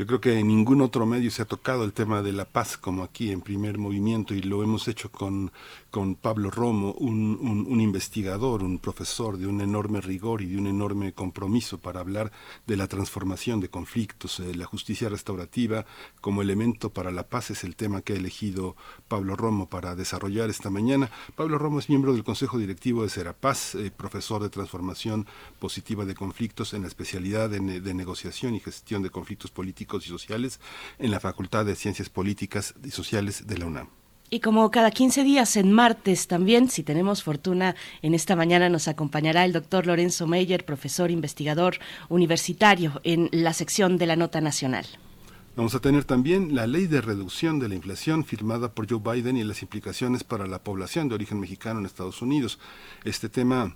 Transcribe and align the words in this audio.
Yo 0.00 0.06
creo 0.06 0.18
que 0.18 0.38
en 0.38 0.48
ningún 0.48 0.80
otro 0.80 1.04
medio 1.04 1.30
se 1.30 1.42
ha 1.42 1.44
tocado 1.44 1.84
el 1.84 1.92
tema 1.92 2.22
de 2.22 2.32
la 2.32 2.46
paz 2.46 2.78
como 2.78 3.02
aquí 3.02 3.32
en 3.32 3.42
primer 3.42 3.76
movimiento 3.76 4.34
y 4.34 4.40
lo 4.40 4.62
hemos 4.62 4.88
hecho 4.88 5.12
con 5.12 5.52
con 5.90 6.14
Pablo 6.14 6.50
Romo, 6.50 6.92
un, 6.92 7.66
un, 7.68 7.80
investigador, 7.80 8.62
un 8.62 8.78
profesor 8.78 9.36
de 9.38 9.46
un 9.46 9.60
enorme 9.60 10.00
rigor 10.00 10.40
y 10.40 10.46
de 10.46 10.56
un 10.56 10.68
enorme 10.68 11.12
compromiso 11.12 11.78
para 11.78 12.00
hablar 12.00 12.30
de 12.66 12.76
la 12.76 12.86
transformación 12.86 13.60
de 13.60 13.70
conflictos. 13.70 14.38
Eh, 14.38 14.54
la 14.54 14.66
justicia 14.66 15.08
restaurativa 15.08 15.84
como 16.20 16.42
elemento 16.42 16.90
para 16.90 17.10
la 17.10 17.24
paz 17.24 17.50
es 17.50 17.64
el 17.64 17.74
tema 17.74 18.02
que 18.02 18.12
ha 18.12 18.16
elegido 18.16 18.76
Pablo 19.08 19.34
Romo 19.34 19.68
para 19.68 19.96
desarrollar 19.96 20.48
esta 20.48 20.70
mañana. 20.70 21.10
Pablo 21.34 21.58
Romo 21.58 21.80
es 21.80 21.88
miembro 21.88 22.12
del 22.12 22.24
Consejo 22.24 22.58
Directivo 22.58 23.02
de 23.02 23.08
Serapaz, 23.08 23.74
eh, 23.74 23.90
profesor 23.90 24.42
de 24.42 24.50
transformación 24.50 25.26
positiva 25.58 26.04
de 26.04 26.14
conflictos 26.14 26.72
en 26.72 26.82
la 26.82 26.88
especialidad 26.88 27.50
de, 27.50 27.80
de 27.80 27.94
negociación 27.94 28.54
y 28.54 28.60
gestión 28.60 29.02
de 29.02 29.10
conflictos 29.10 29.50
políticos 29.50 29.89
y 29.98 30.08
sociales 30.08 30.60
en 30.98 31.10
la 31.10 31.20
Facultad 31.20 31.64
de 31.64 31.74
Ciencias 31.74 32.08
Políticas 32.08 32.74
y 32.84 32.90
Sociales 32.90 33.46
de 33.46 33.58
la 33.58 33.66
UNAM. 33.66 33.88
Y 34.32 34.38
como 34.38 34.70
cada 34.70 34.92
15 34.92 35.24
días 35.24 35.56
en 35.56 35.72
martes 35.72 36.28
también, 36.28 36.70
si 36.70 36.84
tenemos 36.84 37.24
fortuna, 37.24 37.74
en 38.00 38.14
esta 38.14 38.36
mañana 38.36 38.68
nos 38.68 38.86
acompañará 38.86 39.44
el 39.44 39.52
doctor 39.52 39.88
Lorenzo 39.88 40.28
Meyer, 40.28 40.64
profesor 40.64 41.10
investigador 41.10 41.78
universitario 42.08 43.00
en 43.02 43.28
la 43.32 43.52
sección 43.52 43.98
de 43.98 44.06
la 44.06 44.14
Nota 44.14 44.40
Nacional. 44.40 44.86
Vamos 45.56 45.74
a 45.74 45.80
tener 45.80 46.04
también 46.04 46.54
la 46.54 46.68
ley 46.68 46.86
de 46.86 47.00
reducción 47.00 47.58
de 47.58 47.68
la 47.68 47.74
inflación 47.74 48.24
firmada 48.24 48.72
por 48.72 48.88
Joe 48.88 49.00
Biden 49.00 49.36
y 49.36 49.42
las 49.42 49.62
implicaciones 49.62 50.22
para 50.22 50.46
la 50.46 50.62
población 50.62 51.08
de 51.08 51.16
origen 51.16 51.40
mexicano 51.40 51.80
en 51.80 51.86
Estados 51.86 52.22
Unidos. 52.22 52.60
Este 53.02 53.28
tema 53.28 53.74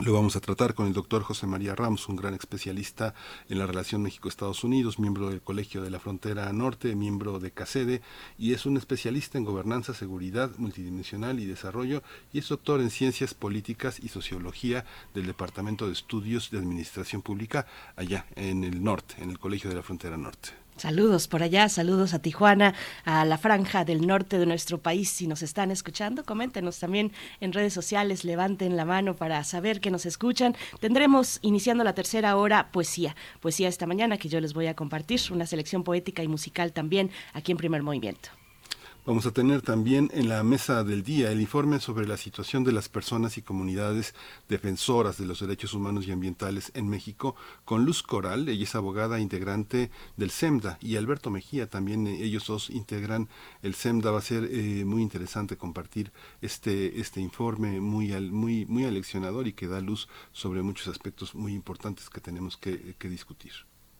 lo 0.00 0.14
vamos 0.14 0.36
a 0.36 0.40
tratar 0.40 0.74
con 0.74 0.86
el 0.86 0.94
doctor 0.94 1.22
José 1.22 1.46
María 1.46 1.74
Ramos, 1.74 2.08
un 2.08 2.16
gran 2.16 2.34
especialista 2.34 3.14
en 3.48 3.58
la 3.58 3.66
relación 3.66 4.02
México-Estados 4.02 4.64
Unidos, 4.64 4.98
miembro 4.98 5.28
del 5.28 5.42
Colegio 5.42 5.82
de 5.82 5.90
la 5.90 6.00
Frontera 6.00 6.50
Norte, 6.52 6.96
miembro 6.96 7.38
de 7.38 7.50
CACEDE 7.50 8.00
y 8.38 8.54
es 8.54 8.64
un 8.64 8.76
especialista 8.78 9.38
en 9.38 9.44
gobernanza, 9.44 9.92
seguridad 9.92 10.50
multidimensional 10.56 11.38
y 11.40 11.46
desarrollo 11.46 12.02
y 12.32 12.38
es 12.38 12.48
doctor 12.48 12.80
en 12.80 12.90
ciencias 12.90 13.34
políticas 13.34 14.00
y 14.02 14.08
sociología 14.08 14.86
del 15.14 15.26
Departamento 15.26 15.86
de 15.86 15.92
Estudios 15.92 16.50
de 16.50 16.58
Administración 16.58 17.22
Pública 17.22 17.66
allá 17.94 18.26
en 18.34 18.64
el 18.64 18.82
norte, 18.82 19.16
en 19.18 19.30
el 19.30 19.38
Colegio 19.38 19.68
de 19.68 19.76
la 19.76 19.82
Frontera 19.82 20.16
Norte. 20.16 20.61
Saludos 20.82 21.28
por 21.28 21.44
allá, 21.44 21.68
saludos 21.68 22.12
a 22.12 22.18
Tijuana, 22.18 22.74
a 23.04 23.24
la 23.24 23.38
franja 23.38 23.84
del 23.84 24.04
norte 24.04 24.36
de 24.40 24.46
nuestro 24.46 24.78
país. 24.78 25.08
Si 25.10 25.28
nos 25.28 25.40
están 25.40 25.70
escuchando, 25.70 26.24
coméntenos 26.24 26.80
también 26.80 27.12
en 27.38 27.52
redes 27.52 27.72
sociales, 27.72 28.24
levanten 28.24 28.76
la 28.76 28.84
mano 28.84 29.14
para 29.14 29.44
saber 29.44 29.80
que 29.80 29.92
nos 29.92 30.06
escuchan. 30.06 30.56
Tendremos, 30.80 31.38
iniciando 31.42 31.84
la 31.84 31.94
tercera 31.94 32.36
hora, 32.36 32.72
poesía. 32.72 33.14
Poesía 33.38 33.68
esta 33.68 33.86
mañana 33.86 34.18
que 34.18 34.28
yo 34.28 34.40
les 34.40 34.54
voy 34.54 34.66
a 34.66 34.74
compartir, 34.74 35.20
una 35.30 35.46
selección 35.46 35.84
poética 35.84 36.24
y 36.24 36.26
musical 36.26 36.72
también 36.72 37.12
aquí 37.32 37.52
en 37.52 37.58
Primer 37.58 37.84
Movimiento. 37.84 38.41
Vamos 39.04 39.26
a 39.26 39.32
tener 39.32 39.62
también 39.62 40.10
en 40.14 40.28
la 40.28 40.44
mesa 40.44 40.84
del 40.84 41.02
día 41.02 41.32
el 41.32 41.40
informe 41.40 41.80
sobre 41.80 42.06
la 42.06 42.16
situación 42.16 42.62
de 42.62 42.70
las 42.70 42.88
personas 42.88 43.36
y 43.36 43.42
comunidades 43.42 44.14
defensoras 44.48 45.18
de 45.18 45.26
los 45.26 45.40
derechos 45.40 45.74
humanos 45.74 46.06
y 46.06 46.12
ambientales 46.12 46.70
en 46.74 46.88
México 46.88 47.34
con 47.64 47.84
Luz 47.84 48.04
Coral, 48.04 48.48
ella 48.48 48.62
es 48.62 48.76
abogada 48.76 49.18
integrante 49.18 49.90
del 50.16 50.30
SEMDA 50.30 50.78
y 50.80 50.94
Alberto 50.94 51.30
Mejía 51.30 51.68
también, 51.68 52.06
eh, 52.06 52.22
ellos 52.22 52.46
dos 52.46 52.70
integran 52.70 53.28
el 53.62 53.74
SEMDA. 53.74 54.12
Va 54.12 54.18
a 54.18 54.22
ser 54.22 54.44
eh, 54.44 54.84
muy 54.84 55.02
interesante 55.02 55.56
compartir 55.56 56.12
este, 56.40 57.00
este 57.00 57.20
informe 57.20 57.80
muy, 57.80 58.12
muy, 58.30 58.66
muy 58.66 58.84
aleccionador 58.84 59.48
y 59.48 59.52
que 59.52 59.66
da 59.66 59.80
luz 59.80 60.06
sobre 60.30 60.62
muchos 60.62 60.86
aspectos 60.86 61.34
muy 61.34 61.54
importantes 61.54 62.08
que 62.08 62.20
tenemos 62.20 62.56
que 62.56 63.08
discutir. 63.08 63.52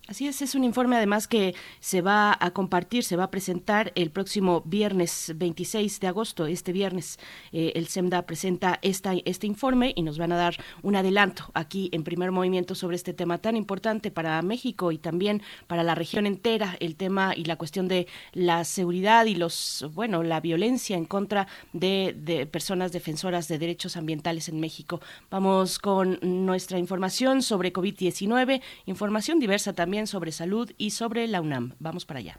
Así 0.08 0.26
es, 0.26 0.43
es 0.43 0.56
un 0.56 0.64
informe 0.64 0.96
además 0.96 1.28
que 1.28 1.54
se 1.78 2.02
va 2.02 2.37
a 2.40 2.50
compartir, 2.50 3.04
se 3.04 3.14
va 3.14 3.25
a 3.25 3.31
presentar 3.31 3.93
el 3.94 4.10
próximo 4.10 4.60
viernes 4.66 5.32
26 5.37 6.00
de 6.00 6.08
agosto. 6.08 6.46
Este 6.46 6.72
viernes 6.72 7.20
eh, 7.52 7.70
el 7.76 7.87
SEMDA 7.87 8.26
presenta 8.26 8.81
esta, 8.82 9.14
este 9.25 9.46
informe 9.46 9.93
y 9.94 10.02
nos 10.02 10.19
van 10.19 10.32
a 10.32 10.37
dar 10.37 10.56
un 10.82 10.96
adelanto 10.96 11.52
aquí 11.54 11.88
en 11.93 12.02
primer 12.02 12.32
movimiento 12.32 12.75
sobre 12.75 12.96
este 12.96 13.14
tema 13.14 13.38
tan 13.38 13.54
importante 13.54 14.10
para 14.10 14.43
México 14.43 14.90
y 14.90 14.99
también 14.99 15.40
para 15.69 15.84
la 15.84 15.94
región 15.94 16.26
entera, 16.26 16.76
el 16.81 16.96
tema 16.96 17.34
y 17.37 17.44
la 17.44 17.55
cuestión 17.55 17.87
de 17.87 18.08
la 18.32 18.64
seguridad 18.64 19.26
y 19.26 19.37
los, 19.37 19.87
bueno, 19.94 20.25
la 20.25 20.40
violencia 20.40 20.96
en 20.96 21.05
contra 21.05 21.46
de, 21.72 22.12
de 22.19 22.46
personas 22.46 22.90
defensoras 22.90 23.46
de 23.46 23.60
derechos 23.60 23.96
ambientales 23.96 24.48
en 24.48 24.58
México. 24.58 25.00
Vamos 25.31 25.78
con 25.78 26.19
nuestra 26.22 26.81
información 26.81 27.40
sobre 27.40 27.72
COVID-19, 27.72 28.60
información 28.87 29.38
diversa 29.38 29.72
también 29.72 29.93
sobre 30.06 30.32
salud 30.32 30.70
y 30.78 30.90
sobre 30.90 31.26
la 31.28 31.40
UNAM. 31.40 31.75
Vamos 31.78 32.04
para 32.04 32.20
allá. 32.20 32.38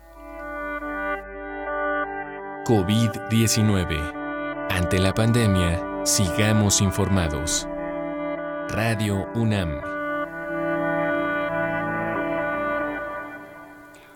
COVID-19. 2.65 4.68
Ante 4.69 5.00
la 5.00 5.13
pandemia, 5.13 6.06
sigamos 6.06 6.81
informados. 6.81 7.68
Radio 8.69 9.27
UNAM. 9.36 9.94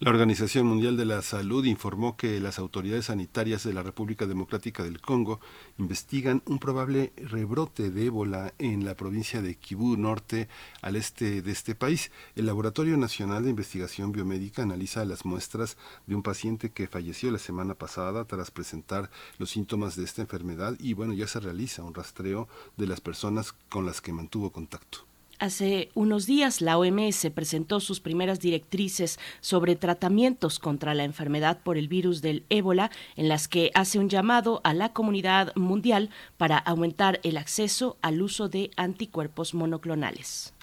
La 0.00 0.10
Organización 0.10 0.64
Mundial 0.68 0.96
de 0.96 1.04
la 1.04 1.22
Salud 1.22 1.64
informó 1.64 2.16
que 2.16 2.38
las 2.38 2.60
autoridades 2.60 3.06
sanitarias 3.06 3.64
de 3.64 3.72
la 3.72 3.82
República 3.82 4.26
Democrática 4.26 4.84
del 4.84 5.00
Congo 5.00 5.40
investigan 5.76 6.40
un 6.46 6.60
probable 6.60 7.12
rebrote 7.16 7.90
de 7.90 8.06
ébola 8.06 8.54
en 8.58 8.84
la 8.84 8.94
provincia 8.94 9.42
de 9.42 9.56
Kibú 9.56 9.96
Norte, 9.96 10.48
al 10.82 10.94
este 10.94 11.42
de 11.42 11.50
este 11.50 11.74
país. 11.74 12.12
El 12.36 12.46
Laboratorio 12.46 12.96
Nacional 12.96 13.42
de 13.42 13.50
Investigación 13.50 14.12
Biomédica 14.12 14.62
analiza 14.62 15.04
las 15.04 15.24
muestras 15.24 15.76
de 16.06 16.14
un 16.14 16.22
paciente 16.22 16.70
que 16.70 16.86
falleció 16.86 17.32
la 17.32 17.38
semana 17.40 17.74
pasada 17.74 18.24
tras 18.24 18.52
presentar 18.52 19.10
los 19.38 19.50
síntomas 19.50 19.96
de 19.96 20.04
esta 20.04 20.22
enfermedad 20.22 20.76
y 20.78 20.92
bueno, 20.92 21.12
ya 21.12 21.26
se 21.26 21.40
realiza 21.40 21.82
un 21.82 21.94
rastreo 21.94 22.46
de 22.76 22.86
las 22.86 23.00
personas 23.00 23.52
con 23.68 23.84
las 23.84 24.00
que 24.00 24.12
mantuvo 24.12 24.52
contacto. 24.52 25.07
Hace 25.40 25.90
unos 25.94 26.26
días 26.26 26.60
la 26.60 26.76
OMS 26.78 27.30
presentó 27.32 27.78
sus 27.78 28.00
primeras 28.00 28.40
directrices 28.40 29.20
sobre 29.40 29.76
tratamientos 29.76 30.58
contra 30.58 30.94
la 30.94 31.04
enfermedad 31.04 31.60
por 31.62 31.78
el 31.78 31.86
virus 31.86 32.22
del 32.22 32.44
ébola, 32.48 32.90
en 33.14 33.28
las 33.28 33.46
que 33.46 33.70
hace 33.74 34.00
un 34.00 34.08
llamado 34.08 34.60
a 34.64 34.74
la 34.74 34.92
comunidad 34.92 35.54
mundial 35.54 36.10
para 36.38 36.58
aumentar 36.58 37.20
el 37.22 37.36
acceso 37.36 37.98
al 38.02 38.20
uso 38.20 38.48
de 38.48 38.72
anticuerpos 38.76 39.54
monoclonales. 39.54 40.54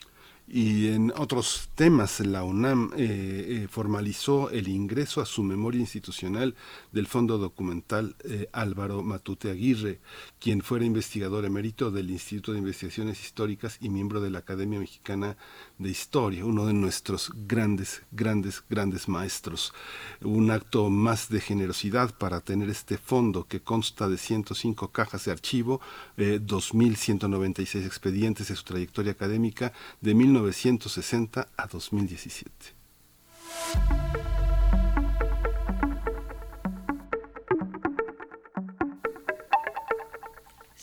Y 0.47 0.89
en 0.89 1.11
otros 1.17 1.69
temas, 1.73 2.19
la 2.19 2.43
UNAM 2.43 2.91
eh, 2.95 3.63
eh, 3.63 3.67
formalizó 3.67 4.51
el 4.51 4.67
ingreso 4.67 5.19
a 5.19 5.25
su 5.25 5.41
memoria 5.41 5.81
institucional 5.81 6.53
del 6.91 7.07
Fondo 7.07 7.39
Documental 7.39 8.15
eh, 8.23 8.47
Álvaro 8.51 9.01
Matute 9.01 9.49
Aguirre, 9.49 9.99
quien 10.39 10.61
fuera 10.61 10.85
investigador 10.85 11.45
emérito 11.45 11.89
del 11.89 12.11
Instituto 12.11 12.51
de 12.51 12.59
Investigaciones 12.59 13.23
Históricas 13.23 13.79
y 13.81 13.89
miembro 13.89 14.21
de 14.21 14.29
la 14.29 14.39
Academia 14.39 14.77
Mexicana 14.77 15.35
de 15.79 15.89
Historia, 15.89 16.45
uno 16.45 16.67
de 16.67 16.73
nuestros 16.73 17.31
grandes, 17.47 18.03
grandes, 18.11 18.63
grandes 18.69 19.07
maestros. 19.07 19.73
Un 20.21 20.51
acto 20.51 20.91
más 20.91 21.27
de 21.29 21.41
generosidad 21.41 22.15
para 22.15 22.41
tener 22.41 22.69
este 22.69 22.99
fondo 22.99 23.47
que 23.47 23.61
consta 23.61 24.07
de 24.07 24.19
105 24.19 24.89
cajas 24.89 25.25
de 25.25 25.31
archivo, 25.31 25.81
2.196 26.17 27.83
expedientes 27.83 28.49
de 28.49 28.55
su 28.55 28.63
trayectoria 28.63 29.13
académica 29.13 29.73
de 30.01 30.13
1960 30.39 31.47
a 31.55 31.67
2017. 31.67 34.24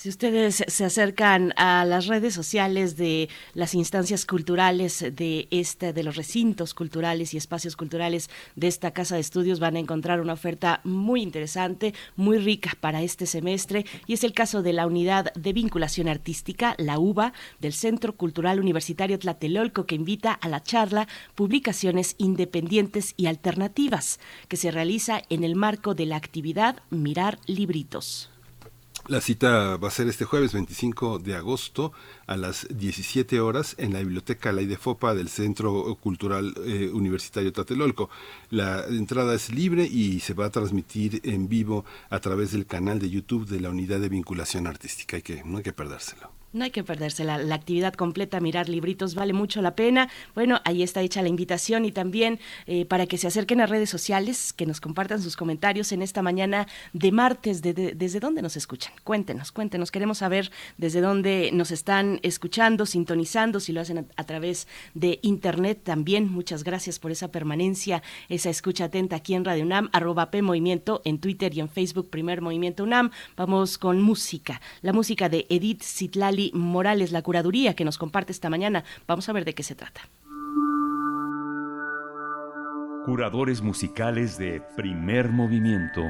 Si 0.03 0.09
ustedes 0.09 0.65
se 0.67 0.85
acercan 0.85 1.55
a 1.57 1.85
las 1.85 2.09
redes 2.09 2.35
sociales 2.35 2.97
de 2.97 3.29
las 3.55 3.73
instancias 3.73 4.27
culturales 4.27 4.99
de 4.99 5.47
este, 5.53 5.93
de 5.93 6.03
los 6.03 6.17
recintos 6.17 6.75
culturales 6.75 7.33
y 7.33 7.37
espacios 7.37 7.77
culturales 7.77 8.29
de 8.57 8.67
esta 8.67 8.91
casa 8.91 9.15
de 9.15 9.21
estudios, 9.21 9.61
van 9.61 9.77
a 9.77 9.79
encontrar 9.79 10.21
una 10.21 10.33
oferta 10.33 10.81
muy 10.83 11.23
interesante, 11.23 11.95
muy 12.17 12.39
rica 12.39 12.73
para 12.81 13.01
este 13.01 13.27
semestre, 13.27 13.87
y 14.09 14.15
es 14.15 14.25
el 14.25 14.33
caso 14.33 14.61
de 14.61 14.73
la 14.73 14.89
unidad 14.89 15.33
de 15.35 15.53
vinculación 15.53 16.09
artística, 16.09 16.75
la 16.79 16.99
UBA, 16.99 17.33
del 17.61 17.73
Centro 17.73 18.17
Cultural 18.17 18.59
Universitario 18.59 19.21
Tlatelolco, 19.21 19.87
que 19.87 19.95
invita 19.95 20.33
a 20.33 20.49
la 20.49 20.65
charla 20.65 21.07
Publicaciones 21.37 22.17
Independientes 22.19 23.15
y 23.17 23.27
Alternativas, 23.27 24.19
que 24.49 24.57
se 24.57 24.73
realiza 24.73 25.23
en 25.29 25.45
el 25.45 25.55
marco 25.55 25.95
de 25.95 26.07
la 26.07 26.17
actividad 26.17 26.83
Mirar 26.91 27.39
Libritos. 27.47 28.32
La 29.09 29.21
cita 29.21 29.77
va 29.79 29.89
a 29.89 29.91
ser 29.91 30.07
este 30.07 30.25
jueves 30.25 30.53
25 30.53 31.19
de 31.19 31.35
agosto 31.35 31.93
a 32.27 32.37
las 32.37 32.69
17 32.71 33.41
horas 33.41 33.75
en 33.79 33.93
la 33.93 33.99
Biblioteca 33.99 34.53
La 34.53 34.63
Fopa 34.79 35.13
del 35.15 35.29
Centro 35.29 35.97
Cultural 35.97 36.55
eh, 36.65 36.89
Universitario 36.93 37.53
Tatelolco. 37.53 38.11
La 38.51 38.85
entrada 38.87 39.35
es 39.35 39.51
libre 39.51 39.85
y 39.85 40.21
se 40.21 40.35
va 40.35 40.47
a 40.47 40.51
transmitir 40.51 41.21
en 41.25 41.49
vivo 41.49 41.85
a 42.11 42.21
través 42.21 42.53
del 42.53 42.67
canal 42.67 43.01
de 43.01 43.11
YouTube 43.11 43.49
de 43.49 43.61
la 43.61 43.71
Unidad 43.71 43.99
de 43.99 44.09
Vinculación 44.09 44.69
Artística. 44.69 45.17
Hay 45.17 45.23
que, 45.23 45.43
no 45.43 45.59
hay 45.59 45.65
que 45.65 45.73
perdérselo. 45.73 46.42
No 46.53 46.65
hay 46.65 46.71
que 46.71 46.85
perderse 46.85 47.25
la, 47.25 47.37
actividad 47.55 47.95
completa, 47.95 48.39
mirar 48.39 48.69
libritos 48.69 49.15
vale 49.15 49.33
mucho 49.33 49.63
la 49.63 49.75
pena. 49.75 50.11
Bueno, 50.35 50.61
ahí 50.67 50.83
está 50.83 51.01
hecha 51.01 51.23
la 51.23 51.29
invitación 51.29 51.87
y 51.87 51.93
también 51.93 52.41
eh, 52.67 52.85
para 52.85 53.07
que 53.07 53.17
se 53.17 53.27
acerquen 53.27 53.63
a 53.63 53.67
redes 53.67 53.89
sociales, 53.89 54.53
que 54.53 54.67
nos 54.67 54.79
compartan 54.79 55.23
sus 55.23 55.35
comentarios 55.35 55.93
en 55.93 56.03
esta 56.03 56.21
mañana 56.21 56.67
de 56.93 57.11
martes. 57.11 57.63
¿Desde 57.63 58.21
dónde 58.21 58.43
nos 58.43 58.57
escuchan? 58.57 58.93
Cuéntenos, 59.03 59.51
cuéntenos. 59.51 59.91
Queremos 59.91 60.19
saber 60.19 60.51
desde 60.77 61.01
dónde 61.01 61.49
nos 61.55 61.71
están 61.71 62.21
escuchando, 62.23 62.85
sintonizando, 62.85 63.59
si 63.59 63.73
lo 63.73 63.81
hacen 63.81 64.07
a, 64.15 64.25
través 64.25 64.69
de 64.93 65.21
internet 65.23 65.81
también. 65.83 66.31
Muchas 66.31 66.65
gracias 66.65 66.99
por 66.99 67.13
esa 67.13 67.29
permanencia, 67.29 68.03
esa 68.29 68.51
escucha 68.51 68.85
atenta 68.85 69.17
aquí 69.17 69.33
en 69.33 69.47
Radio 69.47 69.65
UNAM, 69.65 69.89
arroba 69.95 70.31
P 70.31 70.43
Movimiento, 70.43 71.01
en 71.07 71.19
Twitter 71.19 71.55
y 71.57 71.61
en 71.61 71.71
Facebook, 71.71 72.11
Primer 72.11 72.43
Movimiento 72.43 72.85
UNAM. 72.85 73.11
Vamos 73.39 73.79
con 73.79 74.03
música, 74.03 74.61
la 74.83 74.93
música 74.93 75.31
de 75.31 75.47
Edith 75.49 75.83
Zitlali 75.83 76.42
Morales, 76.55 77.13
la 77.13 77.23
curaduría 77.23 77.75
que 77.75 77.85
nos 77.85 77.99
comparte 77.99 78.33
esta 78.33 78.51
mañana. 78.51 78.85
Vamos 79.07 79.29
a 79.29 79.33
ver 79.33 79.45
de 79.45 79.55
qué 79.55 79.63
se 79.63 79.75
trata. 79.75 80.01
Curadores 83.05 83.63
musicales 83.63 84.39
de 84.39 84.63
primer 84.77 85.31
movimiento. 85.31 86.03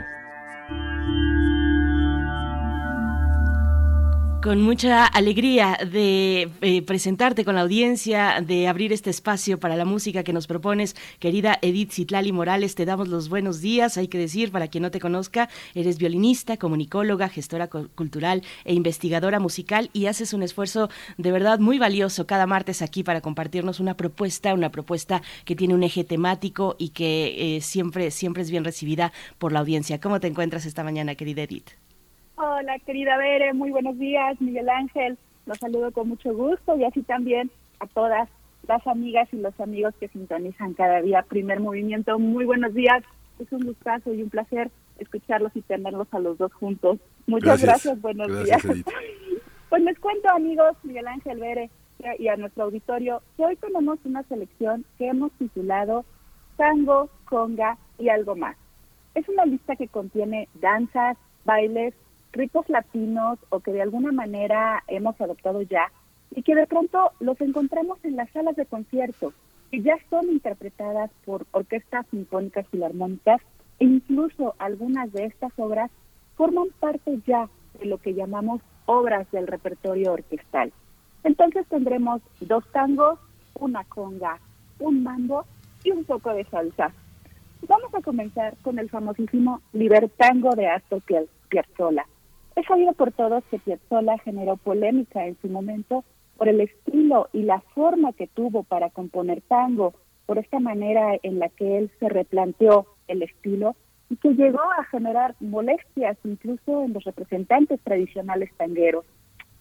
Con 4.43 4.61
mucha 4.61 5.07
alegría 5.07 5.79
de 5.89 6.51
eh, 6.63 6.83
presentarte 6.83 7.45
con 7.45 7.55
la 7.55 7.61
audiencia, 7.61 8.43
de 8.45 8.67
abrir 8.67 8.93
este 8.93 9.09
espacio 9.09 9.61
para 9.61 9.77
la 9.77 9.85
música 9.85 10.25
que 10.25 10.33
nos 10.33 10.49
propones, 10.49 10.97
querida 11.21 11.61
Edith 11.63 11.93
Citlali 11.93 12.33
Morales, 12.33 12.75
te 12.75 12.85
damos 12.85 13.07
los 13.07 13.29
buenos 13.29 13.61
días. 13.61 13.97
Hay 13.99 14.09
que 14.09 14.19
decir, 14.19 14.51
para 14.51 14.67
quien 14.67 14.83
no 14.83 14.91
te 14.91 14.99
conozca, 14.99 15.49
eres 15.77 15.99
violinista, 15.99 16.57
comunicóloga, 16.57 17.29
gestora 17.29 17.69
cultural 17.69 18.43
e 18.65 18.75
investigadora 18.75 19.39
musical 19.39 19.91
y 19.93 20.07
haces 20.07 20.33
un 20.33 20.43
esfuerzo 20.43 20.91
de 21.19 21.31
verdad 21.31 21.61
muy 21.61 21.79
valioso 21.79 22.27
cada 22.27 22.49
martes 22.49 22.83
aquí 22.83 23.05
para 23.05 23.21
compartirnos 23.21 23.79
una 23.79 23.97
propuesta, 23.97 24.55
una 24.55 24.73
propuesta 24.73 25.23
que 25.45 25.55
tiene 25.55 25.75
un 25.75 25.85
eje 25.85 26.03
temático 26.03 26.75
y 26.81 26.89
que 26.89 27.59
eh, 27.59 27.61
siempre, 27.61 28.11
siempre 28.11 28.43
es 28.43 28.51
bien 28.51 28.65
recibida 28.65 29.13
por 29.39 29.53
la 29.53 29.61
audiencia. 29.61 30.01
¿Cómo 30.01 30.19
te 30.19 30.27
encuentras 30.27 30.67
esta 30.67 30.83
mañana, 30.83 31.15
querida 31.15 31.43
Edith? 31.43 31.71
Hola, 32.45 32.77
querida 32.81 33.17
Bere, 33.19 33.55
muy 33.55 33.71
buenos 33.71 33.97
días, 34.01 34.41
Miguel 34.41 34.69
Ángel. 34.69 35.17
Los 35.47 35.59
saludo 35.59 35.93
con 35.93 36.09
mucho 36.09 36.35
gusto 36.35 36.77
y 36.77 36.83
así 36.83 37.01
también 37.03 37.53
a 37.79 37.87
todas 37.87 38.29
las 38.67 38.85
amigas 38.89 39.29
y 39.31 39.37
los 39.37 39.61
amigos 39.61 39.95
que 40.01 40.09
sintonizan 40.09 40.75
cada 40.75 41.01
día 41.03 41.23
Primer 41.23 41.61
Movimiento. 41.61 42.19
Muy 42.19 42.45
buenos 42.45 42.75
días, 42.75 43.05
es 43.39 43.53
un 43.53 43.61
gustazo 43.61 44.13
y 44.13 44.25
un 44.25 44.29
placer 44.29 44.73
escucharlos 44.99 45.53
y 45.55 45.63
tenerlos 45.63 46.09
a 46.11 46.19
los 46.19 46.37
dos 46.37 46.53
juntos. 46.55 46.99
Muchas 47.29 47.63
gracias, 47.63 48.01
buenos 48.03 48.27
días. 48.45 48.61
pues 49.69 49.83
les 49.85 49.97
cuento, 50.01 50.29
amigos, 50.31 50.77
Miguel 50.83 51.07
Ángel 51.07 51.39
Bere 51.39 51.71
y 52.19 52.27
a 52.27 52.37
nuestro 52.37 52.65
auditorio, 52.65 53.23
que 53.37 53.45
hoy 53.45 53.55
tenemos 53.55 54.01
una 54.03 54.25
selección 54.25 54.85
que 54.99 55.07
hemos 55.07 55.31
titulado 55.35 56.05
Tango, 56.57 57.09
Conga 57.25 57.79
y 58.01 58.09
algo 58.09 58.35
más. 58.35 58.57
Es 59.15 59.29
una 59.29 59.45
lista 59.45 59.77
que 59.77 59.87
contiene 59.87 60.49
danzas, 60.55 61.17
bailes, 61.45 61.95
ritmos 62.33 62.69
latinos 62.69 63.39
o 63.51 63.61
que 63.61 63.73
de 63.73 63.83
alguna 63.83 64.11
manera 64.11 64.83
hemos 64.89 65.21
adoptado 65.21 65.63
ya 65.63 65.93
y 66.35 66.43
que 66.43 66.55
de 66.55 66.67
pronto 66.67 67.13
los 67.21 67.41
encontramos 67.41 67.99
en 68.05 68.17
las 68.17 68.31
salas 68.31 68.57
de 68.57 68.67
concierto 68.67 69.33
que 69.71 69.83
ya 69.83 69.97
son 70.11 70.31
interpretadas 70.31 71.11
por 71.25 71.47
orquestas 71.53 72.07
sinfónicas 72.11 72.67
filarmónicas 72.69 73.41
e 73.79 73.85
incluso 73.85 74.55
algunas 74.59 75.13
de 75.13 75.27
estas 75.27 75.53
obras 75.57 75.91
forman 76.37 76.69
parte 76.81 77.19
ya 77.27 77.49
de 77.79 77.87
lo 77.87 77.99
que 77.99 78.15
llamamos 78.15 78.61
obras 78.87 79.31
del 79.31 79.47
repertorio 79.47 80.13
orquestal. 80.13 80.73
Entonces 81.25 81.67
tendremos 81.69 82.21
dos 82.41 82.65
tangos, 82.73 83.19
una 83.55 83.85
conga, 83.85 84.39
un 84.79 85.03
mambo 85.03 85.45
y 85.85 85.91
un 85.91 86.05
poco 86.05 86.35
de 86.35 86.45
salsa. 86.45 86.93
Vamos 87.69 87.95
a 87.95 88.03
comenzar 88.03 88.57
con 88.63 88.79
el 88.79 88.91
famosísimo 88.91 89.63
Libertango 89.73 90.55
de 90.55 90.67
Astor 90.67 91.01
Piazzolla 91.49 92.07
Es 92.57 92.67
sabido 92.67 92.93
por 92.93 93.13
todos 93.13 93.43
que 93.51 93.59
Piazzolla 93.59 94.19
generó 94.19 94.57
polémica 94.57 95.27
en 95.27 95.37
su 95.41 95.49
momento 95.49 96.05
por 96.37 96.49
el 96.49 96.61
estilo 96.61 97.29
y 97.33 97.43
la 97.43 97.61
forma 97.75 98.13
que 98.13 98.27
tuvo 98.27 98.63
para 98.63 98.91
componer 98.91 99.41
tango, 99.43 99.95
por 100.27 100.39
esta 100.39 100.61
manera 100.61 101.17
en 101.23 101.39
la 101.39 101.49
que 101.49 101.79
él 101.79 101.91
se 101.99 102.09
replanteó 102.09 102.87
el 103.09 103.23
estilo 103.23 103.77
y 104.09 104.17
que 104.17 104.35
llegó 104.35 104.61
a 104.61 104.85
generar 104.85 105.35
molestias 105.41 106.17
incluso 106.25 106.85
en 106.85 106.93
los 106.93 107.05
representantes 107.05 107.81
tradicionales 107.83 108.51
tangueros. 108.57 109.05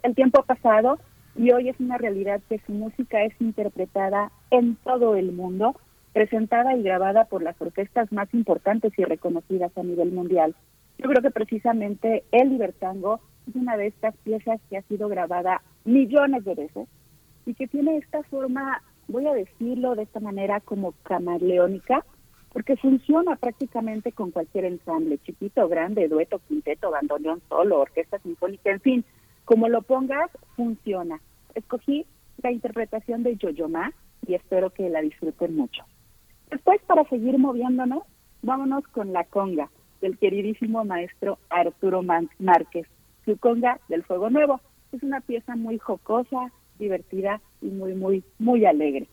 El 0.03 0.15
tiempo 0.15 0.41
ha 0.41 0.45
pasado 0.45 0.99
y 1.35 1.51
hoy 1.51 1.69
es 1.69 1.79
una 1.79 1.97
realidad 1.97 2.41
que 2.49 2.59
su 2.65 2.73
música 2.73 3.23
es 3.23 3.33
interpretada 3.39 4.31
en 4.49 4.75
todo 4.77 5.15
el 5.15 5.31
mundo, 5.31 5.75
presentada 6.13 6.75
y 6.75 6.83
grabada 6.83 7.25
por 7.25 7.41
las 7.41 7.59
orquestas 7.61 8.11
más 8.11 8.33
importantes 8.33 8.91
y 8.97 9.03
reconocidas 9.03 9.71
a 9.77 9.83
nivel 9.83 10.11
mundial. 10.11 10.55
Yo 11.01 11.09
creo 11.09 11.23
que 11.23 11.31
precisamente 11.31 12.23
el 12.31 12.49
Libertango 12.49 13.21
es 13.49 13.55
una 13.55 13.75
de 13.75 13.87
estas 13.87 14.15
piezas 14.17 14.61
que 14.69 14.77
ha 14.77 14.83
sido 14.83 15.09
grabada 15.09 15.63
millones 15.83 16.45
de 16.45 16.53
veces 16.53 16.87
y 17.47 17.55
que 17.55 17.67
tiene 17.67 17.97
esta 17.97 18.21
forma, 18.23 18.83
voy 19.07 19.25
a 19.25 19.33
decirlo 19.33 19.95
de 19.95 20.03
esta 20.03 20.19
manera 20.19 20.59
como 20.59 20.93
camaleónica, 21.01 22.05
porque 22.53 22.77
funciona 22.77 23.35
prácticamente 23.35 24.11
con 24.11 24.29
cualquier 24.29 24.65
ensamble, 24.65 25.17
chiquito, 25.17 25.67
grande, 25.67 26.07
dueto, 26.07 26.39
quinteto, 26.47 26.91
bandoneón 26.91 27.41
solo, 27.49 27.79
orquesta 27.79 28.19
sinfónica, 28.19 28.69
en 28.69 28.81
fin, 28.81 29.05
como 29.43 29.69
lo 29.69 29.81
pongas, 29.81 30.29
funciona. 30.55 31.19
Escogí 31.55 32.05
la 32.43 32.51
interpretación 32.51 33.23
de 33.23 33.37
Yoyoma 33.37 33.91
y 34.27 34.35
espero 34.35 34.69
que 34.69 34.87
la 34.87 35.01
disfruten 35.01 35.55
mucho. 35.55 35.83
Después, 36.51 36.79
para 36.85 37.09
seguir 37.09 37.39
moviéndonos, 37.39 38.03
vámonos 38.43 38.87
con 38.89 39.13
la 39.13 39.23
conga 39.23 39.71
del 40.01 40.17
queridísimo 40.17 40.83
maestro 40.83 41.37
Arturo 41.49 42.01
Márquez, 42.03 42.87
su 43.25 43.37
conga 43.37 43.79
del 43.87 44.03
Fuego 44.03 44.29
Nuevo. 44.29 44.59
Es 44.91 45.03
una 45.03 45.21
pieza 45.21 45.55
muy 45.55 45.77
jocosa, 45.77 46.51
divertida 46.79 47.39
y 47.61 47.67
muy, 47.67 47.93
muy, 47.93 48.23
muy 48.39 48.65
alegre. 48.65 49.07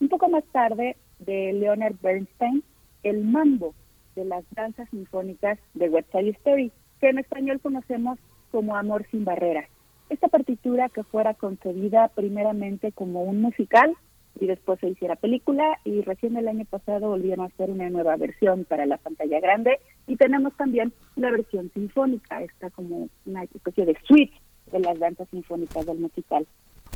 Un 0.00 0.08
poco 0.08 0.28
más 0.28 0.44
tarde, 0.52 0.96
de 1.20 1.52
Leonard 1.52 1.94
Bernstein, 2.02 2.62
el 3.02 3.24
mambo 3.24 3.74
de 4.16 4.24
las 4.24 4.44
danzas 4.50 4.88
sinfónicas 4.90 5.58
de 5.74 5.88
West 5.88 6.10
Side 6.12 6.30
Story, 6.30 6.72
que 7.00 7.08
en 7.08 7.18
español 7.18 7.60
conocemos 7.60 8.18
como 8.50 8.76
Amor 8.76 9.06
sin 9.10 9.24
barreras. 9.24 9.68
Esta 10.10 10.28
partitura 10.28 10.88
que 10.88 11.02
fuera 11.02 11.34
concebida 11.34 12.08
primeramente 12.08 12.92
como 12.92 13.22
un 13.22 13.40
musical 13.40 13.94
y 14.38 14.46
después 14.46 14.80
se 14.80 14.88
hiciera 14.88 15.16
película 15.16 15.78
y 15.84 16.02
recién 16.02 16.36
el 16.36 16.48
año 16.48 16.64
pasado 16.64 17.08
volvieron 17.08 17.44
a 17.44 17.48
hacer 17.48 17.70
una 17.70 17.88
nueva 17.90 18.16
versión 18.16 18.64
para 18.64 18.86
la 18.86 18.96
pantalla 18.96 19.40
grande 19.40 19.80
y 20.06 20.16
tenemos 20.16 20.54
también 20.56 20.92
la 21.16 21.30
versión 21.30 21.70
sinfónica, 21.72 22.42
esta 22.42 22.70
como 22.70 23.08
una 23.26 23.44
especie 23.44 23.86
de 23.86 23.96
suite 24.04 24.34
de 24.72 24.80
las 24.80 24.98
danzas 24.98 25.28
sinfónicas 25.30 25.86
del 25.86 25.98
musical. 25.98 26.46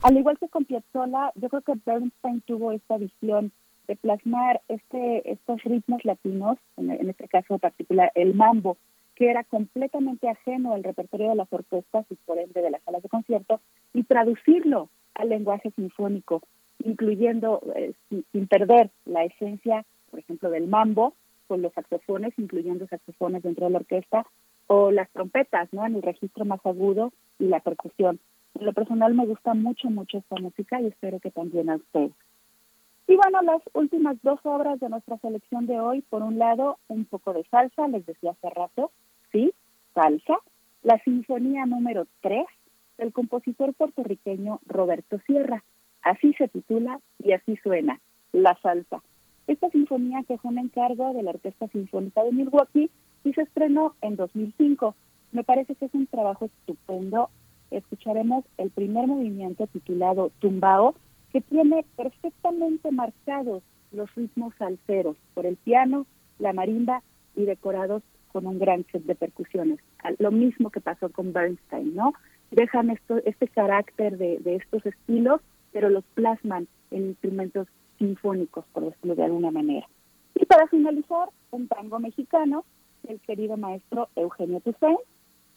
Al 0.02 0.16
igual 0.16 0.38
que 0.38 0.48
con 0.48 0.64
Piazzolla, 0.64 1.32
yo 1.34 1.48
creo 1.48 1.62
que 1.62 1.72
Bernstein 1.84 2.40
tuvo 2.42 2.72
esta 2.72 2.98
visión 2.98 3.52
de 3.88 3.96
plasmar 3.96 4.60
este, 4.68 5.30
estos 5.30 5.62
ritmos 5.64 6.04
latinos, 6.04 6.58
en, 6.76 7.08
este 7.08 7.26
caso 7.26 7.58
particular 7.58 8.12
el 8.14 8.34
mambo, 8.34 8.76
que 9.16 9.30
era 9.30 9.42
completamente 9.44 10.28
ajeno 10.28 10.74
al 10.74 10.84
repertorio 10.84 11.30
de 11.30 11.34
las 11.34 11.52
orquestas 11.52 12.06
y 12.10 12.14
por 12.14 12.38
ende 12.38 12.62
de 12.62 12.70
las 12.70 12.82
salas 12.82 13.02
de 13.02 13.08
concierto, 13.08 13.60
y 13.92 14.04
traducirlo 14.04 14.90
al 15.14 15.30
lenguaje 15.30 15.72
sinfónico, 15.72 16.42
incluyendo, 16.84 17.62
eh, 17.74 17.92
sin, 18.08 18.46
perder 18.46 18.90
la 19.04 19.24
esencia, 19.24 19.84
por 20.10 20.20
ejemplo, 20.20 20.50
del 20.50 20.68
mambo, 20.68 21.14
con 21.46 21.62
los 21.62 21.72
saxofones, 21.72 22.34
incluyendo 22.38 22.86
saxofones 22.86 23.42
dentro 23.42 23.66
de 23.66 23.72
la 23.72 23.78
orquesta, 23.78 24.26
o 24.66 24.90
las 24.90 25.10
trompetas, 25.10 25.68
¿no? 25.72 25.86
En 25.86 25.96
el 25.96 26.02
registro 26.02 26.44
más 26.44 26.60
agudo 26.64 27.12
y 27.38 27.46
la 27.46 27.60
percusión. 27.60 28.20
En 28.58 28.66
lo 28.66 28.72
personal 28.72 29.14
me 29.14 29.26
gusta 29.26 29.54
mucho, 29.54 29.88
mucho 29.88 30.18
esta 30.18 30.36
música 30.36 30.80
y 30.80 30.86
espero 30.86 31.20
que 31.20 31.30
también 31.30 31.70
a 31.70 31.76
ustedes. 31.76 32.12
Y 33.06 33.16
bueno, 33.16 33.40
las 33.40 33.62
últimas 33.72 34.18
dos 34.22 34.38
obras 34.42 34.78
de 34.80 34.90
nuestra 34.90 35.16
selección 35.18 35.66
de 35.66 35.80
hoy, 35.80 36.02
por 36.02 36.22
un 36.22 36.38
lado, 36.38 36.78
un 36.88 37.06
poco 37.06 37.32
de 37.32 37.42
salsa, 37.44 37.88
les 37.88 38.04
decía 38.04 38.32
hace 38.32 38.50
rato, 38.50 38.90
sí, 39.32 39.54
salsa, 39.94 40.36
la 40.82 40.98
sinfonía 41.04 41.64
número 41.64 42.06
3 42.20 42.44
del 42.98 43.12
compositor 43.12 43.72
puertorriqueño 43.72 44.60
Roberto 44.66 45.18
Sierra. 45.26 45.64
Así 46.02 46.32
se 46.34 46.48
titula 46.48 47.00
y 47.18 47.32
así 47.32 47.56
suena, 47.62 48.00
La 48.32 48.58
Salsa. 48.62 49.02
Esta 49.46 49.70
sinfonía 49.70 50.22
que 50.24 50.38
fue 50.38 50.50
un 50.50 50.58
encargo 50.58 51.12
de 51.14 51.22
la 51.22 51.30
Orquesta 51.30 51.68
Sinfónica 51.68 52.22
de 52.22 52.32
Milwaukee 52.32 52.90
y 53.24 53.32
se 53.32 53.42
estrenó 53.42 53.94
en 54.02 54.16
2005. 54.16 54.94
Me 55.32 55.44
parece 55.44 55.74
que 55.74 55.86
es 55.86 55.94
un 55.94 56.06
trabajo 56.06 56.46
estupendo. 56.46 57.30
Escucharemos 57.70 58.44
el 58.58 58.70
primer 58.70 59.06
movimiento 59.06 59.66
titulado 59.66 60.30
Tumbao, 60.38 60.94
que 61.32 61.40
tiene 61.40 61.84
perfectamente 61.96 62.90
marcados 62.90 63.62
los 63.92 64.14
ritmos 64.14 64.54
salseros 64.58 65.16
por 65.34 65.46
el 65.46 65.56
piano, 65.56 66.06
la 66.38 66.52
marimba 66.52 67.02
y 67.34 67.44
decorados 67.44 68.02
con 68.32 68.46
un 68.46 68.58
gran 68.58 68.84
set 68.92 69.02
de 69.04 69.14
percusiones. 69.14 69.78
Lo 70.18 70.30
mismo 70.30 70.70
que 70.70 70.80
pasó 70.80 71.10
con 71.10 71.32
Bernstein, 71.32 71.94
¿no? 71.94 72.12
Dejan 72.50 72.90
este 72.90 73.48
carácter 73.48 74.16
de 74.18 74.56
estos 74.56 74.84
estilos, 74.86 75.40
pero 75.72 75.88
los 75.88 76.04
plasman 76.14 76.68
en 76.90 77.08
instrumentos 77.08 77.68
sinfónicos, 77.98 78.64
por 78.72 78.84
decirlo 78.84 79.14
de 79.14 79.24
alguna 79.24 79.50
manera. 79.50 79.86
Y 80.34 80.44
para 80.46 80.66
finalizar, 80.68 81.28
un 81.50 81.68
tango 81.68 81.98
mexicano, 81.98 82.64
el 83.08 83.20
querido 83.20 83.56
maestro 83.56 84.08
Eugenio 84.16 84.60
Toussaint, 84.60 85.00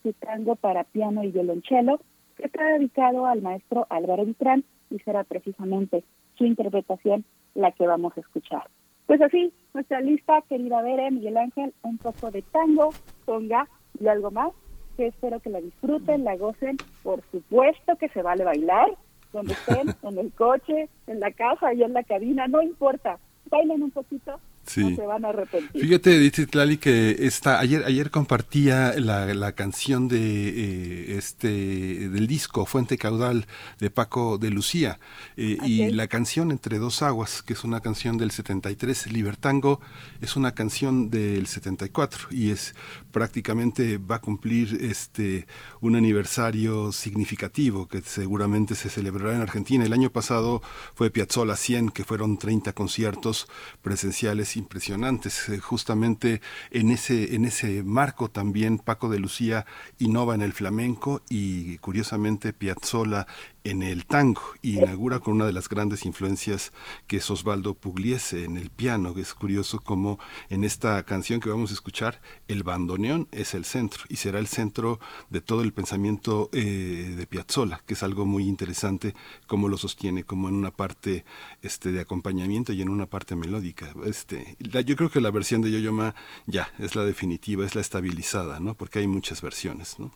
su 0.03 0.13
tango 0.13 0.55
para 0.55 0.83
piano 0.85 1.23
y 1.23 1.31
violonchelo, 1.31 1.99
que 2.35 2.45
está 2.45 2.65
dedicado 2.65 3.25
al 3.25 3.41
maestro 3.41 3.85
Álvaro 3.89 4.25
Vitrán, 4.25 4.63
y 4.89 4.99
será 4.99 5.23
precisamente 5.23 6.03
su 6.37 6.45
interpretación 6.45 7.23
la 7.55 7.71
que 7.71 7.87
vamos 7.87 8.17
a 8.17 8.21
escuchar. 8.21 8.69
Pues 9.05 9.21
así, 9.21 9.53
nuestra 9.73 10.01
lista, 10.01 10.41
querida 10.47 10.81
Vera, 10.81 11.09
Miguel 11.11 11.37
Ángel, 11.37 11.73
un 11.83 11.97
poco 11.97 12.31
de 12.31 12.41
tango, 12.41 12.89
conga 13.25 13.67
y 13.99 14.07
algo 14.07 14.31
más, 14.31 14.51
que 14.97 15.07
espero 15.07 15.39
que 15.39 15.49
la 15.49 15.61
disfruten, 15.61 16.23
la 16.23 16.35
gocen, 16.37 16.77
por 17.03 17.21
supuesto 17.31 17.95
que 17.97 18.09
se 18.09 18.21
vale 18.21 18.43
bailar, 18.43 18.91
donde 19.33 19.53
estén, 19.53 19.95
en 20.03 20.17
el 20.17 20.31
coche, 20.33 20.89
en 21.07 21.19
la 21.19 21.31
casa 21.31 21.73
y 21.73 21.83
en 21.83 21.93
la 21.93 22.03
cabina, 22.03 22.47
no 22.47 22.61
importa, 22.61 23.19
bailen 23.49 23.83
un 23.83 23.91
poquito 23.91 24.39
Sí. 24.71 24.95
se 24.95 25.05
van 25.05 25.25
a 25.25 25.29
arrepentir. 25.29 25.81
Fíjate, 25.81 26.17
dice 26.17 26.47
Tlali, 26.47 26.77
que 26.77 27.17
esta, 27.19 27.59
ayer, 27.59 27.83
ayer 27.85 28.09
compartía 28.09 28.93
la, 28.97 29.25
la 29.33 29.51
canción 29.51 30.07
de 30.07 30.19
eh, 30.19 31.17
este 31.17 32.09
del 32.09 32.27
disco 32.27 32.65
Fuente 32.65 32.97
Caudal 32.97 33.47
de 33.79 33.89
Paco 33.89 34.37
de 34.37 34.49
Lucía 34.49 34.99
eh, 35.35 35.57
y 35.65 35.91
la 35.91 36.07
canción 36.07 36.51
Entre 36.51 36.79
dos 36.79 37.01
aguas, 37.01 37.41
que 37.41 37.53
es 37.53 37.63
una 37.63 37.81
canción 37.81 38.17
del 38.17 38.31
73, 38.31 39.11
Libertango 39.11 39.81
es 40.21 40.35
una 40.35 40.53
canción 40.53 41.09
del 41.09 41.47
74 41.47 42.27
y 42.31 42.51
es 42.51 42.75
prácticamente 43.11 43.97
va 43.97 44.15
a 44.15 44.21
cumplir 44.21 44.77
este 44.81 45.47
un 45.81 45.95
aniversario 45.95 46.91
significativo 46.91 47.87
que 47.87 48.01
seguramente 48.01 48.75
se 48.75 48.89
celebrará 48.89 49.35
en 49.35 49.41
Argentina. 49.41 49.85
El 49.85 49.93
año 49.93 50.11
pasado 50.11 50.61
fue 50.95 51.11
Piazzolla 51.11 51.55
100, 51.55 51.89
que 51.89 52.03
fueron 52.03 52.37
30 52.37 52.73
conciertos 52.73 53.47
presenciales 53.81 54.55
impresionantes. 54.61 55.49
Eh, 55.49 55.59
justamente 55.59 56.41
en 56.71 56.91
ese, 56.91 57.35
en 57.35 57.45
ese 57.45 57.83
marco 57.83 58.29
también 58.29 58.79
Paco 58.79 59.09
de 59.09 59.19
Lucía 59.19 59.65
innova 59.99 60.35
en 60.35 60.41
el 60.41 60.53
flamenco 60.53 61.21
y 61.29 61.77
curiosamente 61.79 62.53
Piazzolla 62.53 63.27
en 63.63 63.83
el 63.83 64.05
tango 64.05 64.41
y 64.61 64.79
inaugura 64.79 65.19
con 65.19 65.35
una 65.35 65.45
de 65.45 65.53
las 65.53 65.69
grandes 65.69 66.05
influencias 66.05 66.71
que 67.07 67.17
es 67.17 67.29
Osvaldo 67.29 67.75
Pugliese 67.75 68.43
en 68.43 68.57
el 68.57 68.69
piano. 68.69 69.13
Es 69.17 69.33
curioso 69.33 69.79
como 69.79 70.19
en 70.49 70.63
esta 70.63 71.03
canción 71.03 71.39
que 71.39 71.49
vamos 71.49 71.71
a 71.71 71.73
escuchar 71.73 72.21
el 72.47 72.63
bandoneón 72.63 73.27
es 73.31 73.53
el 73.53 73.65
centro 73.65 74.03
y 74.09 74.17
será 74.17 74.39
el 74.39 74.47
centro 74.47 74.99
de 75.29 75.41
todo 75.41 75.61
el 75.61 75.73
pensamiento 75.73 76.49
eh, 76.53 77.13
de 77.17 77.27
Piazzolla, 77.27 77.81
que 77.85 77.93
es 77.93 78.03
algo 78.03 78.25
muy 78.25 78.47
interesante 78.47 79.13
como 79.47 79.69
lo 79.69 79.77
sostiene, 79.77 80.23
como 80.23 80.49
en 80.49 80.55
una 80.55 80.71
parte 80.71 81.25
este 81.61 81.91
de 81.91 82.01
acompañamiento 82.01 82.73
y 82.73 82.81
en 82.81 82.89
una 82.89 83.05
parte 83.05 83.35
melódica. 83.35 83.93
Este, 84.05 84.55
yo 84.59 84.95
creo 84.95 85.09
que 85.09 85.21
la 85.21 85.31
versión 85.31 85.61
de 85.61 85.71
Yoyoma 85.71 86.15
ya 86.45 86.71
es 86.79 86.95
la 86.95 87.05
definitiva, 87.05 87.65
es 87.65 87.75
la 87.75 87.81
estabilizada, 87.81 88.59
¿no? 88.59 88.73
Porque 88.75 88.99
hay 88.99 89.07
muchas 89.07 89.41
versiones, 89.41 89.99
¿no? 89.99 90.11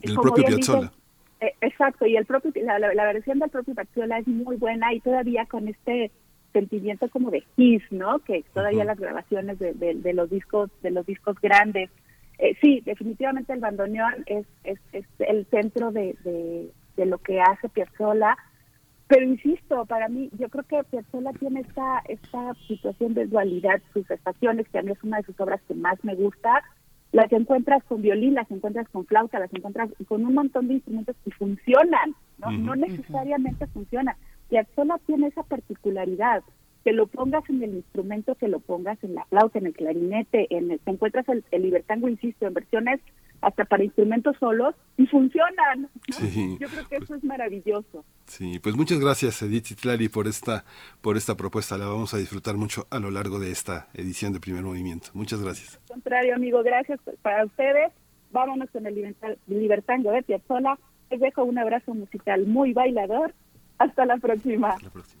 El 0.00 0.14
propio 0.14 0.44
Piazzolla. 0.44 0.92
Eh, 1.40 1.54
exacto, 1.62 2.06
y 2.06 2.16
el 2.16 2.26
propio 2.26 2.52
la, 2.62 2.78
la, 2.78 3.04
versión 3.04 3.38
del 3.38 3.48
propio 3.48 3.74
Piazzolla 3.74 4.18
es 4.18 4.26
muy 4.26 4.56
buena 4.56 4.92
y 4.92 5.00
todavía 5.00 5.46
con 5.46 5.68
este 5.68 6.10
sentimiento 6.52 7.08
como 7.08 7.30
de 7.30 7.44
his, 7.56 7.82
¿no? 7.90 8.18
Que 8.18 8.44
todavía 8.52 8.84
las 8.84 8.98
grabaciones 8.98 9.58
de, 9.58 9.72
de, 9.72 10.12
los 10.12 10.28
discos 10.28 10.70
de 10.82 10.90
los 10.90 11.06
discos 11.06 11.40
grandes. 11.40 11.90
Eh, 12.38 12.56
sí, 12.60 12.82
definitivamente 12.84 13.52
el 13.52 13.60
bandoneón 13.60 14.22
es, 14.26 14.46
es, 14.64 14.78
es 14.92 15.06
el 15.20 15.46
centro 15.46 15.92
de, 15.92 16.14
de, 16.24 17.06
lo 17.06 17.16
que 17.16 17.40
hace 17.40 17.70
Piazzolla, 17.70 18.36
pero 19.08 19.24
insisto, 19.24 19.86
para 19.86 20.08
mí, 20.08 20.28
yo 20.38 20.50
creo 20.50 20.64
que 20.64 20.84
Piazzolla 20.84 21.32
tiene 21.32 21.60
esta, 21.60 22.02
esta 22.06 22.54
situación 22.68 23.14
de 23.14 23.26
dualidad, 23.26 23.80
sus 23.94 24.10
estaciones, 24.10 24.68
que 24.68 24.78
a 24.78 24.82
mí 24.82 24.92
es 24.92 25.02
una 25.02 25.16
de 25.16 25.22
sus 25.24 25.40
obras 25.40 25.62
que 25.66 25.74
más 25.74 26.02
me 26.04 26.14
gusta, 26.14 26.62
las 27.12 27.32
encuentras 27.32 27.82
con 27.84 28.02
violín, 28.02 28.34
las 28.34 28.50
encuentras 28.50 28.88
con 28.88 29.06
flauta, 29.06 29.38
las 29.38 29.52
encuentras 29.52 29.90
con 30.06 30.24
un 30.24 30.34
montón 30.34 30.68
de 30.68 30.74
instrumentos 30.74 31.16
que 31.24 31.30
funcionan, 31.32 32.14
no, 32.38 32.50
no 32.52 32.76
necesariamente 32.76 33.66
funcionan. 33.68 34.16
Piazzolla 34.48 34.98
tiene 35.06 35.28
esa 35.28 35.42
particularidad, 35.42 36.42
que 36.84 36.92
lo 36.92 37.06
pongas 37.06 37.48
en 37.50 37.62
el 37.62 37.74
instrumento, 37.74 38.34
que 38.36 38.48
lo 38.48 38.60
pongas 38.60 39.02
en 39.04 39.14
la 39.14 39.24
flauta, 39.26 39.58
en 39.58 39.66
el 39.66 39.74
clarinete, 39.74 40.46
en 40.56 40.70
el, 40.70 40.80
te 40.80 40.90
encuentras 40.90 41.28
el, 41.28 41.44
el 41.50 41.62
libertango, 41.62 42.08
insisto, 42.08 42.46
en 42.46 42.54
versiones 42.54 43.00
hasta 43.40 43.64
para 43.64 43.84
instrumentos 43.84 44.36
solos 44.38 44.74
y 44.96 45.06
funcionan. 45.06 45.88
Yo 46.08 46.68
creo 46.68 46.88
que 46.88 46.96
eso 46.96 47.14
es 47.14 47.24
maravilloso. 47.24 48.04
Sí, 48.26 48.58
pues 48.58 48.76
muchas 48.76 49.00
gracias 49.00 49.42
Edith 49.42 49.66
Citlari 49.66 50.08
por 50.08 50.26
esta 50.26 50.64
por 51.00 51.16
esta 51.16 51.36
propuesta. 51.36 51.78
La 51.78 51.86
vamos 51.86 52.14
a 52.14 52.18
disfrutar 52.18 52.56
mucho 52.56 52.86
a 52.90 52.98
lo 52.98 53.10
largo 53.10 53.38
de 53.38 53.50
esta 53.50 53.88
edición 53.94 54.32
de 54.32 54.40
Primer 54.40 54.62
Movimiento. 54.62 55.08
Muchas 55.14 55.42
gracias. 55.42 55.80
Al 55.82 55.94
contrario, 55.94 56.34
amigo, 56.34 56.62
gracias 56.62 57.00
para 57.22 57.44
ustedes. 57.44 57.92
Vámonos 58.32 58.70
con 58.70 58.86
el 58.86 59.14
libertango 59.46 60.12
de 60.12 60.22
Piazzolla. 60.22 60.78
Les 61.10 61.20
dejo 61.20 61.42
un 61.44 61.58
abrazo 61.58 61.94
musical 61.94 62.46
muy 62.46 62.72
bailador. 62.72 63.34
Hasta 63.78 64.06
la 64.06 64.18
próxima. 64.18 64.70
Hasta 64.70 64.84
la 64.84 64.90
próxima. 64.90 65.20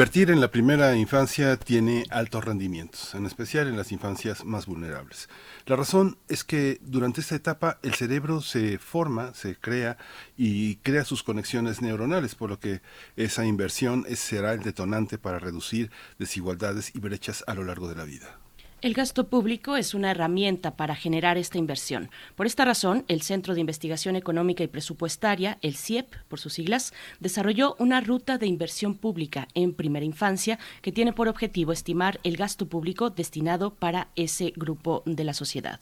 Invertir 0.00 0.30
en 0.30 0.40
la 0.40 0.50
primera 0.50 0.96
infancia 0.96 1.58
tiene 1.58 2.06
altos 2.08 2.42
rendimientos, 2.42 3.14
en 3.14 3.26
especial 3.26 3.68
en 3.68 3.76
las 3.76 3.92
infancias 3.92 4.46
más 4.46 4.64
vulnerables. 4.64 5.28
La 5.66 5.76
razón 5.76 6.16
es 6.26 6.42
que 6.42 6.78
durante 6.80 7.20
esta 7.20 7.34
etapa 7.34 7.78
el 7.82 7.92
cerebro 7.92 8.40
se 8.40 8.78
forma, 8.78 9.34
se 9.34 9.56
crea 9.56 9.98
y 10.38 10.76
crea 10.76 11.04
sus 11.04 11.22
conexiones 11.22 11.82
neuronales, 11.82 12.34
por 12.34 12.48
lo 12.48 12.58
que 12.58 12.80
esa 13.16 13.44
inversión 13.44 14.06
será 14.16 14.54
el 14.54 14.62
detonante 14.62 15.18
para 15.18 15.38
reducir 15.38 15.90
desigualdades 16.18 16.94
y 16.94 16.98
brechas 16.98 17.44
a 17.46 17.52
lo 17.52 17.64
largo 17.64 17.86
de 17.86 17.96
la 17.96 18.04
vida. 18.04 18.39
El 18.82 18.94
gasto 18.94 19.28
público 19.28 19.76
es 19.76 19.92
una 19.92 20.10
herramienta 20.10 20.74
para 20.74 20.96
generar 20.96 21.36
esta 21.36 21.58
inversión. 21.58 22.08
Por 22.34 22.46
esta 22.46 22.64
razón, 22.64 23.04
el 23.08 23.20
Centro 23.20 23.52
de 23.52 23.60
Investigación 23.60 24.16
Económica 24.16 24.64
y 24.64 24.68
Presupuestaria, 24.68 25.58
el 25.60 25.76
CIEP 25.76 26.14
por 26.28 26.40
sus 26.40 26.54
siglas, 26.54 26.94
desarrolló 27.18 27.76
una 27.78 28.00
ruta 28.00 28.38
de 28.38 28.46
inversión 28.46 28.94
pública 28.94 29.48
en 29.52 29.74
primera 29.74 30.06
infancia 30.06 30.58
que 30.80 30.92
tiene 30.92 31.12
por 31.12 31.28
objetivo 31.28 31.72
estimar 31.72 32.20
el 32.24 32.38
gasto 32.38 32.70
público 32.70 33.10
destinado 33.10 33.74
para 33.74 34.08
ese 34.16 34.54
grupo 34.56 35.02
de 35.04 35.24
la 35.24 35.34
sociedad. 35.34 35.78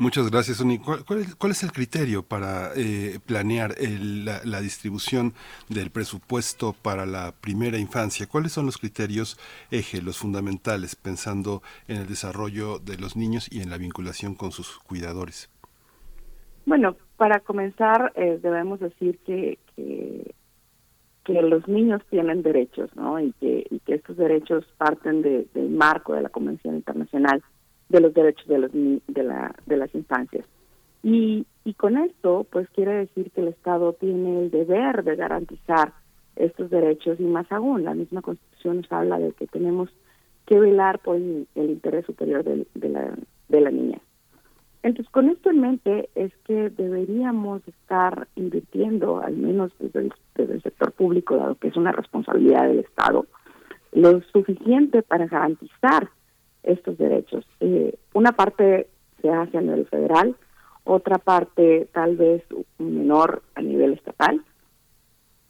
Muchas 0.00 0.30
gracias, 0.30 0.62
Uni. 0.62 0.78
¿Cuál, 0.78 1.50
es, 1.50 1.62
el 1.62 1.72
criterio 1.72 2.22
para 2.22 2.70
eh, 2.74 3.18
planear 3.26 3.74
la, 3.78 4.60
distribución 4.62 5.34
del 5.68 5.90
presupuesto 5.90 6.74
para 6.82 7.04
la 7.04 7.34
primera 7.38 7.76
infancia? 7.76 8.26
¿Cuáles 8.26 8.52
son 8.52 8.64
los 8.64 8.78
criterios 8.78 9.36
eje, 9.70 10.00
los 10.00 10.16
fundamentales, 10.16 10.96
pensando 10.96 11.60
en 11.86 11.98
el 11.98 12.06
desarrollo 12.06 12.78
de 12.78 12.96
los 12.96 13.14
niños 13.14 13.46
y 13.52 13.60
en 13.60 13.68
la 13.68 13.76
vinculación 13.76 14.34
con 14.34 14.52
sus 14.52 14.78
cuidadores? 14.78 15.50
Bueno, 16.64 16.96
para 17.18 17.40
comenzar, 17.40 18.14
eh, 18.16 18.40
debemos 18.42 18.80
decir 18.80 19.18
que, 19.26 19.58
que, 19.76 21.42
los 21.42 21.68
niños 21.68 22.00
tienen 22.08 22.42
derechos, 22.42 22.88
¿no? 22.96 23.20
Y 23.20 23.32
que, 23.32 23.66
y 23.70 23.80
que 23.80 23.96
estos 23.96 24.16
derechos 24.16 24.64
parten 24.78 25.20
del 25.20 25.68
marco 25.68 26.14
de 26.14 26.22
la 26.22 26.30
Convención 26.30 26.74
Internacional 26.74 27.42
de 27.90 28.00
los 28.00 28.14
derechos 28.14 28.46
de, 28.46 28.58
los, 28.58 28.72
de, 28.72 29.22
la, 29.22 29.54
de 29.66 29.76
las 29.76 29.94
infancias. 29.94 30.46
Y, 31.02 31.46
y 31.64 31.74
con 31.74 31.98
esto, 31.98 32.46
pues 32.50 32.68
quiere 32.70 32.94
decir 32.94 33.30
que 33.32 33.42
el 33.42 33.48
Estado 33.48 33.92
tiene 33.94 34.44
el 34.44 34.50
deber 34.50 35.04
de 35.04 35.16
garantizar 35.16 35.92
estos 36.36 36.70
derechos 36.70 37.18
y 37.20 37.24
más 37.24 37.50
aún, 37.50 37.84
la 37.84 37.94
misma 37.94 38.22
Constitución 38.22 38.78
nos 38.78 38.92
habla 38.92 39.18
de 39.18 39.32
que 39.32 39.46
tenemos 39.46 39.90
que 40.46 40.58
velar 40.58 41.00
por 41.00 41.16
el, 41.16 41.46
interés 41.54 42.06
superior 42.06 42.44
de, 42.44 42.66
de, 42.74 42.88
la, 42.88 43.14
de 43.48 43.60
la 43.60 43.70
niña. 43.70 43.98
Entonces, 44.82 45.10
con 45.12 45.28
esto 45.28 45.50
en 45.50 45.60
mente 45.60 46.08
es 46.14 46.32
que 46.44 46.70
deberíamos 46.70 47.66
estar 47.68 48.28
invirtiendo, 48.36 49.20
al 49.20 49.36
menos 49.36 49.72
desde 49.78 50.00
el, 50.00 50.14
desde 50.34 50.54
el 50.54 50.62
sector 50.62 50.92
público, 50.92 51.36
dado 51.36 51.56
que 51.56 51.68
es 51.68 51.76
una 51.76 51.92
responsabilidad 51.92 52.68
del 52.68 52.78
Estado, 52.78 53.26
lo 53.92 54.22
suficiente 54.32 55.02
para 55.02 55.26
garantizar 55.26 56.08
estos 56.62 56.98
derechos. 56.98 57.44
Eh, 57.60 57.94
una 58.14 58.32
parte 58.32 58.88
se 59.20 59.30
hace 59.30 59.58
a 59.58 59.60
nivel 59.60 59.86
federal, 59.86 60.36
otra 60.84 61.18
parte 61.18 61.88
tal 61.92 62.16
vez 62.16 62.42
menor 62.78 63.42
a 63.54 63.62
nivel 63.62 63.92
estatal. 63.92 64.42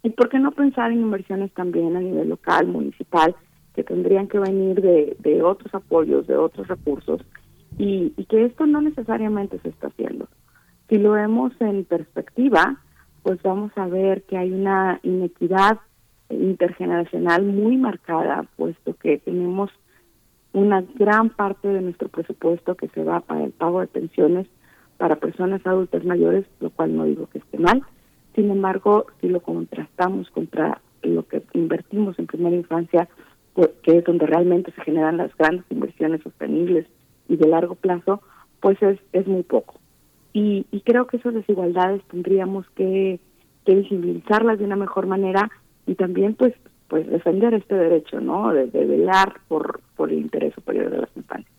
¿Y 0.02 0.10
por 0.10 0.28
qué 0.28 0.38
no 0.38 0.52
pensar 0.52 0.92
en 0.92 1.00
inversiones 1.00 1.52
también 1.52 1.96
a 1.96 2.00
nivel 2.00 2.28
local, 2.28 2.66
municipal, 2.66 3.34
que 3.74 3.84
tendrían 3.84 4.28
que 4.28 4.38
venir 4.38 4.80
de, 4.80 5.16
de 5.20 5.42
otros 5.42 5.72
apoyos, 5.74 6.26
de 6.26 6.36
otros 6.36 6.66
recursos, 6.68 7.20
y, 7.78 8.12
y 8.16 8.24
que 8.24 8.44
esto 8.46 8.66
no 8.66 8.80
necesariamente 8.80 9.58
se 9.60 9.68
está 9.68 9.88
haciendo? 9.88 10.28
Si 10.88 10.98
lo 10.98 11.12
vemos 11.12 11.52
en 11.60 11.84
perspectiva, 11.84 12.80
pues 13.22 13.40
vamos 13.42 13.70
a 13.76 13.86
ver 13.86 14.22
que 14.22 14.36
hay 14.36 14.50
una 14.50 14.98
inequidad 15.02 15.78
intergeneracional 16.30 17.44
muy 17.44 17.76
marcada, 17.76 18.46
puesto 18.56 18.94
que 18.94 19.18
tenemos 19.18 19.70
una 20.52 20.84
gran 20.94 21.30
parte 21.30 21.68
de 21.68 21.80
nuestro 21.80 22.08
presupuesto 22.08 22.74
que 22.74 22.88
se 22.88 23.04
va 23.04 23.20
para 23.20 23.44
el 23.44 23.52
pago 23.52 23.80
de 23.80 23.86
pensiones 23.86 24.46
para 24.98 25.16
personas 25.16 25.66
adultas 25.66 26.04
mayores, 26.04 26.44
lo 26.60 26.70
cual 26.70 26.94
no 26.94 27.04
digo 27.04 27.28
que 27.28 27.38
esté 27.38 27.58
mal. 27.58 27.82
Sin 28.34 28.50
embargo, 28.50 29.06
si 29.20 29.28
lo 29.28 29.40
contrastamos 29.40 30.30
contra 30.30 30.80
lo 31.02 31.26
que 31.26 31.42
invertimos 31.54 32.18
en 32.18 32.26
primera 32.26 32.54
infancia, 32.54 33.08
pues, 33.54 33.70
que 33.82 33.98
es 33.98 34.04
donde 34.04 34.26
realmente 34.26 34.72
se 34.72 34.82
generan 34.82 35.16
las 35.16 35.34
grandes 35.36 35.64
inversiones 35.70 36.22
sostenibles 36.22 36.86
y 37.28 37.36
de 37.36 37.48
largo 37.48 37.76
plazo, 37.76 38.20
pues 38.60 38.80
es, 38.82 38.98
es 39.12 39.26
muy 39.26 39.42
poco. 39.42 39.74
Y, 40.32 40.66
y 40.70 40.82
creo 40.82 41.06
que 41.06 41.16
esas 41.16 41.34
desigualdades 41.34 42.02
tendríamos 42.10 42.68
que, 42.70 43.18
que 43.64 43.74
visibilizarlas 43.74 44.58
de 44.58 44.64
una 44.64 44.76
mejor 44.76 45.06
manera 45.06 45.50
y 45.86 45.94
también 45.94 46.34
pues 46.34 46.54
pues 46.90 47.08
defender 47.08 47.54
este 47.54 47.76
derecho, 47.76 48.20
¿no? 48.20 48.52
De, 48.52 48.66
velar 48.66 49.40
por, 49.46 49.80
por 49.96 50.10
el 50.10 50.18
interés 50.18 50.52
superior 50.54 50.90
de 50.90 50.98
las 50.98 51.16
infancias. 51.16 51.54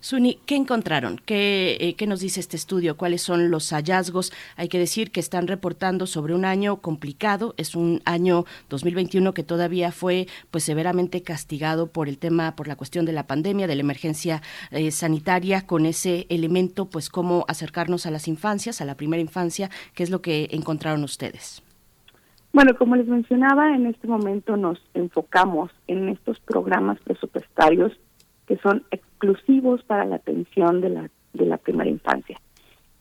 Suni, 0.00 0.38
¿qué 0.46 0.56
encontraron? 0.56 1.20
¿Qué, 1.24 1.76
eh, 1.78 1.94
¿Qué, 1.96 2.06
nos 2.06 2.20
dice 2.20 2.40
este 2.40 2.56
estudio? 2.56 2.96
¿Cuáles 2.96 3.20
son 3.20 3.50
los 3.50 3.70
hallazgos? 3.72 4.32
Hay 4.56 4.68
que 4.68 4.78
decir 4.78 5.10
que 5.10 5.20
están 5.20 5.46
reportando 5.46 6.06
sobre 6.06 6.34
un 6.34 6.46
año 6.46 6.80
complicado. 6.80 7.54
Es 7.58 7.74
un 7.74 8.00
año 8.06 8.46
2021 8.70 9.34
que 9.34 9.42
todavía 9.42 9.92
fue 9.92 10.28
pues 10.50 10.64
severamente 10.64 11.22
castigado 11.22 11.88
por 11.88 12.08
el 12.08 12.16
tema, 12.16 12.56
por 12.56 12.68
la 12.68 12.76
cuestión 12.76 13.04
de 13.04 13.12
la 13.12 13.26
pandemia, 13.26 13.66
de 13.66 13.74
la 13.74 13.82
emergencia 13.82 14.40
eh, 14.70 14.90
sanitaria, 14.90 15.66
con 15.66 15.84
ese 15.84 16.26
elemento, 16.30 16.86
pues 16.86 17.10
cómo 17.10 17.44
acercarnos 17.46 18.06
a 18.06 18.10
las 18.10 18.28
infancias, 18.28 18.80
a 18.80 18.86
la 18.86 18.96
primera 18.96 19.20
infancia. 19.20 19.70
¿Qué 19.94 20.04
es 20.04 20.10
lo 20.10 20.22
que 20.22 20.48
encontraron 20.52 21.04
ustedes? 21.04 21.63
Bueno, 22.54 22.76
como 22.76 22.94
les 22.94 23.08
mencionaba, 23.08 23.74
en 23.74 23.86
este 23.86 24.06
momento 24.06 24.56
nos 24.56 24.78
enfocamos 24.94 25.72
en 25.88 26.08
estos 26.08 26.38
programas 26.38 27.00
presupuestarios 27.00 27.92
que 28.46 28.56
son 28.58 28.84
exclusivos 28.92 29.82
para 29.82 30.04
la 30.04 30.16
atención 30.16 30.80
de 30.80 30.90
la, 30.90 31.10
de 31.32 31.46
la 31.46 31.56
primera 31.56 31.90
infancia. 31.90 32.38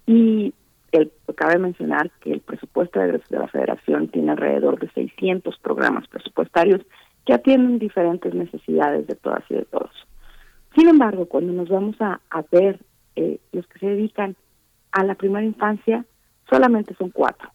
Y 0.07 0.55
el, 0.91 1.11
cabe 1.35 1.59
mencionar 1.59 2.09
que 2.19 2.33
el 2.33 2.41
presupuesto 2.41 2.99
de 2.99 3.21
la 3.29 3.47
Federación 3.47 4.07
tiene 4.07 4.31
alrededor 4.31 4.79
de 4.79 4.89
600 4.89 5.55
programas 5.59 6.07
presupuestarios 6.07 6.81
que 7.23 7.33
atienden 7.33 7.77
diferentes 7.77 8.33
necesidades 8.33 9.05
de 9.05 9.13
todas 9.13 9.43
y 9.49 9.53
de 9.53 9.65
todos. 9.65 9.91
Sin 10.75 10.87
embargo, 10.87 11.27
cuando 11.27 11.53
nos 11.53 11.69
vamos 11.69 11.95
a, 11.99 12.19
ver 12.51 12.79
eh, 13.15 13.37
los 13.51 13.67
que 13.67 13.77
se 13.77 13.85
dedican 13.85 14.35
a 14.93 15.03
la 15.03 15.13
primera 15.13 15.45
infancia, 15.45 16.05
solamente 16.49 16.95
son 16.95 17.11
cuatro 17.11 17.51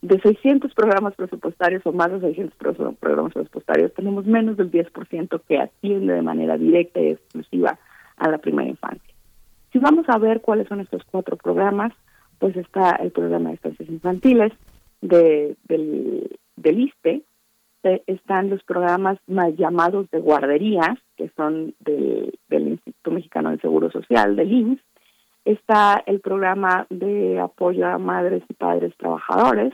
de 0.00 0.20
600 0.20 0.72
programas 0.74 1.14
presupuestarios 1.14 1.84
o 1.84 1.92
más 1.92 2.10
de 2.12 2.20
600 2.20 2.56
programas 2.98 3.32
presupuestarios, 3.32 3.92
tenemos 3.94 4.26
menos 4.26 4.56
del 4.56 4.70
10% 4.70 5.40
que 5.48 5.58
atiende 5.58 6.14
de 6.14 6.22
manera 6.22 6.56
directa 6.56 7.00
y 7.00 7.10
exclusiva 7.10 7.78
a 8.16 8.30
la 8.30 8.38
primera 8.38 8.68
infancia. 8.68 9.14
Si 9.72 9.78
vamos 9.78 10.06
a 10.08 10.18
ver 10.18 10.40
cuáles 10.40 10.68
son 10.68 10.80
estos 10.80 11.02
cuatro 11.10 11.36
programas, 11.36 11.92
pues 12.38 12.56
está 12.56 12.92
el 12.96 13.10
programa 13.10 13.50
de 13.50 13.56
estancias 13.56 13.88
infantiles 13.88 14.52
de, 15.00 15.56
del, 15.68 16.38
del 16.56 16.80
ISPE, 16.80 17.22
eh, 17.84 18.02
están 18.06 18.50
los 18.50 18.62
programas 18.64 19.18
más 19.26 19.54
llamados 19.56 20.10
de 20.10 20.20
guarderías, 20.20 20.98
que 21.16 21.30
son 21.36 21.74
del, 21.80 22.36
Instituto 22.50 23.10
Mexicano 23.12 23.50
del 23.50 23.60
Seguro 23.60 23.90
Social, 23.90 24.36
del 24.36 24.52
INSS, 24.52 24.80
está 25.44 26.02
el 26.06 26.20
programa 26.20 26.86
de 26.90 27.38
apoyo 27.38 27.86
a 27.86 27.98
madres 27.98 28.42
y 28.48 28.54
padres 28.54 28.94
trabajadores, 28.96 29.72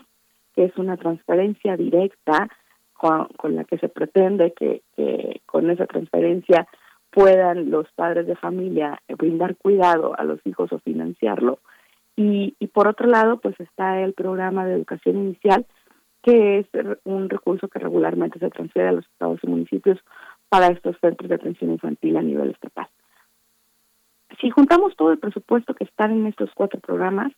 que 0.55 0.65
es 0.65 0.77
una 0.77 0.97
transferencia 0.97 1.77
directa 1.77 2.49
con, 2.95 3.57
la 3.57 3.65
que 3.65 3.79
se 3.79 3.89
pretende 3.89 4.53
que, 4.53 4.83
con 5.47 5.71
esa 5.71 5.87
transferencia 5.87 6.67
puedan 7.11 7.71
los 7.71 7.87
padres 7.93 8.27
de 8.27 8.35
familia 8.35 9.01
brindar 9.09 9.57
cuidado 9.57 10.19
a 10.19 10.25
los 10.25 10.41
hijos 10.45 10.73
o 10.73 10.79
financiarlo. 10.81 11.59
Y, 12.17 12.55
y 12.59 12.67
por 12.69 12.89
otro 12.89 13.07
lado, 13.07 13.39
pues 13.39 13.59
está 13.61 14.01
el 14.01 14.15
programa 14.15 14.65
de 14.65 14.75
educación 14.75 15.17
inicial, 15.19 15.67
que 16.23 16.61
es 16.61 16.67
un 17.05 17.29
recurso 17.29 17.69
que 17.69 17.79
regularmente 17.79 18.39
se 18.39 18.51
transfiere 18.51 18.89
a 18.89 18.93
los 18.93 19.05
estados 19.05 19.41
y 19.43 19.47
municipios 19.47 19.99
para 20.49 20.69
estos 20.69 20.97
centros 21.01 21.29
de 21.29 21.35
atención 21.35 21.73
infantil 21.73 22.17
a 22.17 22.23
nivel 22.23 22.51
estatal. 22.51 22.89
Si 24.41 24.51
juntamos 24.51 24.97
todo 24.97 25.13
el 25.13 25.19
presupuesto 25.19 25.75
que 25.75 25.85
está 25.85 26.07
en 26.07 26.27
estos 26.27 26.51
cuatro 26.55 26.81
programas, 26.81 27.33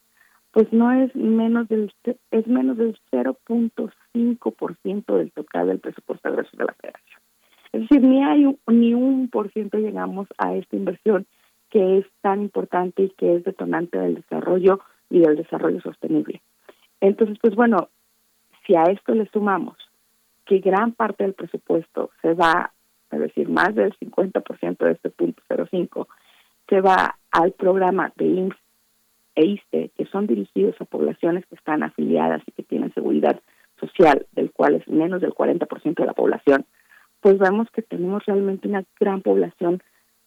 pues 0.56 0.72
no 0.72 0.90
es 0.90 1.14
menos 1.14 1.68
del 1.68 1.92
es 2.30 2.46
menos 2.46 2.78
del 2.78 2.98
0.5% 3.12 5.16
del 5.18 5.30
total 5.32 5.66
del 5.66 5.80
presupuesto 5.80 6.30
de 6.30 6.36
la 6.36 6.44
Federación. 6.72 7.20
Es 7.72 7.82
decir, 7.82 8.02
ni 8.02 8.24
hay 8.24 8.46
un, 8.46 8.58
ni 8.66 8.94
un 8.94 9.28
por 9.28 9.52
ciento 9.52 9.76
llegamos 9.76 10.28
a 10.38 10.54
esta 10.54 10.74
inversión 10.74 11.26
que 11.68 11.98
es 11.98 12.06
tan 12.22 12.40
importante 12.40 13.02
y 13.02 13.10
que 13.10 13.36
es 13.36 13.44
detonante 13.44 13.98
del 13.98 14.14
desarrollo 14.14 14.80
y 15.10 15.18
del 15.18 15.36
desarrollo 15.36 15.82
sostenible. 15.82 16.40
Entonces, 17.02 17.36
pues 17.42 17.54
bueno, 17.54 17.90
si 18.66 18.76
a 18.76 18.84
esto 18.84 19.14
le 19.14 19.26
sumamos 19.26 19.76
que 20.46 20.60
gran 20.60 20.92
parte 20.92 21.24
del 21.24 21.34
presupuesto 21.34 22.12
se 22.22 22.32
va, 22.32 22.72
es 23.10 23.20
decir, 23.20 23.50
más 23.50 23.74
del 23.74 23.94
50% 23.98 24.78
de 24.78 24.92
este 24.92 25.10
punto 25.10 25.42
05, 25.70 26.08
se 26.66 26.80
va 26.80 27.18
al 27.30 27.52
programa 27.52 28.10
de 28.16 28.24
INS 28.24 28.56
e 29.36 29.44
ISTE, 29.44 29.90
que 29.96 30.06
son 30.06 30.26
dirigidos 30.26 30.74
a 30.80 30.86
poblaciones 30.86 31.46
que 31.46 31.54
están 31.54 31.82
afiliadas 31.82 32.42
y 32.46 32.52
que 32.52 32.62
tienen 32.62 32.92
seguridad 32.94 33.40
social, 33.78 34.26
del 34.32 34.50
cual 34.50 34.74
es 34.74 34.88
menos 34.88 35.20
del 35.20 35.34
40% 35.34 35.94
de 35.94 36.06
la 36.06 36.14
población, 36.14 36.64
pues 37.20 37.38
vemos 37.38 37.68
que 37.70 37.82
tenemos 37.82 38.24
realmente 38.24 38.66
una 38.68 38.84
gran 38.98 39.20
población 39.20 39.82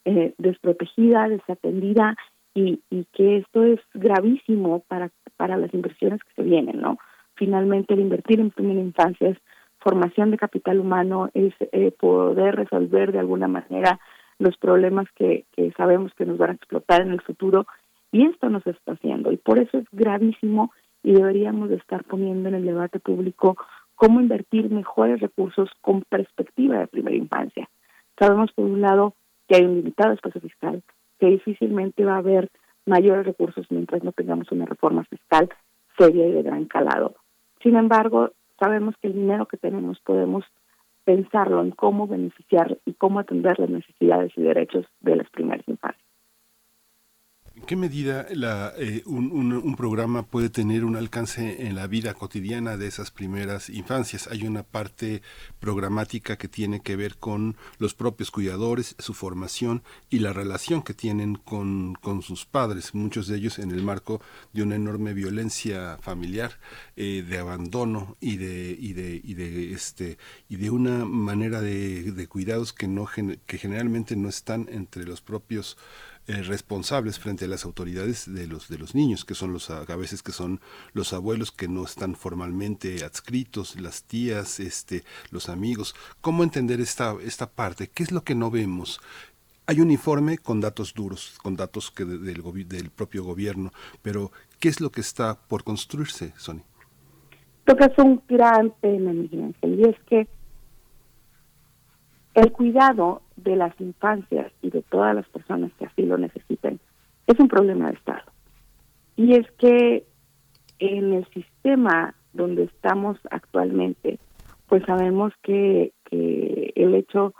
eh, 0.05 0.33
desprotegida, 0.37 1.27
desatendida 1.27 2.15
y, 2.53 2.81
que 3.13 3.37
esto 3.37 3.63
es 3.63 3.79
gravísimo 3.93 4.81
para, 4.87 5.11
para 5.37 5.57
las 5.57 5.73
inversiones 5.73 6.21
que 6.23 6.33
se 6.35 6.43
vienen, 6.43 6.81
¿no? 6.81 6.97
Finalmente, 7.35 7.93
el 7.93 8.01
invertir 8.01 8.39
en 8.39 8.51
primera 8.51 8.79
infancia 8.79 9.29
es 9.29 9.37
formación 9.79 10.29
de 10.31 10.37
capital 10.37 10.79
humano, 10.79 11.29
es 11.33 11.53
eh, 11.71 11.91
poder 11.91 12.55
resolver 12.55 13.11
de 13.11 13.19
alguna 13.19 13.47
manera 13.47 13.99
los 14.39 14.57
problemas 14.57 15.07
que 15.15 15.45
sabemos 15.77 16.13
que 16.15 16.25
nos 16.25 16.37
van 16.37 16.51
a 16.51 16.53
explotar 16.53 17.01
en 17.01 17.11
el 17.11 17.21
futuro 17.21 17.65
y 18.11 18.25
esto 18.25 18.49
nos 18.49 18.65
está 18.65 18.93
haciendo 18.93 19.31
y 19.31 19.37
por 19.37 19.59
eso 19.59 19.77
es 19.77 19.85
gravísimo 19.91 20.71
y 21.03 21.13
deberíamos 21.13 21.69
de 21.69 21.75
estar 21.75 22.03
poniendo 22.03 22.49
en 22.49 22.55
el 22.55 22.65
debate 22.65 22.99
público 22.99 23.57
cómo 23.95 24.21
invertir 24.21 24.69
mejores 24.69 25.19
recursos 25.19 25.69
con 25.81 26.03
perspectiva 26.03 26.79
de 26.79 26.87
primera 26.87 27.15
infancia. 27.15 27.69
Sabemos 28.17 28.51
por 28.53 28.65
un 28.65 28.81
lado 28.81 29.13
que 29.47 29.57
hay 29.57 29.65
un 29.65 29.75
limitado 29.75 30.13
espacio 30.13 30.41
fiscal, 30.41 30.83
que 31.19 31.27
difícilmente 31.27 32.05
va 32.05 32.15
a 32.15 32.19
haber 32.19 32.49
mayores 32.85 33.25
recursos 33.25 33.65
mientras 33.69 34.03
no 34.03 34.11
tengamos 34.11 34.51
una 34.51 34.65
reforma 34.65 35.03
fiscal 35.05 35.49
seria 35.97 36.27
y 36.27 36.31
de 36.31 36.43
gran 36.43 36.65
calado. 36.65 37.15
Sin 37.61 37.75
embargo, 37.75 38.31
sabemos 38.59 38.95
que 39.01 39.07
el 39.07 39.13
dinero 39.13 39.45
que 39.45 39.57
tenemos 39.57 39.99
podemos 39.99 40.45
pensarlo 41.03 41.61
en 41.61 41.71
cómo 41.71 42.07
beneficiar 42.07 42.77
y 42.85 42.93
cómo 42.93 43.19
atender 43.19 43.59
las 43.59 43.69
necesidades 43.69 44.31
y 44.37 44.41
derechos 44.41 44.85
de 45.01 45.15
las 45.17 45.29
primeras 45.29 45.67
infancias. 45.67 46.08
¿En 47.59 47.65
qué 47.65 47.75
medida 47.75 48.25
la, 48.31 48.73
eh, 48.77 49.03
un, 49.05 49.31
un, 49.31 49.75
programa 49.75 50.25
puede 50.25 50.49
tener 50.49 50.85
un 50.85 50.95
alcance 50.95 51.67
en 51.67 51.75
la 51.75 51.87
vida 51.87 52.13
cotidiana 52.13 52.77
de 52.77 52.87
esas 52.87 53.11
primeras 53.11 53.69
infancias? 53.69 54.27
Hay 54.27 54.47
una 54.47 54.63
parte 54.63 55.21
programática 55.59 56.37
que 56.37 56.47
tiene 56.47 56.79
que 56.81 56.95
ver 56.95 57.17
con 57.17 57.57
los 57.77 57.93
propios 57.93 58.31
cuidadores, 58.31 58.95
su 58.97 59.13
formación 59.13 59.83
y 60.09 60.19
la 60.19 60.31
relación 60.31 60.81
que 60.81 60.93
tienen 60.93 61.35
con, 61.35 61.95
con 61.95 62.21
sus 62.21 62.45
padres, 62.45 62.95
muchos 62.95 63.27
de 63.27 63.37
ellos 63.37 63.59
en 63.59 63.71
el 63.71 63.83
marco 63.83 64.21
de 64.53 64.63
una 64.63 64.75
enorme 64.75 65.13
violencia 65.13 65.97
familiar, 66.01 66.59
eh, 66.95 67.23
de 67.27 67.37
abandono 67.37 68.15
y 68.21 68.37
de, 68.37 68.75
y 68.79 68.93
de, 68.93 69.21
y 69.21 69.33
de, 69.33 69.73
este, 69.73 70.17
y 70.47 70.55
de 70.55 70.69
una 70.69 71.03
manera 71.03 71.61
de, 71.61 72.13
de 72.13 72.27
cuidados 72.27 72.71
que, 72.71 72.87
no, 72.87 73.07
que 73.45 73.57
generalmente 73.57 74.15
no 74.15 74.29
están 74.29 74.67
entre 74.71 75.03
los 75.03 75.21
propios 75.21 75.77
eh, 76.29 76.43
responsables 76.43 77.17
frente 77.17 77.45
a 77.45 77.47
las 77.47 77.65
autoridades 77.65 78.31
de 78.31 78.45
los 78.45 78.69
de 78.69 78.77
los 78.77 78.93
niños 78.93 79.25
que 79.25 79.33
son 79.33 79.51
los 79.51 79.71
a 79.71 79.95
veces 79.95 80.21
que 80.21 80.31
son 80.31 80.61
los 80.93 81.11
abuelos 81.11 81.51
que 81.51 81.67
no 81.67 81.83
están 81.83 82.13
formalmente 82.13 83.03
adscritos 83.03 83.81
las 83.81 84.03
tías 84.03 84.59
este 84.59 85.03
los 85.31 85.49
amigos. 85.49 85.95
Cómo 86.21 86.43
entender 86.43 86.81
esta 86.81 87.15
esta 87.23 87.49
parte 87.49 87.87
qué 87.87 88.03
es 88.03 88.11
lo 88.11 88.23
que 88.23 88.35
no 88.35 88.51
vemos 88.51 89.01
hay 89.65 89.81
un 89.81 89.89
informe 89.89 90.37
con 90.37 90.61
datos 90.61 90.93
duros 90.93 91.35
con 91.41 91.55
datos 91.55 91.89
que 91.89 92.05
del 92.05 92.43
del 92.67 92.91
propio 92.91 93.23
gobierno 93.23 93.71
pero 94.03 94.31
qué 94.59 94.69
es 94.69 94.81
lo 94.81 94.91
que 94.91 95.01
está 95.01 95.33
por 95.47 95.63
construirse 95.63 96.33
Sony 96.37 96.61
tocas 97.65 97.97
un 97.97 98.21
gran 98.27 98.71
tema 98.81 99.13
y 99.13 99.83
es 99.83 99.95
que 100.07 100.27
el 102.35 102.51
cuidado 102.51 103.23
de 103.43 103.55
las 103.55 103.79
infancias 103.79 104.51
y 104.61 104.69
de 104.69 104.81
todas 104.83 105.15
las 105.15 105.27
personas 105.29 105.71
que 105.79 105.85
así 105.85 106.03
lo 106.03 106.17
necesiten 106.17 106.79
es 107.27 107.39
un 107.39 107.47
problema 107.47 107.87
de 107.87 107.93
Estado. 107.93 108.23
Y 109.15 109.35
es 109.35 109.49
que 109.59 110.05
en 110.79 111.13
el 111.13 111.25
sistema 111.27 112.15
donde 112.33 112.63
estamos 112.63 113.19
actualmente, 113.29 114.19
pues 114.67 114.83
sabemos 114.85 115.33
que, 115.43 115.93
el 116.11 116.95
hecho 116.95 117.35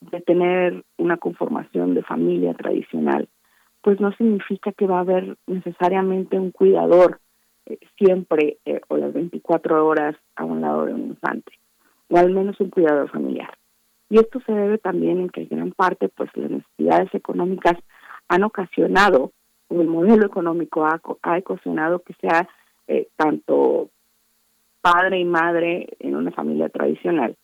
de 0.00 0.20
tener 0.20 0.84
una 0.98 1.16
conformación 1.16 1.94
de 1.94 2.02
familia 2.02 2.52
tradicional, 2.52 3.28
pues 3.80 4.00
no 4.00 4.12
significa 4.12 4.72
que 4.72 4.86
va 4.86 4.98
a 4.98 5.00
haber 5.00 5.38
necesariamente 5.46 6.38
un 6.38 6.50
cuidador 6.50 7.20
eh, 7.64 7.78
siempre 7.96 8.58
eh, 8.66 8.80
o 8.88 8.98
las 8.98 9.14
24 9.14 9.86
horas 9.86 10.16
a 10.36 10.44
un 10.44 10.60
lado 10.60 10.84
de 10.84 10.92
un 10.92 11.06
infante, 11.06 11.52
o 12.10 12.18
al 12.18 12.32
menos 12.32 12.60
un 12.60 12.68
cuidador 12.68 13.08
familiar. 13.10 13.56
Y 14.10 14.18
esto 14.18 14.40
se 14.44 14.52
debe 14.52 14.78
también 14.78 15.20
en 15.20 15.30
que 15.30 15.46
gran 15.46 15.72
parte, 15.72 16.08
pues 16.08 16.28
las 16.34 16.50
necesidades 16.50 17.14
económicas 17.14 17.76
han 18.28 18.44
ocasionado, 18.44 19.32
o 19.68 19.80
el 19.80 19.86
modelo 19.86 20.26
económico 20.26 20.84
ha, 20.84 21.00
ha 21.22 21.38
ocasionado 21.38 22.00
que 22.00 22.14
sea 22.20 22.48
eh, 22.88 23.08
tanto 23.16 23.88
padre 24.82 25.20
y 25.20 25.24
madre 25.24 25.88
en 26.00 26.16
una 26.16 26.32
familia 26.32 26.68
tradicional 26.68 27.36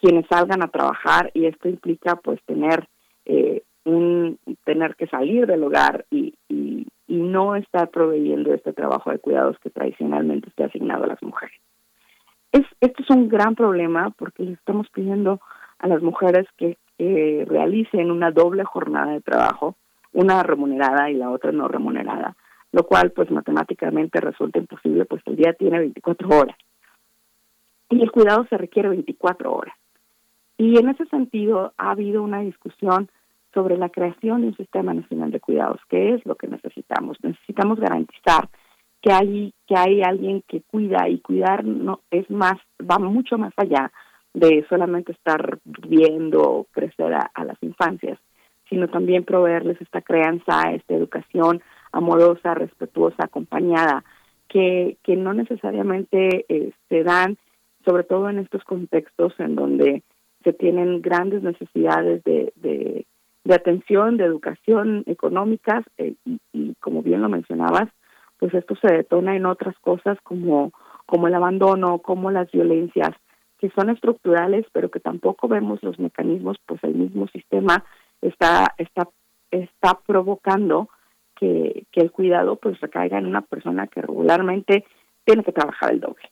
quienes 0.00 0.26
salgan 0.28 0.62
a 0.62 0.68
trabajar 0.68 1.30
y 1.34 1.46
esto 1.46 1.68
implica 1.68 2.16
pues 2.16 2.42
tener 2.44 2.88
eh, 3.26 3.62
un 3.84 4.38
tener 4.64 4.96
que 4.96 5.06
salir 5.06 5.46
del 5.46 5.62
hogar 5.62 6.06
y, 6.10 6.34
y, 6.48 6.86
no 7.06 7.56
estar 7.56 7.90
proveyendo 7.90 8.54
este 8.54 8.72
trabajo 8.72 9.10
de 9.10 9.18
cuidados 9.18 9.58
que 9.58 9.68
tradicionalmente 9.68 10.48
está 10.48 10.66
asignado 10.66 11.04
a 11.04 11.08
las 11.08 11.22
mujeres. 11.22 11.54
Es, 12.52 12.62
esto 12.80 13.02
es 13.02 13.10
un 13.10 13.28
gran 13.28 13.56
problema 13.56 14.10
porque 14.16 14.44
le 14.44 14.52
estamos 14.52 14.88
pidiendo 14.90 15.40
a 15.80 15.88
las 15.88 16.02
mujeres 16.02 16.46
que 16.56 16.76
realicen 17.48 18.10
una 18.10 18.30
doble 18.30 18.64
jornada 18.64 19.12
de 19.12 19.20
trabajo, 19.20 19.76
una 20.12 20.42
remunerada 20.42 21.10
y 21.10 21.14
la 21.14 21.30
otra 21.30 21.50
no 21.50 21.66
remunerada, 21.66 22.36
lo 22.72 22.84
cual 22.84 23.10
pues 23.12 23.30
matemáticamente 23.30 24.20
resulta 24.20 24.58
imposible, 24.58 25.06
pues 25.06 25.22
el 25.26 25.36
día 25.36 25.54
tiene 25.54 25.78
24 25.78 26.28
horas 26.28 26.56
y 27.90 28.02
el 28.02 28.10
cuidado 28.12 28.46
se 28.48 28.56
requiere 28.56 28.88
24 28.88 29.52
horas. 29.52 29.74
Y 30.56 30.78
en 30.78 30.88
ese 30.88 31.06
sentido 31.06 31.72
ha 31.76 31.90
habido 31.90 32.22
una 32.22 32.40
discusión 32.40 33.10
sobre 33.52 33.76
la 33.76 33.88
creación 33.88 34.42
de 34.42 34.48
un 34.48 34.56
sistema 34.56 34.94
nacional 34.94 35.30
de 35.30 35.40
cuidados, 35.40 35.80
que 35.88 36.14
es 36.14 36.24
lo 36.24 36.36
que 36.36 36.46
necesitamos. 36.46 37.18
Necesitamos 37.22 37.80
garantizar 37.80 38.48
que 39.02 39.12
hay 39.12 39.54
que 39.66 39.74
hay 39.76 40.02
alguien 40.02 40.42
que 40.46 40.60
cuida 40.62 41.08
y 41.08 41.20
cuidar 41.20 41.64
no 41.64 42.00
es 42.10 42.30
más 42.30 42.58
va 42.78 42.98
mucho 42.98 43.38
más 43.38 43.52
allá 43.56 43.90
de 44.34 44.64
solamente 44.68 45.12
estar 45.12 45.58
viendo 45.64 46.66
crecer 46.70 47.14
a, 47.14 47.44
las 47.44 47.60
infancias, 47.62 48.18
sino 48.68 48.88
también 48.88 49.24
proveerles 49.24 49.80
esta 49.80 50.00
crianza, 50.02 50.70
esta 50.72 50.94
educación 50.94 51.60
amorosa, 51.92 52.54
respetuosa, 52.54 53.24
acompañada, 53.24 54.04
que, 54.48 54.96
que 55.02 55.16
no 55.16 55.34
necesariamente 55.34 56.46
se 56.88 57.02
dan, 57.02 57.36
sobre 57.84 58.04
todo 58.04 58.30
en 58.30 58.38
estos 58.38 58.62
contextos 58.64 59.34
en 59.38 59.56
donde 59.56 60.02
se 60.44 60.52
tienen 60.52 61.02
grandes 61.02 61.42
necesidades 61.42 62.22
de, 62.24 62.52
de, 62.56 63.06
atención, 63.54 64.16
de 64.16 64.24
educación 64.24 65.02
económicas, 65.06 65.84
eh, 65.98 66.14
y, 66.24 66.38
y 66.52 66.74
como 66.76 67.02
bien 67.02 67.20
lo 67.20 67.28
mencionabas, 67.28 67.88
pues 68.38 68.54
esto 68.54 68.74
se 68.76 68.92
detona 68.92 69.36
en 69.36 69.44
otras 69.44 69.76
cosas 69.80 70.18
como, 70.22 70.72
como 71.04 71.26
el 71.26 71.34
abandono, 71.34 71.98
como 71.98 72.30
las 72.30 72.50
violencias, 72.50 73.10
que 73.60 73.70
son 73.70 73.90
estructurales, 73.90 74.64
pero 74.72 74.90
que 74.90 75.00
tampoco 75.00 75.46
vemos 75.46 75.82
los 75.82 75.98
mecanismos, 75.98 76.56
pues 76.64 76.82
el 76.82 76.94
mismo 76.94 77.28
sistema 77.28 77.84
está 78.22 78.74
está 78.78 79.08
está 79.50 79.98
provocando 80.06 80.88
que, 81.36 81.84
que 81.92 82.00
el 82.00 82.10
cuidado 82.10 82.56
pues 82.56 82.80
recaiga 82.80 83.18
en 83.18 83.26
una 83.26 83.42
persona 83.42 83.86
que 83.86 84.00
regularmente 84.00 84.84
tiene 85.24 85.44
que 85.44 85.52
trabajar 85.52 85.92
el 85.92 86.00
doble. 86.00 86.30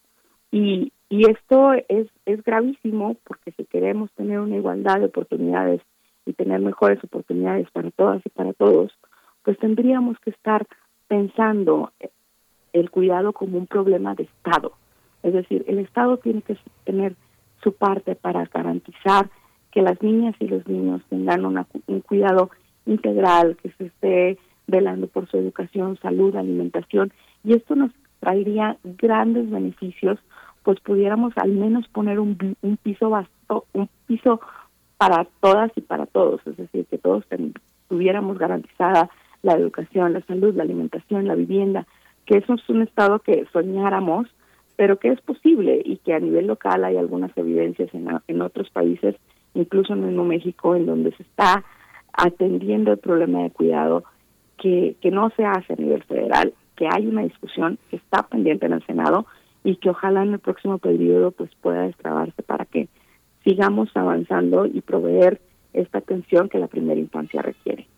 Y, 0.51 0.93
y 1.11 1.31
esto 1.31 1.73
es, 1.89 2.09
es 2.25 2.43
gravísimo 2.43 3.17
porque 3.25 3.53
si 3.53 3.65
queremos 3.65 4.11
tener 4.13 4.41
una 4.41 4.57
igualdad 4.57 5.01
de 5.01 5.07
oportunidades 5.07 5.83
y 6.25 6.33
tener 6.33 6.61
mejores 6.61 7.03
oportunidades 7.05 7.71
para 7.71 7.91
todas 7.91 8.25
y 8.25 8.29
para 8.31 8.53
todos, 8.55 8.93
pues 9.43 9.59
tendríamos 9.59 10.19
que 10.21 10.31
estar 10.31 10.67
pensando 11.09 11.93
el 12.73 12.91
cuidado 12.91 13.33
como 13.33 13.59
un 13.59 13.67
problema 13.67 14.15
de 14.15 14.25
Estado, 14.25 14.73
Es 15.23 15.33
decir, 15.33 15.65
el 15.69 15.79
Estado 15.79 16.17
tiene 16.19 16.43
que 16.43 16.57
tener 16.85 17.15
su 17.63 17.73
parte 17.73 18.15
para 18.15 18.45
garantizar 18.47 19.29
que 19.71 19.83
las 19.83 20.01
niñas 20.03 20.35
y 20.39 20.49
los 20.49 20.67
niños 20.67 21.03
tengan 21.09 21.45
un 21.45 22.01
cuidado 22.01 22.51
integral, 22.87 23.57
que 23.63 23.71
se 23.73 23.87
esté 23.87 24.39
velando 24.67 25.07
por 25.07 25.29
su 25.29 25.37
educación, 25.37 25.99
salud, 26.01 26.37
alimentación, 26.37 27.13
y 27.45 27.55
esto 27.55 27.75
nos 27.75 27.91
traería 28.21 28.77
grandes 28.85 29.51
beneficios, 29.51 30.19
pues 30.63 30.81
pudiéramos 30.81 31.33
al 31.37 31.53
menos 31.53 31.89
poner 31.89 32.19
un, 32.21 32.57
un 32.63 32.77
piso 32.77 33.11
vasto, 33.11 33.65
un 33.73 33.89
piso 34.07 34.41
para 34.99 35.27
todas 35.41 35.71
y 35.77 35.81
para 35.81 36.07
todos, 36.07 36.41
es 36.47 36.57
decir, 36.57 36.87
que 36.87 36.99
todos 36.99 37.25
tuviéramos 37.89 38.39
garantizada 38.39 39.09
la 39.43 39.55
educación, 39.55 40.13
la 40.13 40.21
salud, 40.23 40.55
la 40.55 40.65
alimentación, 40.65 41.27
la 41.27 41.37
vivienda, 41.37 41.87
que 42.27 42.39
eso 42.39 42.55
es 42.55 42.69
un 42.69 42.83
estado 42.83 43.21
que 43.21 43.47
soñáramos, 43.53 44.27
pero 44.79 45.01
que 45.01 45.09
es 45.09 45.21
posible 45.23 45.83
y 45.85 45.97
que 45.97 46.15
a 46.15 46.21
nivel 46.21 46.47
local 46.47 46.85
hay 46.85 46.97
algunas 46.97 47.37
evidencias 47.37 47.93
en, 47.93 48.07
en 48.29 48.41
otros 48.41 48.71
países, 48.71 49.17
incluso 49.55 49.93
en 49.93 50.03
Nuevo 50.03 50.23
México, 50.23 50.77
en 50.77 50.87
donde 50.87 51.11
se 51.17 51.25
está 51.25 51.65
atendiendo 52.13 52.93
el 52.93 52.99
problema 52.99 53.43
de 53.43 53.51
cuidado 53.51 54.05
que, 54.57 54.95
que 55.01 55.11
no 55.11 55.31
se 55.31 55.45
hace 55.45 55.73
a 55.73 55.77
nivel 55.77 56.05
federal, 56.05 56.55
que 56.77 56.87
hay 56.87 57.09
una 57.09 57.25
discusión 57.25 57.77
que 57.91 57.97
está 57.97 58.23
pendiente 58.29 58.67
en 58.67 58.75
el 58.75 58.87
Senado 58.87 59.27
y 59.65 59.75
que 59.79 59.91
ojalá 59.91 60.23
en 60.23 60.35
el 60.35 60.39
próximo 60.39 60.79
periodo 60.79 61.33
pues 61.33 61.51
pueda 61.61 61.83
destrabarse 61.83 62.41
para 62.45 62.65
que 62.65 62.87
sigamos 63.43 63.91
avanzando 63.97 64.65
y 64.65 64.81
proveer 64.81 65.41
esta 65.73 65.99
atención 65.99 66.49
que 66.49 66.61
la 66.61 66.69
primera 66.69 67.01
infancia 67.01 67.43
requiere. 67.43 67.89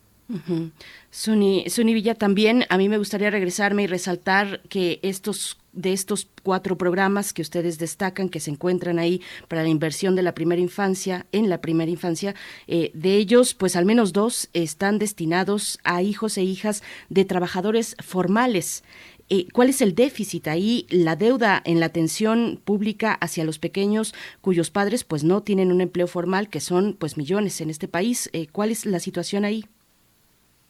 Suni, 1.10 1.64
Villa, 1.94 2.14
también 2.14 2.64
a 2.68 2.78
mí 2.78 2.88
me 2.88 2.98
gustaría 2.98 3.30
regresarme 3.30 3.82
y 3.82 3.86
resaltar 3.86 4.60
que 4.68 5.00
estos 5.02 5.58
de 5.72 5.92
estos 5.92 6.28
cuatro 6.42 6.76
programas 6.76 7.32
que 7.32 7.42
ustedes 7.42 7.78
destacan, 7.78 8.28
que 8.28 8.40
se 8.40 8.50
encuentran 8.50 8.98
ahí 8.98 9.22
para 9.46 9.62
la 9.62 9.68
inversión 9.68 10.16
de 10.16 10.22
la 10.22 10.34
primera 10.34 10.60
infancia, 10.60 11.26
en 11.30 11.48
la 11.48 11.60
primera 11.60 11.90
infancia, 11.90 12.34
eh, 12.66 12.90
de 12.92 13.14
ellos, 13.16 13.54
pues 13.54 13.76
al 13.76 13.84
menos 13.84 14.12
dos 14.12 14.48
están 14.52 14.98
destinados 14.98 15.78
a 15.84 16.02
hijos 16.02 16.38
e 16.38 16.42
hijas 16.42 16.82
de 17.08 17.24
trabajadores 17.24 17.96
formales. 18.02 18.82
Eh, 19.28 19.46
¿Cuál 19.52 19.68
es 19.68 19.80
el 19.80 19.94
déficit 19.94 20.48
ahí, 20.48 20.86
la 20.90 21.14
deuda 21.14 21.62
en 21.64 21.78
la 21.78 21.86
atención 21.86 22.60
pública 22.64 23.12
hacia 23.12 23.44
los 23.44 23.60
pequeños 23.60 24.12
cuyos 24.40 24.72
padres 24.72 25.04
pues 25.04 25.22
no 25.22 25.44
tienen 25.44 25.70
un 25.70 25.80
empleo 25.80 26.08
formal, 26.08 26.48
que 26.50 26.58
son 26.58 26.96
pues 26.98 27.16
millones 27.16 27.60
en 27.60 27.70
este 27.70 27.86
país? 27.86 28.28
Eh, 28.32 28.48
¿Cuál 28.50 28.72
es 28.72 28.86
la 28.86 28.98
situación 28.98 29.44
ahí? 29.44 29.64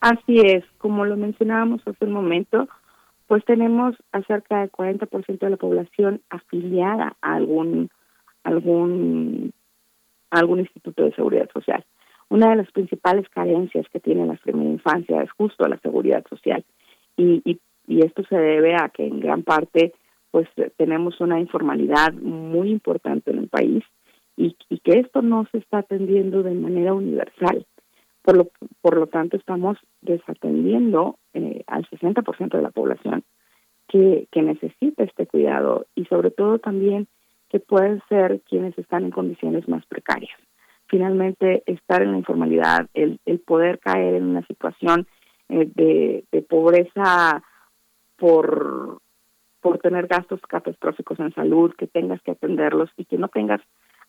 Así 0.00 0.40
es, 0.40 0.64
como 0.78 1.04
lo 1.04 1.16
mencionábamos 1.16 1.82
hace 1.86 2.06
un 2.06 2.12
momento, 2.12 2.68
pues 3.26 3.44
tenemos 3.44 3.94
acerca 4.12 4.60
del 4.60 4.72
40% 4.72 5.38
de 5.38 5.50
la 5.50 5.56
población 5.56 6.22
afiliada 6.30 7.16
a 7.20 7.34
algún 7.34 7.90
algún 8.42 9.52
algún 10.30 10.60
instituto 10.60 11.04
de 11.04 11.12
seguridad 11.12 11.50
social. 11.52 11.84
Una 12.30 12.50
de 12.50 12.56
las 12.56 12.70
principales 12.72 13.28
carencias 13.28 13.86
que 13.92 14.00
tiene 14.00 14.24
la 14.26 14.36
primera 14.36 14.70
infancia 14.70 15.22
es 15.22 15.30
justo 15.32 15.68
la 15.68 15.78
seguridad 15.78 16.24
social 16.28 16.64
y, 17.16 17.42
y, 17.44 17.60
y 17.86 18.00
esto 18.04 18.24
se 18.24 18.36
debe 18.36 18.76
a 18.76 18.88
que 18.88 19.06
en 19.06 19.20
gran 19.20 19.42
parte 19.42 19.92
pues 20.30 20.48
tenemos 20.76 21.20
una 21.20 21.40
informalidad 21.40 22.12
muy 22.14 22.70
importante 22.70 23.32
en 23.32 23.38
el 23.38 23.48
país 23.48 23.84
y, 24.36 24.56
y 24.68 24.78
que 24.78 25.00
esto 25.00 25.22
no 25.22 25.46
se 25.52 25.58
está 25.58 25.78
atendiendo 25.78 26.42
de 26.42 26.54
manera 26.54 26.94
universal. 26.94 27.66
Por 28.22 28.36
lo, 28.36 28.50
por 28.80 28.96
lo 28.96 29.06
tanto, 29.06 29.36
estamos 29.36 29.78
desatendiendo 30.02 31.18
eh, 31.34 31.64
al 31.66 31.88
60% 31.88 32.56
de 32.56 32.62
la 32.62 32.70
población 32.70 33.24
que, 33.88 34.28
que 34.30 34.42
necesita 34.42 35.04
este 35.04 35.26
cuidado 35.26 35.86
y 35.94 36.04
sobre 36.04 36.30
todo 36.30 36.58
también 36.58 37.08
que 37.48 37.60
pueden 37.60 38.00
ser 38.08 38.40
quienes 38.48 38.78
están 38.78 39.04
en 39.04 39.10
condiciones 39.10 39.68
más 39.68 39.84
precarias. 39.86 40.38
Finalmente, 40.86 41.62
estar 41.66 42.02
en 42.02 42.12
la 42.12 42.18
informalidad, 42.18 42.88
el, 42.94 43.20
el 43.24 43.40
poder 43.40 43.78
caer 43.78 44.14
en 44.14 44.24
una 44.24 44.46
situación 44.46 45.06
eh, 45.48 45.68
de, 45.74 46.24
de 46.30 46.42
pobreza 46.42 47.42
por, 48.16 49.00
por 49.60 49.78
tener 49.78 50.06
gastos 50.06 50.40
catastróficos 50.42 51.18
en 51.18 51.32
salud, 51.34 51.74
que 51.76 51.86
tengas 51.86 52.22
que 52.22 52.32
atenderlos 52.32 52.90
y 52.96 53.04
que 53.04 53.18
no 53.18 53.28
tengas 53.28 53.60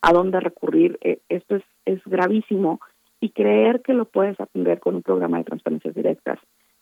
a 0.01 0.11
dónde 0.11 0.39
recurrir, 0.39 0.97
eh, 1.01 1.19
esto 1.29 1.55
es, 1.55 1.63
es 1.85 2.01
gravísimo 2.05 2.79
y 3.21 3.29
creer 3.29 3.81
que 3.81 3.93
lo 3.93 4.05
puedes 4.05 4.37
atender 4.41 4.79
con 4.79 4.95
un 4.95 5.03
programa 5.03 5.37
de 5.37 5.45
transferencias 5.45 5.95
directas 5.95 6.39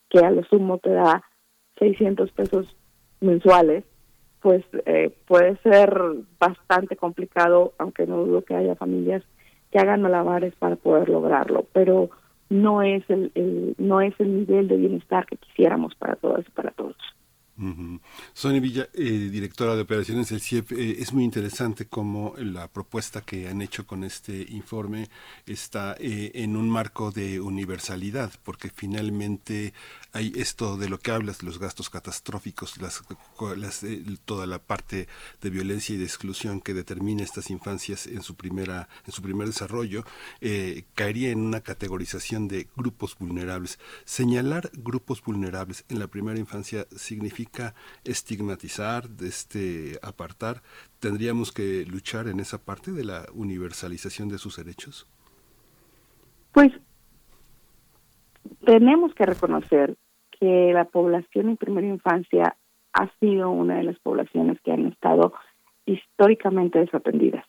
que 0.09 0.19
a 0.19 0.31
lo 0.31 0.43
sumo 0.45 0.79
te 0.79 0.89
da 0.89 1.21
600 1.77 2.31
pesos 2.31 2.75
mensuales, 3.19 3.83
pues 4.41 4.63
eh, 4.85 5.13
puede 5.27 5.57
ser 5.57 5.93
bastante 6.39 6.95
complicado, 6.95 7.73
aunque 7.77 8.07
no 8.07 8.17
dudo 8.23 8.43
que 8.43 8.55
haya 8.55 8.75
familias 8.75 9.23
que 9.69 9.79
hagan 9.79 10.01
malabares 10.01 10.55
para 10.55 10.77
poder 10.77 11.09
lograrlo, 11.09 11.65
pero 11.73 12.09
no 12.49 12.81
es 12.81 13.07
el, 13.09 13.31
el 13.35 13.75
no 13.77 14.01
es 14.01 14.13
el 14.19 14.35
nivel 14.35 14.67
de 14.67 14.77
bienestar 14.77 15.25
que 15.27 15.37
quisiéramos 15.37 15.93
para 15.95 16.15
todas 16.15 16.47
y 16.47 16.51
para 16.51 16.71
todos. 16.71 16.95
Sonia 18.33 18.61
Villa, 18.61 18.87
eh, 18.93 19.29
directora 19.29 19.75
de 19.75 19.81
operaciones 19.81 20.29
del 20.29 20.39
CIEP, 20.39 20.71
eh, 20.71 20.95
es 20.99 21.11
muy 21.11 21.25
interesante 21.25 21.87
cómo 21.87 22.33
la 22.37 22.69
propuesta 22.69 23.19
que 23.19 23.49
han 23.49 23.61
hecho 23.61 23.85
con 23.85 24.05
este 24.05 24.45
informe 24.49 25.09
está 25.45 25.95
eh, 25.99 26.31
en 26.35 26.55
un 26.55 26.69
marco 26.69 27.11
de 27.11 27.41
universalidad, 27.41 28.31
porque 28.43 28.69
finalmente 28.73 29.73
hay 30.13 30.31
esto 30.37 30.77
de 30.77 30.87
lo 30.87 30.99
que 30.99 31.11
hablas, 31.11 31.43
los 31.43 31.59
gastos 31.59 31.89
catastróficos, 31.89 32.77
las, 32.77 33.03
eh, 33.83 34.03
toda 34.23 34.47
la 34.47 34.59
parte 34.59 35.09
de 35.41 35.49
violencia 35.49 35.95
y 35.95 35.97
de 35.97 36.05
exclusión 36.05 36.61
que 36.61 36.73
determina 36.73 37.23
estas 37.23 37.49
infancias 37.49 38.07
en 38.07 38.23
su 38.23 38.35
primera, 38.35 38.87
en 39.05 39.11
su 39.11 39.21
primer 39.21 39.47
desarrollo, 39.47 40.05
caería 40.95 41.31
en 41.31 41.41
una 41.41 41.61
categorización 41.61 42.47
de 42.47 42.67
grupos 42.77 43.17
vulnerables. 43.19 43.79
Señalar 44.05 44.71
grupos 44.73 45.21
vulnerables 45.21 45.83
en 45.89 45.99
la 45.99 46.07
primera 46.07 46.39
infancia 46.39 46.87
significa 46.95 47.48
estigmatizar, 48.03 49.03
este, 49.21 49.97
apartar. 50.01 50.61
¿Tendríamos 50.99 51.51
que 51.51 51.85
luchar 51.85 52.27
en 52.27 52.39
esa 52.39 52.57
parte 52.57 52.91
de 52.91 53.03
la 53.03 53.25
universalización 53.33 54.29
de 54.29 54.37
sus 54.37 54.57
derechos? 54.57 55.07
Pues 56.51 56.71
tenemos 58.65 59.13
que 59.13 59.25
reconocer 59.25 59.95
que 60.39 60.71
la 60.73 60.85
población 60.85 61.49
en 61.49 61.57
primera 61.57 61.87
infancia 61.87 62.55
ha 62.93 63.09
sido 63.19 63.49
una 63.49 63.77
de 63.77 63.83
las 63.83 63.99
poblaciones 63.99 64.59
que 64.61 64.71
han 64.71 64.87
estado 64.87 65.33
históricamente 65.85 66.79
desatendidas. 66.79 67.45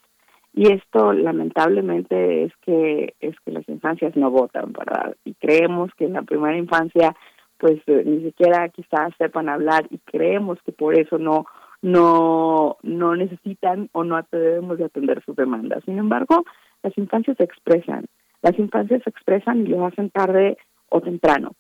Y 0.53 0.73
esto 0.73 1.13
lamentablemente 1.13 2.45
es 2.45 2.53
que 2.63 3.15
es 3.21 3.37
que 3.45 3.53
las 3.53 3.69
infancias 3.69 4.17
no 4.17 4.31
votan, 4.31 4.73
¿verdad? 4.73 5.17
Y 5.25 5.35
creemos 5.35 5.95
que 5.95 6.07
en 6.07 6.15
la 6.15 6.23
primera 6.23 6.57
infancia 6.57 7.15
pues 7.61 7.79
eh, 7.87 8.03
ni 8.07 8.25
siquiera 8.25 8.68
quizás 8.70 9.12
sepan 9.18 9.49
hablar 9.49 9.87
y 9.90 9.99
creemos 9.99 10.59
que 10.64 10.73
por 10.73 10.99
eso 10.99 11.18
no 11.18 11.44
no 11.83 12.79
no 12.83 13.14
necesitan 13.14 13.88
o 13.92 14.03
no 14.03 14.20
debemos 14.33 14.79
de 14.79 14.87
atender 14.87 15.23
sus 15.25 15.37
demandas. 15.37 15.85
Sin 15.85 15.99
embargo, 15.99 16.44
las 16.83 16.96
infancias 16.96 17.37
se 17.37 17.44
expresan, 17.44 18.07
las 18.42 18.59
infancias 18.59 19.03
se 19.05 19.11
expresan 19.11 19.66
y 19.66 19.68
lo 19.68 19.87
hacen 19.87 20.11
tarde 20.11 20.57
o 20.88 21.01
temprano. 21.01 21.53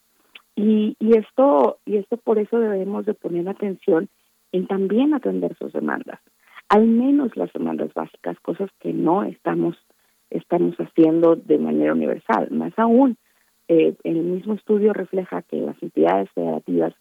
Y, 0.56 0.96
y 0.98 1.16
esto 1.16 1.78
y 1.84 1.98
esto 1.98 2.16
por 2.16 2.38
eso 2.38 2.58
debemos 2.58 3.06
de 3.06 3.14
poner 3.14 3.48
atención 3.48 4.08
en 4.52 4.66
también 4.66 5.14
atender 5.14 5.54
sus 5.56 5.72
demandas, 5.72 6.20
al 6.68 6.86
menos 6.86 7.36
las 7.36 7.52
demandas 7.52 7.92
básicas, 7.94 8.40
cosas 8.40 8.70
que 8.80 8.92
no 8.92 9.22
estamos 9.22 9.76
estamos 10.30 10.76
haciendo 10.76 11.36
de 11.36 11.58
manera 11.58 11.92
universal. 11.92 12.48
Más 12.50 12.72
aún, 12.78 13.16
eh, 13.72 13.94
el 14.02 14.16
mismo 14.16 14.54
estudio 14.54 14.92
refleja 14.92 15.42
que 15.42 15.54
las 15.58 15.80
entidades 15.80 16.28
federativas 16.32 16.92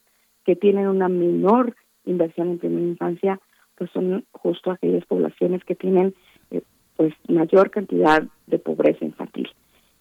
que 0.46 0.56
tienen 0.56 0.88
una 0.88 1.10
menor 1.10 1.76
inversión 2.06 2.52
en 2.52 2.60
primera 2.60 2.86
infancia, 2.86 3.40
pues 3.76 3.90
son 3.90 4.24
justo 4.34 4.70
aquellas 4.70 5.04
poblaciones 5.06 5.64
que 5.64 5.74
tienen 5.74 6.14
eh, 6.52 6.62
pues 6.96 7.12
mayor 7.28 7.72
cantidad 7.72 8.22
de 8.46 8.60
pobreza 8.60 9.04
infantil. 9.04 9.50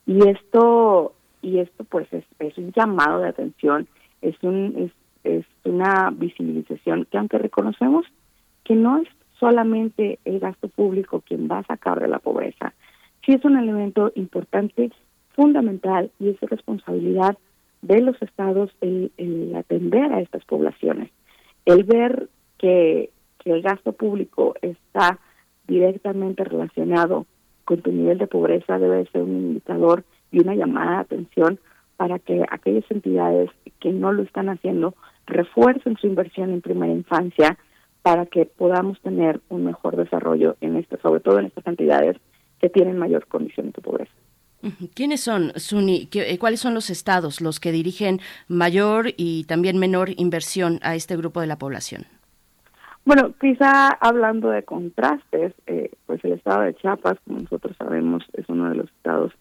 Y 0.04 0.28
esto 0.28 1.14
y 1.40 1.60
esto 1.60 1.84
pues 1.84 2.06
es, 2.12 2.58
un 2.58 2.70
llamado 2.72 3.20
de 3.20 3.28
atención, 3.28 3.88
es, 4.20 4.34
un, 4.42 4.74
es, 4.76 4.92
es 5.24 5.46
una 5.64 6.10
visibilización 6.10 7.06
que 7.10 7.16
aunque 7.16 7.38
reconocemos 7.38 8.04
que 8.64 8.74
no 8.74 8.98
es 8.98 9.08
solamente 9.40 10.18
el 10.26 10.38
gasto 10.38 10.68
público 10.68 11.22
quien 11.26 11.48
va 11.50 11.60
a 11.60 11.66
sacar 11.66 11.98
de 11.98 12.08
la 12.08 12.18
pobreza, 12.18 12.74
sí 13.24 13.32
es 13.32 13.42
un 13.46 13.56
elemento 13.56 14.12
importante, 14.16 14.90
fundamental 15.38 16.10
y 16.18 16.30
es 16.30 16.40
responsabilidad 16.40 17.38
de 17.82 18.00
los 18.00 18.20
estados 18.20 18.72
el, 18.80 19.54
atender 19.56 20.12
a 20.12 20.20
estas 20.20 20.44
poblaciones, 20.44 21.12
el 21.64 21.84
ver 21.84 22.28
que, 22.58 23.10
que 23.38 23.52
el 23.52 23.62
gasto 23.62 23.92
público 23.92 24.56
está 24.62 25.20
directamente 25.68 26.42
relacionado 26.42 27.24
con 27.64 27.82
tu 27.82 27.92
nivel 27.92 28.18
de 28.18 28.26
pobreza 28.26 28.80
debe 28.80 29.06
ser 29.12 29.22
un 29.22 29.36
indicador 29.36 30.02
y 30.32 30.40
una 30.40 30.56
llamada 30.56 30.90
de 30.90 31.02
atención 31.02 31.60
para 31.96 32.18
que 32.18 32.44
aquellas 32.50 32.90
entidades 32.90 33.48
que 33.78 33.92
no 33.92 34.10
lo 34.10 34.24
están 34.24 34.48
haciendo 34.48 34.94
refuercen 35.26 35.96
su 35.98 36.08
inversión 36.08 36.50
en 36.50 36.62
primera 36.62 36.92
infancia 36.92 37.56
para 38.02 38.26
que 38.26 38.44
podamos 38.44 39.00
tener 39.02 39.40
un 39.50 39.64
mejor 39.64 39.94
desarrollo 39.94 40.56
en 40.60 40.76
esta, 40.76 40.96
sobre 40.98 41.20
todo 41.20 41.38
en 41.38 41.46
estas 41.46 41.66
entidades 41.68 42.16
que 42.60 42.68
tienen 42.70 42.98
mayor 42.98 43.28
condición 43.28 43.70
de 43.70 43.82
pobreza. 43.82 44.12
¿Quiénes 44.94 45.20
son, 45.20 45.52
Suni? 45.56 46.08
Eh, 46.12 46.38
¿Cuáles 46.38 46.60
son 46.60 46.74
los 46.74 46.90
estados 46.90 47.40
los 47.40 47.60
que 47.60 47.70
dirigen 47.70 48.20
mayor 48.48 49.08
y 49.16 49.44
también 49.44 49.78
menor 49.78 50.10
inversión 50.16 50.80
a 50.82 50.94
este 50.96 51.16
grupo 51.16 51.40
de 51.40 51.46
la 51.46 51.58
población? 51.58 52.06
Bueno, 53.04 53.32
quizá 53.40 53.88
hablando 54.00 54.50
de 54.50 54.64
contrastes, 54.64 55.54
eh, 55.66 55.92
pues 56.06 56.22
el 56.24 56.32
estado 56.32 56.62
de 56.62 56.74
Chiapas, 56.74 57.18
como 57.24 57.40
nosotros 57.40 57.76
sabemos, 57.78 58.24
es 58.34 58.48
uno 58.48 58.68
de 58.68 58.74
los 58.74 58.86
estados 58.86 59.32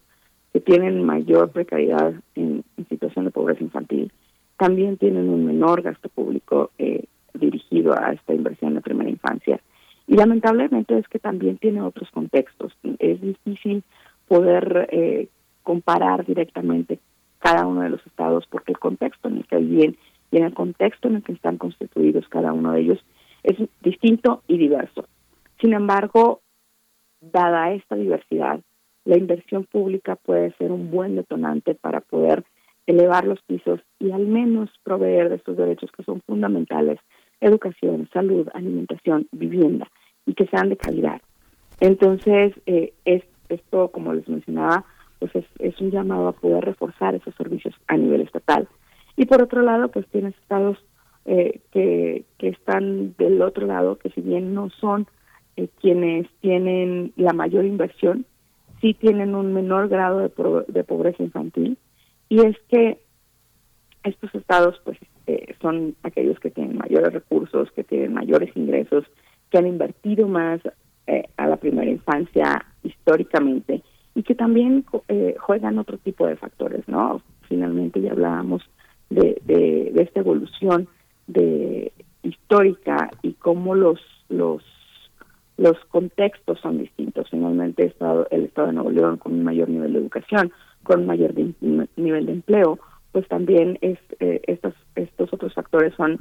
que 0.53 0.61
tienen 0.61 1.03
mayor 1.03 1.51
precariedad 1.51 2.13
en, 2.35 2.63
situación 2.87 3.25
de 3.25 3.31
pobreza 3.31 3.63
infantil. 3.63 4.11
También 4.57 4.97
tienen 4.97 5.29
un 5.29 5.45
menor 5.45 5.81
gasto 5.81 6.09
público 6.09 6.71
eh, 6.77 7.05
dirigido 7.33 7.93
a 7.93 8.13
esta 8.13 8.33
inversión 8.33 8.75
de 8.75 8.81
primera 8.81 9.09
infancia. 9.09 9.59
Y 10.07 10.15
lamentablemente 10.15 10.97
es 10.97 11.07
que 11.09 11.19
también 11.19 11.57
tiene 11.57 11.81
otros 11.81 12.09
contextos. 12.11 12.71
Es 12.99 13.19
difícil 13.19 13.83
poder 14.27 14.87
eh, 14.91 15.27
comparar 15.63 16.25
directamente 16.25 16.99
cada 17.39 17.65
uno 17.65 17.81
de 17.81 17.89
los 17.89 18.05
estados 18.05 18.45
porque 18.49 18.71
el 18.71 18.79
contexto 18.79 19.27
en 19.27 19.37
el 19.37 19.47
que 19.47 19.57
viven 19.57 19.97
y 20.31 20.37
en 20.37 20.43
el 20.43 20.53
contexto 20.53 21.07
en 21.07 21.17
el 21.17 21.23
que 21.23 21.33
están 21.33 21.57
constituidos 21.57 22.27
cada 22.29 22.53
uno 22.53 22.73
de 22.73 22.81
ellos 22.81 23.05
es 23.43 23.57
distinto 23.81 24.43
y 24.47 24.57
diverso. 24.57 25.05
Sin 25.61 25.73
embargo, 25.73 26.41
dada 27.21 27.71
esta 27.71 27.95
diversidad, 27.95 28.59
la 29.05 29.17
inversión 29.17 29.63
pública 29.63 30.15
puede 30.15 30.51
ser 30.57 30.71
un 30.71 30.91
buen 30.91 31.15
detonante 31.15 31.75
para 31.75 32.01
poder 32.01 32.43
elevar 32.87 33.25
los 33.25 33.41
pisos 33.43 33.79
y 33.99 34.11
al 34.11 34.27
menos 34.27 34.69
proveer 34.83 35.29
de 35.29 35.35
estos 35.35 35.57
derechos 35.57 35.91
que 35.91 36.03
son 36.03 36.21
fundamentales, 36.21 36.99
educación, 37.39 38.09
salud, 38.11 38.47
alimentación, 38.53 39.27
vivienda, 39.31 39.87
y 40.25 40.33
que 40.33 40.47
sean 40.47 40.69
de 40.69 40.77
calidad. 40.77 41.21
Entonces, 41.79 42.53
eh, 42.65 42.93
es 43.05 43.23
esto, 43.49 43.89
como 43.89 44.13
les 44.13 44.27
mencionaba, 44.27 44.85
pues 45.19 45.31
es, 45.35 45.81
un 45.81 45.91
llamado 45.91 46.27
a 46.27 46.33
poder 46.33 46.63
reforzar 46.63 47.15
esos 47.15 47.33
servicios 47.35 47.73
a 47.87 47.97
nivel 47.97 48.21
estatal. 48.21 48.67
Y 49.15 49.25
por 49.25 49.41
otro 49.41 49.61
lado, 49.61 49.89
pues 49.89 50.05
tienes 50.07 50.35
estados 50.41 50.77
eh, 51.25 51.61
que, 51.71 52.25
que 52.37 52.49
están 52.49 53.15
del 53.17 53.41
otro 53.41 53.65
lado, 53.65 53.97
que 53.97 54.09
si 54.11 54.21
bien 54.21 54.53
no 54.53 54.69
son 54.69 55.07
eh, 55.55 55.69
quienes 55.81 56.27
tienen 56.41 57.13
la 57.15 57.33
mayor 57.33 57.65
inversión, 57.65 58.25
sí 58.79 58.93
tienen 58.93 59.33
un 59.33 59.53
menor 59.53 59.89
grado 59.89 60.19
de, 60.19 60.31
de 60.67 60.83
pobreza 60.83 61.23
infantil. 61.23 61.77
Y 62.29 62.45
es 62.45 62.55
que 62.69 62.99
estos 64.03 64.33
estados, 64.35 64.79
pues, 64.85 64.97
eh, 65.25 65.55
son 65.61 65.95
aquellos 66.03 66.39
que 66.39 66.51
tienen 66.51 66.77
mayores 66.77 67.11
recursos, 67.11 67.71
que 67.71 67.83
tienen 67.83 68.13
mayores 68.13 68.55
ingresos, 68.55 69.05
que 69.49 69.57
han 69.57 69.67
invertido 69.67 70.27
más 70.27 70.61
a 71.37 71.47
la 71.47 71.55
primera 71.55 71.89
infancia 71.89 72.65
históricamente 72.87 73.83
y 74.15 74.23
que 74.23 74.33
también 74.33 74.83
eh, 75.07 75.35
juegan 75.39 75.77
otro 75.77 75.97
tipo 75.99 76.25
de 76.25 76.35
factores, 76.35 76.87
¿no? 76.87 77.21
Finalmente 77.47 78.01
ya 78.01 78.11
hablábamos 78.11 78.63
de, 79.09 79.93
esta 79.95 80.21
evolución 80.21 80.87
de 81.27 81.91
histórica 82.23 83.11
y 83.21 83.33
cómo 83.33 83.75
los 83.75 83.99
los 84.29 84.63
los 85.57 85.77
contextos 85.89 86.59
son 86.59 86.79
distintos. 86.79 87.29
Finalmente 87.29 87.83
el 87.83 87.89
Estado, 87.89 88.27
el 88.31 88.45
Estado 88.45 88.67
de 88.67 88.73
Nuevo 88.73 88.91
León 88.91 89.17
con 89.17 89.33
un 89.33 89.43
mayor 89.43 89.69
nivel 89.69 89.93
de 89.93 89.99
educación, 89.99 90.51
con 90.83 91.01
un 91.01 91.07
mayor 91.07 91.33
nivel 91.95 92.25
de 92.25 92.31
empleo, 92.31 92.79
pues 93.11 93.27
también 93.27 93.77
es, 93.81 93.97
eh, 94.19 94.41
estos, 94.47 94.73
estos 94.95 95.33
otros 95.33 95.53
factores 95.53 95.93
son, 95.95 96.19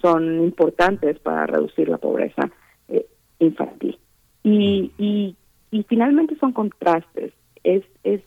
son 0.00 0.42
importantes 0.42 1.18
para 1.20 1.46
reducir 1.46 1.88
la 1.88 1.98
pobreza 1.98 2.50
eh, 2.88 3.06
infantil. 3.38 3.98
Y, 4.42 4.90
y 4.98 5.36
y 5.72 5.82
finalmente 5.84 6.36
son 6.36 6.52
contrastes. 6.52 7.32
Es, 7.64 7.82
es 8.04 8.20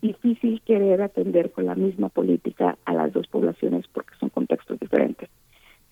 difícil 0.00 0.62
querer 0.62 1.02
atender 1.02 1.50
con 1.50 1.66
la 1.66 1.74
misma 1.74 2.08
política 2.08 2.78
a 2.86 2.94
las 2.94 3.12
dos 3.12 3.26
poblaciones 3.26 3.86
porque 3.88 4.14
son 4.18 4.30
contextos 4.30 4.78
diferentes. 4.78 5.28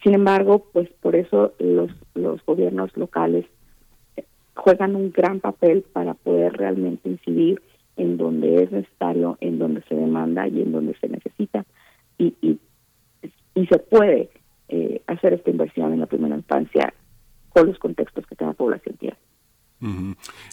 Sin 0.02 0.14
embargo, 0.14 0.66
pues 0.72 0.88
por 1.00 1.16
eso 1.16 1.52
los, 1.58 1.90
los 2.14 2.44
gobiernos 2.46 2.96
locales 2.96 3.44
juegan 4.54 4.94
un 4.94 5.10
gran 5.10 5.40
papel 5.40 5.82
para 5.92 6.14
poder 6.14 6.52
realmente 6.52 7.08
incidir 7.08 7.60
en 7.96 8.16
donde 8.16 8.62
es 8.62 8.70
necesario, 8.70 9.36
en 9.40 9.58
donde 9.58 9.82
se 9.88 9.96
demanda 9.96 10.46
y 10.46 10.62
en 10.62 10.72
donde 10.72 10.94
se 11.00 11.08
necesita 11.08 11.64
y, 12.18 12.34
y, 12.40 12.58
y 13.54 13.66
se 13.66 13.78
puede 13.78 14.30
eh, 14.68 15.02
hacer 15.08 15.32
esta 15.32 15.50
inversión 15.50 15.92
en 15.92 16.00
la 16.00 16.06
primera 16.06 16.36
infancia 16.36 16.94
con 17.48 17.66
los 17.66 17.78
contextos 17.78 18.26
que 18.26 18.36
cada 18.36 18.52
población 18.52 18.96
tiene. 18.96 19.16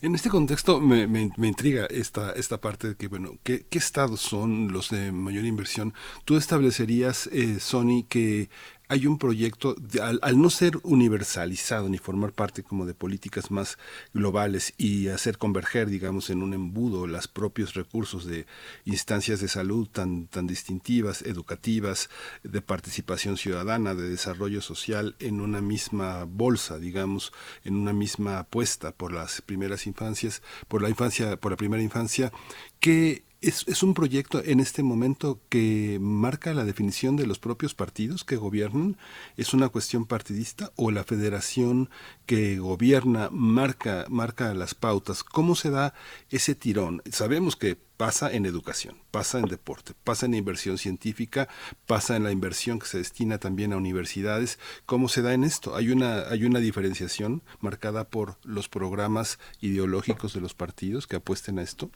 En 0.01 0.15
este 0.15 0.29
contexto 0.29 0.81
me, 0.81 1.07
me, 1.07 1.47
intriga 1.47 1.85
esta, 1.85 2.31
esta 2.33 2.59
parte 2.59 2.89
de 2.89 2.95
que, 2.95 3.07
bueno, 3.07 3.37
¿qué, 3.43 3.65
estados 3.71 4.19
son 4.19 4.73
los 4.73 4.89
de 4.89 5.11
mayor 5.11 5.45
inversión? 5.45 5.93
¿Tú 6.25 6.35
establecerías, 6.35 7.27
eh, 7.27 7.59
Sony, 7.59 8.05
que 8.09 8.49
hay 8.91 9.07
un 9.07 9.17
proyecto, 9.17 9.73
al, 10.01 10.41
no 10.41 10.49
ser 10.49 10.77
universalizado 10.83 11.87
ni 11.87 11.97
formar 11.97 12.33
parte 12.33 12.61
como 12.61 12.85
de 12.85 12.93
políticas 12.93 13.49
más 13.49 13.77
globales 14.13 14.73
y 14.77 15.07
hacer 15.07 15.37
converger, 15.37 15.89
digamos, 15.89 16.29
en 16.29 16.43
un 16.43 16.53
embudo 16.53 17.07
los 17.07 17.29
propios 17.29 17.73
recursos 17.73 18.25
de 18.25 18.45
instancias 18.83 19.39
de 19.39 19.47
salud 19.47 19.87
tan, 19.87 20.27
tan 20.27 20.45
distintivas, 20.45 21.21
educativas, 21.21 22.09
de 22.43 22.61
participación 22.61 23.37
ciudadana, 23.37 23.95
de 23.95 24.09
desarrollo 24.09 24.61
social 24.61 25.15
en 25.19 25.39
una 25.39 25.61
misma 25.61 26.25
bolsa, 26.25 26.77
digamos, 26.77 27.31
en 27.63 27.77
una 27.77 27.93
misma 27.93 28.39
apuesta 28.39 28.91
por 28.91 29.13
las 29.13 29.41
primeras 29.41 29.87
infancias, 29.87 30.41
por 30.67 30.81
la 30.81 30.89
infancia, 30.89 31.37
por 31.37 31.51
la 31.51 31.57
primera 31.57 31.81
infancia, 31.81 32.33
que 32.81 33.23
¿Es, 33.43 33.67
¿Es, 33.67 33.81
un 33.81 33.95
proyecto 33.95 34.43
en 34.45 34.59
este 34.59 34.83
momento 34.83 35.41
que 35.49 35.97
marca 35.99 36.53
la 36.53 36.63
definición 36.63 37.15
de 37.15 37.25
los 37.25 37.39
propios 37.39 37.73
partidos 37.73 38.23
que 38.23 38.35
gobiernan? 38.35 38.97
¿Es 39.35 39.55
una 39.55 39.69
cuestión 39.69 40.05
partidista 40.05 40.71
o 40.75 40.91
la 40.91 41.03
federación 41.03 41.89
que 42.27 42.59
gobierna 42.59 43.29
marca, 43.31 44.05
marca 44.09 44.53
las 44.53 44.75
pautas? 44.75 45.23
¿Cómo 45.23 45.55
se 45.55 45.71
da 45.71 45.95
ese 46.29 46.53
tirón? 46.53 47.01
Sabemos 47.11 47.55
que 47.55 47.75
pasa 47.97 48.31
en 48.31 48.45
educación, 48.45 48.97
pasa 49.09 49.39
en 49.39 49.45
deporte, 49.45 49.95
pasa 50.03 50.27
en 50.27 50.35
inversión 50.35 50.77
científica, 50.77 51.49
pasa 51.87 52.15
en 52.17 52.23
la 52.23 52.31
inversión 52.31 52.77
que 52.77 52.85
se 52.85 52.99
destina 52.99 53.39
también 53.39 53.73
a 53.73 53.77
universidades. 53.77 54.59
¿Cómo 54.85 55.09
se 55.09 55.23
da 55.23 55.33
en 55.33 55.45
esto? 55.45 55.75
¿Hay 55.75 55.89
una, 55.89 56.29
hay 56.29 56.45
una 56.45 56.59
diferenciación 56.59 57.41
marcada 57.59 58.07
por 58.07 58.37
los 58.43 58.69
programas 58.69 59.39
ideológicos 59.61 60.35
de 60.35 60.41
los 60.41 60.53
partidos 60.53 61.07
que 61.07 61.15
apuesten 61.15 61.57
a 61.57 61.63
esto? 61.63 61.89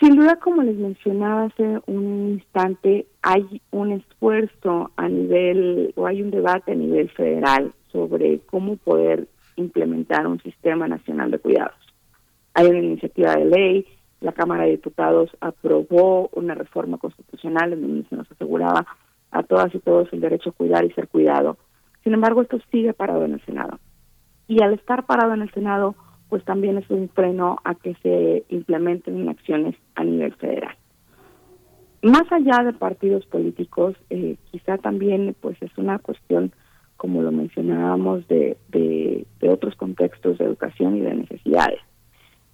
Sin 0.00 0.14
duda, 0.14 0.36
como 0.36 0.62
les 0.62 0.76
mencionaba 0.76 1.44
hace 1.44 1.80
un 1.86 2.28
instante, 2.34 3.06
hay 3.22 3.60
un 3.72 3.92
esfuerzo 3.92 4.92
a 4.96 5.08
nivel, 5.08 5.92
o 5.96 6.06
hay 6.06 6.22
un 6.22 6.30
debate 6.30 6.70
a 6.70 6.76
nivel 6.76 7.10
federal 7.10 7.72
sobre 7.90 8.38
cómo 8.46 8.76
poder 8.76 9.26
implementar 9.56 10.28
un 10.28 10.40
sistema 10.40 10.86
nacional 10.86 11.32
de 11.32 11.40
cuidados. 11.40 11.74
Hay 12.54 12.66
una 12.66 12.78
iniciativa 12.78 13.34
de 13.34 13.44
ley, 13.46 13.86
la 14.20 14.32
Cámara 14.32 14.64
de 14.64 14.72
Diputados 14.72 15.30
aprobó 15.40 16.28
una 16.32 16.54
reforma 16.54 16.98
constitucional 16.98 17.72
en 17.72 17.82
donde 17.82 18.08
se 18.08 18.16
nos 18.16 18.30
aseguraba 18.30 18.86
a 19.32 19.42
todas 19.42 19.74
y 19.74 19.80
todos 19.80 20.12
el 20.12 20.20
derecho 20.20 20.50
a 20.50 20.52
cuidar 20.52 20.84
y 20.84 20.92
ser 20.92 21.08
cuidado. 21.08 21.56
Sin 22.04 22.14
embargo, 22.14 22.42
esto 22.42 22.58
sigue 22.70 22.92
parado 22.92 23.24
en 23.24 23.34
el 23.34 23.44
Senado. 23.44 23.80
Y 24.46 24.62
al 24.62 24.74
estar 24.74 25.06
parado 25.06 25.34
en 25.34 25.42
el 25.42 25.50
Senado, 25.52 25.96
pues 26.28 26.44
también 26.44 26.78
es 26.78 26.88
un 26.90 27.08
freno 27.08 27.58
a 27.64 27.74
que 27.74 27.94
se 28.02 28.44
implementen 28.48 29.28
acciones 29.28 29.74
a 29.94 30.04
nivel 30.04 30.34
federal. 30.34 30.76
Más 32.02 32.30
allá 32.30 32.62
de 32.62 32.72
partidos 32.72 33.26
políticos, 33.26 33.96
eh, 34.10 34.36
quizá 34.52 34.78
también 34.78 35.34
pues 35.40 35.60
es 35.60 35.76
una 35.78 35.98
cuestión, 35.98 36.52
como 36.96 37.22
lo 37.22 37.32
mencionábamos, 37.32 38.26
de, 38.28 38.56
de, 38.68 39.26
otros 39.48 39.74
contextos 39.74 40.38
de 40.38 40.44
educación 40.44 40.96
y 40.96 41.00
de 41.00 41.14
necesidades. 41.14 41.80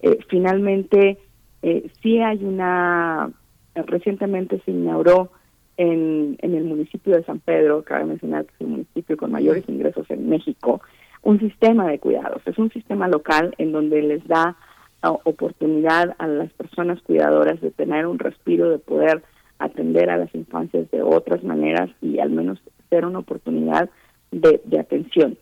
Eh, 0.01 0.17
finalmente, 0.29 1.19
eh, 1.61 1.91
sí 2.01 2.19
hay 2.19 2.43
una, 2.43 3.29
recientemente 3.75 4.61
se 4.65 4.71
inauguró 4.71 5.31
en, 5.77 6.37
en 6.41 6.55
el 6.55 6.63
municipio 6.63 7.15
de 7.15 7.23
San 7.23 7.39
Pedro, 7.39 7.83
cabe 7.83 8.05
mencionar 8.05 8.45
que 8.45 8.53
es 8.55 8.61
el 8.61 8.67
municipio 8.67 9.17
con 9.17 9.31
mayores 9.31 9.65
ingresos 9.67 10.09
en 10.09 10.29
México, 10.29 10.81
un 11.25 11.39
sistema 11.39 11.87
de 11.87 11.99
cuidados, 11.99 12.41
es 12.45 12.57
un 12.59 12.69
sistema 12.69 13.07
local 13.07 13.53
en 13.57 13.71
donde 13.71 14.01
les 14.03 14.25
da 14.27 14.55
ah, 15.01 15.09
oportunidad 15.23 16.15
a 16.19 16.27
las 16.27 16.53
personas 16.53 17.01
cuidadoras 17.01 17.59
de 17.61 17.71
tener 17.71 18.05
un 18.05 18.19
respiro, 18.19 18.69
de 18.69 18.77
poder 18.77 19.23
atender 19.57 20.11
a 20.11 20.17
las 20.17 20.33
infancias 20.35 20.89
de 20.91 21.01
otras 21.01 21.43
maneras 21.43 21.89
y 21.99 22.19
al 22.19 22.29
menos 22.29 22.59
ser 22.91 23.05
una 23.05 23.19
oportunidad 23.19 23.89
de, 24.31 24.61
atención. 24.79 25.35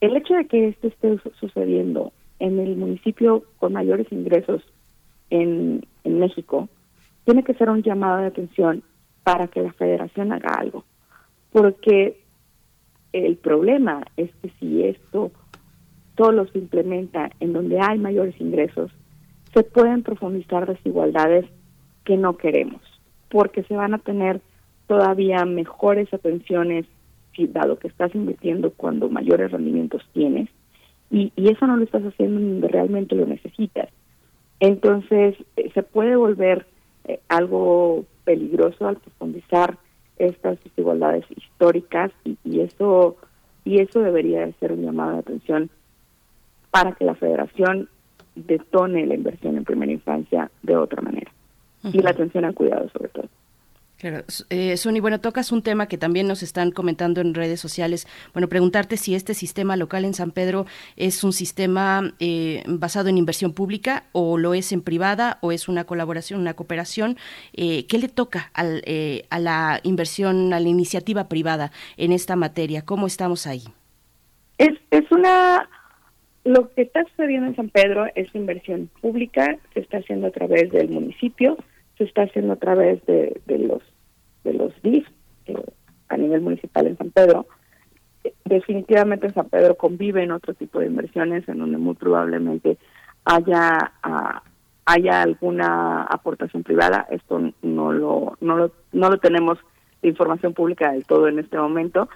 El 0.00 0.16
hecho 0.16 0.34
de 0.34 0.46
que 0.46 0.68
esto 0.68 0.86
esté 0.86 1.18
sucediendo 1.40 2.12
en 2.38 2.60
el 2.60 2.76
municipio 2.76 3.42
con 3.58 3.72
mayores 3.72 4.06
ingresos 4.12 4.62
en, 5.30 5.84
en 6.04 6.18
México 6.20 6.68
tiene 7.24 7.42
que 7.42 7.54
ser 7.54 7.70
un 7.70 7.82
llamado 7.82 8.18
de 8.18 8.26
atención 8.26 8.84
para 9.24 9.48
que 9.48 9.62
la 9.62 9.72
federación 9.72 10.32
haga 10.32 10.54
algo, 10.54 10.84
porque 11.50 12.19
El 13.12 13.36
problema 13.36 14.04
es 14.16 14.30
que 14.42 14.50
si 14.60 14.84
esto 14.84 15.32
solo 16.16 16.46
se 16.48 16.58
implementa 16.58 17.30
en 17.40 17.52
donde 17.52 17.80
hay 17.80 17.98
mayores 17.98 18.40
ingresos, 18.40 18.90
se 19.54 19.62
pueden 19.62 20.02
profundizar 20.02 20.66
desigualdades 20.66 21.46
que 22.04 22.16
no 22.16 22.36
queremos, 22.36 22.82
porque 23.28 23.62
se 23.64 23.74
van 23.74 23.94
a 23.94 23.98
tener 23.98 24.40
todavía 24.86 25.44
mejores 25.44 26.12
atenciones, 26.12 26.86
dado 27.48 27.78
que 27.78 27.88
estás 27.88 28.14
invirtiendo 28.14 28.70
cuando 28.72 29.08
mayores 29.08 29.50
rendimientos 29.50 30.02
tienes, 30.12 30.48
y, 31.10 31.32
y 31.36 31.50
eso 31.50 31.66
no 31.66 31.76
lo 31.76 31.84
estás 31.84 32.02
haciendo 32.02 32.40
donde 32.40 32.68
realmente 32.68 33.14
lo 33.14 33.26
necesitas. 33.26 33.88
Entonces, 34.60 35.36
eh, 35.56 35.70
se 35.72 35.82
puede 35.82 36.16
volver 36.16 36.66
eh, 37.04 37.20
algo 37.28 38.04
peligroso 38.24 38.86
al 38.86 38.96
profundizar 38.96 39.78
estas 40.20 40.62
desigualdades 40.62 41.24
históricas 41.30 42.12
y, 42.24 42.36
y 42.44 42.60
eso 42.60 43.16
y 43.64 43.80
eso 43.80 44.00
debería 44.00 44.46
de 44.46 44.52
ser 44.54 44.72
un 44.72 44.82
llamado 44.82 45.12
de 45.12 45.18
atención 45.18 45.70
para 46.70 46.92
que 46.92 47.04
la 47.04 47.14
federación 47.14 47.88
detone 48.34 49.06
la 49.06 49.14
inversión 49.14 49.56
en 49.56 49.64
primera 49.64 49.92
infancia 49.92 50.50
de 50.62 50.76
otra 50.76 51.02
manera 51.02 51.30
y 51.82 52.00
la 52.00 52.10
atención 52.10 52.44
al 52.44 52.54
cuidado 52.54 52.88
sobre 52.90 53.08
todo. 53.08 53.28
Claro. 54.00 54.24
Eh, 54.48 54.78
Sony, 54.78 55.02
bueno, 55.02 55.20
tocas 55.20 55.52
un 55.52 55.60
tema 55.60 55.86
que 55.86 55.98
también 55.98 56.26
nos 56.26 56.42
están 56.42 56.70
comentando 56.70 57.20
en 57.20 57.34
redes 57.34 57.60
sociales. 57.60 58.08
Bueno, 58.32 58.48
preguntarte 58.48 58.96
si 58.96 59.14
este 59.14 59.34
sistema 59.34 59.76
local 59.76 60.06
en 60.06 60.14
San 60.14 60.30
Pedro 60.30 60.64
es 60.96 61.22
un 61.22 61.34
sistema 61.34 62.14
eh, 62.18 62.62
basado 62.66 63.10
en 63.10 63.18
inversión 63.18 63.52
pública 63.52 64.04
o 64.12 64.38
lo 64.38 64.54
es 64.54 64.72
en 64.72 64.80
privada 64.80 65.36
o 65.42 65.52
es 65.52 65.68
una 65.68 65.84
colaboración, 65.84 66.40
una 66.40 66.54
cooperación. 66.54 67.18
Eh, 67.52 67.86
¿Qué 67.88 67.98
le 67.98 68.08
toca 68.08 68.50
al, 68.54 68.80
eh, 68.86 69.26
a 69.28 69.38
la 69.38 69.80
inversión, 69.82 70.54
a 70.54 70.60
la 70.60 70.68
iniciativa 70.68 71.28
privada 71.28 71.70
en 71.98 72.12
esta 72.12 72.36
materia? 72.36 72.86
¿Cómo 72.86 73.06
estamos 73.06 73.46
ahí? 73.46 73.64
Es, 74.56 74.78
es 74.90 75.12
una... 75.12 75.68
Lo 76.44 76.70
que 76.70 76.82
está 76.82 77.04
sucediendo 77.04 77.48
en 77.48 77.56
San 77.56 77.68
Pedro 77.68 78.06
es 78.14 78.34
inversión 78.34 78.88
pública, 79.02 79.58
se 79.74 79.80
está 79.80 79.98
haciendo 79.98 80.28
a 80.28 80.30
través 80.30 80.72
del 80.72 80.88
municipio, 80.88 81.58
se 82.00 82.04
está 82.04 82.22
haciendo 82.22 82.54
a 82.54 82.56
través 82.56 83.04
de, 83.04 83.42
de 83.44 83.58
los 83.58 83.82
de 84.42 84.54
los 84.54 84.72
DIF 84.80 85.06
eh, 85.44 85.54
a 86.08 86.16
nivel 86.16 86.40
municipal 86.40 86.86
en 86.86 86.96
San 86.96 87.10
Pedro. 87.10 87.46
Definitivamente 88.46 89.26
en 89.26 89.34
San 89.34 89.50
Pedro 89.50 89.74
conviven 89.74 90.32
otro 90.32 90.54
tipo 90.54 90.80
de 90.80 90.86
inversiones 90.86 91.46
en 91.46 91.58
donde 91.58 91.76
muy 91.76 91.94
probablemente 91.94 92.78
haya 93.26 93.92
ah, 94.02 94.42
haya 94.86 95.20
alguna 95.20 96.04
aportación 96.04 96.62
privada. 96.62 97.06
Esto 97.10 97.38
no 97.60 97.92
lo 97.92 98.38
no 98.40 98.56
lo 98.56 98.72
no 98.92 99.10
lo 99.10 99.18
tenemos 99.18 99.58
de 100.00 100.08
información 100.08 100.54
pública 100.54 100.92
del 100.92 101.04
todo 101.04 101.28
en 101.28 101.38
este 101.38 101.58
momento. 101.58 102.08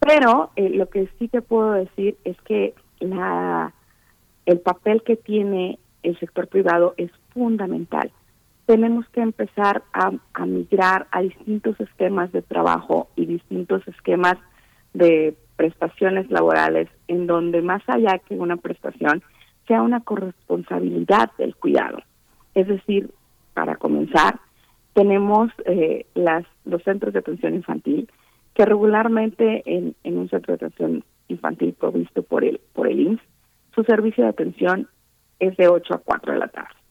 Pero 0.00 0.50
eh, 0.56 0.68
lo 0.70 0.88
que 0.88 1.08
sí 1.20 1.28
te 1.28 1.42
puedo 1.42 1.74
decir 1.74 2.16
es 2.24 2.36
que 2.40 2.74
la 2.98 3.72
el 4.46 4.58
papel 4.58 5.04
que 5.04 5.14
tiene 5.14 5.78
el 6.02 6.18
sector 6.18 6.48
privado 6.48 6.94
es 6.96 7.12
fundamental 7.32 8.10
tenemos 8.66 9.06
que 9.10 9.20
empezar 9.20 9.82
a, 9.92 10.12
migrar 10.46 11.06
a 11.10 11.22
distintos 11.22 11.78
esquemas 11.80 12.32
de 12.32 12.42
trabajo 12.42 13.08
y 13.16 13.26
distintos 13.26 13.86
esquemas 13.88 14.36
de 14.94 15.36
prestaciones 15.56 16.30
laborales 16.30 16.88
en 17.08 17.26
donde 17.26 17.62
más 17.62 17.82
allá 17.86 18.18
que 18.18 18.34
una 18.34 18.56
prestación 18.56 19.22
sea 19.66 19.82
una 19.82 20.00
corresponsabilidad 20.00 21.30
del 21.38 21.54
cuidado. 21.56 21.98
Es 22.54 22.66
decir, 22.68 23.10
para 23.52 23.76
comenzar, 23.76 24.40
tenemos 24.94 25.50
eh, 25.66 26.06
las 26.14 26.44
los 26.64 26.82
centros 26.82 27.12
de 27.12 27.18
atención 27.18 27.54
infantil 27.54 28.08
que 28.54 28.64
regularmente 28.64 29.62
en, 29.66 29.94
un 30.04 30.28
centro 30.28 30.56
de 30.56 30.66
atención 30.66 31.04
infantil 31.28 31.74
provisto 31.74 32.22
por 32.22 32.44
el 32.44 32.60
por 32.72 32.88
el 32.88 33.00
INS, 33.00 33.20
su 33.74 33.82
servicio 33.84 34.24
de 34.24 34.30
atención 34.30 34.88
es 35.40 35.56
de 35.56 35.68
8 35.68 35.94
a 35.94 35.98
4 35.98 36.32
de 36.32 36.38
la 36.38 36.48
tarde 36.48 36.83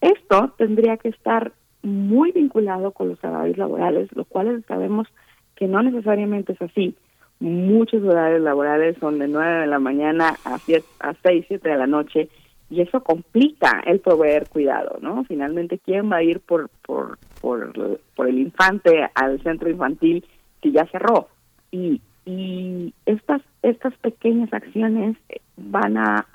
esto 0.00 0.54
tendría 0.56 0.96
que 0.96 1.08
estar 1.08 1.52
muy 1.82 2.32
vinculado 2.32 2.92
con 2.92 3.08
los 3.08 3.22
horarios 3.22 3.56
laborales, 3.56 4.08
lo 4.14 4.24
cual 4.24 4.64
sabemos 4.66 5.08
que 5.54 5.66
no 5.66 5.82
necesariamente 5.82 6.52
es 6.52 6.62
así. 6.62 6.96
Muchos 7.40 8.02
horarios 8.02 8.42
laborales 8.42 8.96
son 8.98 9.18
de 9.18 9.28
9 9.28 9.60
de 9.60 9.66
la 9.66 9.78
mañana 9.78 10.34
a, 10.44 10.58
7, 10.58 10.84
a 11.00 11.14
6, 11.22 11.44
7 11.48 11.68
de 11.68 11.76
la 11.76 11.86
noche 11.86 12.28
y 12.70 12.80
eso 12.80 13.02
complica 13.02 13.82
el 13.86 14.00
proveer 14.00 14.48
cuidado, 14.48 14.98
¿no? 15.00 15.24
Finalmente, 15.24 15.78
¿quién 15.78 16.10
va 16.10 16.16
a 16.16 16.22
ir 16.22 16.40
por, 16.40 16.68
por, 16.84 17.18
por, 17.40 17.72
por 18.14 18.28
el 18.28 18.38
infante 18.38 19.08
al 19.14 19.40
centro 19.42 19.70
infantil 19.70 20.24
si 20.62 20.72
ya 20.72 20.84
cerró? 20.86 21.28
Y, 21.70 22.00
y 22.26 22.92
estas, 23.06 23.40
estas 23.62 23.94
pequeñas 23.98 24.52
acciones 24.52 25.16
van 25.56 25.96
a 25.96 26.26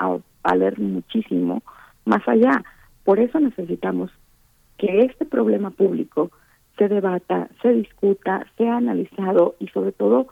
valer 0.43 0.79
muchísimo 0.79 1.61
más 2.05 2.27
allá. 2.27 2.63
Por 3.03 3.19
eso 3.19 3.39
necesitamos 3.39 4.11
que 4.77 5.01
este 5.01 5.25
problema 5.25 5.71
público 5.71 6.31
se 6.77 6.87
debata, 6.87 7.49
se 7.61 7.69
discuta, 7.73 8.45
sea 8.57 8.77
analizado 8.77 9.55
y 9.59 9.67
sobre 9.67 9.91
todo 9.91 10.27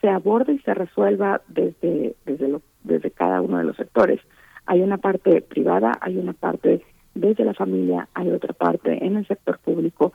se 0.00 0.08
aborde 0.08 0.54
y 0.54 0.58
se 0.60 0.74
resuelva 0.74 1.40
desde 1.48 2.14
desde 2.26 2.48
lo, 2.48 2.62
desde 2.84 3.10
cada 3.10 3.40
uno 3.40 3.58
de 3.58 3.64
los 3.64 3.76
sectores. 3.76 4.20
Hay 4.66 4.82
una 4.82 4.98
parte 4.98 5.40
privada, 5.40 5.92
hay 6.00 6.18
una 6.18 6.32
parte 6.32 6.82
desde 7.14 7.44
la 7.44 7.54
familia, 7.54 8.08
hay 8.14 8.30
otra 8.30 8.52
parte 8.52 9.04
en 9.04 9.16
el 9.16 9.26
sector 9.26 9.58
público, 9.58 10.12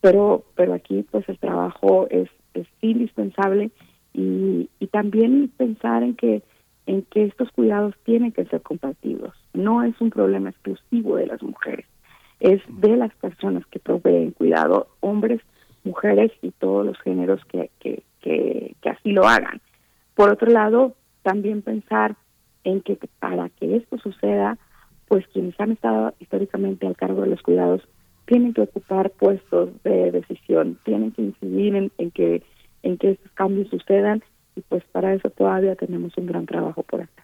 pero 0.00 0.44
pero 0.54 0.74
aquí 0.74 1.04
pues 1.10 1.28
el 1.28 1.38
trabajo 1.38 2.06
es, 2.10 2.28
es 2.54 2.66
indispensable 2.80 3.70
y, 4.12 4.68
y 4.78 4.86
también 4.88 5.50
pensar 5.56 6.02
en 6.02 6.14
que 6.14 6.42
en 6.86 7.02
que 7.02 7.24
estos 7.24 7.50
cuidados 7.50 7.94
tienen 8.04 8.30
que 8.30 8.44
ser 8.44 8.60
compartidos. 8.60 9.34
No 9.54 9.82
es 9.82 9.98
un 10.00 10.10
problema 10.10 10.50
exclusivo 10.50 11.16
de 11.16 11.26
las 11.26 11.42
mujeres, 11.42 11.86
es 12.40 12.60
de 12.68 12.96
las 12.96 13.14
personas 13.14 13.64
que 13.66 13.78
proveen 13.78 14.32
cuidado, 14.32 14.88
hombres, 15.00 15.40
mujeres 15.84 16.32
y 16.42 16.50
todos 16.50 16.84
los 16.84 16.98
géneros 17.00 17.44
que, 17.46 17.70
que, 17.80 18.02
que, 18.20 18.74
que 18.82 18.90
así 18.90 19.12
lo 19.12 19.26
hagan. 19.26 19.60
Por 20.14 20.30
otro 20.30 20.50
lado, 20.50 20.94
también 21.22 21.62
pensar 21.62 22.16
en 22.64 22.80
que 22.82 22.98
para 23.18 23.48
que 23.48 23.76
esto 23.76 23.98
suceda, 23.98 24.58
pues 25.08 25.26
quienes 25.28 25.58
han 25.58 25.72
estado 25.72 26.14
históricamente 26.18 26.86
al 26.86 26.96
cargo 26.96 27.22
de 27.22 27.28
los 27.28 27.42
cuidados 27.42 27.82
tienen 28.26 28.54
que 28.54 28.62
ocupar 28.62 29.10
puestos 29.10 29.70
de 29.82 30.10
decisión, 30.10 30.78
tienen 30.84 31.12
que 31.12 31.22
incidir 31.22 31.76
en, 31.76 31.92
en 31.98 32.10
que 32.10 32.42
en 32.84 32.98
que 32.98 33.12
estos 33.12 33.32
cambios 33.32 33.68
sucedan 33.68 34.22
y 34.54 34.60
pues 34.60 34.84
para 34.92 35.14
eso 35.14 35.30
todavía 35.30 35.74
tenemos 35.74 36.16
un 36.16 36.26
gran 36.26 36.46
trabajo 36.46 36.82
por 36.82 37.00
acá. 37.00 37.23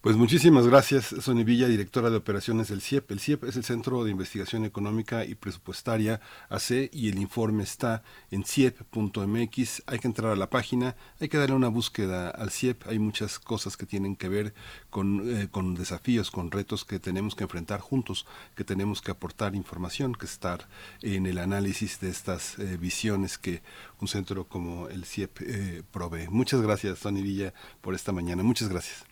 Pues 0.00 0.14
muchísimas 0.14 0.64
gracias, 0.64 1.06
Sonia 1.06 1.42
Villa, 1.42 1.66
directora 1.66 2.08
de 2.08 2.16
operaciones 2.16 2.68
del 2.68 2.80
CIEP. 2.80 3.10
El 3.10 3.18
CIEP 3.18 3.42
es 3.42 3.56
el 3.56 3.64
Centro 3.64 4.04
de 4.04 4.12
Investigación 4.12 4.64
Económica 4.64 5.24
y 5.24 5.34
Presupuestaria 5.34 6.20
AC 6.48 6.88
y 6.92 7.08
el 7.08 7.18
informe 7.18 7.64
está 7.64 8.04
en 8.30 8.44
ciep.mx. 8.44 9.82
Hay 9.86 9.98
que 9.98 10.06
entrar 10.06 10.30
a 10.30 10.36
la 10.36 10.50
página, 10.50 10.94
hay 11.20 11.28
que 11.28 11.36
darle 11.36 11.56
una 11.56 11.66
búsqueda 11.66 12.30
al 12.30 12.52
CIEP. 12.52 12.86
Hay 12.86 13.00
muchas 13.00 13.40
cosas 13.40 13.76
que 13.76 13.86
tienen 13.86 14.14
que 14.14 14.28
ver 14.28 14.54
con, 14.88 15.36
eh, 15.36 15.48
con 15.50 15.74
desafíos, 15.74 16.30
con 16.30 16.52
retos 16.52 16.84
que 16.84 17.00
tenemos 17.00 17.34
que 17.34 17.42
enfrentar 17.42 17.80
juntos, 17.80 18.24
que 18.54 18.62
tenemos 18.62 19.02
que 19.02 19.10
aportar 19.10 19.56
información, 19.56 20.14
que 20.14 20.26
estar 20.26 20.68
en 21.02 21.26
el 21.26 21.38
análisis 21.38 21.98
de 21.98 22.10
estas 22.10 22.56
eh, 22.60 22.76
visiones 22.76 23.36
que 23.36 23.62
un 24.00 24.06
centro 24.06 24.46
como 24.46 24.88
el 24.88 25.04
CIEP 25.04 25.40
eh, 25.40 25.82
provee. 25.90 26.28
Muchas 26.28 26.62
gracias, 26.62 27.00
Sonia 27.00 27.24
Villa, 27.24 27.52
por 27.80 27.96
esta 27.96 28.12
mañana. 28.12 28.44
Muchas 28.44 28.68
gracias. 28.68 29.07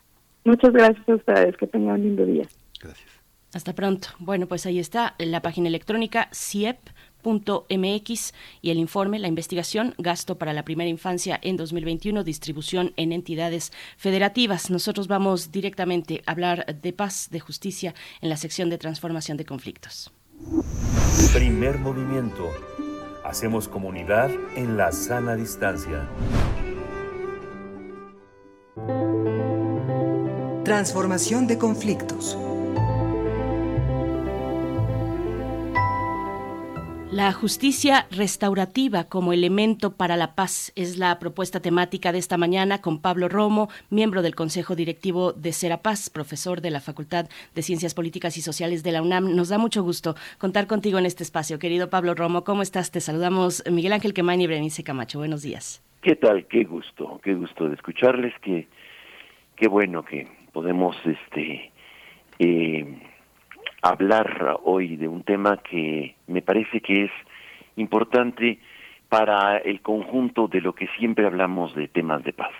Muchas 0.47 0.71
gracias 0.71 1.07
a 1.09 1.15
ustedes, 1.15 1.57
que 1.57 1.67
tengan 1.67 1.95
un 1.95 2.03
lindo 2.03 2.25
día. 2.25 2.47
Gracias. 2.81 3.09
Hasta 3.53 3.75
pronto. 3.75 4.07
Bueno, 4.17 4.47
pues 4.47 4.65
ahí 4.65 4.79
está 4.79 5.13
la 5.19 5.41
página 5.41 5.67
electrónica 5.67 6.29
CIEP.mx 6.33 8.33
y 8.61 8.69
el 8.69 8.77
informe, 8.77 9.19
la 9.19 9.27
investigación, 9.27 9.93
gasto 9.97 10.37
para 10.37 10.53
la 10.53 10.63
primera 10.63 10.89
infancia 10.89 11.37
en 11.41 11.57
2021, 11.57 12.23
distribución 12.23 12.93
en 12.95 13.11
entidades 13.11 13.73
federativas. 13.97 14.71
Nosotros 14.71 15.09
vamos 15.09 15.51
directamente 15.51 16.21
a 16.25 16.31
hablar 16.31 16.65
de 16.81 16.93
paz, 16.93 17.27
de 17.29 17.41
justicia 17.41 17.93
en 18.21 18.29
la 18.29 18.37
sección 18.37 18.69
de 18.69 18.77
transformación 18.77 19.35
de 19.35 19.43
conflictos. 19.43 20.13
Primer 21.33 21.77
movimiento. 21.77 22.51
Hacemos 23.25 23.67
comunidad 23.67 24.31
en 24.55 24.77
la 24.77 24.93
sana 24.93 25.35
distancia. 25.35 26.07
Transformación 30.67 31.47
de 31.47 31.57
conflictos. 31.57 32.37
La 37.09 37.31
justicia 37.31 38.05
restaurativa 38.11 39.05
como 39.05 39.31
elemento 39.31 39.95
para 39.95 40.17
la 40.17 40.35
paz 40.35 40.73
es 40.75 40.97
la 40.97 41.19
propuesta 41.19 41.61
temática 41.61 42.11
de 42.11 42.17
esta 42.17 42.35
mañana 42.35 42.81
con 42.81 42.99
Pablo 43.01 43.29
Romo, 43.29 43.69
miembro 43.89 44.21
del 44.21 44.35
Consejo 44.35 44.75
Directivo 44.75 45.31
de 45.31 45.53
Serapaz, 45.53 46.09
profesor 46.09 46.59
de 46.59 46.71
la 46.71 46.81
Facultad 46.81 47.29
de 47.55 47.61
Ciencias 47.61 47.93
Políticas 47.93 48.35
y 48.35 48.41
Sociales 48.41 48.83
de 48.83 48.91
la 48.91 49.01
UNAM. 49.01 49.37
Nos 49.37 49.47
da 49.47 49.57
mucho 49.57 49.83
gusto 49.83 50.15
contar 50.37 50.67
contigo 50.67 50.99
en 50.99 51.05
este 51.05 51.23
espacio. 51.23 51.59
Querido 51.59 51.89
Pablo 51.89 52.13
Romo, 52.13 52.43
¿cómo 52.43 52.61
estás? 52.61 52.91
Te 52.91 52.99
saludamos 52.99 53.63
Miguel 53.71 53.93
Ángel 53.93 54.13
Quemain 54.13 54.41
y 54.41 54.47
Berenice 54.47 54.83
Camacho. 54.83 55.19
Buenos 55.19 55.43
días. 55.43 55.81
¿Qué 56.01 56.17
tal? 56.17 56.45
Qué 56.47 56.65
gusto, 56.65 57.21
qué 57.23 57.35
gusto 57.35 57.69
de 57.69 57.75
escucharles, 57.75 58.33
qué, 58.41 58.67
qué 59.55 59.69
bueno 59.69 60.03
que 60.03 60.36
podemos 60.57 60.97
este 61.05 61.71
eh, 62.39 62.99
hablar 63.83 64.57
hoy 64.63 64.95
de 64.95 65.07
un 65.07 65.21
tema 65.21 65.57
que 65.57 66.15
me 66.25 66.41
parece 66.41 66.81
que 66.81 67.03
es 67.03 67.11
importante 67.75 68.57
para 69.07 69.57
el 69.57 69.81
conjunto 69.81 70.47
de 70.47 70.61
lo 70.61 70.73
que 70.73 70.87
siempre 70.97 71.27
hablamos 71.27 71.75
de 71.75 71.87
temas 71.87 72.23
de 72.23 72.33
paz. 72.33 72.53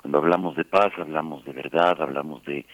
Cuando 0.00 0.18
hablamos 0.18 0.54
de 0.54 0.64
paz, 0.64 0.92
hablamos 0.96 1.44
de 1.44 1.52
verdad, 1.52 2.00
hablamos 2.00 2.44
de, 2.44 2.64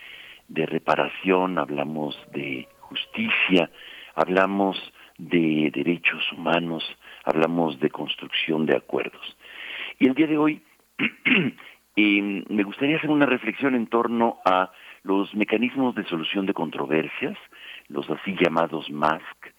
de 0.49 0.67
reparación, 0.67 1.59
hablamos 1.59 2.15
de 2.35 2.69
justicia, 2.81 3.71
hablamos 4.17 4.77
de 5.17 5.73
derechos 5.75 6.31
humanos, 6.33 6.85
hablamos 7.25 7.81
de 7.81 7.89
construcción 7.89 8.67
de 8.67 8.77
acuerdos. 8.77 9.35
Y 9.99 10.09
el 10.09 10.15
día 10.15 10.27
de 10.27 10.37
hoy 10.37 10.63
me 12.01 12.63
gustaría 12.63 12.97
hacer 12.97 13.11
una 13.11 13.27
reflexión 13.27 13.75
en 13.75 13.89
torno 13.89 14.39
a 14.45 14.71
los 15.03 15.35
mecanismos 15.35 15.95
de 15.95 16.05
solución 16.05 16.47
de 16.47 16.55
controversias, 16.55 17.37
los 17.89 18.09
así 18.11 18.37
llamados 18.41 18.91
MASC, 18.91 19.55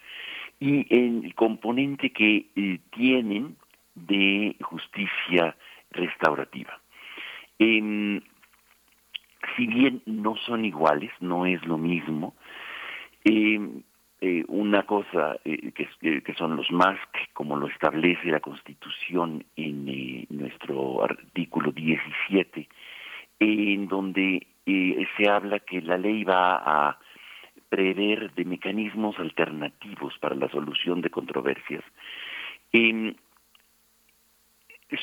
y 0.60 0.86
el 0.90 1.34
componente 1.36 2.12
que 2.12 2.48
eh, 2.56 2.80
tienen 2.92 3.58
de 3.96 4.56
justicia 4.62 5.56
restaurativa. 5.92 6.80
Em, 7.58 8.22
si 9.56 9.68
bien 9.68 10.02
no 10.06 10.36
son 10.38 10.64
iguales, 10.64 11.12
no 11.20 11.46
es 11.46 11.66
lo 11.66 11.78
mismo, 11.78 12.36
em, 13.26 13.84
eh, 14.22 14.44
una 14.50 14.84
cosa 14.84 15.38
eh, 15.46 15.72
que, 15.72 16.22
que, 16.22 16.34
son 16.34 16.58
los 16.58 16.70
MASC, 16.72 17.32
como 17.32 17.56
lo 17.56 17.68
establece 17.68 18.28
la 18.28 18.42
Constitución 18.42 19.46
en 19.56 19.88
eh, 19.88 20.26
nuestro 20.30 21.02
artículo 21.02 21.72
17, 21.72 22.68
en 23.40 23.88
donde 23.88 24.46
se 24.66 25.30
habla 25.30 25.60
que 25.60 25.82
la 25.82 25.98
ley 25.98 26.26
va 26.26 26.58
a 26.58 27.00
prever 27.70 28.34
de 28.34 28.44
mecanismos 28.44 29.18
alternativos 29.18 30.18
para 30.20 30.36
la 30.36 30.50
solución 30.50 31.02
de 31.02 31.10
controversias. 31.10 31.84
Em, 32.74 33.16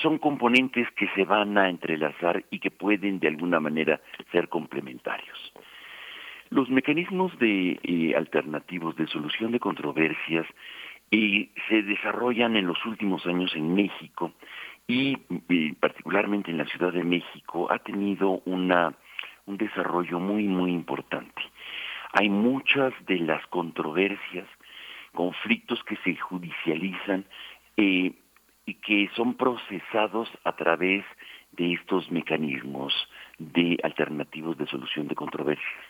son 0.02 0.18
componentes 0.18 0.88
que 0.92 1.08
se 1.14 1.24
van 1.24 1.56
a 1.56 1.70
entrelazar 1.70 2.44
y 2.50 2.58
que 2.58 2.70
pueden 2.70 3.18
de 3.18 3.28
alguna 3.28 3.60
manera 3.60 4.00
ser 4.30 4.48
complementarios. 4.48 5.52
Los 6.50 6.70
mecanismos 6.70 7.36
de 7.38 7.80
eh, 7.82 8.14
alternativos 8.16 8.94
de 8.96 9.08
solución 9.08 9.50
de 9.50 9.60
controversias 9.60 10.46
eh, 11.10 11.48
se 11.68 11.82
desarrollan 11.82 12.56
en 12.56 12.66
los 12.66 12.84
últimos 12.86 13.26
años 13.26 13.54
en 13.56 13.74
México 13.74 14.32
y 14.86 15.18
eh, 15.48 15.74
particularmente 15.80 16.50
en 16.52 16.58
la 16.58 16.66
Ciudad 16.66 16.92
de 16.92 17.02
México 17.02 17.70
ha 17.70 17.78
tenido 17.78 18.42
una 18.44 18.94
un 19.46 19.56
desarrollo 19.56 20.18
muy 20.20 20.44
muy 20.44 20.72
importante. 20.72 21.42
Hay 22.12 22.28
muchas 22.28 22.92
de 23.06 23.18
las 23.18 23.44
controversias, 23.48 24.46
conflictos 25.12 25.82
que 25.84 25.96
se 25.96 26.16
judicializan 26.16 27.24
y 27.76 28.14
que 28.82 29.10
son 29.14 29.34
procesados 29.34 30.28
a 30.44 30.56
través 30.56 31.04
de 31.52 31.74
estos 31.74 32.10
mecanismos 32.10 32.92
de 33.38 33.78
alternativos 33.82 34.56
de 34.56 34.66
solución 34.66 35.08
de 35.08 35.14
controversias 35.14 35.84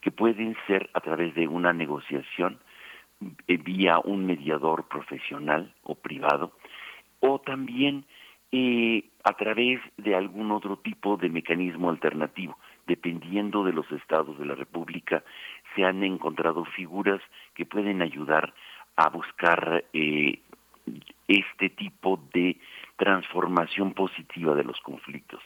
que 0.00 0.10
pueden 0.10 0.56
ser 0.66 0.90
a 0.94 1.00
través 1.00 1.34
de 1.34 1.46
una 1.48 1.72
negociación 1.72 2.58
eh, 3.46 3.56
vía 3.58 3.98
un 4.02 4.26
mediador 4.26 4.88
profesional 4.88 5.74
o 5.82 5.94
privado, 5.94 6.52
o 7.20 7.38
también 7.40 8.06
eh, 8.52 9.04
a 9.24 9.34
través 9.34 9.80
de 9.98 10.14
algún 10.14 10.50
otro 10.52 10.78
tipo 10.78 11.16
de 11.16 11.28
mecanismo 11.28 11.90
alternativo. 11.90 12.58
Dependiendo 12.86 13.62
de 13.62 13.72
los 13.72 13.90
estados 13.92 14.38
de 14.38 14.46
la 14.46 14.54
República, 14.54 15.22
se 15.74 15.84
han 15.84 16.02
encontrado 16.02 16.64
figuras 16.64 17.20
que 17.54 17.66
pueden 17.66 18.02
ayudar 18.02 18.54
a 18.96 19.10
buscar 19.10 19.84
eh, 19.92 20.40
este 21.28 21.68
tipo 21.70 22.20
de 22.32 22.58
transformación 22.96 23.92
positiva 23.92 24.54
de 24.54 24.64
los 24.64 24.80
conflictos. 24.80 25.40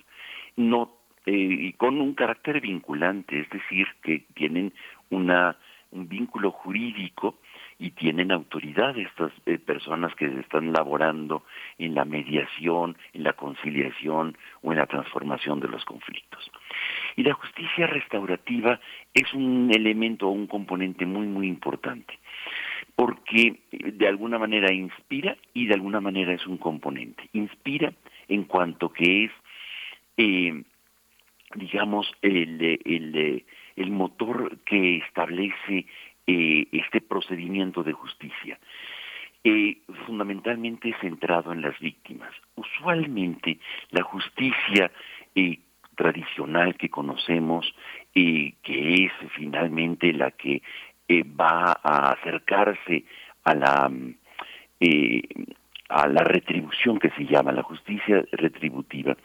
No 0.56 1.03
y 1.26 1.72
con 1.74 2.00
un 2.00 2.14
carácter 2.14 2.60
vinculante, 2.60 3.40
es 3.40 3.50
decir, 3.50 3.86
que 4.02 4.24
tienen 4.34 4.72
una, 5.10 5.56
un 5.90 6.08
vínculo 6.08 6.50
jurídico 6.50 7.38
y 7.78 7.90
tienen 7.90 8.30
autoridad 8.30 8.96
estas 8.98 9.32
eh, 9.46 9.58
personas 9.58 10.14
que 10.14 10.26
están 10.26 10.72
laborando 10.72 11.44
en 11.78 11.94
la 11.94 12.04
mediación, 12.04 12.96
en 13.12 13.24
la 13.24 13.32
conciliación 13.32 14.36
o 14.62 14.72
en 14.72 14.78
la 14.78 14.86
transformación 14.86 15.60
de 15.60 15.68
los 15.68 15.84
conflictos. 15.84 16.50
Y 17.16 17.22
la 17.22 17.34
justicia 17.34 17.86
restaurativa 17.86 18.80
es 19.12 19.32
un 19.34 19.70
elemento 19.74 20.28
o 20.28 20.30
un 20.30 20.46
componente 20.46 21.06
muy, 21.06 21.26
muy 21.26 21.48
importante, 21.48 22.18
porque 22.94 23.60
eh, 23.72 23.92
de 23.92 24.08
alguna 24.08 24.38
manera 24.38 24.72
inspira 24.72 25.36
y 25.52 25.66
de 25.66 25.74
alguna 25.74 26.00
manera 26.00 26.32
es 26.32 26.46
un 26.46 26.58
componente. 26.58 27.28
Inspira 27.32 27.92
en 28.28 28.44
cuanto 28.44 28.92
que 28.92 29.24
es 29.24 29.30
digamos, 31.54 32.10
el, 32.22 32.80
el, 32.84 33.44
el 33.76 33.90
motor 33.90 34.58
que 34.64 34.96
establece 34.98 35.86
eh, 36.26 36.66
este 36.72 37.00
procedimiento 37.00 37.82
de 37.82 37.92
justicia. 37.92 38.58
Eh, 39.46 39.76
fundamentalmente 40.06 40.94
centrado 41.02 41.52
en 41.52 41.60
las 41.60 41.78
víctimas. 41.78 42.30
Usualmente 42.56 43.58
la 43.90 44.02
justicia 44.02 44.90
eh, 45.34 45.58
tradicional 45.96 46.76
que 46.76 46.88
conocemos, 46.88 47.74
que 48.14 48.54
es 48.64 49.12
finalmente 49.36 50.12
la 50.14 50.30
que 50.30 50.62
va 51.38 51.78
a 51.82 52.12
acercarse 52.12 53.04
a 53.44 53.54
la 53.54 53.90
a 55.88 56.08
la 56.08 56.24
retribución 56.24 56.98
que 56.98 57.10
se 57.10 57.26
llama 57.26 57.52
la 57.52 57.62
justicia 57.62 58.24
retributiva, 58.32 59.16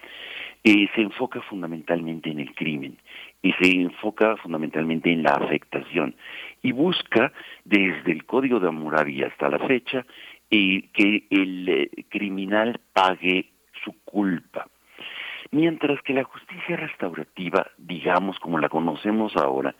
eh, 0.64 0.90
se 0.94 1.02
enfoca 1.02 1.42
fundamentalmente 1.42 2.30
en 2.30 2.40
el 2.40 2.54
crimen 2.54 2.98
y 3.42 3.54
se 3.54 3.72
enfoca 3.72 4.36
fundamentalmente 4.38 5.12
en 5.12 5.24
la 5.24 5.32
afectación 5.32 6.16
y 6.62 6.74
busca 6.74 7.32
desde 7.64 8.12
el 8.12 8.26
Código 8.26 8.60
de 8.60 8.68
Hammurabi 8.68 9.24
hasta 9.24 9.50
la 9.50 9.60
fecha 9.60 10.06
eh, 10.52 10.90
que 10.92 11.24
el 11.30 11.70
eh, 11.70 11.90
criminal 12.10 12.82
pague 12.92 13.52
su 13.86 13.94
culpa. 14.04 14.68
Mientras 15.52 16.02
que 16.02 16.14
la 16.14 16.26
justicia 16.26 16.76
restaurativa, 16.76 17.66
digamos 17.78 18.38
como 18.40 18.60
la 18.60 18.68
conocemos 18.68 19.36
ahora, 19.38 19.74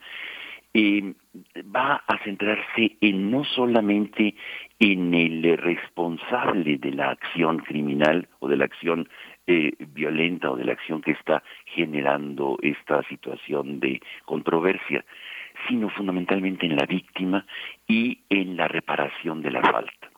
va 0.74 2.02
a 2.06 2.18
centrarse 2.24 2.96
en 3.00 3.30
no 3.30 3.44
solamente 3.44 4.34
en 4.78 5.14
el 5.14 5.58
responsable 5.58 6.78
de 6.78 6.92
la 6.92 7.10
acción 7.10 7.58
criminal 7.58 8.28
o 8.38 8.48
de 8.48 8.56
la 8.56 8.64
acción 8.64 9.08
eh, 9.46 9.72
violenta 9.78 10.50
o 10.50 10.56
de 10.56 10.64
la 10.64 10.72
acción 10.72 11.00
que 11.00 11.12
está 11.12 11.42
generando 11.66 12.58
esta 12.62 13.02
situación 13.04 13.80
de 13.80 14.00
controversia, 14.24 15.04
sino 15.68 15.88
fundamentalmente 15.90 16.66
en 16.66 16.76
la 16.76 16.86
víctima 16.86 17.46
y 17.86 18.20
en 18.28 18.56
la 18.56 18.68
reparación 18.68 19.42
de 19.42 19.50
la 19.50 19.62
falta. 19.62 20.10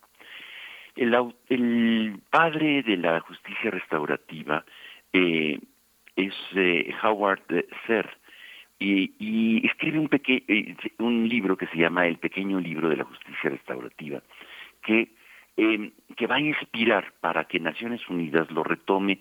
El, 0.94 2.20
padre 2.30 2.82
de 2.82 2.96
la 2.96 3.20
justicia 3.20 3.70
restaurativa 3.70 4.64
eh, 5.12 5.58
es 6.16 6.34
eh, 6.54 6.94
Howard 7.02 7.42
Serr 7.86 8.10
y, 8.78 9.14
y, 9.18 9.66
escribe 9.66 9.98
un, 9.98 10.10
un 10.98 11.28
libro 11.28 11.56
que 11.56 11.66
se 11.68 11.76
llama 11.76 12.06
El 12.06 12.18
pequeño 12.18 12.58
libro 12.60 12.88
de 12.88 12.96
la 12.96 13.04
justicia 13.04 13.50
restaurativa, 13.50 14.22
que 14.82 15.08
eh, 15.56 15.92
que 16.16 16.26
va 16.26 16.36
a 16.36 16.40
inspirar 16.40 17.12
para 17.20 17.44
que 17.44 17.60
Naciones 17.60 18.08
Unidas 18.08 18.50
lo 18.50 18.62
retome, 18.62 19.18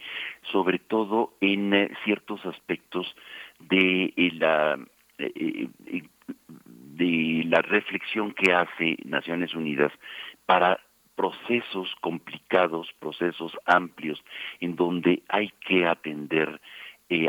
sobre 0.51 0.79
todo 0.79 1.33
en 1.41 1.73
eh, 1.73 1.91
ciertos 2.03 2.45
aspectos 2.45 3.15
de 3.59 4.13
eh, 4.15 4.31
la 4.33 4.79
eh, 5.17 5.67
de 6.57 7.43
la 7.47 7.61
reflexión 7.61 8.33
que 8.33 8.53
hace 8.53 8.97
Naciones 9.05 9.53
Unidas 9.53 9.91
para 10.45 10.79
procesos 11.15 11.93
complicados, 12.01 12.89
procesos 12.99 13.57
amplios, 13.65 14.23
en 14.59 14.75
donde 14.75 15.21
hay 15.27 15.51
que 15.67 15.85
atender 15.85 16.59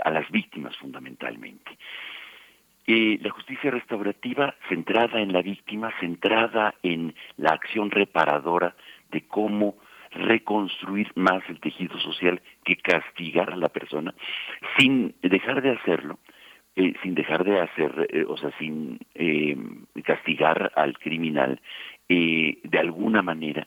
a 0.04 0.10
las 0.10 0.30
víctimas 0.30 0.76
fundamentalmente. 0.76 1.76
la 2.86 3.30
justicia 3.30 3.72
restaurativa 3.72 4.54
centrada 4.68 5.20
en 5.20 5.32
la 5.32 5.42
víctima, 5.42 5.92
centrada 5.98 6.74
en 6.84 7.14
la 7.36 7.50
acción 7.50 7.90
reparadora, 7.90 8.76
de 9.12 9.26
cómo 9.26 9.76
reconstruir 10.10 11.10
más 11.14 11.42
el 11.48 11.60
tejido 11.60 11.98
social 12.00 12.40
que 12.64 12.76
castigar 12.76 13.50
a 13.50 13.56
la 13.56 13.68
persona 13.68 14.14
sin 14.76 15.14
dejar 15.22 15.62
de 15.62 15.70
hacerlo, 15.70 16.18
eh, 16.76 16.94
sin 17.02 17.14
dejar 17.14 17.44
de 17.44 17.60
hacer, 17.60 18.08
eh, 18.10 18.24
o 18.28 18.36
sea, 18.36 18.50
sin 18.58 18.98
eh, 19.14 19.56
castigar 20.04 20.72
al 20.76 20.98
criminal 20.98 21.60
de 22.08 22.78
alguna 22.78 23.22
manera, 23.22 23.66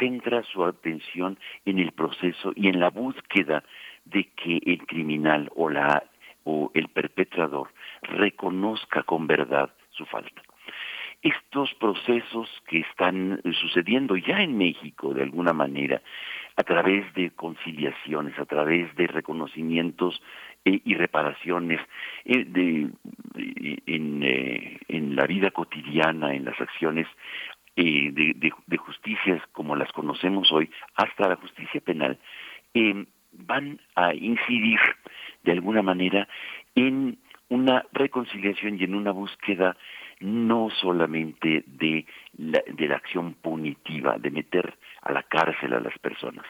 centra 0.00 0.42
su 0.42 0.64
atención 0.64 1.38
en 1.64 1.78
el 1.78 1.92
proceso 1.92 2.52
y 2.56 2.66
en 2.66 2.80
la 2.80 2.90
búsqueda 2.90 3.62
de 4.04 4.24
que 4.34 4.60
el 4.66 4.84
criminal 4.84 5.48
o 5.54 5.70
la 5.70 6.02
o 6.42 6.72
el 6.74 6.88
perpetrador 6.88 7.68
reconozca 8.02 9.04
con 9.04 9.28
verdad 9.28 9.70
su 9.90 10.04
falta. 10.06 10.42
Estos 11.22 11.72
procesos 11.74 12.48
que 12.68 12.80
están 12.80 13.40
sucediendo 13.60 14.16
ya 14.16 14.42
en 14.42 14.56
México 14.56 15.12
de 15.14 15.22
alguna 15.22 15.52
manera, 15.52 16.02
a 16.56 16.62
través 16.62 17.12
de 17.14 17.30
conciliaciones, 17.30 18.38
a 18.38 18.46
través 18.46 18.94
de 18.96 19.06
reconocimientos 19.06 20.22
eh, 20.64 20.80
y 20.84 20.94
reparaciones 20.94 21.80
eh, 22.24 22.44
de, 22.44 22.90
en, 23.86 24.22
eh, 24.22 24.78
en, 24.88 25.14
la 25.14 25.26
vida 25.26 25.50
cotidiana, 25.50 26.34
en 26.34 26.46
las 26.46 26.58
acciones 26.60 27.06
de, 27.76 28.10
de, 28.14 28.52
de, 28.66 28.76
justicias 28.78 29.42
como 29.52 29.76
las 29.76 29.92
conocemos 29.92 30.50
hoy, 30.50 30.70
hasta 30.94 31.28
la 31.28 31.36
justicia 31.36 31.80
penal, 31.82 32.18
van 33.32 33.78
a 33.94 34.14
incidir 34.14 34.78
de 35.44 35.52
alguna 35.52 35.82
manera 35.82 36.26
en 36.74 37.18
una 37.50 37.84
reconciliación 37.92 38.80
y 38.80 38.84
en 38.84 38.94
una 38.94 39.12
búsqueda 39.12 39.76
no 40.20 40.70
solamente 40.70 41.64
de 41.66 42.06
la, 42.38 42.62
de 42.66 42.88
la 42.88 42.96
acción 42.96 43.34
punitiva, 43.34 44.16
de 44.18 44.30
meter 44.30 44.74
a 45.02 45.12
la 45.12 45.22
cárcel 45.22 45.74
a 45.74 45.80
las 45.80 45.98
personas 45.98 46.44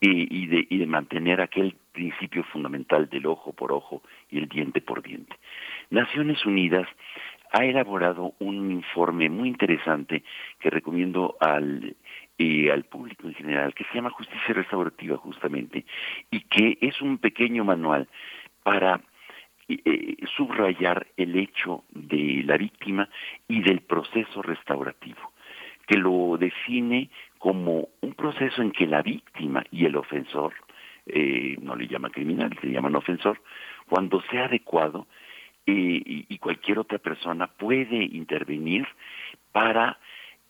y, 0.00 0.46
de, 0.46 0.66
y 0.70 0.78
de 0.78 0.86
mantener 0.86 1.40
aquel 1.40 1.76
principio 1.92 2.44
fundamental 2.44 3.08
del 3.10 3.26
ojo 3.26 3.52
por 3.52 3.72
ojo 3.72 4.02
y 4.30 4.38
el 4.38 4.48
diente 4.48 4.80
por 4.80 5.02
diente. 5.02 5.36
Naciones 5.90 6.44
Unidas 6.46 6.88
ha 7.52 7.64
elaborado 7.64 8.34
un 8.38 8.70
informe 8.70 9.28
muy 9.28 9.48
interesante 9.48 10.22
que 10.60 10.70
recomiendo 10.70 11.36
al 11.40 11.96
eh, 12.42 12.72
al 12.72 12.84
público 12.84 13.26
en 13.26 13.34
general, 13.34 13.74
que 13.74 13.84
se 13.84 13.96
llama 13.96 14.08
Justicia 14.08 14.54
Restaurativa 14.54 15.18
justamente, 15.18 15.84
y 16.30 16.40
que 16.40 16.78
es 16.80 17.02
un 17.02 17.18
pequeño 17.18 17.66
manual 17.66 18.08
para 18.62 19.02
eh, 19.84 20.16
subrayar 20.36 21.06
el 21.16 21.36
hecho 21.36 21.84
de 21.90 22.42
la 22.44 22.56
víctima 22.56 23.08
y 23.48 23.60
del 23.62 23.80
proceso 23.80 24.42
restaurativo, 24.42 25.32
que 25.86 25.96
lo 25.96 26.36
define 26.38 27.10
como 27.38 27.88
un 28.00 28.14
proceso 28.14 28.62
en 28.62 28.72
que 28.72 28.86
la 28.86 29.02
víctima 29.02 29.64
y 29.70 29.86
el 29.86 29.96
ofensor, 29.96 30.54
eh, 31.06 31.56
no 31.60 31.76
le 31.76 31.86
llama 31.86 32.10
criminal, 32.10 32.50
le 32.62 32.72
llaman 32.72 32.96
ofensor, 32.96 33.40
cuando 33.88 34.20
sea 34.30 34.44
adecuado, 34.44 35.06
y, 35.66 36.26
y 36.28 36.38
cualquier 36.38 36.78
otra 36.78 36.98
persona 36.98 37.46
puede 37.46 38.02
intervenir 38.02 38.88
para 39.52 39.98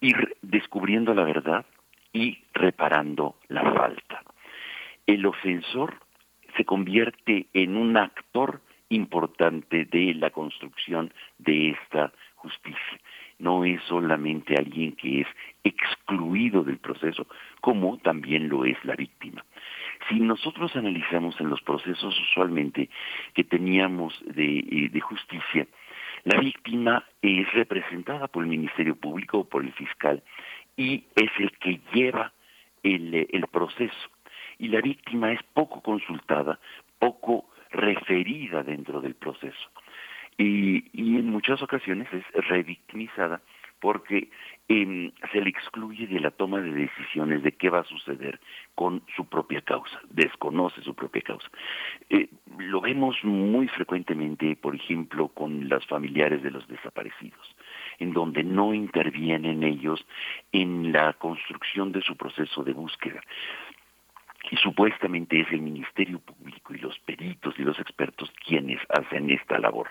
ir 0.00 0.36
descubriendo 0.40 1.12
la 1.14 1.24
verdad, 1.24 1.66
y 2.12 2.38
reparando 2.54 3.36
la 3.48 3.62
falta. 3.72 4.22
El 5.06 5.26
ofensor 5.26 6.00
se 6.56 6.64
convierte 6.64 7.46
en 7.52 7.76
un 7.76 7.96
actor 7.96 8.60
importante 8.90 9.86
de 9.86 10.14
la 10.14 10.30
construcción 10.30 11.12
de 11.38 11.70
esta 11.70 12.12
justicia. 12.36 13.00
No 13.38 13.64
es 13.64 13.82
solamente 13.84 14.54
alguien 14.56 14.92
que 14.92 15.22
es 15.22 15.26
excluido 15.64 16.62
del 16.62 16.78
proceso, 16.78 17.26
como 17.60 17.96
también 17.98 18.48
lo 18.48 18.64
es 18.64 18.76
la 18.84 18.94
víctima. 18.94 19.44
Si 20.08 20.20
nosotros 20.20 20.74
analizamos 20.76 21.40
en 21.40 21.48
los 21.48 21.62
procesos 21.62 22.18
usualmente 22.20 22.90
que 23.34 23.44
teníamos 23.44 24.14
de, 24.26 24.58
eh, 24.58 24.88
de 24.90 25.00
justicia, 25.00 25.66
la 26.24 26.38
víctima 26.38 27.04
es 27.22 27.50
representada 27.54 28.28
por 28.28 28.44
el 28.44 28.50
Ministerio 28.50 28.94
Público 28.96 29.38
o 29.38 29.48
por 29.48 29.64
el 29.64 29.72
fiscal 29.72 30.22
y 30.76 31.04
es 31.14 31.30
el 31.38 31.50
que 31.58 31.80
lleva 31.94 32.32
el, 32.82 33.26
el 33.30 33.46
proceso. 33.50 34.10
Y 34.58 34.68
la 34.68 34.80
víctima 34.80 35.32
es 35.32 35.42
poco 35.54 35.80
consultada, 35.80 36.58
poco 36.98 37.49
referida 37.70 38.62
dentro 38.62 39.00
del 39.00 39.14
proceso. 39.14 39.70
Y, 40.36 40.84
y 40.92 41.16
en 41.16 41.30
muchas 41.30 41.62
ocasiones 41.62 42.08
es 42.12 42.24
revictimizada 42.48 43.40
porque 43.80 44.30
eh, 44.68 45.12
se 45.32 45.40
le 45.40 45.50
excluye 45.50 46.06
de 46.06 46.20
la 46.20 46.30
toma 46.30 46.60
de 46.60 46.72
decisiones 46.72 47.42
de 47.42 47.52
qué 47.52 47.70
va 47.70 47.80
a 47.80 47.84
suceder 47.84 48.38
con 48.74 49.02
su 49.16 49.24
propia 49.24 49.62
causa, 49.62 50.00
desconoce 50.10 50.82
su 50.82 50.94
propia 50.94 51.22
causa. 51.22 51.48
Eh, 52.10 52.28
lo 52.58 52.80
vemos 52.80 53.16
muy 53.24 53.68
frecuentemente, 53.68 54.54
por 54.56 54.74
ejemplo, 54.74 55.28
con 55.28 55.68
los 55.68 55.84
familiares 55.86 56.42
de 56.42 56.50
los 56.50 56.66
desaparecidos 56.68 57.56
en 58.00 58.12
donde 58.12 58.42
no 58.42 58.74
intervienen 58.74 59.62
ellos 59.62 60.04
en 60.52 60.90
la 60.90 61.12
construcción 61.12 61.92
de 61.92 62.00
su 62.00 62.16
proceso 62.16 62.64
de 62.64 62.72
búsqueda. 62.72 63.20
Y 64.50 64.56
supuestamente 64.56 65.40
es 65.40 65.50
el 65.52 65.62
Ministerio 65.62 66.18
Público 66.18 66.74
y 66.74 66.78
los 66.78 66.98
peritos 67.00 67.54
y 67.58 67.62
los 67.62 67.78
expertos 67.78 68.32
quienes 68.44 68.80
hacen 68.88 69.30
esta 69.30 69.58
labor. 69.58 69.88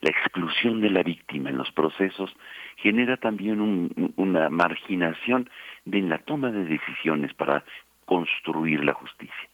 La 0.00 0.10
exclusión 0.10 0.80
de 0.80 0.90
la 0.90 1.02
víctima 1.02 1.50
en 1.50 1.58
los 1.58 1.70
procesos 1.72 2.34
genera 2.76 3.18
también 3.18 3.90
una 4.16 4.48
marginación 4.48 5.50
de 5.84 6.00
la 6.02 6.18
toma 6.18 6.50
de 6.50 6.64
decisiones 6.64 7.34
para 7.34 7.64
construir 8.06 8.84
la 8.84 8.94
justicia. 8.94 9.48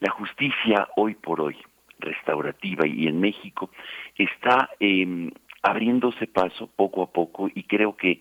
La 0.00 0.10
justicia 0.10 0.88
hoy 0.96 1.14
por 1.14 1.40
hoy, 1.40 1.56
restaurativa 1.98 2.86
y 2.86 3.06
en 3.06 3.20
México, 3.20 3.70
está 4.16 4.70
eh, 4.80 5.30
abriéndose 5.62 6.26
paso 6.26 6.68
poco 6.76 7.02
a 7.02 7.12
poco 7.12 7.48
y 7.54 7.62
creo 7.64 7.96
que 7.96 8.20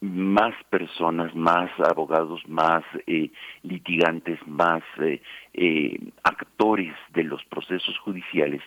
más 0.00 0.54
personas, 0.70 1.34
más 1.34 1.70
abogados, 1.78 2.40
más 2.48 2.82
eh, 3.06 3.30
litigantes, 3.62 4.38
más 4.46 4.82
eh, 4.98 5.20
eh, 5.52 5.98
actores 6.22 6.94
de 7.12 7.24
los 7.24 7.44
procesos 7.44 7.98
judiciales 7.98 8.62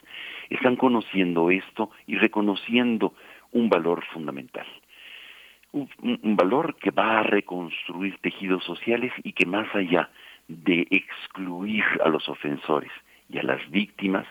están 0.49 0.75
conociendo 0.75 1.49
esto 1.49 1.89
y 2.05 2.17
reconociendo 2.17 3.13
un 3.51 3.69
valor 3.69 4.03
fundamental. 4.13 4.67
Un, 5.71 5.89
un, 6.03 6.35
valor 6.35 6.75
que 6.75 6.91
va 6.91 7.19
a 7.19 7.23
reconstruir 7.23 8.19
tejidos 8.19 8.63
sociales 8.63 9.11
y 9.23 9.33
que 9.33 9.47
más 9.47 9.73
allá 9.73 10.11
de 10.47 10.87
excluir 10.91 11.83
a 12.05 12.09
los 12.09 12.29
ofensores 12.29 12.91
y 13.29 13.39
a 13.39 13.43
las 13.43 13.67
víctimas, 13.71 14.27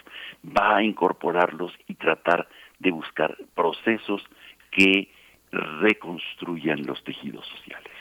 va 0.47 0.77
a 0.77 0.83
incorporarlos 0.85 1.73
y 1.89 1.95
tratar 1.95 2.47
de 2.79 2.93
buscar 2.93 3.37
procesos 3.57 4.23
que 4.71 5.09
reconstruyan 5.53 6.85
los 6.87 7.03
tejidos 7.05 7.47
sociales. 7.47 7.93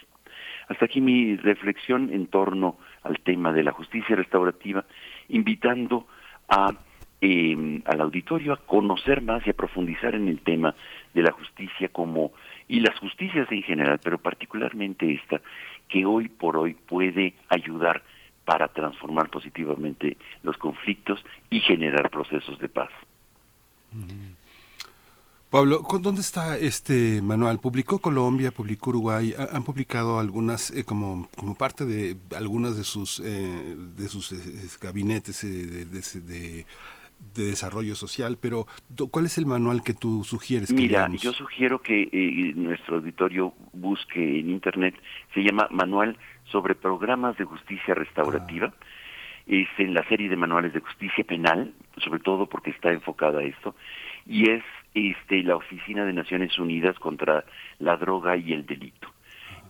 Hasta 0.67 0.85
aquí 0.85 1.01
mi 1.01 1.35
reflexión 1.35 2.13
en 2.13 2.27
torno 2.27 2.77
al 3.03 3.19
tema 3.19 3.51
de 3.51 3.63
la 3.63 3.73
justicia 3.73 4.15
restaurativa, 4.15 4.85
invitando 5.29 6.07
a, 6.47 6.73
eh, 7.19 7.81
al 7.85 8.01
auditorio 8.01 8.53
a 8.53 8.57
conocer 8.57 9.21
más 9.21 9.45
y 9.45 9.49
a 9.49 9.53
profundizar 9.53 10.15
en 10.15 10.29
el 10.29 10.39
tema 10.39 10.73
de 11.13 11.23
la 11.23 11.31
justicia 11.31 11.89
como 11.89 12.31
y 12.69 12.79
las 12.79 12.97
justicias 12.99 13.51
en 13.51 13.63
general, 13.63 13.99
pero 14.01 14.17
particularmente 14.17 15.11
esta, 15.11 15.41
que 15.89 16.05
hoy 16.05 16.29
por 16.29 16.55
hoy 16.55 16.73
puede 16.73 17.33
ayudar 17.49 18.01
para 18.45 18.69
transformar 18.69 19.29
positivamente 19.29 20.15
los 20.43 20.57
conflictos 20.57 21.23
y 21.49 21.59
generar 21.59 22.09
procesos 22.09 22.57
de 22.59 22.69
paz. 22.69 22.89
Pablo, 25.51 25.81
¿dónde 25.99 26.21
está 26.21 26.57
este 26.57 27.21
manual? 27.21 27.59
¿Publicó 27.59 27.99
Colombia, 27.99 28.51
publicó 28.51 28.91
Uruguay? 28.91 29.33
¿Han 29.51 29.65
publicado 29.65 30.17
algunas, 30.17 30.71
eh, 30.71 30.85
como, 30.85 31.27
como 31.35 31.55
parte 31.55 31.85
de 31.85 32.15
algunas 32.37 32.77
de 32.77 32.85
sus, 32.85 33.19
eh, 33.19 33.75
de 33.75 34.07
sus 34.07 34.31
eh, 34.31 34.37
gabinetes 34.81 35.41
de, 35.41 35.83
de, 36.21 36.65
desarrollo 37.35 37.95
social? 37.95 38.37
Pero, 38.41 38.65
¿cuál 39.11 39.25
es 39.25 39.37
el 39.37 39.45
manual 39.45 39.83
que 39.83 39.93
tú 39.93 40.23
sugieres? 40.23 40.71
Mira, 40.71 41.09
yo 41.09 41.33
sugiero 41.33 41.81
que 41.81 42.53
nuestro 42.55 42.95
auditorio 42.95 43.53
busque 43.73 44.39
en 44.39 44.51
Internet, 44.51 44.95
se 45.33 45.41
llama 45.41 45.67
Manual 45.69 46.17
sobre 46.45 46.75
Programas 46.75 47.35
de 47.35 47.43
Justicia 47.43 47.93
Restaurativa. 47.93 48.73
Ah. 48.73 48.85
Es 49.47 49.67
en 49.79 49.95
la 49.95 50.07
serie 50.07 50.29
de 50.29 50.37
manuales 50.37 50.71
de 50.71 50.79
justicia 50.79 51.25
penal, 51.25 51.73
sobre 51.97 52.21
todo 52.21 52.45
porque 52.45 52.69
está 52.69 52.93
enfocada 52.93 53.39
a 53.39 53.43
esto, 53.43 53.75
y 54.25 54.49
es 54.49 54.63
este, 54.93 55.43
la 55.43 55.55
Oficina 55.55 56.05
de 56.05 56.13
Naciones 56.13 56.57
Unidas 56.59 56.97
contra 56.99 57.43
la 57.79 57.97
Droga 57.97 58.35
y 58.37 58.53
el 58.53 58.65
Delito. 58.65 59.09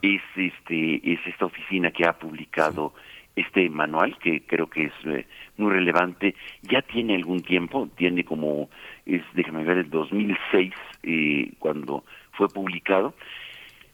Es, 0.01 0.21
este, 0.35 1.13
es 1.13 1.19
esta 1.27 1.45
oficina 1.45 1.91
que 1.91 2.05
ha 2.05 2.13
publicado 2.13 2.93
este 3.35 3.69
manual, 3.69 4.17
que 4.17 4.41
creo 4.45 4.67
que 4.67 4.85
es 4.85 4.93
eh, 5.05 5.25
muy 5.57 5.71
relevante. 5.71 6.35
Ya 6.63 6.81
tiene 6.81 7.15
algún 7.15 7.41
tiempo, 7.41 7.87
tiene 7.95 8.23
como, 8.23 8.69
es, 9.05 9.21
déjame 9.33 9.63
ver, 9.63 9.77
el 9.77 9.89
2006, 9.89 10.73
eh, 11.03 11.51
cuando 11.59 12.03
fue 12.33 12.47
publicado. 12.49 13.13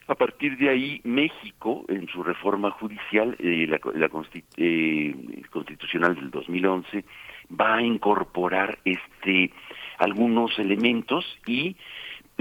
A 0.08 0.14
partir 0.14 0.56
de 0.56 0.70
ahí, 0.70 1.00
México, 1.04 1.84
en 1.88 2.08
su 2.08 2.22
reforma 2.22 2.70
judicial, 2.70 3.36
eh, 3.38 3.66
la, 3.68 3.78
la 3.94 4.10
eh, 4.56 5.14
constitucional 5.50 6.14
del 6.14 6.30
2011, 6.30 7.04
va 7.60 7.76
a 7.76 7.82
incorporar 7.82 8.78
este 8.86 9.52
algunos 9.98 10.58
elementos 10.58 11.24
y 11.46 11.76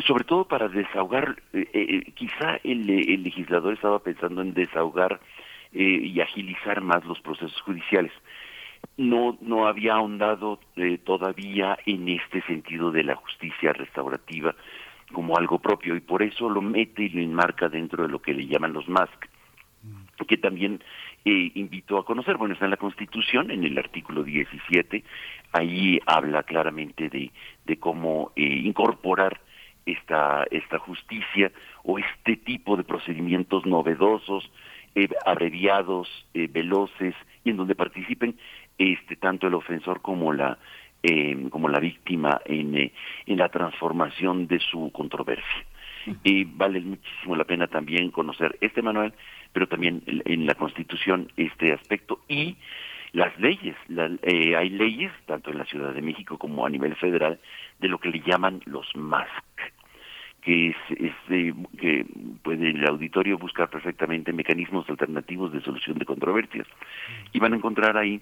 sobre 0.05 0.23
todo 0.23 0.47
para 0.47 0.67
desahogar, 0.67 1.41
eh, 1.53 1.67
eh, 1.73 2.11
quizá 2.13 2.59
el, 2.63 2.89
el, 2.89 3.23
legislador 3.23 3.73
estaba 3.73 3.99
pensando 3.99 4.41
en 4.41 4.53
desahogar 4.53 5.19
y 5.73 6.21
agilizar 6.21 6.81
más 6.81 7.03
los 7.05 7.19
procesos 7.19 7.61
judiciales. 7.61 8.11
No, 8.95 9.37
no 9.41 9.67
había 9.67 9.95
ahondado 9.95 10.59
todavía 11.03 11.77
en 11.85 12.07
este 12.07 12.41
sentido 12.43 12.89
de 12.89 13.03
la 13.03 13.15
justicia 13.15 13.73
restaurativa 13.73 14.55
como 15.11 15.37
algo 15.37 15.59
propio 15.59 15.95
y 15.95 16.01
por 16.01 16.23
eso 16.23 16.49
lo 16.49 16.61
mete 16.61 17.03
y 17.03 17.09
lo 17.09 17.21
enmarca 17.21 17.69
dentro 17.69 18.03
de 18.03 18.09
lo 18.09 18.21
que 18.21 18.33
le 18.33 18.47
llaman 18.47 18.73
los 18.73 18.87
MASC, 18.87 19.27
que 20.27 20.37
también 20.37 20.83
eh, 21.27 21.51
invito 21.55 21.97
a 21.97 22.05
conocer. 22.05 22.37
Bueno, 22.37 22.53
está 22.53 22.65
en 22.65 22.71
la 22.71 22.77
Constitución, 22.77 23.51
en 23.51 23.65
el 23.65 23.77
artículo 23.77 24.23
17, 24.23 25.03
ahí 25.51 25.99
habla 26.05 26.43
claramente 26.43 27.09
de, 27.09 27.31
de 27.65 27.77
cómo 27.79 28.31
eh, 28.37 28.43
incorporar 28.43 29.41
esta, 29.85 30.45
esta 30.51 30.79
justicia 30.79 31.51
o 31.83 31.99
este 31.99 32.37
tipo 32.37 32.77
de 32.77 32.85
procedimientos 32.85 33.65
novedosos, 33.65 34.49
eh, 34.95 35.09
abreviados, 35.25 36.07
eh, 36.33 36.47
veloces, 36.47 37.13
y 37.43 37.49
en 37.49 37.57
donde 37.57 37.75
participen 37.75 38.37
este 38.77 39.17
tanto 39.17 39.47
el 39.47 39.53
ofensor 39.53 40.01
como 40.01 40.31
la 40.31 40.57
eh, 41.03 41.47
como 41.51 41.69
la 41.69 41.79
víctima 41.79 42.41
en, 42.45 42.91
en 43.25 43.37
la 43.37 43.49
transformación 43.49 44.47
de 44.47 44.59
su 44.59 44.91
controversia. 44.91 45.65
Y 46.23 46.43
vale 46.45 46.79
muchísimo 46.81 47.35
la 47.35 47.43
pena 47.43 47.67
también 47.67 48.11
conocer 48.11 48.57
este 48.61 48.81
manual, 48.81 49.13
pero 49.53 49.67
también 49.67 50.03
en 50.05 50.45
la 50.45 50.55
Constitución 50.55 51.31
este 51.37 51.73
aspecto 51.73 52.21
y 52.27 52.55
las 53.13 53.37
leyes. 53.39 53.75
Eh, 54.23 54.55
hay 54.55 54.69
leyes, 54.69 55.11
tanto 55.25 55.51
en 55.51 55.57
la 55.57 55.65
Ciudad 55.65 55.93
de 55.93 56.01
México 56.01 56.37
como 56.37 56.65
a 56.65 56.69
nivel 56.69 56.95
federal, 56.95 57.39
de 57.79 57.87
lo 57.87 57.99
que 57.99 58.09
le 58.09 58.21
llaman 58.21 58.61
los 58.65 58.95
MASC 58.95 59.43
que 60.47 60.69
es, 60.69 60.75
que 61.77 62.05
puede 62.41 62.69
el 62.69 62.87
auditorio 62.87 63.37
buscar 63.37 63.69
perfectamente 63.69 64.31
mecanismos 64.31 64.89
alternativos 64.89 65.51
de 65.51 65.59
solución 65.59 65.97
de 65.97 66.05
controversias 66.05 66.65
y 67.33 67.39
van 67.39 67.51
a 67.51 67.57
encontrar 67.57 67.97
ahí 67.97 68.21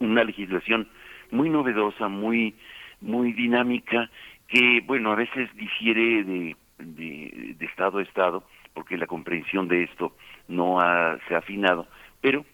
una 0.00 0.24
legislación 0.24 0.88
muy 1.30 1.50
novedosa, 1.50 2.08
muy, 2.08 2.56
muy 3.00 3.32
dinámica, 3.32 4.10
que, 4.48 4.82
bueno, 4.86 5.12
a 5.12 5.16
veces 5.16 5.54
difiere 5.54 6.24
de, 6.24 6.56
de, 6.78 7.56
estado 7.60 7.98
a 7.98 8.02
estado, 8.02 8.44
porque 8.74 8.96
la 8.96 9.06
comprensión 9.06 9.68
de 9.68 9.84
esto 9.84 10.16
no 10.48 10.80
ha, 10.80 11.18
se 11.28 11.34
ha 11.34 11.38
afinado, 11.38 11.86
pero 12.20 12.44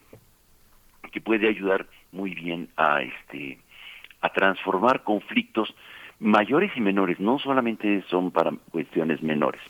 que 1.12 1.20
puede 1.20 1.48
ayudar 1.48 1.86
muy 2.12 2.34
bien 2.34 2.68
a 2.76 3.02
este 3.02 3.58
a 4.20 4.30
transformar 4.30 5.04
conflictos 5.04 5.74
mayores 6.18 6.72
y 6.76 6.80
menores, 6.80 7.20
no 7.20 7.38
solamente 7.38 8.02
son 8.08 8.30
para 8.30 8.52
cuestiones 8.70 9.22
menores. 9.22 9.60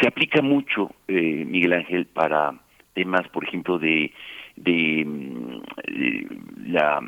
Se 0.00 0.06
aplica 0.06 0.40
mucho, 0.40 0.94
eh, 1.08 1.44
Miguel 1.44 1.72
Ángel, 1.72 2.06
para 2.06 2.54
temas, 2.94 3.26
por 3.28 3.44
ejemplo, 3.44 3.78
de 3.78 4.12
de 4.56 5.04
mm, 5.04 5.62
eh, 5.84 6.26
la, 6.66 7.00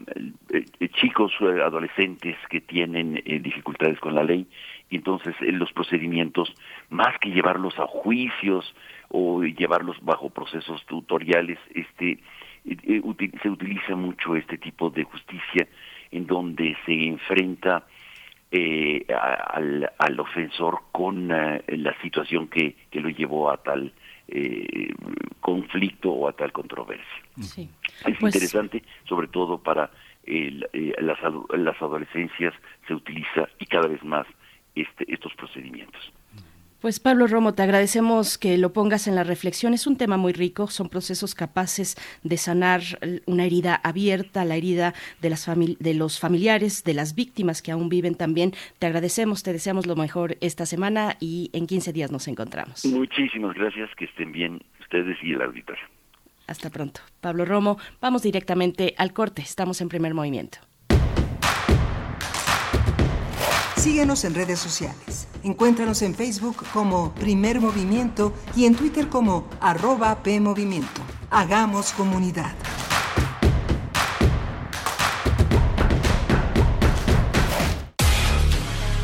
eh, 0.51 0.89
chicos 1.01 1.33
eh, 1.41 1.63
adolescentes 1.63 2.37
que 2.49 2.61
tienen 2.61 3.15
dificultades 3.43 3.99
con 4.01 4.15
la 4.15 4.25
ley 4.25 4.47
y 4.91 4.97
entonces 4.97 5.35
los 5.41 5.73
procedimientos 5.73 6.55
más 6.91 7.19
que 7.21 7.31
llevarlos 7.31 7.79
a 7.79 7.87
juicios 7.87 8.75
o 9.09 9.43
llevarlos 9.43 9.97
bajo 10.03 10.31
procesos 10.31 10.85
tutoriales 10.87 11.59
este 11.75 12.19
se 13.43 13.51
utiliza 13.51 13.95
mucho 13.95 14.37
este 14.37 14.57
tipo 14.57 14.89
de 14.89 15.05
justicia 15.05 15.69
en 16.11 16.27
donde 16.27 16.75
se 16.87 16.93
enfrenta 17.09 17.85
al, 19.53 19.91
al 19.99 20.21
ofensor 20.21 20.81
con 20.91 21.29
la 21.29 22.01
situación 22.01 22.49
que, 22.49 22.75
que 22.91 23.01
lo 23.01 23.11
llevó 23.11 23.51
a 23.51 23.59
tal 23.59 23.93
eh, 24.29 24.95
conflicto 25.41 26.11
o 26.11 26.29
a 26.29 26.33
tal 26.33 26.53
controversia. 26.53 27.23
Es 27.37 28.19
pues 28.19 28.35
interesante, 28.35 28.83
sobre 29.09 29.29
todo 29.29 29.59
para 29.59 29.91
eh, 30.25 30.61
las, 30.99 31.19
las 31.51 31.83
adolescencias 31.83 32.55
se 32.87 32.95
utiliza 32.95 33.49
y 33.59 33.67
cada 33.67 33.89
vez 33.89 34.03
más 34.03 34.27
este, 34.75 35.13
estos 35.13 35.35
procedimientos. 35.35 36.13
Pues 36.85 37.01
Pablo 37.01 37.27
Romo, 37.27 37.55
te 37.55 37.63
agradecemos 37.63 38.37
que 38.37 38.59
lo 38.59 38.75
pongas 38.75 39.09
en 39.09 39.15
la 39.15 39.25
reflexión. 39.25 39.73
Es 39.73 39.87
un 39.87 39.97
tema 39.97 40.19
muy 40.19 40.35
rico, 40.35 40.67
son 40.67 40.91
procesos 40.91 41.35
capaces 41.35 41.97
de 42.23 42.37
sanar 42.37 42.83
una 43.25 43.47
herida 43.47 43.75
abierta, 43.83 44.45
la 44.45 44.57
herida 44.57 44.93
de, 45.23 45.31
las 45.31 45.51
de 45.57 45.95
los 45.95 46.21
familiares, 46.21 46.85
de 46.85 46.93
las 46.93 47.15
víctimas 47.15 47.63
que 47.63 47.73
aún 47.73 47.89
viven 47.89 48.17
también. 48.17 48.53
Te 48.79 48.87
agradecemos, 48.87 49.43
te 49.43 49.55
deseamos 49.55 49.87
lo 49.87 49.97
mejor 49.97 50.37
esta 50.43 50.67
semana 50.67 51.17
y 51.21 51.49
en 51.55 51.67
15 51.67 51.95
días 51.95 52.13
nos 52.13 52.29
encontramos. 52.29 52.85
Muchísimas 52.85 53.55
gracias, 53.55 53.89
que 53.97 54.05
estén 54.05 54.33
bien 54.33 54.61
ustedes 54.79 55.17
y 55.23 55.33
el 55.33 55.41
auditorio. 55.41 55.85
Hasta 56.49 56.69
pronto. 56.69 57.01
Pablo 57.23 57.47
Romo, 57.47 57.79
vamos 58.03 58.25
directamente 58.25 58.95
al 58.99 59.15
corte. 59.15 59.41
Estamos 59.41 59.81
en 59.81 59.89
primer 59.89 60.13
movimiento. 60.13 60.59
Síguenos 63.85 64.25
en 64.25 64.35
redes 64.35 64.61
sociales. 64.61 65.29
Encuéntranos 65.43 66.01
en 66.01 66.15
Facebook 66.15 66.65
como 66.73 67.13
Primer 67.17 67.61
Movimiento 67.61 68.33
y 68.57 68.65
en 68.65 68.77
Twitter 68.77 69.09
como 69.09 69.47
arroba 69.61 70.23
PMovimiento. 70.23 71.03
Hagamos 71.31 71.93
comunidad. 71.93 72.55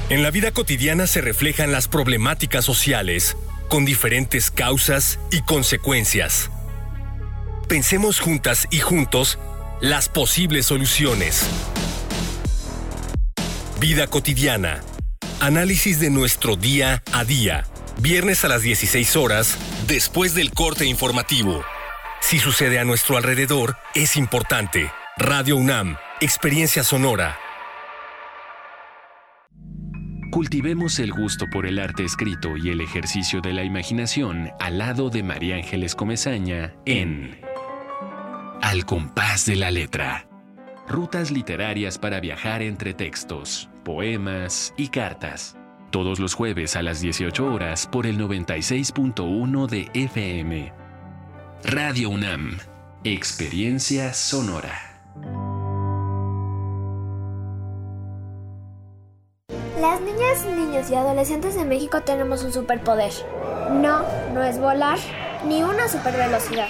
En 0.08 0.22
la 0.22 0.30
vida 0.30 0.50
cotidiana 0.50 1.06
se 1.06 1.20
reflejan 1.20 1.72
las 1.72 1.86
problemáticas 1.86 2.64
sociales, 2.64 3.36
con 3.68 3.84
diferentes 3.84 4.50
causas 4.50 5.18
y 5.30 5.42
consecuencias. 5.42 6.50
Pensemos 7.68 8.18
juntas 8.18 8.66
y 8.70 8.78
juntos 8.78 9.38
las 9.82 10.08
posibles 10.08 10.64
soluciones. 10.64 11.46
Vida 13.80 14.06
cotidiana. 14.08 14.82
Análisis 15.40 15.98
de 15.98 16.10
nuestro 16.10 16.56
día 16.56 17.02
a 17.14 17.24
día. 17.24 17.64
Viernes 17.98 18.44
a 18.44 18.48
las 18.48 18.60
16 18.60 19.16
horas, 19.16 19.56
después 19.86 20.34
del 20.34 20.50
corte 20.50 20.84
informativo. 20.84 21.64
Si 22.20 22.38
sucede 22.38 22.78
a 22.78 22.84
nuestro 22.84 23.16
alrededor, 23.16 23.78
es 23.94 24.18
importante. 24.18 24.90
Radio 25.16 25.56
UNAM, 25.56 25.96
Experiencia 26.20 26.84
Sonora. 26.84 27.38
Cultivemos 30.30 30.98
el 30.98 31.12
gusto 31.12 31.46
por 31.50 31.64
el 31.64 31.78
arte 31.78 32.04
escrito 32.04 32.58
y 32.58 32.68
el 32.68 32.82
ejercicio 32.82 33.40
de 33.40 33.54
la 33.54 33.64
imaginación 33.64 34.50
al 34.60 34.76
lado 34.76 35.08
de 35.08 35.22
María 35.22 35.56
Ángeles 35.56 35.94
Comezaña 35.94 36.74
en 36.84 37.40
Al 38.60 38.84
compás 38.84 39.46
de 39.46 39.56
la 39.56 39.70
letra. 39.70 40.26
Rutas 40.86 41.30
literarias 41.30 41.98
para 41.98 42.18
viajar 42.18 42.62
entre 42.62 42.94
textos, 42.94 43.69
poemas 43.80 44.74
y 44.76 44.88
cartas. 44.88 45.56
Todos 45.90 46.20
los 46.20 46.34
jueves 46.34 46.76
a 46.76 46.82
las 46.82 47.00
18 47.00 47.52
horas 47.52 47.86
por 47.86 48.06
el 48.06 48.18
96.1 48.18 49.66
de 49.66 49.90
FM. 49.94 50.72
Radio 51.64 52.10
UNAM. 52.10 52.58
Experiencia 53.02 54.14
sonora. 54.14 54.72
Las 59.80 60.00
niñas, 60.02 60.44
niños 60.56 60.90
y 60.90 60.94
adolescentes 60.94 61.54
de 61.54 61.64
México 61.64 62.02
tenemos 62.02 62.44
un 62.44 62.52
superpoder. 62.52 63.12
No, 63.72 64.02
no 64.32 64.42
es 64.42 64.60
volar, 64.60 64.98
ni 65.46 65.62
una 65.62 65.88
supervelocidad. 65.88 66.68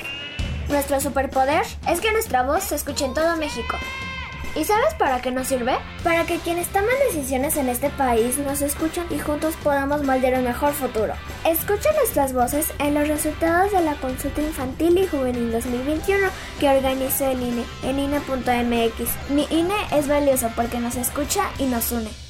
Nuestro 0.68 1.00
superpoder 1.00 1.62
es 1.88 2.00
que 2.00 2.12
nuestra 2.12 2.44
voz 2.44 2.62
se 2.62 2.76
escuche 2.76 3.04
en 3.04 3.14
todo 3.14 3.36
México 3.36 3.76
¿Y 4.57 4.64
sabes 4.64 4.94
para 4.94 5.22
qué 5.22 5.30
nos 5.30 5.46
sirve? 5.46 5.76
Para 6.03 6.24
que 6.24 6.38
quienes 6.38 6.66
toman 6.68 6.90
decisiones 7.09 7.57
en 7.57 7.68
este 7.68 7.88
país 7.90 8.36
nos 8.38 8.62
escuchen 8.62 9.05
y 9.11 9.18
juntos 9.18 9.55
podamos 9.62 10.03
moldear 10.03 10.34
un 10.34 10.44
mejor 10.44 10.72
futuro. 10.72 11.14
Escucha 11.46 11.92
nuestras 11.92 12.32
voces 12.32 12.72
en 12.80 12.94
los 12.94 13.07
resultados 13.07 13.70
de 13.70 13.80
la 13.82 13.94
consulta 13.94 14.42
infantil 14.42 14.98
y 14.98 15.07
juvenil 15.07 15.53
2021 15.53 16.26
que 16.59 16.68
organizó 16.68 17.30
el 17.30 17.40
INE 17.40 17.64
en 17.84 17.98
INE.mx. 18.01 19.30
Mi 19.30 19.46
INE 19.51 19.74
es 19.92 20.09
valioso 20.09 20.51
porque 20.57 20.80
nos 20.80 20.96
escucha 20.96 21.44
y 21.59 21.66
nos 21.66 21.92
une. 21.92 22.30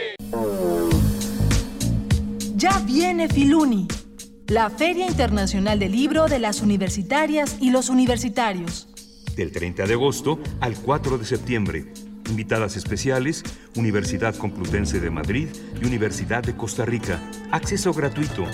Ya 2.55 2.77
viene 2.85 3.27
Filuni, 3.27 3.87
la 4.47 4.69
Feria 4.69 5.07
Internacional 5.07 5.79
del 5.79 5.93
Libro 5.93 6.27
de 6.27 6.37
las 6.37 6.61
Universitarias 6.61 7.57
y 7.59 7.71
los 7.71 7.89
Universitarios. 7.89 8.87
Del 9.35 9.51
30 9.51 9.87
de 9.87 9.93
agosto 9.93 10.39
al 10.59 10.75
4 10.75 11.17
de 11.17 11.25
septiembre. 11.25 11.91
Invitadas 12.29 12.77
especiales, 12.77 13.43
Universidad 13.75 14.35
Complutense 14.35 14.99
de 14.99 15.09
Madrid 15.09 15.47
y 15.81 15.85
Universidad 15.85 16.43
de 16.43 16.55
Costa 16.55 16.85
Rica. 16.85 17.19
Acceso 17.51 17.93
gratuito. 17.93 18.45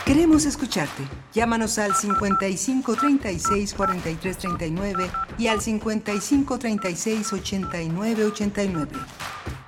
Queremos 0.07 0.47
escucharte. 0.47 1.03
Llámanos 1.35 1.79
al 1.81 1.93
55 1.93 2.95
36 2.95 3.75
43 3.75 4.39
39 4.39 5.11
y 5.37 5.49
al 5.49 5.61
55 5.61 6.59
36 6.61 7.33
89 7.33 8.25
89. 8.27 8.93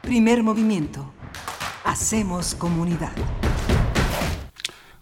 Primer 0.01 0.45
movimiento. 0.45 1.13
Hacemos 1.85 2.55
comunidad. 2.55 3.11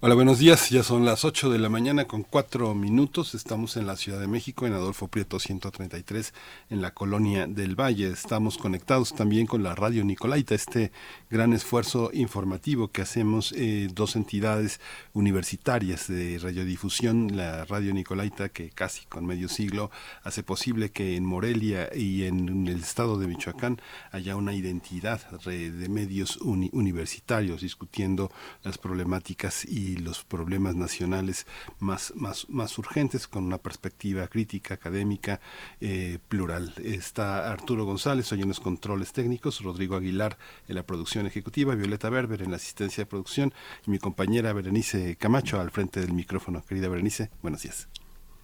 Hola, 0.06 0.14
buenos 0.14 0.38
días. 0.38 0.70
Ya 0.70 0.84
son 0.84 1.04
las 1.04 1.24
8 1.24 1.50
de 1.50 1.58
la 1.58 1.68
mañana 1.68 2.04
con 2.04 2.22
4 2.22 2.76
minutos. 2.76 3.34
Estamos 3.34 3.76
en 3.76 3.88
la 3.88 3.96
Ciudad 3.96 4.20
de 4.20 4.28
México, 4.28 4.64
en 4.64 4.72
Adolfo 4.72 5.08
Prieto 5.08 5.40
133, 5.40 6.32
en 6.70 6.80
la 6.80 6.94
colonia 6.94 7.48
del 7.48 7.74
Valle. 7.74 8.12
Estamos 8.12 8.56
conectados 8.56 9.16
también 9.16 9.48
con 9.48 9.64
la 9.64 9.74
Radio 9.74 10.04
Nicolaita, 10.04 10.54
este 10.54 10.92
gran 11.28 11.52
esfuerzo 11.52 12.10
informativo 12.12 12.86
que 12.92 13.02
hacemos 13.02 13.50
eh, 13.56 13.88
dos 13.92 14.14
entidades 14.14 14.80
universitarias 15.12 16.06
de 16.06 16.38
radiodifusión, 16.40 17.36
la 17.36 17.64
Radio 17.64 17.92
Nicolaita, 17.92 18.50
que 18.50 18.70
casi 18.70 19.06
con 19.06 19.26
medio 19.26 19.48
siglo 19.48 19.90
hace 20.22 20.44
posible 20.44 20.90
que 20.90 21.16
en 21.16 21.24
Morelia 21.24 21.90
y 21.92 22.26
en 22.26 22.68
el 22.68 22.78
estado 22.78 23.18
de 23.18 23.26
Michoacán 23.26 23.80
haya 24.12 24.36
una 24.36 24.54
identidad 24.54 25.20
de 25.40 25.88
medios 25.88 26.36
universitarios 26.36 27.62
discutiendo 27.62 28.30
las 28.62 28.78
problemáticas 28.78 29.64
y 29.64 29.95
los 29.96 30.24
problemas 30.24 30.74
nacionales 30.74 31.46
más, 31.78 32.12
más, 32.16 32.48
más 32.48 32.78
urgentes 32.78 33.26
con 33.28 33.44
una 33.44 33.58
perspectiva 33.58 34.26
crítica, 34.28 34.74
académica, 34.74 35.40
eh, 35.80 36.18
plural. 36.28 36.74
Está 36.82 37.50
Arturo 37.50 37.84
González, 37.84 38.30
hoy 38.32 38.42
en 38.42 38.48
los 38.48 38.60
controles 38.60 39.12
técnicos, 39.12 39.62
Rodrigo 39.62 39.96
Aguilar 39.96 40.38
en 40.68 40.74
la 40.74 40.86
producción 40.86 41.26
ejecutiva, 41.26 41.74
Violeta 41.74 42.10
Berber 42.10 42.42
en 42.42 42.50
la 42.50 42.56
asistencia 42.56 43.02
de 43.02 43.06
producción 43.06 43.52
y 43.86 43.90
mi 43.90 43.98
compañera 43.98 44.52
Berenice 44.52 45.16
Camacho 45.16 45.60
al 45.60 45.70
frente 45.70 46.00
del 46.00 46.12
micrófono. 46.12 46.64
Querida 46.64 46.88
Berenice, 46.88 47.30
buenos 47.42 47.62
días. 47.62 47.88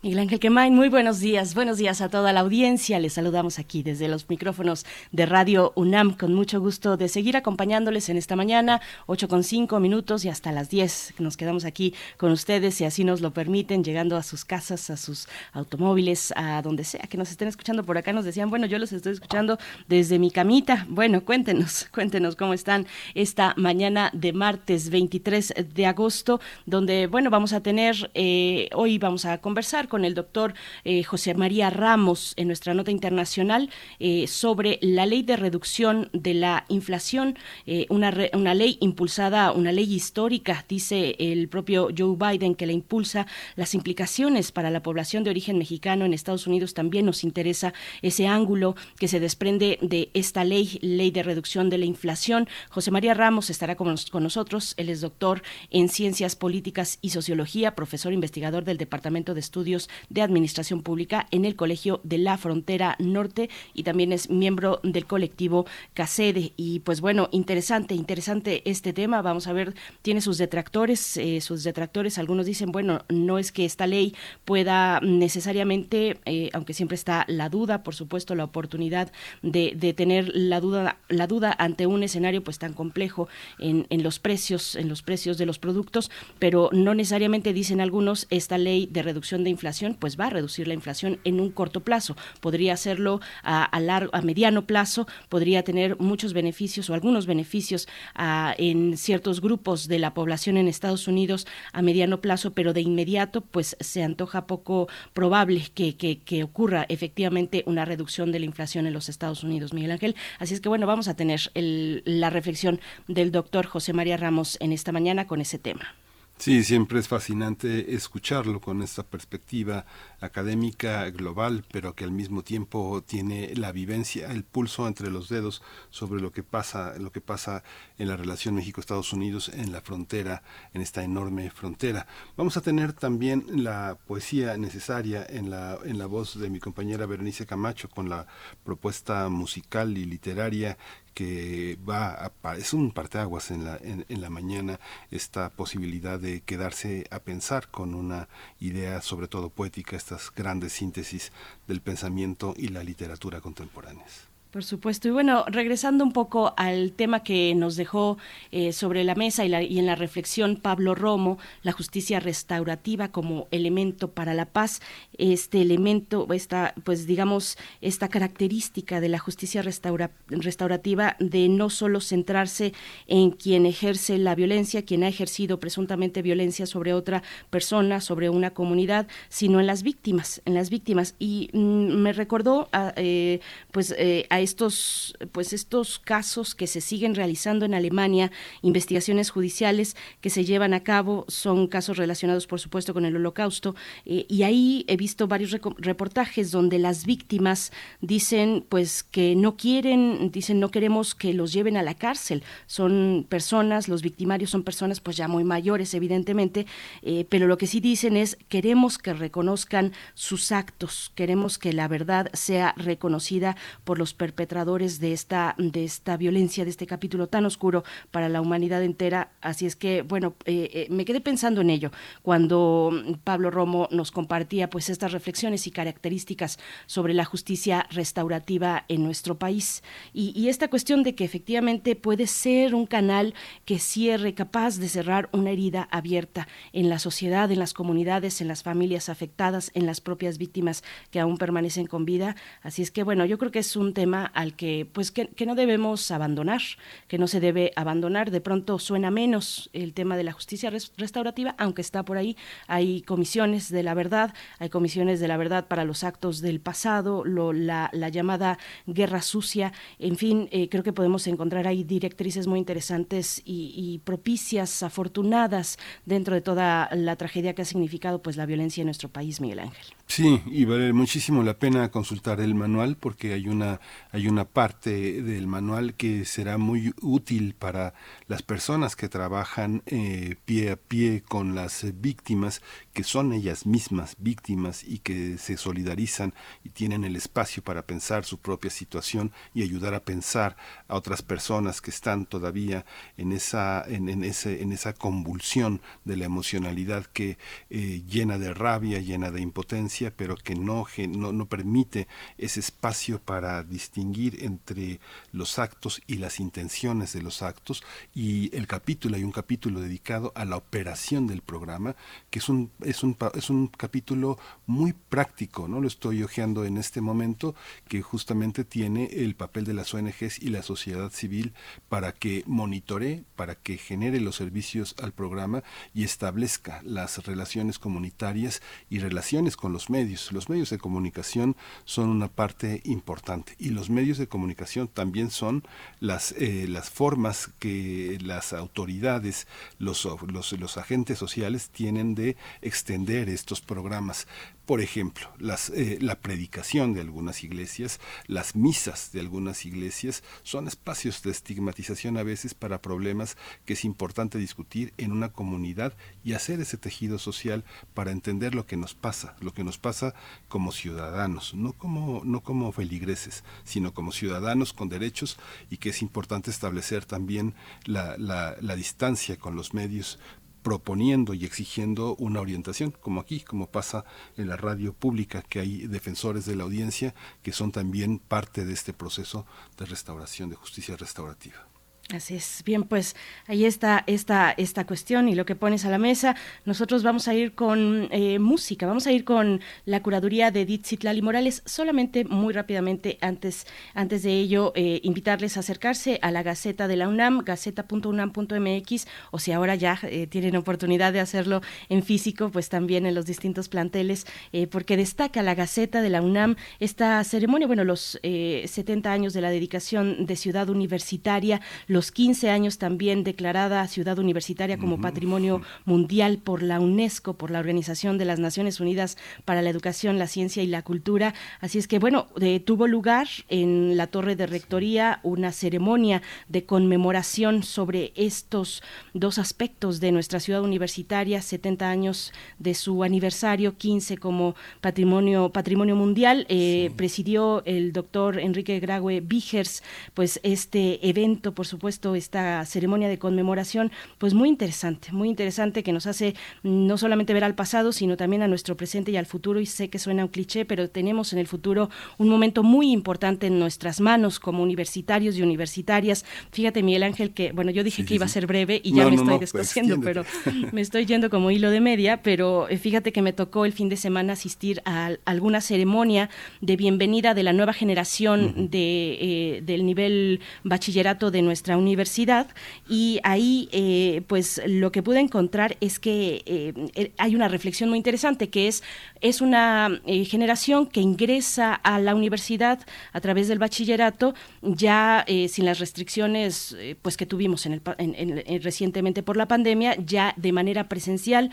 Miguel 0.05 0.19
Ángel 0.19 0.41
Quemain, 0.41 0.75
muy 0.75 0.89
buenos 0.89 1.21
días. 1.21 1.55
Buenos 1.55 1.79
días 1.79 2.01
a 2.01 2.09
toda 2.09 2.33
la 2.33 2.41
audiencia. 2.41 2.99
Les 2.99 3.13
saludamos 3.13 3.61
aquí 3.61 3.85
desde 3.85 4.09
los 4.09 4.29
micrófonos 4.29 4.85
de 5.13 5.27
Radio 5.27 5.73
UNAM 5.77 6.17
con 6.17 6.35
mucho 6.35 6.61
gusto 6.61 6.97
de 6.97 7.07
seguir 7.07 7.37
acompañándoles 7.37 8.09
en 8.09 8.17
esta 8.17 8.35
mañana, 8.35 8.81
8 9.07 9.29
con 9.29 9.45
5 9.45 9.79
minutos 9.79 10.25
y 10.25 10.29
hasta 10.29 10.51
las 10.51 10.71
10. 10.71 11.15
Nos 11.21 11.37
quedamos 11.37 11.65
aquí 11.65 11.95
con 12.17 12.33
ustedes, 12.33 12.75
si 12.75 12.85
así 12.85 13.05
nos 13.05 13.21
lo 13.21 13.33
permiten, 13.33 13.85
llegando 13.85 14.17
a 14.17 14.25
sus 14.25 14.45
casas, 14.45 14.91
a 14.91 14.97
sus 14.97 15.29
automóviles, 15.53 16.33
a 16.35 16.63
donde 16.63 16.83
sea 16.83 17.03
que 17.03 17.17
nos 17.17 17.31
estén 17.31 17.47
escuchando 17.47 17.85
por 17.85 17.97
acá. 17.97 18.13
Nos 18.13 18.25
decían, 18.25 18.51
bueno, 18.51 18.67
yo 18.67 18.81
los 18.81 18.93
estoy 18.93 19.13
escuchando 19.13 19.57
desde 19.87 20.19
mi 20.19 20.33
camita. 20.33 20.85
Bueno, 20.89 21.25
cuéntenos, 21.25 21.87
cuéntenos 21.95 22.35
cómo 22.35 22.55
están 22.55 22.89
esta 23.15 23.55
mañana 23.57 24.11
de 24.13 24.33
martes 24.33 24.91
23 24.91 25.55
de 25.73 25.87
agosto, 25.87 26.41
donde, 26.67 27.07
bueno, 27.07 27.31
vamos 27.31 27.53
a 27.53 27.61
tener, 27.61 28.11
eh, 28.15 28.69
hoy 28.75 28.99
vamos 28.99 29.27
a 29.27 29.39
conversar 29.39 29.92
con 29.93 30.07
el 30.07 30.15
doctor 30.15 30.55
eh, 30.85 31.03
José 31.03 31.35
María 31.35 31.69
Ramos 31.69 32.33
en 32.39 32.47
nuestra 32.47 32.73
nota 32.73 32.91
internacional 32.91 33.69
eh, 34.01 34.27
sobre 34.27 34.79
la 34.81 35.05
ley 35.05 35.23
de 35.23 35.37
reducción 35.37 36.09
de 36.15 36.33
la 36.33 36.65
inflación, 36.69 37.37
eh, 37.67 37.85
una, 37.91 38.11
una 38.33 38.55
ley 38.55 38.79
impulsada, 38.81 39.53
una 39.53 39.71
ley 39.71 39.93
histórica, 39.93 40.65
dice 40.67 41.15
el 41.19 41.47
propio 41.49 41.91
Joe 41.95 42.17
Biden, 42.17 42.55
que 42.55 42.65
la 42.65 42.73
impulsa. 42.73 43.27
Las 43.55 43.75
implicaciones 43.75 44.51
para 44.51 44.71
la 44.71 44.83
población 44.83 45.25
de 45.25 45.31
origen 45.31 45.59
mexicano 45.59 46.07
en 46.07 46.15
Estados 46.15 46.47
Unidos 46.47 46.73
también 46.73 47.05
nos 47.05 47.23
interesa 47.23 47.75
ese 48.01 48.27
ángulo 48.27 48.77
que 48.99 49.09
se 49.09 49.21
desprende 49.21 49.79
de 49.83 50.09
esta 50.15 50.43
ley, 50.43 50.79
ley 50.81 51.11
de 51.11 51.23
reducción 51.23 51.69
de 51.69 51.77
la 51.77 51.85
inflación. 51.85 52.49
José 52.71 52.91
María 52.91 53.13
Ramos 53.13 53.51
estará 53.51 53.77
con, 53.77 53.95
con 54.11 54.23
nosotros. 54.23 54.73
Él 54.79 54.89
es 54.89 55.03
doctor 55.03 55.43
en 55.69 55.91
ciencias 55.91 56.35
políticas 56.35 56.99
y 57.03 57.11
sociología, 57.11 57.75
profesor 57.75 58.15
investigador 58.15 58.65
del 58.65 58.79
Departamento 58.79 59.35
de 59.35 59.41
Estudios 59.41 59.82
de 60.09 60.23
Administración 60.23 60.83
Pública 60.83 61.27
en 61.31 61.45
el 61.45 61.57
Colegio 61.57 62.01
de 62.05 62.19
la 62.19 62.39
Frontera 62.39 62.97
Norte 62.99 63.51
y 63.75 63.83
también 63.83 64.13
es 64.13 64.31
miembro 64.31 64.81
del 64.83 65.07
colectivo 65.07 65.67
CACEDE. 65.95 66.53
Y 66.57 66.81
pues 66.81 67.01
bueno, 67.01 67.29
interesante, 67.33 67.95
interesante 67.95 68.63
este 68.71 68.93
tema. 68.93 69.23
Vamos 69.23 69.47
a 69.47 69.53
ver, 69.53 69.75
tiene 70.03 70.21
sus 70.21 70.39
detractores, 70.39 71.17
eh, 71.17 71.41
sus 71.41 71.65
detractores. 71.65 72.19
Algunos 72.19 72.47
dicen, 72.47 72.73
bueno, 72.73 73.05
no 73.09 73.39
es 73.39 73.53
que 73.53 73.65
esta 73.65 73.87
ley 73.87 74.15
pueda 74.45 75.01
necesariamente, 75.01 76.19
eh, 76.25 76.51
aunque 76.53 76.75
siempre 76.75 76.95
está 76.95 77.25
la 77.29 77.49
duda, 77.49 77.83
por 77.83 77.95
supuesto, 77.95 78.35
la 78.35 78.45
oportunidad 78.45 79.13
de, 79.43 79.73
tener 79.97 80.31
la 80.35 80.61
duda, 80.61 80.99
la 81.09 81.27
duda 81.27 81.55
ante 81.59 81.87
un 81.87 82.03
escenario 82.03 82.43
pues 82.43 82.59
tan 82.59 82.73
complejo 82.73 83.29
en 83.59 83.87
los 84.03 84.19
precios, 84.19 84.77
en 84.77 84.89
los 84.89 85.03
precios 85.03 85.39
de 85.39 85.47
los 85.47 85.59
productos, 85.59 86.11
pero 86.39 86.71
no 86.73 86.95
necesariamente 86.95 87.53
dicen 87.53 87.81
algunos 87.81 88.27
esta 88.31 88.59
ley 88.59 88.89
de 88.91 89.03
reducción 89.03 89.45
de 89.45 89.51
inflación 89.51 89.72
pues 89.99 90.19
va 90.19 90.27
a 90.27 90.31
reducir 90.31 90.69
la 90.69 90.75
inflación 90.75 91.19
en 91.25 91.41
un 91.41 91.51
corto 91.51 91.81
plazo. 91.81 92.17
Podría 92.41 92.75
hacerlo 92.75 93.21
a, 93.43 93.81
largo, 93.81 94.11
a 94.15 94.23
mediano 94.23 94.67
plazo, 94.67 95.07
podría 95.29 95.63
tener 95.63 95.99
muchos 95.99 96.33
beneficios 96.33 96.91
o 96.91 96.95
algunos 96.95 97.27
beneficios 97.27 97.89
en 98.17 98.97
ciertos 98.97 99.41
grupos 99.41 99.89
de 99.89 99.99
la 99.99 100.15
población 100.15 100.57
en 100.57 100.69
Estados 100.69 101.09
Unidos 101.09 101.47
a 101.73 101.83
mediano 101.83 102.21
plazo, 102.21 102.53
pero 102.53 102.73
de 102.73 102.81
inmediato 102.81 103.41
pues 103.41 103.77
se 103.81 104.03
antoja 104.03 104.47
poco 104.47 104.89
probable 105.13 105.69
que, 105.75 105.97
que, 105.97 106.43
ocurra 106.43 106.87
efectivamente 106.89 107.63
una 107.67 107.85
reducción 107.85 108.33
de 108.33 108.41
la 108.41 108.47
inflación 108.47 108.87
en 108.87 108.93
los 108.93 109.09
Estados 109.09 109.45
Unidos, 109.45 109.73
Miguel 109.73 109.93
Ángel. 109.93 110.17
Así 110.39 110.55
es 110.55 110.61
que 110.61 110.69
bueno, 110.69 110.87
vamos 110.87 111.09
a 111.09 111.15
tener 111.15 111.41
la 111.55 112.31
reflexión 112.31 112.81
del 113.07 113.31
doctor 113.31 113.67
José 113.67 113.93
María 113.93 114.17
Ramos 114.17 114.57
en 114.61 114.73
esta 114.73 114.93
mañana 114.93 115.27
con 115.27 115.41
ese 115.41 115.59
tema. 115.59 115.95
Sí, 116.39 116.65
siempre 116.65 116.99
es 116.99 117.07
fascinante 117.07 117.95
escucharlo 117.95 118.61
con 118.61 118.83
esta 118.83 119.05
perspectiva 119.05 119.87
académica 120.21 121.09
global, 121.11 121.65
pero 121.71 121.95
que 121.95 122.03
al 122.03 122.11
mismo 122.11 122.43
tiempo 122.43 123.01
tiene 123.07 123.55
la 123.55 123.71
vivencia, 123.71 124.29
el 124.33 124.43
pulso 124.43 124.89
entre 124.89 125.09
los 125.09 125.29
dedos 125.29 125.63
sobre 125.91 126.21
lo 126.21 126.33
que 126.33 126.43
pasa, 126.43 126.99
lo 126.99 127.13
que 127.13 127.21
pasa 127.21 127.63
en 127.97 128.09
la 128.09 128.17
relación 128.17 128.57
México-Estados 128.57 129.13
Unidos 129.13 129.51
en 129.51 129.71
la 129.71 129.83
frontera, 129.83 130.43
en 130.75 130.83
esta 130.83 131.05
enorme 131.05 131.49
frontera. 131.51 132.09
Vamos 132.37 132.57
a 132.57 132.61
tener 132.61 132.93
también 132.93 133.45
la 133.63 133.97
poesía 134.09 134.57
necesaria 134.57 135.25
en 135.25 135.49
la 135.49 135.79
en 135.85 135.97
la 135.97 136.07
voz 136.07 136.37
de 136.37 136.51
mi 136.51 136.59
compañera 136.59 137.07
Berenice 137.07 137.47
Camacho 137.47 137.89
con 137.89 138.09
la 138.09 138.27
propuesta 138.65 139.29
musical 139.29 139.97
y 139.97 140.07
literaria 140.07 140.77
que 141.15 141.79
va 141.89 142.33
a, 142.43 142.57
es 142.57 142.73
un 142.73 142.93
parteaguas 142.93 143.51
en 143.51 143.65
la, 143.65 143.77
en, 143.77 144.05
en, 144.09 144.21
la 144.21 144.31
mañana 144.31 144.81
esta 145.11 145.51
posibilidad 145.51 146.19
de 146.19 146.41
quedarse 146.41 147.07
a 147.11 147.21
pensar 147.21 147.69
con 147.69 147.95
una 147.95 148.29
idea 148.61 149.03
sobre 149.03 149.29
todo 149.29 149.51
poética, 149.51 149.97
estas 149.97 150.33
grandes 150.35 150.73
síntesis 150.73 151.33
del 151.69 151.81
pensamiento 151.81 152.55
y 152.57 152.69
la 152.69 152.83
literatura 152.83 153.41
contemporáneas. 153.41 154.32
Por 154.53 154.65
supuesto. 154.65 155.09
Y 155.09 155.13
bueno, 155.13 155.47
regresando 155.49 156.05
un 156.05 156.13
poco 156.13 156.53
al 156.59 156.93
tema 156.93 157.23
que 157.23 157.55
nos 157.55 157.75
dejó 157.75 158.19
eh, 158.51 158.75
sobre 158.75 159.03
la 159.03 159.15
mesa 159.15 159.47
y, 159.47 159.55
y, 159.55 159.79
en 159.79 159.87
la 159.87 159.95
reflexión 159.95 160.57
Pablo 160.57 160.95
Romo, 160.95 161.39
la 161.63 161.73
justicia 161.73 162.21
restaurativa 162.21 163.09
como 163.09 163.49
elemento 163.51 164.11
para 164.11 164.35
la 164.35 164.45
paz, 164.45 164.83
este 165.17 165.63
elemento, 165.63 166.27
esta, 166.35 166.75
pues 166.85 167.07
digamos, 167.07 167.57
esta 167.81 168.09
característica 168.09 169.01
de 169.01 169.09
la 169.09 169.19
justicia 169.19 169.63
restaurativa 169.63 171.17
de 171.19 171.49
no 171.49 171.71
solo 171.71 172.03
centrarse 172.03 172.75
en 173.07 173.31
quien 173.31 173.65
ejerce 173.65 174.19
la 174.19 174.35
violencia, 174.35 174.85
quien 174.85 175.03
ha 175.03 175.09
ejercido 175.09 175.61
presuntamente 175.61 176.21
violencia 176.21 176.67
sobre 176.67 176.93
otra 176.93 177.23
persona, 177.49 178.03
sobre 178.03 178.29
una 178.29 178.51
comunidad, 178.51 179.07
sino 179.31 179.61
en 179.61 179.67
las 179.67 179.83
víctimas, 179.83 180.43
en 180.45 180.53
las 180.53 180.69
víctimas. 180.69 181.15
Y 181.19 181.49
mm, 181.55 182.03
me 182.03 182.13
recordó, 182.13 182.69
a, 182.73 182.93
eh, 182.97 183.41
pues, 183.71 183.95
eh, 183.97 184.27
a 184.29 184.42
estos, 184.43 185.15
pues 185.33 185.53
estos 185.53 185.99
casos 185.99 186.55
que 186.55 186.67
se 186.67 186.81
siguen 186.81 187.15
realizando 187.15 187.65
en 187.65 187.75
Alemania, 187.75 188.31
investigaciones 188.63 189.31
judiciales 189.31 189.97
que 190.21 190.31
se 190.31 190.45
llevan 190.45 190.75
a 190.75 190.83
cabo, 190.83 191.25
son 191.29 191.67
casos 191.67 191.97
relacionados, 191.97 192.47
por 192.47 192.61
supuesto, 192.61 192.95
con 192.95 193.05
el 193.05 193.17
Holocausto, 193.17 193.75
eh, 194.05 194.27
y 194.29 194.43
ahí 194.43 194.85
he 194.89 194.97
visto 194.97 195.29
varios 195.29 195.51
reportajes 195.79 196.51
donde 196.51 196.79
las 196.79 197.07
víctimas 197.07 197.73
dicen, 198.01 198.65
pues, 198.69 199.03
que 199.03 199.35
no 199.37 199.57
quieren, 199.57 200.31
dicen, 200.31 200.61
no 200.61 200.71
queremos 200.71 201.15
que 201.15 201.33
los 201.35 201.53
lleven 201.53 201.77
a 201.77 201.83
la 201.83 201.95
cárcel. 201.95 202.43
Son 202.67 203.27
personas, 203.29 203.89
los 203.89 204.03
victimarios 204.03 204.51
son 204.51 204.63
personas, 204.63 205.01
pues, 205.01 205.17
ya 205.17 205.29
muy 205.29 205.45
mayores, 205.45 205.95
evidentemente, 205.95 206.67
eh, 207.03 207.27
pero 207.29 207.47
lo 207.47 207.59
que 207.59 207.67
sí 207.67 207.81
dicen 207.81 208.17
es, 208.17 208.37
queremos 208.49 208.99
que 208.99 209.15
reconozcan 209.15 209.93
sus 210.15 210.53
actos, 210.53 211.13
queremos 211.15 211.59
que 211.59 211.73
la 211.73 211.89
verdad 211.89 212.31
sea 212.33 212.75
reconocida 212.77 213.57
por 213.85 213.99
los 213.99 214.15
perpetradores 214.33 214.99
de 214.99 215.13
esta, 215.13 215.55
de 215.59 215.85
esta 215.85 216.17
violencia, 216.17 216.65
de 216.65 216.71
este 216.71 216.87
capítulo 216.87 217.27
tan 217.27 217.45
oscuro 217.45 217.85
para 218.11 218.31
la 218.31 218.41
humanidad 218.41 218.83
entera. 218.83 219.33
Así 219.43 219.67
es 219.67 219.77
que, 219.77 220.01
bueno, 220.01 220.35
eh, 220.47 220.71
eh, 220.73 220.87
me 220.91 221.05
quedé 221.05 221.21
pensando 221.21 221.61
en 221.61 221.69
ello 221.69 221.91
cuando 222.23 222.91
Pablo 223.25 223.51
Romo 223.51 223.89
nos 223.91 224.11
compartía 224.11 224.71
pues 224.71 224.89
estas 224.89 225.13
reflexiones 225.13 225.67
y 225.67 225.71
características 225.71 226.59
sobre 226.87 227.13
la 227.13 227.27
justicia 227.27 227.87
restaurativa 227.91 228.87
en 228.89 229.05
nuestro 229.05 229.39
país. 229.39 229.83
Y, 230.15 230.33
y 230.35 230.49
esta 230.49 230.69
cuestión 230.69 231.03
de 231.03 231.15
que 231.15 231.25
efectivamente 231.25 231.95
puede 231.95 232.27
ser 232.27 232.75
un 232.75 232.87
canal 232.87 233.35
que 233.67 233.79
cierre, 233.79 234.35
capaz 234.35 234.79
de 234.79 234.89
cerrar 234.89 235.29
una 235.33 235.51
herida 235.51 235.89
abierta 235.91 236.49
en 236.73 236.89
la 236.89 236.99
sociedad, 236.99 237.51
en 237.51 237.59
las 237.59 237.75
comunidades, 237.75 238.41
en 238.41 238.49
las 238.49 238.63
familias 238.63 239.11
afectadas, 239.11 239.71
en 239.75 239.85
las 239.85 240.01
propias 240.01 240.39
víctimas 240.39 240.83
que 241.11 241.21
aún 241.21 241.37
permanecen 241.37 241.87
con 241.87 242.07
vida. 242.07 242.35
Así 242.63 242.81
es 242.81 242.91
que, 242.91 243.03
bueno, 243.03 243.27
yo 243.27 243.37
creo 243.37 243.51
que 243.51 243.59
es 243.59 243.77
un 243.77 243.93
tema 243.93 244.22
al 244.27 244.55
que, 244.55 244.89
pues, 244.91 245.11
que, 245.11 245.29
no 245.47 245.55
debemos 245.55 246.11
abandonar, 246.11 246.63
que 247.09 247.19
no 247.19 247.27
se 247.27 247.41
debe 247.41 247.73
abandonar. 247.77 248.31
De 248.31 248.41
pronto 248.41 248.79
suena 248.79 249.11
menos 249.11 249.71
el 249.73 249.93
tema 249.93 250.17
de 250.17 250.25
la 250.25 250.33
justicia 250.33 250.71
restaurativa, 250.71 251.55
aunque 251.59 251.83
está 251.83 252.05
por 252.05 252.17
ahí. 252.17 252.37
Hay 252.67 253.03
comisiones 253.03 253.71
de 253.71 253.83
la 253.83 253.95
verdad, 253.95 254.35
hay 254.59 254.69
comisiones 254.69 255.21
de 255.21 255.29
la 255.29 255.37
verdad 255.37 255.67
para 255.67 255.85
los 255.85 256.05
actos 256.05 256.41
del 256.41 256.61
pasado, 256.61 257.25
la, 257.25 257.91
llamada 258.11 258.59
guerra 258.87 259.23
sucia. 259.23 259.73
En 259.99 260.17
fin, 260.17 260.49
eh, 260.53 260.69
creo 260.69 260.83
que 260.83 260.93
podemos 260.93 261.27
encontrar 261.27 261.67
ahí 261.67 261.85
directrices 261.85 262.47
muy 262.47 262.59
interesantes 262.59 263.43
y, 263.45 263.73
y 263.77 263.99
propicias, 263.99 264.83
afortunadas 264.83 265.79
dentro 266.05 266.35
de 266.35 266.41
toda 266.41 266.89
la 266.93 267.17
tragedia 267.17 267.55
que 267.55 267.63
ha 267.63 267.65
significado 267.65 268.23
pues 268.23 268.37
la 268.37 268.47
violencia 268.47 268.83
en 268.83 268.87
nuestro 268.87 269.09
país, 269.09 269.41
Miguel 269.41 269.61
Ángel. 269.61 269.87
Sí, 270.07 270.43
y 270.47 270.65
vale 270.65 270.93
muchísimo 270.93 271.43
la 271.43 271.59
pena 271.59 271.91
consultar 271.91 272.41
el 272.41 272.55
manual 272.55 272.97
porque 272.97 273.33
hay 273.33 273.49
una 273.49 273.81
hay 274.13 274.29
una 274.29 274.45
parte 274.45 275.23
del 275.23 275.47
manual 275.47 275.95
que 275.95 276.27
será 276.27 276.59
muy 276.59 276.95
útil 277.01 277.55
para 277.55 277.95
las 278.27 278.43
personas 278.43 278.95
que 278.95 279.09
trabajan 279.09 279.83
eh, 279.87 280.37
pie 280.45 280.73
a 280.73 280.77
pie 280.77 281.23
con 281.27 281.55
las 281.55 281.87
víctimas, 281.99 282.61
que 282.93 283.05
son 283.05 283.33
ellas 283.33 283.65
mismas 283.65 284.17
víctimas 284.19 284.85
y 284.85 284.99
que 284.99 285.39
se 285.39 285.57
solidarizan 285.57 286.35
y 286.63 286.69
tienen 286.69 287.05
el 287.05 287.17
espacio 287.17 287.65
para 287.65 287.87
pensar 287.87 288.27
su 288.27 288.37
propia 288.37 288.71
situación 288.71 289.33
y 289.55 289.63
ayudar 289.63 289.95
a 289.95 290.05
pensar 290.05 290.59
a 290.89 290.97
otras 290.97 291.23
personas 291.23 291.81
que 291.81 291.91
están 291.91 292.27
todavía 292.27 292.85
en 293.17 293.33
esa 293.33 293.83
en, 293.89 294.25
ese 294.25 294.61
en 294.61 294.73
esa 294.73 294.93
convulsión 294.93 295.81
de 296.05 296.19
la 296.19 296.27
emocionalidad 296.27 297.07
que 297.07 297.39
eh, 297.71 298.03
llena 298.07 298.37
de 298.37 298.53
rabia, 298.53 299.01
llena 299.01 299.31
de 299.31 299.41
impotencia 299.41 300.13
pero 300.15 300.37
que 300.37 300.55
no, 300.55 300.87
no, 301.09 301.33
no 301.33 301.47
permite 301.47 302.09
ese 302.37 302.61
espacio 302.61 303.19
para 303.19 303.63
distinguir 303.63 304.02
entre 304.41 305.01
los 305.33 305.59
actos 305.59 306.03
y 306.07 306.17
las 306.17 306.41
intenciones 306.41 307.13
de 307.13 307.23
los 307.23 307.43
actos. 307.43 307.83
Y 308.15 308.55
el 308.57 308.67
capítulo, 308.67 309.17
hay 309.17 309.25
un 309.25 309.33
capítulo 309.33 309.81
dedicado 309.81 310.33
a 310.35 310.45
la 310.45 310.57
operación 310.57 311.27
del 311.27 311.43
programa, 311.43 311.95
que 312.31 312.41
es 312.41 312.49
un, 312.49 312.71
es 312.81 313.03
un, 313.03 313.17
es 313.35 313.51
un 313.51 313.69
capítulo 313.69 314.39
muy 314.67 314.93
práctico, 314.93 315.69
¿no? 315.69 315.81
Lo 315.81 315.89
estoy 315.89 316.23
hojeando 316.23 316.65
en 316.65 316.77
este 316.77 317.01
momento, 317.01 317.55
que 317.89 318.03
justamente 318.03 318.65
tiene 318.65 319.07
el 319.07 319.35
papel 319.35 319.65
de 319.65 319.75
las 319.75 319.95
ONGs 319.95 320.41
y 320.41 320.49
la 320.49 320.63
sociedad 320.63 321.11
civil 321.11 321.53
para 321.89 322.13
que 322.13 322.43
monitore, 322.47 323.25
para 323.37 323.55
que 323.55 323.79
genere 323.79 324.21
los 324.21 324.37
servicios 324.37 324.95
al 325.03 325.13
programa 325.13 325.63
y 325.95 326.05
establezca 326.05 326.81
las 326.85 327.25
relaciones 327.25 327.79
comunitarias 327.79 328.63
y 328.91 328.99
relaciones 328.99 329.57
con 329.57 329.73
los 329.73 329.91
medios. 329.91 330.33
Los 330.33 330.49
medios 330.49 330.71
de 330.71 330.79
comunicación 330.79 331.57
son 331.85 332.09
una 332.09 332.29
parte 332.29 332.81
importante 332.85 333.55
y 333.59 333.71
los 333.71 333.91
medios 333.93 334.19
de 334.19 334.27
comunicación 334.27 334.89
también 334.89 335.31
son 335.31 335.63
las, 336.01 336.33
eh, 336.33 336.67
las 336.69 336.91
formas 336.91 337.51
que 337.59 338.19
las 338.23 338.53
autoridades, 338.53 339.47
los, 339.79 340.09
los, 340.27 340.53
los 340.53 340.77
agentes 340.79 341.19
sociales 341.19 341.71
tienen 341.71 342.15
de 342.15 342.37
extender 342.61 343.29
estos 343.29 343.61
programas. 343.61 344.27
Por 344.67 344.81
ejemplo, 344.81 345.29
las, 345.39 345.71
eh, 345.71 345.99
la 346.01 346.21
predicación 346.21 346.95
de 346.95 347.01
algunas 347.01 347.43
iglesias, 347.43 347.99
las 348.29 348.55
misas 348.55 349.11
de 349.11 349.19
algunas 349.19 349.67
iglesias 349.67 350.23
son 350.45 350.69
espacios 350.69 351.21
de 351.25 351.33
estigmatización 351.33 352.17
a 352.17 352.23
veces 352.23 352.55
para 352.55 352.81
problemas 352.81 353.37
que 353.65 353.73
es 353.73 353.85
importante 353.85 354.39
discutir 354.39 354.95
en 354.99 355.11
una 355.11 355.33
comunidad 355.33 355.95
y 356.23 356.35
hacer 356.35 356.61
ese 356.61 356.77
tejido 356.77 357.19
social 357.19 357.65
para 357.93 358.13
entender 358.13 358.55
lo 358.55 358.65
que 358.65 358.77
nos 358.77 358.95
pasa, 358.95 359.35
lo 359.41 359.53
que 359.53 359.65
nos 359.65 359.79
pasa 359.79 360.15
como 360.49 360.71
ciudadanos, 360.71 361.55
no 361.55 361.73
como, 361.73 362.23
no 362.25 362.43
como 362.43 362.71
feligreses, 362.71 363.43
sino 363.65 363.93
como 363.93 364.13
ciudadanos 364.13 364.73
con 364.73 364.89
derechos 364.89 365.39
y 365.71 365.79
que 365.79 365.89
es 365.89 366.03
importante 366.03 366.53
establecer 366.53 367.05
también 367.05 367.55
la, 367.85 368.17
la, 368.17 368.57
la 368.61 368.77
distancia 368.77 369.37
con 369.37 369.57
los 369.57 369.75
medios 369.75 370.21
proponiendo 370.63 371.35
y 371.35 371.45
exigiendo 371.45 372.15
una 372.17 372.41
orientación, 372.41 372.93
como 372.93 373.21
aquí, 373.21 373.41
como 373.41 373.67
pasa 373.67 374.05
en 374.37 374.49
la 374.49 374.57
radio 374.57 374.93
pública, 374.93 375.43
que 375.43 375.61
hay 375.61 375.87
defensores 375.87 376.47
de 376.47 376.57
la 376.57 376.65
audiencia 376.65 377.15
que 377.43 377.53
son 377.53 377.73
también 377.73 378.19
parte 378.19 378.65
de 378.65 378.73
este 378.73 378.93
proceso 378.93 379.47
de 379.77 379.87
restauración, 379.87 380.51
de 380.51 380.57
justicia 380.57 380.97
restaurativa. 380.97 381.72
Así 382.11 382.35
es. 382.35 382.63
Bien, 382.67 382.83
pues 382.83 383.17
ahí 383.47 383.65
está 383.65 384.05
esta, 384.07 384.53
esta 384.59 384.87
cuestión 384.87 385.29
y 385.29 385.35
lo 385.35 385.47
que 385.47 385.55
pones 385.55 385.87
a 385.87 385.91
la 385.91 385.99
mesa. 385.99 386.37
Nosotros 386.67 387.03
vamos 387.03 387.27
a 387.27 387.35
ir 387.35 387.55
con 387.55 388.09
eh, 388.11 388.39
música, 388.39 388.87
vamos 388.87 389.07
a 389.07 389.13
ir 389.13 389.25
con 389.25 389.61
la 389.87 390.03
curaduría 390.03 390.51
de 390.51 390.63
Edith 390.63 390.85
Citlali 390.85 391.23
Morales. 391.23 391.63
Solamente 391.65 392.25
muy 392.25 392.53
rápidamente, 392.53 393.17
antes, 393.23 393.67
antes 393.95 394.25
de 394.25 394.33
ello, 394.33 394.73
eh, 394.75 395.01
invitarles 395.05 395.57
a 395.57 395.61
acercarse 395.61 396.19
a 396.23 396.31
la 396.33 396.43
Gaceta 396.43 396.87
de 396.87 396.97
la 396.97 397.09
UNAM, 397.09 397.45
gaceta.unam.mx, 397.45 399.07
o 399.31 399.39
si 399.39 399.53
ahora 399.53 399.75
ya 399.75 399.99
eh, 400.03 400.27
tienen 400.27 400.57
oportunidad 400.57 401.15
de 401.15 401.21
hacerlo 401.21 401.63
en 401.89 402.03
físico, 402.03 402.51
pues 402.51 402.69
también 402.69 403.07
en 403.07 403.15
los 403.15 403.25
distintos 403.25 403.69
planteles, 403.69 404.27
porque 404.71 404.97
destaca 404.97 405.43
la 405.43 405.55
Gaceta 405.55 406.03
de 406.03 406.11
la 406.11 406.21
UNAM 406.21 406.57
esta 406.79 407.23
ceremonia, 407.25 407.67
bueno, 407.67 407.85
los 407.85 408.19
70 408.23 409.11
años 409.11 409.33
de 409.33 409.41
la 409.41 409.51
dedicación 409.51 410.27
de 410.27 410.37
Ciudad 410.37 410.69
Universitaria, 410.69 411.61
los 411.93 412.11
15 412.11 412.51
años 412.51 412.79
también 412.79 413.23
declarada 413.23 413.87
ciudad 413.87 414.19
universitaria 414.19 414.79
como 414.79 415.01
patrimonio 415.01 415.61
mundial 415.85 416.39
por 416.39 416.63
la 416.63 416.81
UNESCO, 416.81 417.35
por 417.35 417.51
la 417.51 417.59
Organización 417.59 418.17
de 418.17 418.25
las 418.25 418.39
Naciones 418.39 418.81
Unidas 418.81 419.19
para 419.45 419.61
la 419.61 419.69
Educación, 419.69 420.19
la 420.19 420.27
Ciencia 420.27 420.63
y 420.63 420.67
la 420.67 420.83
Cultura. 420.83 421.35
Así 421.61 421.79
es 421.79 421.87
que, 421.87 421.99
bueno, 421.99 422.29
tuvo 422.65 422.87
lugar 422.87 423.29
en 423.49 423.97
la 423.97 424.07
Torre 424.07 424.37
de 424.37 424.47
Rectoría 424.47 425.21
una 425.23 425.53
ceremonia 425.53 426.23
de 426.49 426.65
conmemoración 426.65 427.63
sobre 427.63 428.13
estos 428.17 428.83
dos 429.13 429.39
aspectos 429.39 430.01
de 430.01 430.13
nuestra 430.13 430.41
ciudad 430.41 430.63
universitaria, 430.63 431.43
70 431.43 431.91
años 431.91 432.33
de 432.59 432.75
su 432.75 433.05
aniversario, 433.05 433.77
15 433.77 434.17
como 434.17 434.55
patrimonio, 434.81 435.51
patrimonio 435.51 435.95
mundial. 435.95 436.47
Eh, 436.49 436.91
presidió 436.97 437.63
el 437.67 437.93
doctor 437.93 438.39
Enrique 438.39 438.81
Graue 438.81 439.21
Vigers, 439.21 439.83
pues 440.15 440.41
este 440.43 441.07
evento, 441.07 441.53
por 441.53 441.67
supuesto, 441.67 441.82
puesto 441.83 442.15
esta 442.15 442.65
ceremonia 442.65 443.09
de 443.09 443.19
conmemoración, 443.19 443.91
pues 444.19 444.35
muy 444.35 444.49
interesante, 444.49 445.11
muy 445.11 445.29
interesante 445.29 445.83
que 445.83 445.93
nos 445.93 446.07
hace 446.07 446.37
no 446.63 446.97
solamente 446.97 447.35
ver 447.35 447.43
al 447.43 447.57
pasado, 447.57 447.91
sino 447.91 448.17
también 448.17 448.43
a 448.43 448.47
nuestro 448.47 448.77
presente 448.77 449.11
y 449.11 449.17
al 449.17 449.27
futuro. 449.27 449.59
Y 449.59 449.67
sé 449.67 449.91
que 449.91 449.99
suena 449.99 450.23
un 450.23 450.29
cliché, 450.29 450.65
pero 450.65 450.89
tenemos 450.89 451.33
en 451.33 451.41
el 451.41 451.49
futuro 451.49 451.91
un 452.19 452.29
momento 452.29 452.63
muy 452.63 452.93
importante 452.93 453.49
en 453.49 453.59
nuestras 453.59 454.01
manos 454.01 454.39
como 454.39 454.63
universitarios 454.63 455.37
y 455.37 455.43
universitarias. 455.43 456.25
Fíjate, 456.53 456.85
Miguel 456.85 457.03
Ángel, 457.03 457.33
que, 457.35 457.51
bueno, 457.51 457.73
yo 457.73 457.83
dije 457.83 458.05
que 458.05 458.15
iba 458.15 458.27
a 458.27 458.29
ser 458.29 458.47
breve 458.47 458.81
y 458.85 458.95
ya 458.95 459.09
me 459.09 459.17
estoy 459.17 459.39
pues, 459.39 459.41
descosiendo, 459.41 460.01
pero 460.01 460.25
me 460.71 460.83
estoy 460.83 461.05
yendo 461.05 461.31
como 461.31 461.51
hilo 461.51 461.69
de 461.71 461.81
media, 461.81 462.23
pero 462.23 462.69
eh, 462.69 462.79
fíjate 462.79 463.11
que 463.13 463.23
me 463.23 463.33
tocó 463.33 463.65
el 463.65 463.73
fin 463.73 463.89
de 463.89 463.97
semana 463.97 464.35
asistir 464.35 464.83
a 464.85 465.17
alguna 465.25 465.61
ceremonia 465.61 466.31
de 466.61 466.77
bienvenida 466.77 467.35
de 467.35 467.43
la 467.43 467.53
nueva 467.53 467.73
generación 467.73 468.71
de, 468.71 469.19
eh, 469.21 469.63
del 469.63 469.85
nivel 469.85 470.39
bachillerato 470.63 471.33
de 471.33 471.43
nuestra 471.43 471.72
nuestra 471.73 471.77
universidad 471.93 472.47
y 472.89 473.21
ahí 473.23 473.69
eh, 473.73 474.23
pues 474.27 474.61
lo 474.67 474.93
que 474.93 475.03
pude 475.03 475.21
encontrar 475.21 475.77
es 475.81 475.99
que 475.99 476.43
eh, 476.47 477.13
hay 477.19 477.35
una 477.35 477.49
reflexión 477.49 477.89
muy 477.89 477.99
interesante 477.99 478.51
que 478.51 478.69
es 478.69 478.83
es 479.21 479.41
una 479.41 480.01
generación 480.05 480.87
que 480.87 481.01
ingresa 481.01 481.75
a 481.75 482.01
la 482.01 482.15
universidad 482.15 482.81
a 483.13 483.21
través 483.21 483.49
del 483.49 483.59
bachillerato 483.59 484.35
ya 484.63 485.25
sin 485.49 485.65
las 485.65 485.79
restricciones 485.79 486.77
pues 487.03 487.17
que 487.17 487.27
tuvimos 487.27 487.67
en 487.67 487.81
el, 487.99 488.63
recientemente 488.63 489.23
por 489.23 489.37
la 489.37 489.47
pandemia 489.47 489.97
ya 489.97 490.35
de 490.37 490.53
manera 490.53 490.89
presencial 490.89 491.51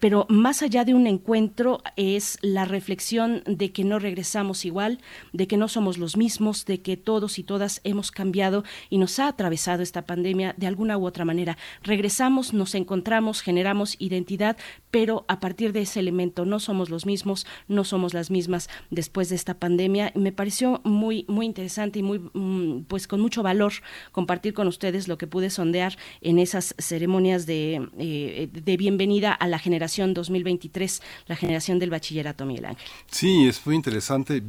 pero 0.00 0.26
más 0.28 0.62
allá 0.62 0.84
de 0.84 0.94
un 0.94 1.06
encuentro 1.06 1.82
es 1.96 2.38
la 2.42 2.64
reflexión 2.64 3.42
de 3.46 3.72
que 3.72 3.84
no 3.84 3.98
regresamos 3.98 4.64
igual 4.64 5.00
de 5.32 5.46
que 5.46 5.56
no 5.56 5.68
somos 5.68 5.98
los 5.98 6.16
mismos 6.16 6.66
de 6.66 6.82
que 6.82 6.96
todos 6.96 7.38
y 7.38 7.42
todas 7.42 7.80
hemos 7.84 8.10
cambiado 8.10 8.64
y 8.90 8.98
nos 8.98 9.18
ha 9.18 9.31
atravesado 9.32 9.82
esta 9.82 10.02
pandemia 10.02 10.54
de 10.56 10.66
alguna 10.66 10.96
u 10.96 11.06
otra 11.06 11.24
manera. 11.24 11.58
Regresamos, 11.82 12.54
nos 12.54 12.74
encontramos, 12.74 13.42
generamos 13.42 13.96
identidad, 13.98 14.56
pero 14.90 15.24
a 15.28 15.40
partir 15.40 15.72
de 15.72 15.82
ese 15.82 16.00
elemento 16.00 16.44
no 16.44 16.60
somos 16.60 16.90
los 16.90 17.06
mismos, 17.06 17.46
no 17.68 17.84
somos 17.84 18.14
las 18.14 18.30
mismas 18.30 18.68
después 18.90 19.28
de 19.28 19.36
esta 19.36 19.54
pandemia. 19.54 20.12
Me 20.14 20.32
pareció 20.32 20.80
muy 20.84 21.24
muy 21.28 21.46
interesante 21.46 21.98
y 21.98 22.02
muy 22.02 22.18
mm, 22.18 22.84
pues 22.84 23.06
con 23.06 23.20
mucho 23.20 23.42
valor 23.42 23.72
compartir 24.12 24.54
con 24.54 24.68
ustedes 24.68 25.08
lo 25.08 25.18
que 25.18 25.26
pude 25.26 25.50
sondear 25.50 25.96
en 26.20 26.38
esas 26.38 26.74
ceremonias 26.78 27.46
de, 27.46 27.88
eh, 27.98 28.48
de 28.52 28.76
bienvenida 28.76 29.32
a 29.32 29.46
la 29.48 29.58
generación 29.58 30.14
2023, 30.14 31.02
la 31.26 31.36
generación 31.36 31.78
del 31.78 31.90
bachillerato 31.90 32.44
Miguel 32.46 32.66
Ángel. 32.66 32.86
Sí, 33.10 33.46
es 33.46 33.64
muy 33.66 33.76
interesante. 33.76 34.42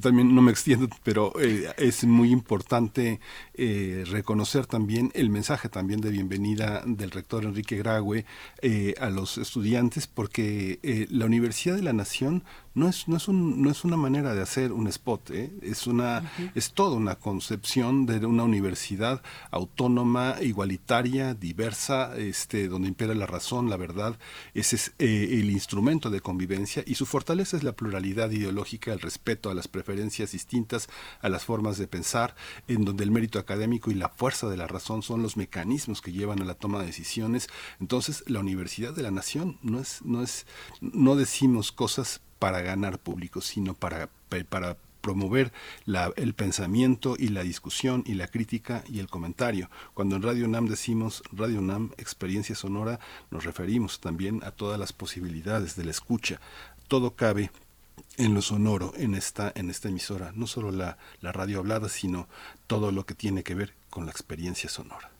También 0.00 0.34
no 0.34 0.42
me 0.42 0.50
extiendo, 0.50 0.88
pero 1.02 1.32
eh, 1.40 1.68
es 1.76 2.04
muy 2.04 2.30
importante 2.30 3.20
eh, 3.54 4.04
reconocer 4.28 4.66
también 4.66 5.10
el 5.14 5.30
mensaje 5.30 5.70
también 5.70 6.02
de 6.02 6.10
bienvenida 6.10 6.82
del 6.84 7.10
rector 7.12 7.44
Enrique 7.44 7.78
Graue 7.78 8.26
eh, 8.60 8.92
a 9.00 9.08
los 9.08 9.38
estudiantes, 9.38 10.06
porque 10.06 10.80
eh, 10.82 11.06
la 11.08 11.24
Universidad 11.24 11.76
de 11.76 11.82
la 11.82 11.94
Nación 11.94 12.44
no 12.78 12.88
es, 12.88 13.08
no 13.08 13.16
es, 13.16 13.28
un, 13.28 13.62
no 13.62 13.70
es 13.70 13.84
una 13.84 13.96
manera 13.96 14.34
de 14.34 14.42
hacer 14.42 14.72
un 14.72 14.86
spot, 14.86 15.30
¿eh? 15.30 15.52
es, 15.62 15.86
una, 15.86 16.30
es 16.54 16.72
toda 16.72 16.96
una 16.96 17.16
concepción 17.16 18.06
de 18.06 18.24
una 18.24 18.44
universidad 18.44 19.22
autónoma, 19.50 20.36
igualitaria, 20.40 21.34
diversa, 21.34 22.16
este, 22.16 22.68
donde 22.68 22.88
impera 22.88 23.14
la 23.14 23.26
razón, 23.26 23.68
la 23.68 23.76
verdad, 23.76 24.18
ese 24.54 24.76
es 24.76 24.92
eh, 24.98 25.28
el 25.32 25.50
instrumento 25.50 26.10
de 26.10 26.20
convivencia 26.20 26.82
y 26.86 26.94
su 26.94 27.06
fortaleza 27.06 27.56
es 27.56 27.64
la 27.64 27.72
pluralidad 27.72 28.30
ideológica, 28.30 28.92
el 28.92 29.00
respeto 29.00 29.50
a 29.50 29.54
las 29.54 29.68
preferencias 29.68 30.32
distintas, 30.32 30.88
a 31.20 31.28
las 31.28 31.44
formas 31.44 31.78
de 31.78 31.88
pensar, 31.88 32.34
en 32.68 32.84
donde 32.84 33.04
el 33.04 33.10
mérito 33.10 33.38
académico 33.38 33.90
y 33.90 33.94
la 33.94 34.08
fuerza 34.08 34.48
de 34.48 34.56
la 34.56 34.66
razón 34.66 35.02
son 35.02 35.22
los 35.22 35.36
mecanismos 35.36 36.00
que 36.00 36.12
llevan 36.12 36.40
a 36.42 36.44
la 36.44 36.54
toma 36.54 36.80
de 36.80 36.86
decisiones. 36.86 37.48
Entonces, 37.80 38.24
la 38.26 38.40
Universidad 38.40 38.94
de 38.94 39.02
la 39.02 39.10
Nación 39.10 39.58
no 39.62 39.80
es, 39.80 40.00
no 40.04 40.22
es, 40.22 40.46
no 40.80 41.16
decimos 41.16 41.72
cosas 41.72 42.20
para 42.38 42.60
ganar 42.60 42.98
público, 42.98 43.40
sino 43.40 43.74
para, 43.74 44.08
para 44.48 44.76
promover 45.00 45.52
la, 45.84 46.12
el 46.16 46.34
pensamiento 46.34 47.16
y 47.18 47.28
la 47.28 47.42
discusión 47.42 48.04
y 48.06 48.14
la 48.14 48.28
crítica 48.28 48.84
y 48.88 48.98
el 48.98 49.08
comentario. 49.08 49.70
Cuando 49.94 50.16
en 50.16 50.22
Radio 50.22 50.44
UNAM 50.44 50.66
decimos 50.66 51.22
Radio 51.32 51.60
UNAM, 51.60 51.92
experiencia 51.96 52.54
sonora, 52.54 53.00
nos 53.30 53.44
referimos 53.44 54.00
también 54.00 54.42
a 54.44 54.50
todas 54.50 54.78
las 54.78 54.92
posibilidades 54.92 55.76
de 55.76 55.84
la 55.84 55.90
escucha. 55.92 56.40
Todo 56.88 57.14
cabe 57.14 57.50
en 58.16 58.34
lo 58.34 58.42
sonoro, 58.42 58.92
en 58.96 59.14
esta, 59.14 59.52
en 59.54 59.70
esta 59.70 59.88
emisora, 59.88 60.32
no 60.34 60.46
solo 60.46 60.70
la, 60.70 60.98
la 61.20 61.32
radio 61.32 61.60
hablada, 61.60 61.88
sino 61.88 62.28
todo 62.66 62.92
lo 62.92 63.06
que 63.06 63.14
tiene 63.14 63.42
que 63.42 63.54
ver 63.54 63.74
con 63.90 64.06
la 64.06 64.12
experiencia 64.12 64.68
sonora. 64.68 65.10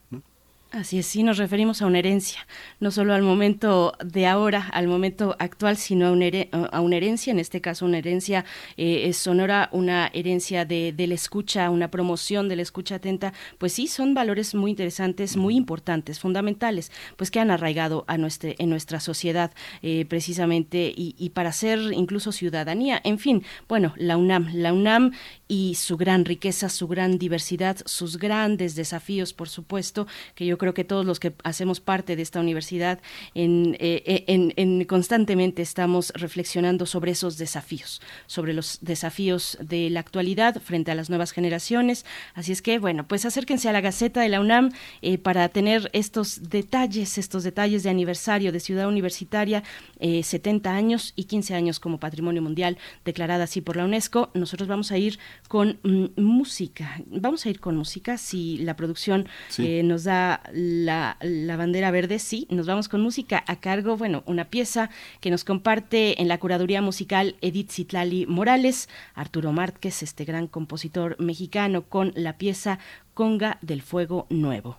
Así 0.70 0.98
es, 0.98 1.06
sí, 1.06 1.22
nos 1.22 1.38
referimos 1.38 1.80
a 1.80 1.86
una 1.86 1.98
herencia, 1.98 2.46
no 2.78 2.90
solo 2.90 3.14
al 3.14 3.22
momento 3.22 3.94
de 4.04 4.26
ahora, 4.26 4.68
al 4.74 4.86
momento 4.86 5.34
actual, 5.38 5.78
sino 5.78 6.08
a 6.08 6.12
una, 6.12 6.26
a 6.70 6.82
una 6.82 6.96
herencia, 6.96 7.30
en 7.30 7.38
este 7.38 7.62
caso 7.62 7.86
una 7.86 7.96
herencia 7.96 8.44
eh, 8.76 9.10
sonora, 9.14 9.70
una 9.72 10.10
herencia 10.12 10.66
de, 10.66 10.92
de, 10.92 11.06
la 11.06 11.14
escucha, 11.14 11.70
una 11.70 11.90
promoción 11.90 12.50
de 12.50 12.56
la 12.56 12.62
escucha 12.62 12.96
atenta, 12.96 13.32
pues 13.56 13.72
sí, 13.72 13.86
son 13.86 14.12
valores 14.12 14.54
muy 14.54 14.72
interesantes, 14.72 15.38
muy 15.38 15.56
importantes, 15.56 16.20
fundamentales, 16.20 16.92
pues 17.16 17.30
que 17.30 17.40
han 17.40 17.50
arraigado 17.50 18.04
a 18.06 18.18
nuestra, 18.18 18.50
en 18.58 18.68
nuestra 18.68 19.00
sociedad 19.00 19.52
eh, 19.80 20.04
precisamente 20.04 20.92
y, 20.94 21.14
y 21.16 21.30
para 21.30 21.50
ser 21.52 21.78
incluso 21.94 22.30
ciudadanía. 22.30 23.00
En 23.04 23.18
fin, 23.18 23.42
bueno, 23.68 23.94
la 23.96 24.18
UNAM, 24.18 24.50
la 24.52 24.74
UNAM 24.74 25.12
y 25.48 25.76
su 25.76 25.96
gran 25.96 26.26
riqueza, 26.26 26.68
su 26.68 26.88
gran 26.88 27.16
diversidad, 27.16 27.78
sus 27.86 28.18
grandes 28.18 28.74
desafíos, 28.74 29.32
por 29.32 29.48
supuesto, 29.48 30.06
que 30.34 30.44
yo 30.44 30.57
creo 30.58 30.74
que 30.74 30.84
todos 30.84 31.06
los 31.06 31.20
que 31.20 31.32
hacemos 31.44 31.80
parte 31.80 32.16
de 32.16 32.22
esta 32.22 32.40
universidad 32.40 33.00
en, 33.34 33.76
eh, 33.80 34.24
en, 34.26 34.84
constantemente 34.84 35.62
estamos 35.62 36.12
reflexionando 36.14 36.86
sobre 36.86 37.12
esos 37.12 37.38
desafíos, 37.38 38.00
sobre 38.26 38.52
los 38.52 38.78
desafíos 38.80 39.58
de 39.60 39.90
la 39.90 40.00
actualidad 40.00 40.60
frente 40.60 40.90
a 40.90 40.94
las 40.94 41.08
nuevas 41.08 41.32
generaciones. 41.32 42.04
Así 42.34 42.52
es 42.52 42.62
que, 42.62 42.78
bueno, 42.78 43.06
pues 43.06 43.24
acérquense 43.24 43.68
a 43.68 43.72
la 43.72 43.80
Gaceta 43.80 44.20
de 44.20 44.28
la 44.28 44.40
UNAM 44.40 44.72
eh, 45.02 45.18
para 45.18 45.48
tener 45.48 45.90
estos 45.92 46.50
detalles, 46.50 47.18
estos 47.18 47.44
detalles 47.44 47.82
de 47.82 47.90
aniversario 47.90 48.52
de 48.52 48.60
Ciudad 48.60 48.88
Universitaria, 48.88 49.62
70 50.00 50.70
eh, 50.70 50.72
años 50.72 51.12
y 51.16 51.24
15 51.24 51.54
años 51.54 51.80
como 51.80 51.98
Patrimonio 51.98 52.42
Mundial, 52.42 52.78
declarada 53.04 53.44
así 53.44 53.60
por 53.60 53.76
la 53.76 53.84
UNESCO. 53.84 54.30
Nosotros 54.34 54.68
vamos 54.68 54.92
a 54.92 54.98
ir 54.98 55.18
con 55.48 55.78
mm, 55.82 56.20
música. 56.20 57.00
Vamos 57.06 57.46
a 57.46 57.50
ir 57.50 57.60
con 57.60 57.76
música 57.76 58.18
si 58.18 58.58
la 58.58 58.76
producción 58.76 59.28
nos 59.58 60.04
da 60.04 60.42
la, 60.52 61.16
bandera 61.56 61.90
verde, 61.90 62.18
sí, 62.18 62.46
nos 62.50 62.66
vamos 62.66 62.88
con 62.88 63.00
música 63.00 63.42
a 63.46 63.60
cargo, 63.60 63.96
bueno, 63.96 64.22
una 64.26 64.44
pieza 64.44 64.90
que 65.20 65.30
nos 65.30 65.44
comparte 65.44 66.20
en 66.20 66.28
la 66.28 66.38
curaduría 66.38 66.82
musical 66.82 67.36
Edith 67.40 67.70
Citlali 67.70 68.26
Morales, 68.26 68.88
Arturo 69.14 69.52
Márquez, 69.52 70.02
este 70.02 70.24
gran 70.24 70.46
compositor 70.46 71.16
mexicano, 71.20 71.82
con 71.82 72.12
la 72.14 72.38
pieza 72.38 72.78
Conga 73.14 73.58
del 73.62 73.82
Fuego 73.82 74.26
Nuevo. 74.30 74.78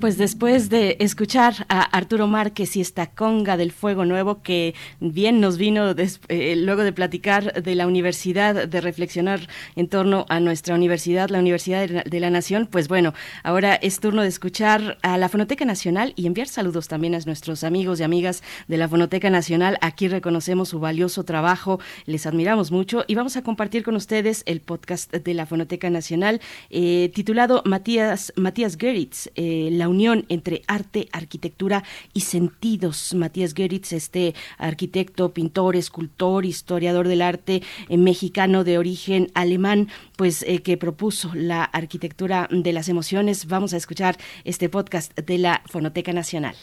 pues 0.00 0.16
después 0.16 0.70
de 0.70 0.96
escuchar 1.00 1.66
a 1.68 1.82
Arturo 1.82 2.26
Márquez 2.26 2.76
y 2.76 2.80
esta 2.80 3.06
conga 3.06 3.56
del 3.56 3.70
fuego 3.70 4.04
nuevo 4.04 4.42
que 4.42 4.74
bien 4.98 5.40
nos 5.40 5.58
vino 5.58 5.94
eh, 6.28 6.56
luego 6.56 6.82
de 6.82 6.92
platicar 6.92 7.62
de 7.62 7.74
la 7.74 7.86
universidad, 7.86 8.66
de 8.66 8.80
reflexionar 8.80 9.48
en 9.76 9.88
torno 9.88 10.26
a 10.28 10.40
nuestra 10.40 10.74
universidad, 10.74 11.28
la 11.28 11.38
Universidad 11.38 12.04
de 12.04 12.20
la, 12.20 12.30
Nación, 12.30 12.68
pues 12.70 12.88
bueno, 12.88 13.12
ahora 13.42 13.74
es 13.74 14.00
turno 14.00 14.22
de 14.22 14.28
escuchar 14.28 14.98
a 15.02 15.18
la 15.18 15.28
Fonoteca 15.28 15.64
Nacional 15.64 16.12
y 16.16 16.26
enviar 16.26 16.48
saludos 16.48 16.88
también 16.88 17.14
a 17.14 17.20
nuestros 17.26 17.64
amigos 17.64 18.00
y 18.00 18.04
amigas 18.04 18.42
de 18.68 18.76
la 18.76 18.88
Fonoteca 18.88 19.30
Nacional. 19.30 19.78
Aquí 19.80 20.08
reconocemos 20.08 20.70
su 20.70 20.80
valioso 20.80 21.24
trabajo, 21.24 21.80
les 22.06 22.24
admiramos 22.24 22.70
mucho 22.70 23.04
y 23.06 23.16
vamos 23.16 23.36
a 23.36 23.42
compartir 23.42 23.82
con 23.82 23.96
ustedes 23.96 24.44
el 24.46 24.60
podcast 24.60 25.12
de 25.12 25.34
la 25.34 25.44
Fonoteca 25.44 25.90
Nacional 25.90 26.40
eh, 26.70 27.10
titulado 27.14 27.62
Matías, 27.66 28.32
Matías 28.36 28.76
Geritz, 28.78 29.28
eh, 29.34 29.68
la 29.72 29.89
unión 29.90 30.24
entre 30.28 30.62
arte, 30.66 31.08
arquitectura 31.12 31.84
y 32.12 32.22
sentidos. 32.22 33.14
Matías 33.14 33.54
Geritz, 33.54 33.92
este 33.92 34.34
arquitecto, 34.58 35.32
pintor, 35.34 35.76
escultor, 35.76 36.44
historiador 36.44 37.08
del 37.08 37.22
arte 37.22 37.62
eh, 37.88 37.96
mexicano 37.96 38.64
de 38.64 38.78
origen 38.78 39.30
alemán, 39.34 39.88
pues 40.16 40.42
eh, 40.42 40.62
que 40.62 40.76
propuso 40.76 41.30
la 41.34 41.64
arquitectura 41.64 42.48
de 42.50 42.72
las 42.72 42.88
emociones. 42.88 43.46
Vamos 43.46 43.74
a 43.74 43.76
escuchar 43.76 44.16
este 44.44 44.68
podcast 44.68 45.18
de 45.18 45.38
la 45.38 45.62
Fonoteca 45.66 46.12
Nacional. 46.12 46.56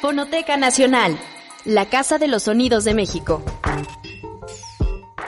Fonoteca 0.00 0.56
Nacional, 0.56 1.18
la 1.64 1.86
Casa 1.86 2.18
de 2.18 2.28
los 2.28 2.44
Sonidos 2.44 2.84
de 2.84 2.94
México. 2.94 3.42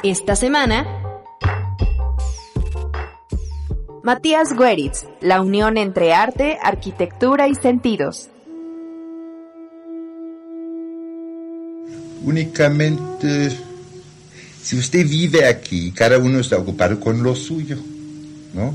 Esta 0.02 0.36
semana 0.36 0.99
Matías 4.02 4.56
Gueritz, 4.56 5.04
la 5.20 5.42
unión 5.42 5.76
entre 5.76 6.14
arte, 6.14 6.56
arquitectura 6.62 7.48
y 7.48 7.54
sentidos. 7.54 8.30
Únicamente, 12.22 13.50
si 14.62 14.78
usted 14.78 15.06
vive 15.06 15.44
aquí, 15.44 15.92
cada 15.92 16.16
uno 16.16 16.40
está 16.40 16.56
ocupado 16.56 16.98
con 16.98 17.22
lo 17.22 17.36
suyo, 17.36 17.76
¿no? 18.54 18.74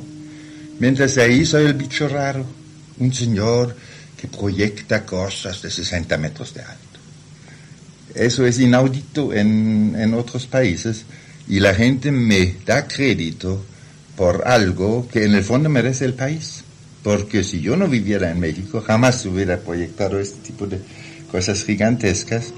Mientras 0.80 1.18
ahí 1.18 1.44
soy 1.44 1.66
el 1.66 1.74
bicho 1.74 2.08
raro, 2.08 2.46
un 3.00 3.12
señor 3.12 3.76
que 4.22 4.28
proyecta 4.28 5.08
cosas 5.08 5.60
de 5.64 5.72
60 5.72 6.20
metros 6.20 6.54
de 6.54 6.62
alto. 6.62 7.00
Eso 8.14 8.46
es 8.46 8.60
inaudito 8.60 9.34
en, 9.34 9.96
en 9.98 10.14
otros 10.14 10.46
países 10.46 11.04
y 11.48 11.60
la 11.60 11.74
gente 11.74 12.12
me 12.12 12.58
da 12.64 12.88
crédito 12.88 13.66
por 14.16 14.48
algo 14.48 15.08
que 15.12 15.26
en 15.26 15.34
el 15.34 15.44
fondo 15.44 15.70
merece 15.70 16.06
el 16.06 16.14
país. 16.14 16.64
Porque 17.04 17.44
si 17.44 17.62
yo 17.62 17.76
no 17.76 17.88
viviera 17.88 18.32
en 18.32 18.40
México, 18.40 18.82
jamás 18.82 19.26
hubiera 19.26 19.58
proyectado 19.60 20.20
este 20.20 20.40
tipo 20.40 20.66
de 20.66 20.80
cosas 21.32 21.64
gigantescas, 21.64 22.52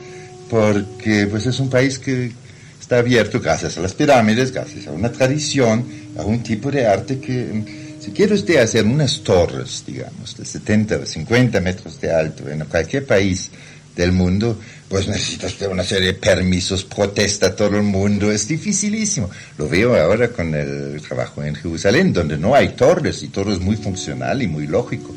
porque 0.50 1.28
pues 1.30 1.46
es 1.48 1.60
un 1.60 1.70
país 1.70 2.00
que 2.00 2.32
está 2.80 3.00
abierto 3.00 3.42
gracias 3.42 3.78
a 3.78 3.82
las 3.82 3.94
pirámides, 3.94 4.54
gracias 4.54 4.88
a 4.88 4.92
una 4.92 5.12
tradición, 5.12 5.86
a 6.18 6.24
un 6.24 6.42
tipo 6.44 6.72
de 6.72 6.86
arte 6.86 7.20
que, 7.20 7.98
si 8.00 8.12
quiere 8.12 8.36
usted 8.36 8.58
hacer 8.58 8.86
unas 8.86 9.22
torres, 9.22 9.84
digamos, 9.86 10.38
de 10.38 10.46
70 10.46 10.96
o 10.96 11.06
50 11.06 11.60
metros 11.60 12.00
de 12.00 12.14
alto 12.14 12.48
en 12.50 12.64
cualquier 12.66 13.06
país 13.06 13.52
del 13.98 14.12
mundo, 14.12 14.58
pues 14.88 15.08
necesita 15.08 15.48
usted 15.48 15.68
una 15.68 15.84
serie 15.84 16.10
de 16.10 16.14
permisos, 16.14 16.86
protesta 16.86 17.56
todo 17.56 17.76
el 17.76 17.84
mundo, 17.84 18.32
es 18.32 18.48
dificilísimo. 18.48 19.30
Lo 19.58 19.68
veo 19.68 19.96
ahora 19.96 20.30
con 20.30 20.54
el 20.54 21.02
trabajo 21.02 21.44
en 21.44 21.56
Jerusalén, 21.56 22.14
donde 22.14 22.38
no 22.38 22.56
hay 22.56 22.70
torres 22.70 23.24
y 23.24 23.28
todo 23.28 23.52
es 23.52 23.60
muy 23.60 23.76
funcional 23.76 24.42
y 24.42 24.48
muy 24.48 24.68
lógico. 24.68 25.14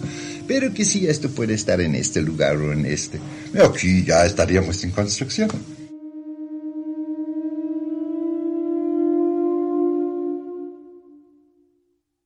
Pero 0.48 0.74
que 0.74 0.84
si 0.84 1.06
esto 1.06 1.30
puede 1.30 1.54
estar 1.54 1.80
en 1.80 1.94
este 1.94 2.22
lugar 2.22 2.56
o 2.56 2.72
en 2.72 2.86
este, 2.86 3.20
aquí 3.62 4.02
ya 4.04 4.24
estaríamos 4.24 4.82
en 4.82 4.90
construcción. 4.90 5.50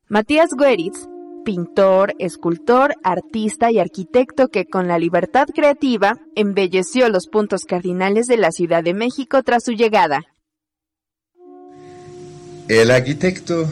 Matías 0.08 0.50
Gueritz 0.56 1.13
pintor, 1.44 2.14
escultor, 2.18 2.94
artista 3.04 3.70
y 3.70 3.78
arquitecto 3.78 4.48
que 4.48 4.64
con 4.64 4.88
la 4.88 4.98
libertad 4.98 5.46
creativa 5.54 6.18
embelleció 6.34 7.08
los 7.08 7.28
puntos 7.28 7.64
cardinales 7.64 8.26
de 8.26 8.38
la 8.38 8.50
Ciudad 8.50 8.82
de 8.82 8.94
México 8.94 9.42
tras 9.42 9.64
su 9.64 9.72
llegada. 9.72 10.22
El 12.66 12.90
arquitecto 12.90 13.70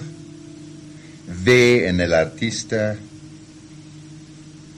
ve 1.44 1.88
en 1.88 2.00
el 2.00 2.12
artista 2.12 2.96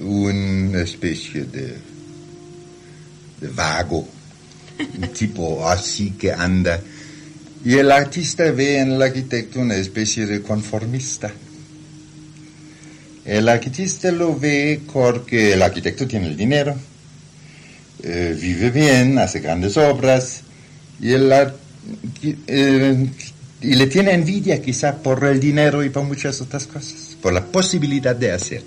una 0.00 0.80
especie 0.80 1.44
de, 1.44 1.76
de 3.40 3.48
vago, 3.48 4.06
un 4.98 5.08
tipo 5.12 5.68
así 5.68 6.12
que 6.12 6.32
anda, 6.32 6.80
y 7.64 7.74
el 7.74 7.90
artista 7.90 8.50
ve 8.52 8.78
en 8.78 8.92
el 8.92 9.02
arquitecto 9.02 9.58
una 9.58 9.74
especie 9.74 10.26
de 10.26 10.42
conformista 10.42 11.32
el 13.24 13.48
arquitecto 13.48 14.12
lo 14.12 14.38
ve 14.38 14.80
porque 14.92 15.54
el 15.54 15.62
arquitecto 15.62 16.06
tiene 16.06 16.28
el 16.28 16.36
dinero, 16.36 16.74
eh, 18.02 18.36
vive 18.38 18.70
bien, 18.70 19.18
hace 19.18 19.40
grandes 19.40 19.76
obras 19.76 20.42
y, 21.00 21.14
eh, 22.46 23.10
y 23.62 23.74
le 23.74 23.86
tiene 23.86 24.12
envidia 24.12 24.60
quizá 24.60 24.96
por 24.96 25.24
el 25.24 25.40
dinero 25.40 25.82
y 25.82 25.88
por 25.88 26.04
muchas 26.04 26.40
otras 26.40 26.66
cosas, 26.66 27.16
por 27.22 27.32
la 27.32 27.44
posibilidad 27.44 28.14
de 28.14 28.32
hacer. 28.32 28.62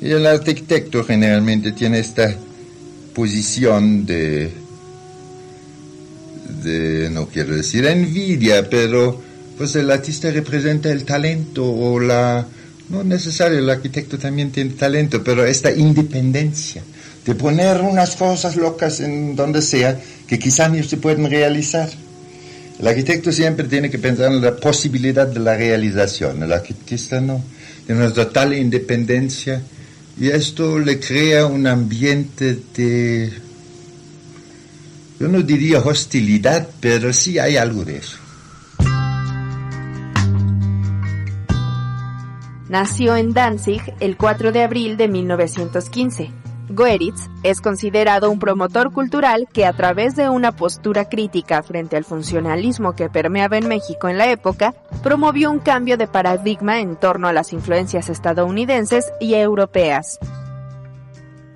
Y 0.00 0.10
el 0.10 0.26
arquitecto 0.26 1.04
generalmente 1.04 1.72
tiene 1.72 2.00
esta 2.00 2.34
posición 3.14 4.04
de, 4.04 4.50
de 6.62 7.08
no 7.10 7.28
quiero 7.28 7.56
decir 7.56 7.86
envidia, 7.86 8.68
pero 8.68 9.22
pues 9.56 9.74
el 9.76 9.90
artista 9.90 10.30
representa 10.30 10.92
el 10.92 11.04
talento 11.04 11.64
o 11.64 11.98
la 11.98 12.46
no 12.88 13.00
es 13.00 13.06
necesario, 13.06 13.58
el 13.58 13.68
arquitecto 13.68 14.18
también 14.18 14.50
tiene 14.50 14.70
talento, 14.70 15.22
pero 15.24 15.44
esta 15.44 15.72
independencia 15.72 16.82
de 17.24 17.34
poner 17.34 17.80
unas 17.80 18.14
cosas 18.14 18.56
locas 18.56 19.00
en 19.00 19.34
donde 19.34 19.60
sea 19.60 20.00
que 20.28 20.38
quizás 20.38 20.70
no 20.70 20.82
se 20.82 20.96
pueden 20.96 21.28
realizar. 21.28 21.88
El 22.78 22.86
arquitecto 22.86 23.32
siempre 23.32 23.66
tiene 23.66 23.90
que 23.90 23.98
pensar 23.98 24.30
en 24.30 24.40
la 24.40 24.54
posibilidad 24.54 25.26
de 25.26 25.40
la 25.40 25.56
realización, 25.56 26.42
el 26.42 26.52
arquitecto 26.52 27.20
no, 27.20 27.42
tiene 27.86 28.02
una 28.02 28.12
total 28.12 28.54
independencia 28.54 29.62
y 30.20 30.28
esto 30.28 30.78
le 30.78 31.00
crea 31.00 31.46
un 31.46 31.66
ambiente 31.66 32.58
de, 32.76 33.32
yo 35.18 35.28
no 35.28 35.42
diría 35.42 35.80
hostilidad, 35.80 36.68
pero 36.80 37.12
sí 37.12 37.38
hay 37.38 37.56
algo 37.56 37.84
de 37.84 37.96
eso. 37.96 38.25
Nació 42.68 43.14
en 43.14 43.32
Danzig 43.32 43.94
el 44.00 44.16
4 44.16 44.50
de 44.50 44.64
abril 44.64 44.96
de 44.96 45.06
1915. 45.06 46.32
Goeritz 46.68 47.28
es 47.44 47.60
considerado 47.60 48.28
un 48.28 48.40
promotor 48.40 48.92
cultural 48.92 49.46
que 49.52 49.64
a 49.64 49.72
través 49.72 50.16
de 50.16 50.28
una 50.28 50.50
postura 50.50 51.08
crítica 51.08 51.62
frente 51.62 51.96
al 51.96 52.04
funcionalismo 52.04 52.94
que 52.96 53.08
permeaba 53.08 53.56
en 53.56 53.68
México 53.68 54.08
en 54.08 54.18
la 54.18 54.32
época, 54.32 54.74
promovió 55.04 55.52
un 55.52 55.60
cambio 55.60 55.96
de 55.96 56.08
paradigma 56.08 56.80
en 56.80 56.96
torno 56.96 57.28
a 57.28 57.32
las 57.32 57.52
influencias 57.52 58.08
estadounidenses 58.08 59.12
y 59.20 59.34
europeas. 59.34 60.18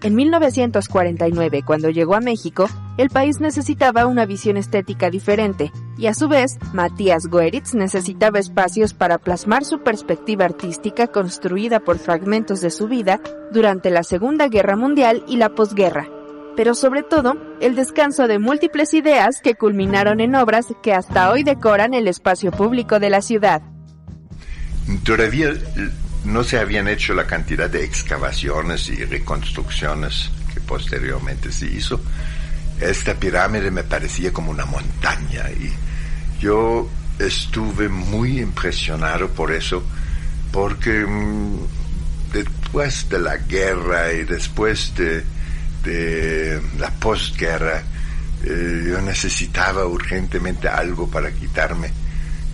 En 0.02 0.14
1949, 0.14 1.62
cuando 1.66 1.90
llegó 1.90 2.14
a 2.14 2.20
México, 2.20 2.68
el 3.00 3.08
país 3.10 3.40
necesitaba 3.40 4.06
una 4.06 4.26
visión 4.26 4.56
estética 4.56 5.08
diferente, 5.08 5.72
y 5.96 6.06
a 6.06 6.14
su 6.14 6.28
vez, 6.28 6.58
Matías 6.74 7.26
Goeritz 7.28 7.74
necesitaba 7.74 8.38
espacios 8.38 8.92
para 8.92 9.18
plasmar 9.18 9.64
su 9.64 9.82
perspectiva 9.82 10.44
artística 10.44 11.06
construida 11.06 11.80
por 11.80 11.98
fragmentos 11.98 12.60
de 12.60 12.70
su 12.70 12.88
vida 12.88 13.20
durante 13.52 13.90
la 13.90 14.02
Segunda 14.02 14.48
Guerra 14.48 14.76
Mundial 14.76 15.24
y 15.26 15.38
la 15.38 15.54
posguerra, 15.54 16.08
pero 16.56 16.74
sobre 16.74 17.02
todo, 17.02 17.36
el 17.60 17.74
descanso 17.74 18.28
de 18.28 18.38
múltiples 18.38 18.92
ideas 18.92 19.40
que 19.42 19.54
culminaron 19.54 20.20
en 20.20 20.34
obras 20.34 20.66
que 20.82 20.92
hasta 20.92 21.30
hoy 21.30 21.42
decoran 21.42 21.94
el 21.94 22.06
espacio 22.06 22.50
público 22.50 23.00
de 23.00 23.08
la 23.08 23.22
ciudad. 23.22 23.62
Todavía 25.04 25.54
no 26.24 26.44
se 26.44 26.58
habían 26.58 26.86
hecho 26.86 27.14
la 27.14 27.26
cantidad 27.26 27.70
de 27.70 27.82
excavaciones 27.82 28.90
y 28.90 29.04
reconstrucciones 29.04 30.30
que 30.52 30.60
posteriormente 30.60 31.50
se 31.50 31.66
hizo. 31.66 32.00
Esta 32.80 33.14
pirámide 33.14 33.70
me 33.70 33.84
parecía 33.84 34.32
como 34.32 34.50
una 34.50 34.64
montaña 34.64 35.50
y 35.50 35.70
yo 36.40 36.88
estuve 37.18 37.88
muy 37.88 38.40
impresionado 38.40 39.28
por 39.28 39.52
eso 39.52 39.84
porque 40.50 41.04
mm, 41.06 41.58
después 42.32 43.08
de 43.08 43.18
la 43.18 43.36
guerra 43.36 44.12
y 44.12 44.24
después 44.24 44.94
de, 44.96 45.24
la 46.78 46.90
postguerra, 46.90 47.82
eh, 48.44 48.84
yo 48.88 49.00
necesitaba 49.00 49.86
urgentemente 49.86 50.68
algo 50.68 51.08
para 51.08 51.30
quitarme 51.32 51.90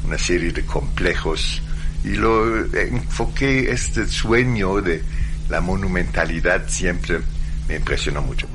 una 0.05 0.19
serie 0.19 0.53
de 0.53 0.65
complejos 0.65 1.61
y 2.05 2.11
lo 2.11 2.65
enfoqué 2.73 3.71
este 3.71 4.07
sueño 4.07 4.81
de 4.81 5.03
la 5.49 5.61
monumentalidad 5.61 6.69
siempre 6.69 7.21
me 7.69 7.77
impresionó 7.77 8.23
mucho. 8.23 8.47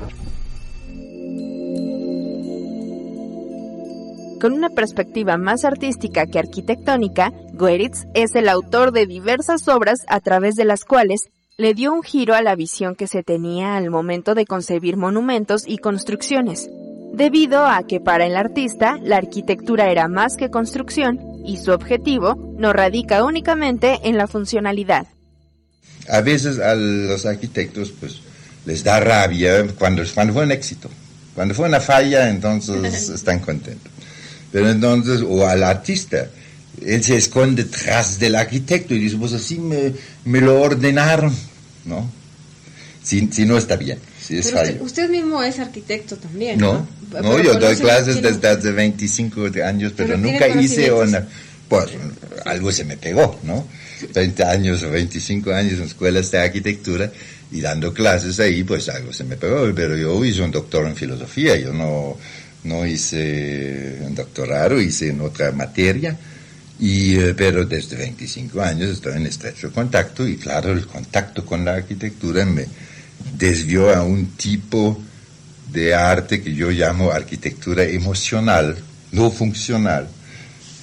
Con 4.42 4.54
una 4.54 4.70
perspectiva 4.70 5.36
más 5.36 5.64
artística 5.64 6.26
que 6.26 6.40
arquitectónica, 6.40 7.32
Goeritz 7.52 8.06
es 8.12 8.34
el 8.34 8.48
autor 8.48 8.90
de 8.90 9.06
diversas 9.06 9.68
obras 9.68 10.00
a 10.08 10.18
través 10.18 10.56
de 10.56 10.64
las 10.64 10.84
cuales 10.84 11.28
le 11.58 11.74
dio 11.74 11.92
un 11.92 12.02
giro 12.02 12.34
a 12.34 12.42
la 12.42 12.56
visión 12.56 12.96
que 12.96 13.06
se 13.06 13.22
tenía 13.22 13.76
al 13.76 13.88
momento 13.88 14.34
de 14.34 14.44
concebir 14.44 14.96
monumentos 14.96 15.62
y 15.64 15.78
construcciones, 15.78 16.68
debido 17.14 17.64
a 17.64 17.86
que 17.86 18.00
para 18.00 18.26
el 18.26 18.34
artista 18.34 18.98
la 19.00 19.18
arquitectura 19.18 19.92
era 19.92 20.08
más 20.08 20.36
que 20.36 20.50
construcción 20.50 21.20
y 21.46 21.58
su 21.58 21.70
objetivo 21.70 22.34
no 22.58 22.72
radica 22.72 23.22
únicamente 23.22 24.00
en 24.02 24.16
la 24.16 24.26
funcionalidad. 24.26 25.06
A 26.08 26.20
veces 26.20 26.58
a 26.58 26.74
los 26.74 27.26
arquitectos 27.26 27.92
pues 27.92 28.22
les 28.66 28.82
da 28.82 28.98
rabia 28.98 29.64
cuando, 29.78 30.02
cuando 30.12 30.32
fue 30.32 30.42
un 30.42 30.50
éxito. 30.50 30.90
Cuando 31.32 31.54
fue 31.54 31.68
una 31.68 31.80
falla, 31.80 32.28
entonces 32.28 33.08
están 33.14 33.38
contentos. 33.38 33.92
Pero 34.52 34.70
entonces, 34.70 35.22
o 35.26 35.46
al 35.46 35.62
artista, 35.62 36.28
él 36.84 37.02
se 37.02 37.16
esconde 37.16 37.64
tras 37.64 38.18
del 38.18 38.34
arquitecto 38.34 38.94
y 38.94 38.98
dice, 38.98 39.16
pues 39.16 39.32
así 39.32 39.58
me, 39.58 39.92
me 40.24 40.40
lo 40.40 40.60
ordenaron, 40.60 41.34
¿no? 41.86 42.10
Si, 43.02 43.28
si 43.32 43.46
no 43.46 43.58
está 43.58 43.76
bien, 43.76 43.98
si 44.20 44.38
es 44.38 44.52
Pero 44.52 44.60
usted, 44.60 44.80
usted, 44.82 45.10
mismo 45.10 45.42
es 45.42 45.58
arquitecto 45.58 46.16
también, 46.16 46.58
¿no? 46.58 46.86
No, 47.12 47.20
no 47.20 47.42
yo 47.42 47.58
doy 47.58 47.76
clases 47.76 48.22
desde 48.22 48.46
hace 48.46 48.70
25 48.70 49.48
años, 49.64 49.92
pero, 49.96 50.10
pero 50.10 50.18
nunca 50.18 50.48
hice 50.48 50.92
una... 50.92 51.26
Pues 51.68 51.86
algo 52.44 52.70
se 52.70 52.84
me 52.84 52.98
pegó, 52.98 53.40
¿no? 53.44 53.66
20 54.14 54.44
años 54.44 54.82
o 54.82 54.90
25 54.90 55.52
años 55.52 55.74
en 55.74 55.84
escuelas 55.84 56.30
de 56.30 56.38
arquitectura 56.38 57.10
y 57.50 57.60
dando 57.60 57.94
clases 57.94 58.38
ahí, 58.40 58.62
pues 58.62 58.88
algo 58.88 59.12
se 59.12 59.24
me 59.24 59.36
pegó, 59.36 59.72
pero 59.74 59.96
yo 59.96 60.22
hice 60.24 60.42
un 60.42 60.50
doctor 60.50 60.86
en 60.86 60.96
filosofía, 60.96 61.56
yo 61.56 61.72
no, 61.72 62.18
no 62.64 62.86
hice 62.86 63.98
un 64.02 64.14
doctorado, 64.14 64.80
hice 64.80 65.08
en 65.08 65.20
otra 65.20 65.52
materia, 65.52 66.16
y, 66.78 67.16
eh, 67.16 67.34
pero 67.34 67.64
desde 67.64 67.96
25 67.96 68.60
años 68.60 68.90
estoy 68.90 69.16
en 69.16 69.26
estrecho 69.26 69.72
contacto 69.72 70.26
y 70.26 70.36
claro, 70.36 70.72
el 70.72 70.86
contacto 70.86 71.44
con 71.44 71.64
la 71.64 71.74
arquitectura 71.74 72.44
me 72.44 72.66
desvió 73.36 73.94
a 73.94 74.02
un 74.02 74.32
tipo 74.36 75.00
de 75.72 75.94
arte 75.94 76.42
que 76.42 76.54
yo 76.54 76.70
llamo 76.70 77.10
arquitectura 77.10 77.84
emocional, 77.84 78.76
no 79.12 79.30
funcional, 79.30 80.08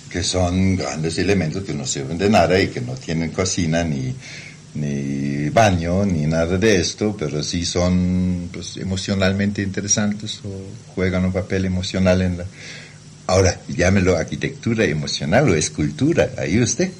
que 0.09 0.23
son 0.23 0.75
grandes 0.75 1.17
elementos 1.17 1.63
que 1.63 1.73
no 1.73 1.85
sirven 1.85 2.17
de 2.17 2.29
nada 2.29 2.59
y 2.59 2.67
que 2.67 2.81
no 2.81 2.93
tienen 2.93 3.31
cocina 3.31 3.83
ni, 3.83 4.15
ni 4.75 5.49
baño 5.49 6.05
ni 6.05 6.27
nada 6.27 6.57
de 6.57 6.79
esto, 6.79 7.15
pero 7.17 7.41
sí 7.43 7.65
son 7.65 8.49
pues, 8.51 8.77
emocionalmente 8.77 9.61
interesantes 9.61 10.41
o 10.43 10.93
juegan 10.93 11.25
un 11.25 11.33
papel 11.33 11.65
emocional 11.65 12.21
en 12.21 12.37
la... 12.37 12.45
Ahora, 13.27 13.59
llámelo 13.67 14.17
arquitectura 14.17 14.85
emocional 14.85 15.49
o 15.49 15.55
escultura, 15.55 16.29
ahí 16.37 16.59
usted. 16.59 16.91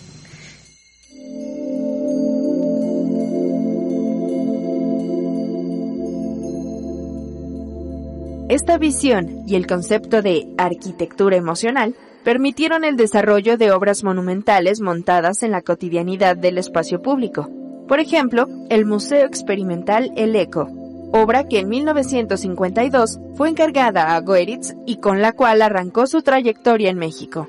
Esta 8.50 8.80
visión 8.80 9.44
y 9.48 9.56
el 9.56 9.68
concepto 9.68 10.24
de 10.24 10.48
arquitectura 10.58 11.38
emocional 11.38 11.96
permitieron 12.30 12.84
el 12.84 12.96
desarrollo 12.96 13.58
de 13.58 13.72
obras 13.72 14.04
monumentales 14.04 14.82
montadas 14.82 15.42
en 15.42 15.50
la 15.50 15.64
cotidianidad 15.64 16.38
del 16.38 16.60
espacio 16.60 17.02
público. 17.02 17.50
Por 17.88 18.00
ejemplo, 18.00 18.48
el 18.70 18.86
Museo 18.86 19.26
Experimental 19.26 20.12
El 20.16 20.36
Eco, 20.36 20.70
obra 21.12 21.48
que 21.48 21.58
en 21.58 21.70
1952 21.70 23.20
fue 23.34 23.50
encargada 23.50 24.16
a 24.16 24.22
Goeritz 24.22 24.76
y 24.86 24.98
con 24.98 25.24
la 25.24 25.32
cual 25.32 25.64
arrancó 25.64 26.06
su 26.06 26.22
trayectoria 26.22 26.92
en 26.92 27.00
México, 27.00 27.48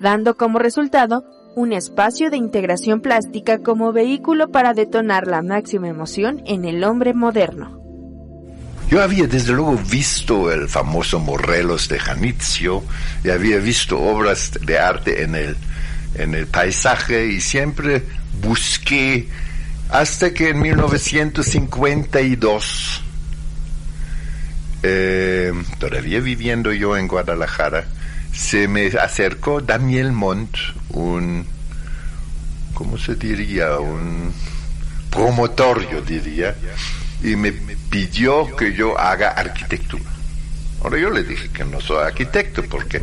dando 0.00 0.36
como 0.36 0.58
resultado 0.58 1.24
un 1.56 1.72
espacio 1.72 2.28
de 2.28 2.36
integración 2.36 3.00
plástica 3.00 3.60
como 3.60 3.94
vehículo 3.94 4.50
para 4.50 4.74
detonar 4.74 5.28
la 5.28 5.40
máxima 5.40 5.88
emoción 5.88 6.42
en 6.44 6.66
el 6.66 6.84
hombre 6.84 7.14
moderno. 7.14 7.79
Yo 8.90 9.00
había 9.00 9.26
desde 9.28 9.52
luego 9.52 9.76
visto 9.76 10.50
el 10.50 10.68
famoso 10.68 11.20
Morelos 11.20 11.88
de 11.88 12.00
Janitzio 12.00 12.82
y 13.22 13.30
había 13.30 13.58
visto 13.58 14.00
obras 14.00 14.50
de 14.60 14.80
arte 14.80 15.22
en 15.22 15.36
el, 15.36 15.56
en 16.16 16.34
el 16.34 16.48
paisaje 16.48 17.26
y 17.26 17.40
siempre 17.40 18.02
busqué 18.42 19.28
hasta 19.90 20.34
que 20.34 20.48
en 20.48 20.60
1952, 20.60 23.02
eh, 24.82 25.52
todavía 25.78 26.18
viviendo 26.18 26.72
yo 26.72 26.96
en 26.96 27.06
Guadalajara, 27.06 27.86
se 28.32 28.66
me 28.66 28.88
acercó 28.88 29.60
Daniel 29.60 30.10
Montt, 30.10 30.56
un, 30.90 31.46
¿cómo 32.74 32.98
se 32.98 33.14
diría? 33.14 33.78
Un 33.78 34.32
promotor, 35.10 35.88
yo 35.90 36.02
diría, 36.02 36.54
y 37.22 37.36
me 37.36 37.52
pidió 37.52 38.54
que 38.56 38.72
yo 38.72 38.98
haga 38.98 39.30
arquitectura. 39.30 40.04
Ahora 40.82 40.98
yo 40.98 41.10
le 41.10 41.22
dije 41.22 41.48
que 41.50 41.64
no 41.64 41.80
soy 41.80 42.04
arquitecto 42.04 42.62
porque 42.64 43.00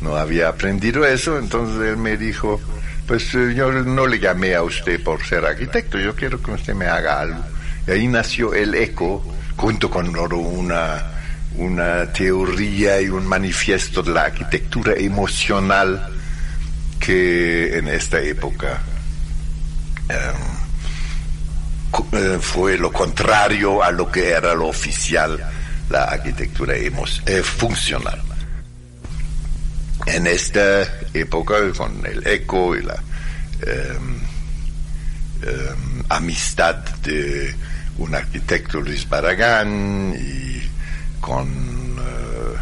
no 0.00 0.16
había 0.16 0.48
aprendido 0.48 1.06
eso, 1.06 1.38
entonces 1.38 1.90
él 1.90 1.96
me 1.96 2.16
dijo, 2.16 2.60
pues 3.06 3.30
yo 3.32 3.70
no 3.70 4.06
le 4.06 4.18
llamé 4.18 4.54
a 4.54 4.62
usted 4.62 5.02
por 5.02 5.24
ser 5.24 5.44
arquitecto, 5.44 5.98
yo 5.98 6.14
quiero 6.16 6.42
que 6.42 6.50
usted 6.50 6.74
me 6.74 6.86
haga 6.86 7.20
algo. 7.20 7.40
Y 7.86 7.92
ahí 7.92 8.08
nació 8.08 8.54
el 8.54 8.74
ECO, 8.74 9.24
junto 9.56 9.90
con 9.90 10.08
una, 10.08 11.02
una 11.56 12.12
teoría 12.12 13.00
y 13.00 13.08
un 13.08 13.26
manifiesto 13.26 14.02
de 14.02 14.12
la 14.12 14.24
arquitectura 14.24 14.94
emocional 14.94 16.10
que 16.98 17.78
en 17.78 17.88
esta 17.88 18.20
época 18.20 18.82
em, 20.08 20.63
eh, 22.12 22.38
fue 22.40 22.76
lo 22.76 22.92
contrario 22.92 23.82
a 23.82 23.90
lo 23.90 24.10
que 24.10 24.30
era 24.30 24.54
lo 24.54 24.68
oficial, 24.68 25.38
la 25.90 26.04
arquitectura 26.04 26.74
eh, 26.76 27.42
funcional. 27.42 28.20
En 30.06 30.26
esta 30.26 30.82
época, 31.14 31.54
con 31.76 32.04
el 32.04 32.26
eco 32.26 32.76
y 32.76 32.82
la 32.82 32.94
em, 33.62 34.18
em, 35.42 36.02
amistad 36.08 36.76
de 37.02 37.54
un 37.98 38.14
arquitecto 38.14 38.80
Luis 38.80 39.08
Barragán 39.08 40.14
y 40.18 40.68
con 41.20 41.48
eh, 41.98 42.56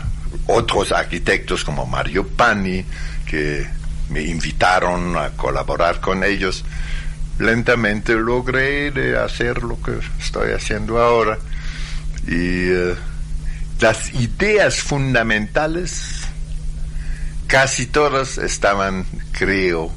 otros 0.46 0.92
arquitectos 0.92 1.64
como 1.64 1.86
Mario 1.86 2.28
Pani, 2.28 2.84
que 3.26 3.66
me 4.10 4.22
invitaron 4.22 5.16
a 5.16 5.30
colaborar 5.30 6.00
con 6.00 6.22
ellos, 6.22 6.64
lentamente 7.42 8.14
logré 8.14 9.16
hacer 9.18 9.62
lo 9.62 9.80
que 9.82 9.98
estoy 10.20 10.52
haciendo 10.52 10.98
ahora. 10.98 11.38
Y 12.26 12.70
eh, 12.70 12.94
las 13.80 14.14
ideas 14.14 14.76
fundamentales, 14.76 16.22
casi 17.46 17.86
todas 17.86 18.38
estaban, 18.38 19.04
creo, 19.32 19.92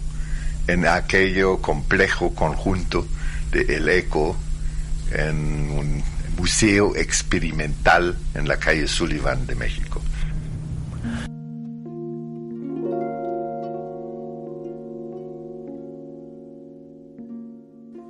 en 0.68 0.88
aquello 0.88 1.62
complejo 1.62 2.34
conjunto 2.34 3.08
de 3.52 3.76
El 3.76 3.90
Eco, 3.90 4.36
en 5.12 5.70
un 5.70 6.04
museo 6.38 6.96
experimental 6.96 8.18
en 8.34 8.48
la 8.48 8.58
calle 8.58 8.88
Sullivan 8.88 9.46
de 9.46 9.56
México. 9.56 10.02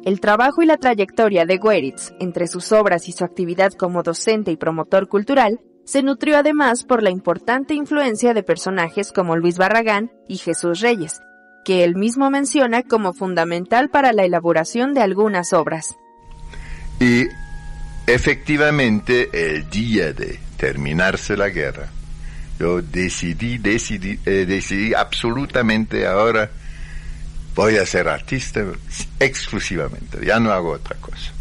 El 0.06 0.20
trabajo 0.20 0.62
y 0.62 0.68
la 0.68 0.78
trayectoria 0.78 1.48
de 1.48 1.58
Goeritz, 1.58 2.14
entre 2.20 2.46
sus 2.48 2.72
obras 2.72 3.10
y 3.10 3.12
su 3.12 3.24
actividad 3.24 3.74
como 3.74 4.04
docente 4.04 4.52
y 4.52 4.56
promotor 4.56 5.08
cultural, 5.08 5.60
se 5.84 6.04
nutrió 6.04 6.38
además 6.38 6.84
por 6.84 7.02
la 7.02 7.10
importante 7.10 7.74
influencia 7.74 8.36
de 8.36 8.44
personajes 8.44 9.12
como 9.12 9.36
Luis 9.36 9.58
Barragán 9.58 10.12
y 10.28 10.38
Jesús 10.38 10.82
Reyes, 10.82 11.22
que 11.66 11.84
él 11.84 11.96
mismo 11.96 12.30
menciona 12.30 12.84
como 12.84 13.14
fundamental 13.14 13.90
para 13.90 14.14
la 14.14 14.26
elaboración 14.26 14.94
de 14.94 15.02
algunas 15.02 15.54
obras. 15.54 15.96
Y 17.00 17.26
efectivamente, 18.06 19.30
el 19.34 19.68
día 19.72 20.14
de 20.14 20.38
terminarse 20.58 21.36
la 21.36 21.50
guerra, 21.50 21.90
yo 22.60 22.80
decidí, 22.84 23.58
decidí, 23.58 24.20
eh, 24.28 24.46
decidí 24.46 24.94
absolutamente 24.94 26.06
ahora 26.06 26.52
voy 27.56 27.78
a 27.78 27.86
ser 27.86 28.10
artista 28.10 28.62
exclusivamente, 29.20 30.24
ya 30.24 30.40
no 30.40 30.52
hago 30.52 30.74
otra 30.74 30.98
cosa. 30.98 31.32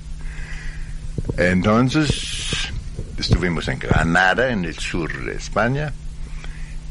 Entonces 1.36 2.70
estuvimos 3.18 3.66
en 3.68 3.80
Granada, 3.80 4.50
en 4.50 4.64
el 4.64 4.78
sur 4.78 5.12
de 5.24 5.34
España, 5.34 5.92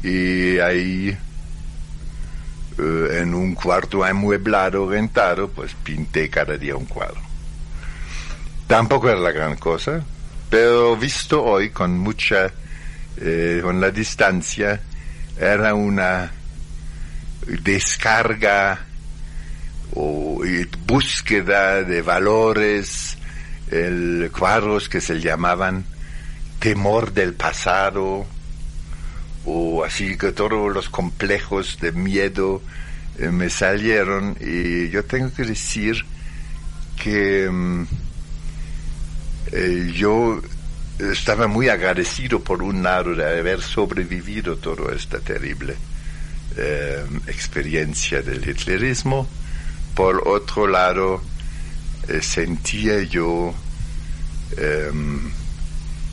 y 0.02 0.58
ahí 0.58 1.16
eh, 2.78 3.18
en 3.22 3.34
un 3.34 3.54
cuarto 3.54 4.04
amueblado, 4.04 4.90
rentado, 4.90 5.48
pues 5.48 5.74
pinté 5.82 6.28
cada 6.28 6.58
día 6.58 6.76
un 6.76 6.84
cuadro. 6.84 7.20
Tampoco 8.66 9.08
era 9.08 9.20
la 9.20 9.32
gran 9.32 9.56
cosa, 9.56 10.02
pero 10.50 10.96
visto 10.96 11.42
hoy 11.42 11.70
con 11.70 11.98
mucha, 11.98 12.52
eh, 13.16 13.60
con 13.62 13.80
la 13.80 13.90
distancia, 13.90 14.80
era 15.38 15.74
una 15.74 16.30
descarga 17.62 18.86
o 19.94 20.42
búsqueda 20.86 21.82
de 21.82 22.02
valores, 22.02 23.16
el, 23.70 24.30
cuadros 24.36 24.88
que 24.88 25.00
se 25.00 25.20
llamaban 25.20 25.84
temor 26.58 27.12
del 27.12 27.34
pasado, 27.34 28.26
o 29.44 29.84
así 29.84 30.16
que 30.16 30.32
todos 30.32 30.72
los 30.72 30.88
complejos 30.88 31.78
de 31.80 31.92
miedo 31.92 32.62
eh, 33.18 33.28
me 33.28 33.50
salieron. 33.50 34.36
Y 34.40 34.88
yo 34.90 35.04
tengo 35.04 35.32
que 35.32 35.44
decir 35.44 36.04
que 37.02 37.48
mm, 37.50 37.86
eh, 39.52 39.92
yo 39.94 40.40
estaba 40.98 41.46
muy 41.46 41.68
agradecido 41.68 42.40
por 42.40 42.62
un 42.62 42.82
lado 42.82 43.14
de 43.14 43.38
haber 43.38 43.60
sobrevivido 43.60 44.56
toda 44.56 44.94
esta 44.94 45.18
terrible 45.20 45.76
eh, 46.56 47.04
experiencia 47.26 48.22
del 48.22 48.48
hitlerismo, 48.48 49.26
por 49.94 50.26
otro 50.26 50.66
lado 50.66 51.22
sentía 52.20 53.02
yo 53.02 53.54
em, 54.56 55.30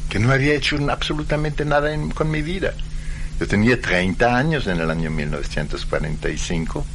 que 0.10 0.20
no 0.20 0.32
había 0.32 0.54
hecho 0.54 0.78
absolutamente 0.90 1.66
nada 1.66 1.90
con 2.14 2.30
mi 2.30 2.42
vida. 2.42 2.74
Yo 3.40 3.48
tenía 3.48 3.80
30 3.80 4.38
años 4.38 4.68
en 4.68 4.80
el 4.80 4.90
año 4.90 5.10
1945 5.10 6.86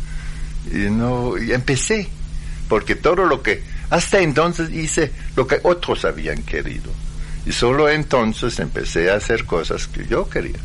y 0.72 0.90
no 0.90 1.38
y 1.38 1.52
empecé 1.52 2.08
porque 2.68 2.94
todo 2.94 3.24
lo 3.24 3.42
que 3.42 3.62
hasta 3.90 4.20
entonces 4.20 4.70
hice 4.70 5.12
lo 5.36 5.46
que 5.46 5.60
otros 5.62 6.04
habían 6.04 6.42
querido 6.42 6.90
y 7.46 7.52
solo 7.52 7.88
entonces 7.88 8.58
empecé 8.58 9.10
a 9.10 9.14
hacer 9.14 9.44
cosas 9.44 9.86
que 9.86 10.06
yo 10.06 10.28
quería. 10.28 10.58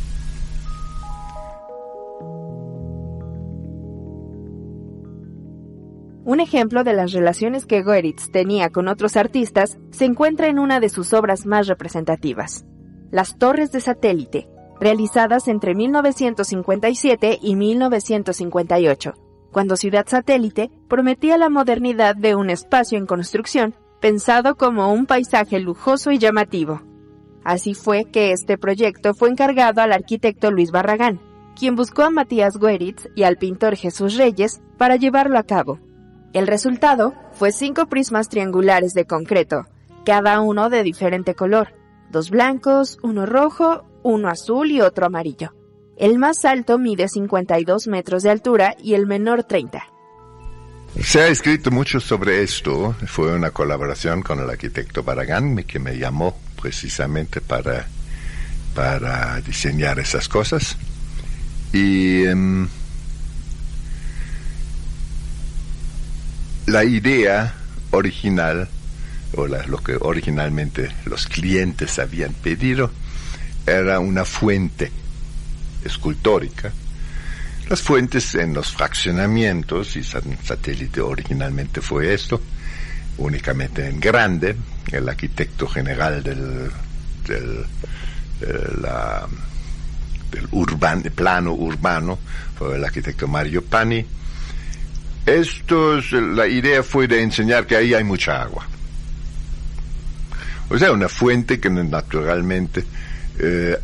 Un 6.24 6.40
ejemplo 6.40 6.84
de 6.84 6.94
las 6.94 7.14
relaciones 7.14 7.66
que 7.66 7.82
Goeritz 7.82 8.30
tenía 8.32 8.70
con 8.70 8.88
otros 8.88 9.18
artistas 9.18 9.80
se 9.90 10.06
encuentra 10.06 10.48
en 10.48 10.60
una 10.60 10.80
de 10.80 10.90
sus 10.90 11.14
obras 11.14 11.48
más 11.48 11.68
representativas, 11.68 12.64
Las 13.10 13.40
Torres 13.40 13.72
de 13.72 13.82
Satélite, 13.82 14.48
realizadas 14.80 15.48
entre 15.48 15.74
1957 15.74 17.40
y 17.42 17.56
1958, 17.56 19.14
cuando 19.52 19.76
Ciudad 19.76 20.06
Satélite 20.08 20.70
prometía 20.88 21.40
la 21.40 21.50
modernidad 21.50 22.16
de 22.16 22.36
un 22.36 22.52
espacio 22.52 23.00
en 23.00 23.08
construcción 23.08 23.74
pensado 24.00 24.56
como 24.56 24.94
un 24.94 25.08
paisaje 25.08 25.60
lujoso 25.60 26.12
y 26.12 26.20
llamativo. 26.20 26.82
Así 27.44 27.74
fue 27.74 28.06
que 28.06 28.32
este 28.32 28.60
proyecto 28.60 29.16
fue 29.16 29.30
encargado 29.30 29.82
al 29.82 29.92
arquitecto 29.92 30.52
Luis 30.52 30.72
Barragán, 30.72 31.20
quien 31.56 31.76
buscó 31.76 32.04
a 32.04 32.12
Matías 32.12 32.58
Gueritz 32.60 33.08
y 33.16 33.24
al 33.24 33.38
pintor 33.38 33.76
Jesús 33.76 34.18
Reyes 34.18 34.62
para 34.78 34.98
llevarlo 34.98 35.40
a 35.40 35.44
cabo. 35.44 35.80
El 36.34 36.48
resultado 36.48 37.14
fue 37.34 37.52
cinco 37.52 37.88
prismas 37.88 38.30
triangulares 38.30 38.94
de 38.94 39.06
concreto, 39.06 39.68
cada 40.06 40.40
uno 40.40 40.70
de 40.70 40.84
diferente 40.84 41.36
color, 41.36 41.74
dos 42.10 42.30
blancos, 42.30 42.98
uno 43.04 43.26
rojo, 43.26 43.86
uno 44.04 44.30
azul 44.30 44.72
y 44.72 44.80
otro 44.80 45.08
amarillo. 45.08 45.54
El 45.98 46.18
más 46.18 46.46
alto 46.46 46.78
mide 46.80 47.10
52 47.10 47.88
metros 47.88 48.24
de 48.24 48.30
altura 48.30 48.76
y 48.82 48.94
el 48.94 49.08
menor 49.08 49.44
30. 49.44 49.84
Se 51.00 51.22
ha 51.22 51.28
escrito 51.28 51.70
mucho 51.70 52.00
sobre 52.00 52.44
esto. 52.44 52.96
Fue 53.08 53.34
una 53.34 53.52
colaboración 53.52 54.22
con 54.22 54.40
el 54.40 54.50
arquitecto 54.50 55.04
Baragán 55.04 55.64
que 55.64 55.80
me 55.80 55.98
llamó 55.98 56.38
precisamente 56.62 57.42
para, 57.42 57.88
para 58.74 59.40
diseñar 59.42 60.00
esas 60.00 60.28
cosas. 60.28 60.78
Y 61.74 62.24
em, 62.24 62.68
la 66.66 66.84
idea 66.84 67.54
original, 67.92 68.68
o 69.36 69.48
lo 69.48 69.78
que 69.84 69.98
originalmente 70.00 70.90
los 71.06 71.28
clientes 71.28 72.00
habían 72.00 72.34
pedido, 72.34 72.92
era 73.66 74.00
una 74.00 74.26
fuente 74.26 74.92
escultórica. 75.84 76.72
Las 77.70 77.82
fuentes 77.82 78.36
en 78.36 78.54
los 78.54 78.72
fraccionamientos, 78.72 79.96
y 79.96 80.04
satélite 80.04 81.02
originalmente 81.02 81.82
fue 81.82 82.14
esto, 82.14 82.42
únicamente 83.18 83.88
en 83.88 84.00
grande, 84.00 84.56
el 84.92 85.08
arquitecto 85.08 85.68
general 85.68 86.22
del, 86.24 86.70
del, 87.28 87.66
eh, 88.42 88.88
del 90.32 91.12
plano 91.12 91.54
urbano 91.54 92.20
fue 92.58 92.76
el 92.76 92.84
arquitecto 92.84 93.28
Mario 93.28 93.64
Pani, 93.64 94.06
esto 95.26 96.02
la 96.12 96.48
idea 96.48 96.84
fue 96.84 97.08
de 97.08 97.22
enseñar 97.22 97.68
que 97.68 97.76
ahí 97.76 97.94
hay 97.94 98.04
mucha 98.04 98.42
agua. 98.42 98.68
O 100.70 100.78
sea, 100.78 100.92
una 100.92 101.10
fuente 101.10 101.60
que 101.60 101.70
naturalmente 101.70 102.86
eh, 103.38 103.78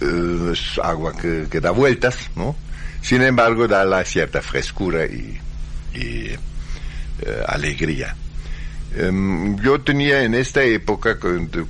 eh, 0.00 0.50
es 0.52 0.78
agua 0.78 1.14
que, 1.16 1.60
da 1.60 1.70
vueltas, 1.70 2.30
¿no? 2.36 2.54
Sin 3.00 3.22
embargo, 3.22 3.66
da 3.66 3.84
la 3.84 4.04
cierta 4.04 4.42
frescura 4.42 5.06
y, 5.06 5.40
eh, 5.94 6.38
alegría. 7.46 8.14
Em, 8.94 9.56
yo 9.60 9.80
tenía 9.80 10.22
en 10.22 10.34
esta 10.34 10.62
época, 10.62 11.18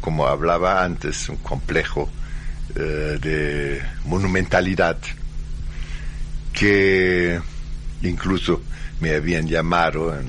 como 0.01 0.27
hablaba 0.27 0.85
antes, 0.85 1.29
un 1.29 1.37
complejo 1.37 2.11
de 2.75 3.81
monumentalidad 4.05 4.97
que 6.53 7.39
incluso 8.03 8.63
me 9.01 9.15
habían 9.15 9.47
llamado 9.47 10.19
en 10.19 10.27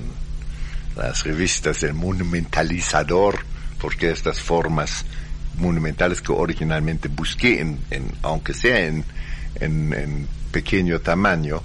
las 0.96 1.24
revistas 1.24 1.84
el 1.84 1.94
monumentalizador, 1.94 3.40
porque 3.80 4.12
estas 4.12 4.40
formas 4.40 5.06
monumentales 5.58 6.22
que 6.22 6.32
originalmente 6.32 7.08
busqué, 7.08 7.62
en, 7.62 7.80
aunque 8.22 8.54
sea 8.54 8.80
en, 8.86 9.04
en, 9.60 10.28
pequeño 10.52 11.00
tamaño, 11.00 11.62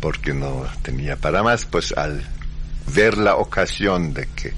porque 0.00 0.32
no 0.32 0.64
tenía 0.82 1.16
para 1.16 1.42
más, 1.42 1.64
pues 1.64 1.92
al 1.92 2.22
ver 2.94 3.18
la 3.18 3.36
ocasión 3.36 4.14
de 4.14 4.28
que 4.28 4.52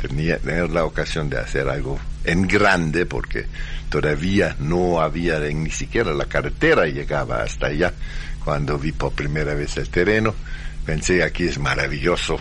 tenía 0.00 0.38
tener 0.38 0.70
la 0.70 0.84
ocasión 0.84 1.30
de 1.30 1.38
hacer 1.38 1.68
algo 1.68 2.00
en 2.24 2.48
grande, 2.48 3.06
porque 3.06 3.46
todavía 3.88 4.56
no 4.58 5.00
había 5.00 5.38
ni 5.38 5.70
siquiera 5.70 6.12
la 6.12 6.26
carretera 6.26 6.86
llegaba 6.86 7.42
hasta 7.42 7.66
allá 7.66 7.92
cuando 8.44 8.78
vi 8.78 8.90
por 8.90 9.12
primera 9.12 9.54
vez 9.54 9.76
el 9.76 9.88
terreno, 9.88 10.34
Pensé 10.84 11.22
aquí 11.22 11.44
es 11.44 11.58
maravilloso, 11.58 12.38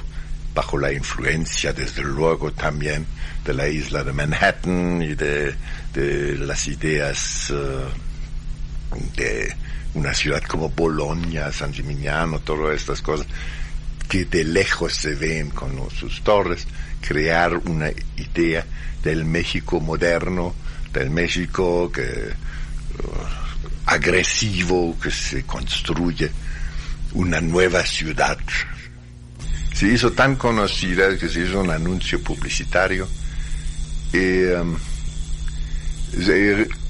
bajo 0.54 0.78
la 0.78 0.92
influencia, 0.92 1.74
desde 1.74 2.04
luego, 2.04 2.52
también 2.52 3.06
de 3.46 3.54
la 3.54 3.68
isla 3.68 4.04
de 4.04 4.14
Manhattan 4.14 5.02
y 5.02 5.16
de, 5.16 5.56
las 6.40 6.68
ideas 6.68 7.52
eh, 7.52 7.86
de 9.16 9.56
una 9.94 10.14
ciudad 10.14 10.42
como 10.44 10.70
Bolonia, 10.70 11.52
San 11.52 11.74
Gimignano, 11.74 12.40
todas 12.40 12.76
estas 12.76 13.02
cosas 13.02 13.28
que 14.10 14.26
de 14.26 14.44
lejos 14.44 14.94
se 14.94 15.16
ven 15.16 15.50
con 15.52 15.90
sus 15.92 16.22
torres, 16.22 16.68
crear 17.00 17.56
una 17.56 17.90
idea 18.18 18.66
del 19.04 19.26
México 19.26 19.80
moderno, 19.80 20.54
del 20.92 21.10
México 21.10 21.92
que 21.92 22.02
eh, 22.02 22.34
agresivo 23.86 24.98
que 25.00 25.12
se 25.12 25.44
construye 25.44 26.30
una 27.14 27.42
nueva 27.42 27.84
ciudad. 27.86 28.38
Se 29.74 29.88
hizo 29.88 30.12
tan 30.12 30.36
conocida 30.36 31.18
que 31.18 31.28
se 31.28 31.42
hizo 31.42 31.60
un 31.60 31.72
anuncio 31.72 32.22
publicitario. 32.22 33.08
Um, 34.14 34.78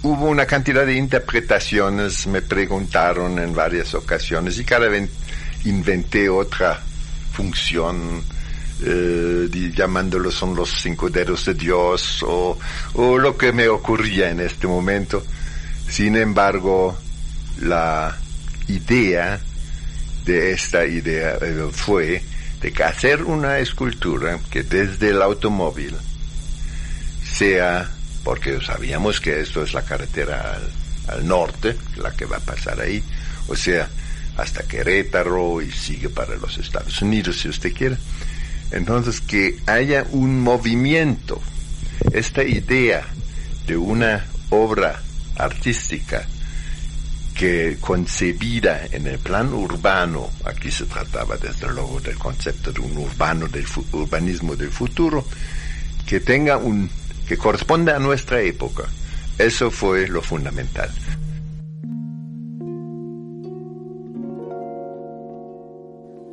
hubo 0.01 0.25
una 0.25 0.45
cantidad 0.45 0.85
de 0.85 0.95
interpretaciones, 0.95 2.25
me 2.27 2.41
preguntaron 2.41 3.37
en 3.39 3.53
varias 3.53 3.93
ocasiones 3.93 4.57
y 4.57 4.65
cada 4.65 4.87
vez 4.87 5.09
inventé 5.65 6.27
otra 6.27 6.81
función, 7.31 8.23
eh, 8.83 9.71
llamándolo 9.75 10.31
son 10.31 10.55
los 10.55 10.71
cinco 10.81 11.09
dedos 11.09 11.45
de 11.45 11.53
Dios 11.53 12.23
o, 12.23 12.57
o 12.93 13.17
lo 13.19 13.37
que 13.37 13.53
me 13.53 13.67
ocurría 13.69 14.31
en 14.31 14.39
este 14.39 14.65
momento. 14.65 15.23
Sin 15.87 16.15
embargo, 16.15 16.97
la 17.59 18.17
idea 18.67 19.39
de 20.25 20.51
esta 20.51 20.85
idea 20.85 21.37
fue 21.71 22.23
de 22.61 22.83
hacer 22.83 23.23
una 23.23 23.59
escultura 23.59 24.39
que 24.49 24.63
desde 24.63 25.09
el 25.09 25.21
automóvil 25.21 25.95
sea, 27.23 27.89
porque 28.23 28.59
sabíamos 28.61 29.19
que 29.19 29.39
esto 29.39 29.63
es 29.63 29.73
la 29.73 29.83
carretera 29.83 30.55
al, 30.55 31.15
al 31.15 31.27
norte, 31.27 31.75
la 31.97 32.11
que 32.11 32.25
va 32.25 32.37
a 32.37 32.41
pasar 32.41 32.79
ahí, 32.79 33.03
o 33.47 33.55
sea, 33.55 33.89
hasta 34.37 34.63
Querétaro 34.63 35.61
y 35.61 35.71
sigue 35.71 36.09
para 36.09 36.35
los 36.35 36.57
Estados 36.57 37.01
Unidos 37.01 37.39
si 37.39 37.49
usted 37.49 37.73
quiere. 37.73 37.97
Entonces, 38.71 39.19
que 39.21 39.57
haya 39.65 40.05
un 40.11 40.39
movimiento, 40.39 41.41
esta 42.13 42.43
idea 42.43 43.05
de 43.67 43.77
una 43.77 44.25
obra 44.49 45.01
artística 45.35 46.25
que 47.37 47.77
concebida 47.79 48.85
en 48.91 49.07
el 49.07 49.19
plan 49.19 49.53
urbano, 49.53 50.29
aquí 50.45 50.71
se 50.71 50.85
trataba 50.85 51.37
desde 51.37 51.71
luego 51.71 51.99
del 51.99 52.17
concepto 52.17 52.71
de 52.71 52.79
un 52.79 52.97
urbano 52.97 53.47
del 53.47 53.65
urbanismo 53.93 54.55
del 54.55 54.69
futuro, 54.69 55.25
que 56.05 56.19
tenga 56.19 56.57
un 56.57 56.89
que 57.27 57.37
corresponda 57.37 57.95
a 57.95 57.99
nuestra 57.99 58.41
época. 58.41 58.83
Eso 59.37 59.71
fue 59.71 60.07
lo 60.07 60.21
fundamental. 60.21 60.89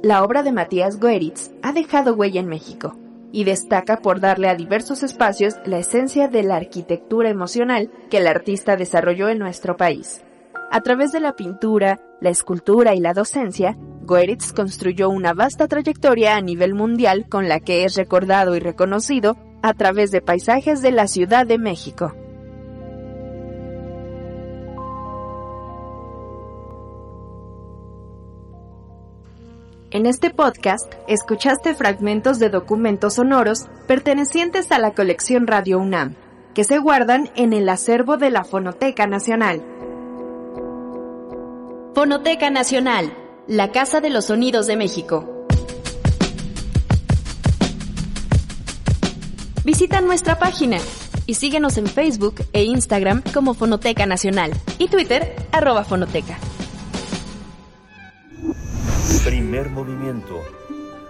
La 0.03 0.23
obra 0.23 0.43
de 0.43 0.53
Matías 0.53 0.99
Goeritz 0.99 1.51
ha 1.63 1.73
dejado 1.73 2.15
huella 2.15 2.41
en 2.41 2.49
México 2.49 2.97
y 3.33 3.45
destaca 3.45 3.99
por 3.99 4.21
darle 4.21 4.49
a 4.49 4.55
diversos 4.55 5.03
espacios 5.03 5.55
la 5.65 5.79
esencia 5.79 6.29
de 6.29 6.43
la 6.43 6.57
arquitectura 6.57 7.31
emocional 7.31 7.91
que 8.11 8.19
el 8.19 8.27
artista 8.27 8.77
desarrolló 8.77 9.29
en 9.29 9.39
nuestro 9.39 9.77
país. 9.77 10.23
A 10.71 10.83
través 10.83 11.13
de 11.13 11.21
la 11.21 11.35
pintura, 11.35 11.99
la 12.21 12.29
escultura 12.29 12.95
y 12.95 13.01
la 13.01 13.15
docencia, 13.15 13.77
Goeritz 14.03 14.53
construyó 14.53 15.09
una 15.09 15.33
vasta 15.33 15.67
trayectoria 15.67 16.37
a 16.37 16.43
nivel 16.43 16.75
mundial 16.75 17.27
con 17.29 17.49
la 17.49 17.61
que 17.61 17.85
es 17.85 17.95
recordado 17.95 18.55
y 18.55 18.61
reconocido 18.61 19.37
a 19.63 19.73
través 19.73 20.11
de 20.11 20.21
paisajes 20.21 20.83
de 20.83 20.93
la 20.93 21.07
Ciudad 21.07 21.47
de 21.47 21.59
México. 21.59 22.15
En 29.91 30.05
este 30.05 30.29
podcast 30.29 30.93
escuchaste 31.07 31.75
fragmentos 31.75 32.39
de 32.39 32.51
documentos 32.51 33.15
sonoros 33.15 33.69
pertenecientes 33.87 34.71
a 34.71 34.79
la 34.79 34.93
colección 34.93 35.47
Radio 35.47 35.79
UNAM, 35.79 36.15
que 36.55 36.65
se 36.65 36.77
guardan 36.77 37.31
en 37.37 37.55
el 37.55 37.71
acervo 37.71 38.19
de 38.19 38.29
la 38.29 38.45
Fonoteca 38.45 39.07
Nacional. 39.07 39.63
Fonoteca 41.99 42.49
Nacional, 42.49 43.13
la 43.49 43.73
Casa 43.73 44.01
de 44.01 44.09
los 44.09 44.27
Sonidos 44.27 44.69
de 44.69 44.77
México. 44.77 45.49
Visita 49.65 50.01
nuestra 50.01 50.39
página 50.39 50.79
y 51.27 51.35
síguenos 51.35 51.77
en 51.77 51.89
Facebook 51.89 52.37
e 52.53 52.63
Instagram 52.63 53.25
como 53.35 53.53
Fonoteca 53.53 54.07
Nacional 54.07 54.53
y 54.79 54.87
Twitter 54.87 55.35
arroba 55.51 55.83
Fonoteca. 55.83 56.39
Primer 59.25 59.69
movimiento. 59.71 60.41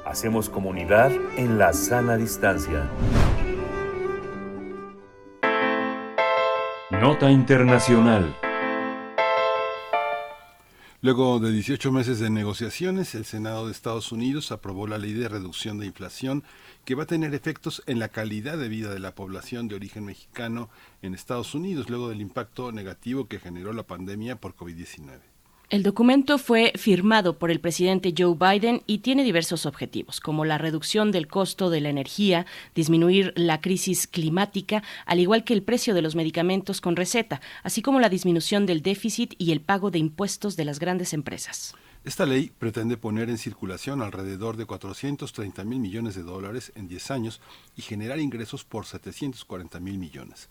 Hacemos 0.06 0.48
comunidad 0.48 1.12
en 1.36 1.58
la 1.58 1.74
sana 1.74 2.16
distancia. 2.16 2.88
Nota 6.92 7.30
Internacional. 7.30 8.34
Luego 11.00 11.38
de 11.38 11.52
18 11.52 11.92
meses 11.92 12.18
de 12.18 12.28
negociaciones, 12.28 13.14
el 13.14 13.24
Senado 13.24 13.66
de 13.66 13.72
Estados 13.72 14.10
Unidos 14.10 14.50
aprobó 14.50 14.88
la 14.88 14.98
ley 14.98 15.12
de 15.12 15.28
reducción 15.28 15.78
de 15.78 15.86
inflación 15.86 16.42
que 16.84 16.96
va 16.96 17.04
a 17.04 17.06
tener 17.06 17.34
efectos 17.34 17.84
en 17.86 18.00
la 18.00 18.08
calidad 18.08 18.58
de 18.58 18.68
vida 18.68 18.92
de 18.92 18.98
la 18.98 19.14
población 19.14 19.68
de 19.68 19.76
origen 19.76 20.04
mexicano 20.04 20.70
en 21.00 21.14
Estados 21.14 21.54
Unidos 21.54 21.88
luego 21.88 22.08
del 22.08 22.20
impacto 22.20 22.72
negativo 22.72 23.28
que 23.28 23.38
generó 23.38 23.72
la 23.72 23.84
pandemia 23.84 24.40
por 24.40 24.56
COVID-19. 24.56 25.20
El 25.70 25.82
documento 25.82 26.38
fue 26.38 26.72
firmado 26.76 27.38
por 27.38 27.50
el 27.50 27.60
presidente 27.60 28.14
Joe 28.16 28.34
Biden 28.40 28.82
y 28.86 29.00
tiene 29.00 29.22
diversos 29.22 29.66
objetivos, 29.66 30.18
como 30.18 30.46
la 30.46 30.56
reducción 30.56 31.12
del 31.12 31.28
costo 31.28 31.68
de 31.68 31.82
la 31.82 31.90
energía, 31.90 32.46
disminuir 32.74 33.34
la 33.36 33.60
crisis 33.60 34.06
climática, 34.06 34.82
al 35.04 35.20
igual 35.20 35.44
que 35.44 35.52
el 35.52 35.62
precio 35.62 35.92
de 35.92 36.00
los 36.00 36.14
medicamentos 36.14 36.80
con 36.80 36.96
receta, 36.96 37.42
así 37.62 37.82
como 37.82 38.00
la 38.00 38.08
disminución 38.08 38.64
del 38.64 38.80
déficit 38.80 39.34
y 39.36 39.52
el 39.52 39.60
pago 39.60 39.90
de 39.90 39.98
impuestos 39.98 40.56
de 40.56 40.64
las 40.64 40.78
grandes 40.78 41.12
empresas. 41.12 41.74
Esta 42.02 42.24
ley 42.24 42.50
pretende 42.58 42.96
poner 42.96 43.28
en 43.28 43.36
circulación 43.36 44.00
alrededor 44.00 44.56
de 44.56 44.64
430 44.64 45.64
mil 45.64 45.80
millones 45.80 46.14
de 46.14 46.22
dólares 46.22 46.72
en 46.76 46.88
10 46.88 47.10
años 47.10 47.42
y 47.76 47.82
generar 47.82 48.20
ingresos 48.20 48.64
por 48.64 48.86
740 48.86 49.80
mil 49.80 49.98
millones. 49.98 50.48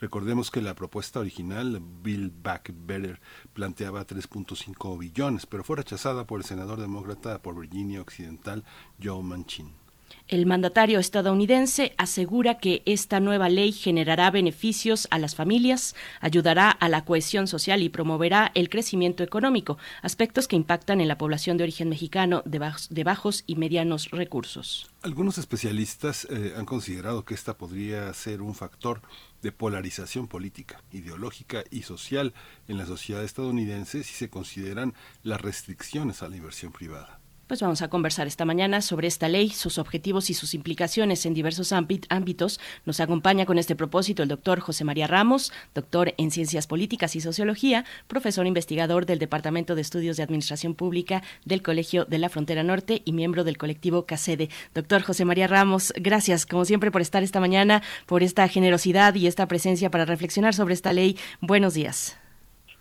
Recordemos 0.00 0.50
que 0.50 0.60
la 0.60 0.74
propuesta 0.74 1.18
original, 1.18 1.80
Bill 2.02 2.30
Back 2.30 2.72
Better, 2.86 3.20
planteaba 3.52 4.06
3.5 4.06 4.98
billones, 4.98 5.46
pero 5.46 5.64
fue 5.64 5.76
rechazada 5.76 6.24
por 6.26 6.40
el 6.40 6.46
senador 6.46 6.80
demócrata 6.80 7.42
por 7.42 7.58
Virginia 7.58 8.00
Occidental, 8.00 8.64
Joe 9.02 9.22
Manchin. 9.22 9.87
El 10.28 10.44
mandatario 10.44 10.98
estadounidense 10.98 11.94
asegura 11.96 12.58
que 12.58 12.82
esta 12.84 13.18
nueva 13.18 13.48
ley 13.48 13.72
generará 13.72 14.30
beneficios 14.30 15.08
a 15.10 15.18
las 15.18 15.34
familias, 15.34 15.94
ayudará 16.20 16.70
a 16.70 16.88
la 16.90 17.06
cohesión 17.06 17.46
social 17.46 17.82
y 17.82 17.88
promoverá 17.88 18.52
el 18.54 18.68
crecimiento 18.68 19.22
económico, 19.22 19.78
aspectos 20.02 20.46
que 20.46 20.56
impactan 20.56 21.00
en 21.00 21.08
la 21.08 21.16
población 21.16 21.56
de 21.56 21.64
origen 21.64 21.88
mexicano 21.88 22.42
de 22.44 22.58
bajos, 23.04 23.44
y 23.46 23.56
medianos 23.56 24.10
recursos. 24.10 24.90
Algunos 25.02 25.38
especialistas 25.38 26.26
eh, 26.30 26.52
han 26.56 26.66
considerado 26.66 27.24
que 27.24 27.34
esta 27.34 27.56
podría 27.56 28.12
ser 28.12 28.42
un 28.42 28.54
factor 28.54 29.00
de 29.42 29.52
polarización 29.52 30.28
política, 30.28 30.82
ideológica 30.92 31.64
y 31.70 31.82
social 31.82 32.34
en 32.66 32.76
la 32.76 32.86
sociedad 32.86 33.24
estadounidense 33.24 34.04
si 34.04 34.14
se 34.14 34.28
consideran 34.28 34.94
las 35.22 35.40
restricciones 35.40 36.22
a 36.22 36.28
la 36.28 36.36
inversión 36.36 36.72
privada. 36.72 37.20
Pues 37.48 37.62
vamos 37.62 37.80
a 37.80 37.88
conversar 37.88 38.26
esta 38.26 38.44
mañana 38.44 38.82
sobre 38.82 39.08
esta 39.08 39.26
ley, 39.26 39.48
sus 39.48 39.78
objetivos 39.78 40.28
y 40.28 40.34
sus 40.34 40.52
implicaciones 40.52 41.24
en 41.24 41.32
diversos 41.32 41.72
ámbitos. 41.72 42.60
Nos 42.84 43.00
acompaña 43.00 43.46
con 43.46 43.56
este 43.56 43.74
propósito 43.74 44.22
el 44.22 44.28
doctor 44.28 44.60
José 44.60 44.84
María 44.84 45.06
Ramos, 45.06 45.50
doctor 45.74 46.12
en 46.18 46.30
Ciencias 46.30 46.66
Políticas 46.66 47.16
y 47.16 47.22
Sociología, 47.22 47.86
profesor 48.06 48.46
investigador 48.46 49.06
del 49.06 49.18
Departamento 49.18 49.74
de 49.74 49.80
Estudios 49.80 50.18
de 50.18 50.24
Administración 50.24 50.74
Pública 50.74 51.22
del 51.46 51.62
Colegio 51.62 52.04
de 52.04 52.18
la 52.18 52.28
Frontera 52.28 52.62
Norte 52.62 53.00
y 53.06 53.14
miembro 53.14 53.44
del 53.44 53.56
colectivo 53.56 54.04
CACEDE. 54.04 54.50
Doctor 54.74 55.00
José 55.00 55.24
María 55.24 55.46
Ramos, 55.46 55.94
gracias 55.96 56.44
como 56.44 56.66
siempre 56.66 56.90
por 56.90 57.00
estar 57.00 57.22
esta 57.22 57.40
mañana, 57.40 57.80
por 58.04 58.22
esta 58.22 58.46
generosidad 58.48 59.14
y 59.14 59.26
esta 59.26 59.48
presencia 59.48 59.90
para 59.90 60.04
reflexionar 60.04 60.52
sobre 60.52 60.74
esta 60.74 60.92
ley. 60.92 61.16
Buenos 61.40 61.72
días. 61.72 62.18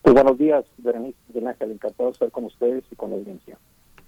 Buenos 0.03 0.37
días, 0.37 0.65
Berenice, 0.77 1.17
encantado 1.61 2.09
de 2.09 2.11
estar 2.11 2.31
con 2.31 2.43
ustedes 2.43 2.83
y 2.91 2.95
con 2.97 3.11
la 3.11 3.15
audiencia. 3.15 3.57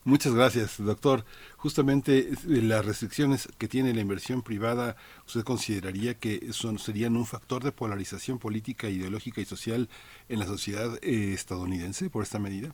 Muchas 0.05 0.33
gracias, 0.33 0.83
doctor. 0.83 1.25
Justamente 1.57 2.29
las 2.47 2.85
restricciones 2.85 3.49
que 3.57 3.67
tiene 3.67 3.93
la 3.93 3.99
inversión 3.99 4.41
privada, 4.41 4.95
¿usted 5.27 5.43
consideraría 5.43 6.13
que 6.13 6.51
son, 6.53 6.79
serían 6.79 7.17
un 7.17 7.25
factor 7.25 7.63
de 7.63 7.73
polarización 7.73 8.39
política, 8.39 8.89
ideológica 8.89 9.41
y 9.41 9.45
social 9.45 9.89
en 10.29 10.39
la 10.39 10.45
sociedad 10.45 10.97
eh, 11.01 11.33
estadounidense 11.33 12.09
por 12.09 12.23
esta 12.23 12.39
medida? 12.39 12.73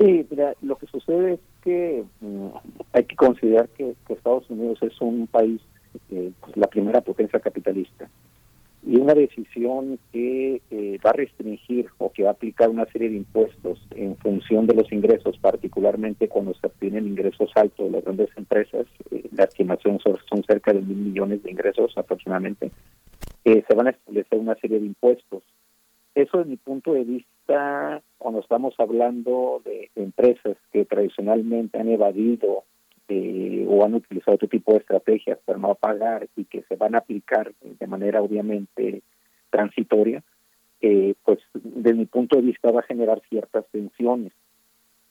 Sí, 0.00 0.26
mira, 0.28 0.54
lo 0.62 0.76
que 0.76 0.86
sucede 0.86 1.34
es 1.34 1.40
que 1.62 2.04
mm, 2.20 2.48
hay 2.92 3.04
que 3.04 3.14
considerar 3.14 3.68
que, 3.68 3.94
Estados 4.08 4.50
Unidos 4.50 4.78
es 4.82 5.00
un 5.00 5.28
país, 5.28 5.60
eh, 6.10 6.32
pues, 6.40 6.56
la 6.56 6.66
primera 6.66 7.00
potencia 7.02 7.38
capitalista 7.38 8.08
y 8.86 8.96
una 8.96 9.14
decisión 9.14 9.98
que 10.12 10.60
eh, 10.70 10.98
va 11.04 11.10
a 11.10 11.14
restringir 11.14 11.86
o 11.98 12.12
que 12.12 12.22
va 12.22 12.30
a 12.30 12.32
aplicar 12.32 12.68
una 12.68 12.84
serie 12.86 13.08
de 13.08 13.16
impuestos 13.16 13.80
en 13.92 14.16
función 14.18 14.66
de 14.66 14.74
los 14.74 14.92
ingresos, 14.92 15.38
particularmente 15.38 16.28
cuando 16.28 16.52
se 16.54 16.66
obtienen 16.66 17.06
ingresos 17.06 17.50
altos 17.54 17.86
de 17.86 17.92
las 17.92 18.04
grandes 18.04 18.28
empresas, 18.36 18.86
eh, 19.10 19.24
la 19.32 19.44
estimación 19.44 19.98
son, 20.00 20.44
cerca 20.44 20.72
de 20.72 20.82
mil 20.82 20.98
millones 20.98 21.42
de 21.42 21.50
ingresos 21.50 21.96
aproximadamente, 21.96 22.70
eh, 23.44 23.64
se 23.66 23.74
van 23.74 23.86
a 23.86 23.90
establecer 23.90 24.38
una 24.38 24.54
serie 24.56 24.78
de 24.78 24.86
impuestos. 24.86 25.42
Eso, 26.14 26.38
desde 26.38 26.50
mi 26.50 26.56
punto 26.56 26.92
de 26.92 27.04
vista, 27.04 28.02
cuando 28.18 28.40
estamos 28.40 28.74
hablando 28.78 29.62
de 29.64 29.90
empresas 29.96 30.56
que 30.72 30.84
tradicionalmente 30.84 31.78
han 31.78 31.88
evadido 31.88 32.64
eh, 33.08 33.66
o 33.68 33.84
han 33.84 33.94
utilizado 33.94 34.36
otro 34.36 34.48
tipo 34.48 34.72
de 34.72 34.78
estrategias 34.78 35.38
para 35.44 35.58
no 35.58 35.74
pagar 35.74 36.26
y 36.36 36.44
que 36.44 36.62
se 36.62 36.76
van 36.76 36.94
a 36.94 36.98
aplicar 36.98 37.52
de 37.60 37.86
manera 37.86 38.22
obviamente 38.22 39.02
transitoria, 39.50 40.22
eh, 40.80 41.14
pues 41.22 41.38
desde 41.52 41.92
mi 41.92 42.06
punto 42.06 42.36
de 42.36 42.42
vista 42.42 42.70
va 42.70 42.80
a 42.80 42.84
generar 42.84 43.20
ciertas 43.28 43.66
tensiones. 43.70 44.32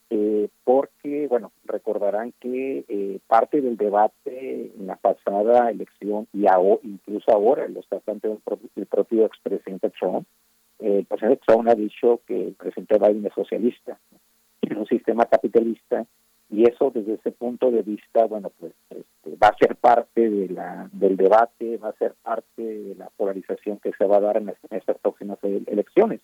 Eh, 0.09 0.49
porque, 0.63 1.27
bueno, 1.27 1.51
recordarán 1.65 2.33
que 2.39 3.19
parte 3.27 3.61
del 3.61 3.77
debate 3.77 4.71
en 4.77 4.87
la 4.87 4.95
pasada 4.95 5.69
elección 5.69 6.27
y 6.33 6.45
incluso 6.83 7.31
ahora 7.31 7.67
lo 7.67 7.79
está 7.79 7.99
planteando 7.99 8.41
el 8.75 8.85
propio, 8.85 9.25
expresidente 9.25 9.91
Trump, 9.91 10.27
el 10.79 11.05
presidente 11.05 11.41
Trump 11.45 11.67
ha 11.67 11.75
dicho 11.75 12.21
que 12.27 12.47
el 12.47 12.53
presidente 12.53 12.97
Biden 12.99 13.25
es 13.25 13.33
socialista, 13.33 13.99
en 14.61 14.77
un 14.77 14.85
sistema 14.87 15.25
capitalista 15.25 16.05
y 16.53 16.65
eso 16.69 16.91
desde 16.93 17.15
ese 17.15 17.31
punto 17.31 17.71
de 17.71 17.81
vista, 17.81 18.25
bueno, 18.25 18.51
pues 18.59 18.73
este, 18.91 19.35
va 19.41 19.47
a 19.47 19.57
ser 19.57 19.75
parte 19.75 20.29
de 20.29 20.49
la, 20.49 20.87
del 20.93 21.17
debate, 21.17 21.77
va 21.77 21.89
a 21.89 21.97
ser 21.97 22.13
parte 22.21 22.61
de 22.61 22.93
la 22.93 23.09
polarización 23.17 23.79
que 23.79 23.91
se 23.97 24.05
va 24.05 24.17
a 24.17 24.21
dar 24.21 24.37
en, 24.37 24.53
estas 24.69 24.99
próximas 24.99 25.39
elecciones. 25.41 26.21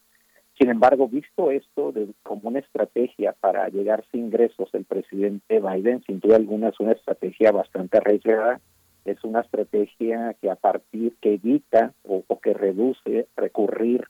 Sin 0.56 0.70
embargo, 0.70 1.08
visto 1.08 1.50
esto 1.50 1.92
de, 1.92 2.10
como 2.22 2.50
una 2.50 2.60
estrategia 2.60 3.34
para 3.40 3.70
llegar 3.70 4.06
sin 4.12 4.26
ingresos, 4.26 4.70
el 4.74 4.86
presidente 4.86 5.60
Biden, 5.60 6.04
sin 6.06 6.20
duda 6.20 6.36
alguna, 6.36 6.70
es 6.70 6.80
una 6.80 6.92
estrategia 6.92 7.52
bastante 7.52 7.98
arriesgada, 7.98 8.62
es 9.06 9.24
una 9.24 9.42
estrategia 9.42 10.36
que 10.40 10.52
a 10.52 10.56
partir 10.56 11.16
que 11.22 11.36
evita 11.36 11.94
o 12.04 12.24
que 12.40 12.54
reduce 12.54 13.28
recurrir 13.36 14.08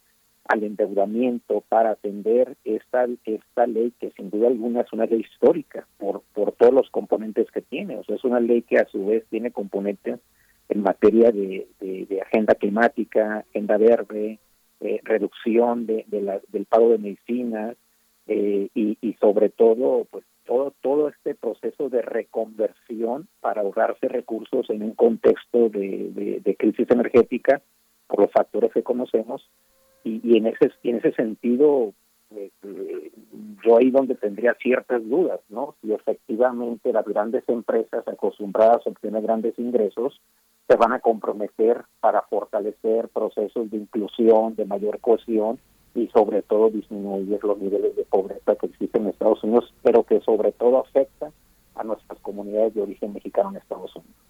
al 0.49 0.63
endeudamiento 0.63 1.63
para 1.69 1.91
atender 1.91 2.57
esta 2.63 3.07
esta 3.25 3.67
ley 3.67 3.93
que 3.99 4.09
sin 4.17 4.31
duda 4.31 4.47
alguna 4.47 4.81
es 4.81 4.91
una 4.91 5.05
ley 5.05 5.21
histórica 5.21 5.87
por 5.99 6.23
por 6.33 6.53
todos 6.53 6.73
los 6.73 6.89
componentes 6.89 7.49
que 7.51 7.61
tiene. 7.61 7.97
O 7.97 8.03
sea 8.03 8.15
es 8.15 8.23
una 8.23 8.39
ley 8.39 8.63
que 8.63 8.79
a 8.79 8.87
su 8.87 9.05
vez 9.05 9.23
tiene 9.29 9.51
componentes 9.51 10.19
en 10.67 10.81
materia 10.81 11.31
de, 11.31 11.67
de, 11.79 12.21
agenda 12.21 12.55
climática 12.55 13.45
agenda 13.49 13.77
verde 13.77 14.39
eh, 14.81 14.99
reducción 15.03 15.85
de, 15.85 16.05
la, 16.09 16.41
del 16.47 16.65
pago 16.65 16.89
de 16.89 16.97
medicinas 16.97 17.77
eh, 18.25 18.69
y, 18.73 18.97
y 19.01 19.13
sobre 19.21 19.49
todo 19.49 20.07
pues 20.09 20.25
todo 20.45 20.73
todo 20.81 21.09
este 21.09 21.35
proceso 21.35 21.89
de 21.89 22.01
reconversión 22.01 23.27
para 23.39 23.61
ahorrarse 23.61 24.07
recursos 24.07 24.67
en 24.71 24.81
un 24.81 24.95
contexto 24.95 25.69
de, 25.69 26.41
de 26.43 26.55
crisis 26.55 26.89
energética 26.89 27.61
por 28.07 28.21
los 28.21 28.31
factores 28.31 28.73
que 28.73 28.81
conocemos 28.81 29.47
y, 30.03 30.37
en 30.37 30.47
ese 30.47 30.71
en 30.83 30.97
ese 30.97 31.11
sentido 31.13 31.93
eh, 32.31 32.51
eh, 32.63 33.11
yo 33.65 33.77
ahí 33.77 33.91
donde 33.91 34.15
tendría 34.15 34.53
ciertas 34.55 35.07
dudas 35.07 35.39
no 35.49 35.75
si 35.81 35.93
efectivamente 35.93 36.93
las 36.93 37.05
grandes 37.05 37.43
empresas 37.47 38.07
acostumbradas 38.07 38.85
a 38.85 38.89
obtener 38.89 39.21
grandes 39.21 39.57
ingresos 39.57 40.19
se 40.67 40.75
van 40.75 40.93
a 40.93 40.99
comprometer 40.99 41.83
para 41.99 42.21
fortalecer 42.23 43.09
procesos 43.09 43.71
de 43.71 43.77
inclusión 43.77 44.55
de 44.55 44.65
mayor 44.65 44.99
cohesión 44.99 45.59
y 45.95 46.07
sobre 46.07 46.43
todo 46.43 46.69
disminuir 46.69 47.43
los 47.43 47.57
niveles 47.57 47.95
de 47.95 48.05
pobreza 48.05 48.55
que 48.55 48.67
existen 48.67 49.03
en 49.03 49.09
Estados 49.09 49.43
Unidos 49.43 49.73
pero 49.83 50.03
que 50.03 50.21
sobre 50.21 50.51
todo 50.51 50.79
afecta 50.79 51.31
a 51.75 51.83
nuestras 51.83 52.19
comunidades 52.19 52.75
de 52.75 52.81
origen 52.81 53.13
mexicano 53.13 53.49
en 53.49 53.57
Estados 53.57 53.95
Unidos 53.95 54.28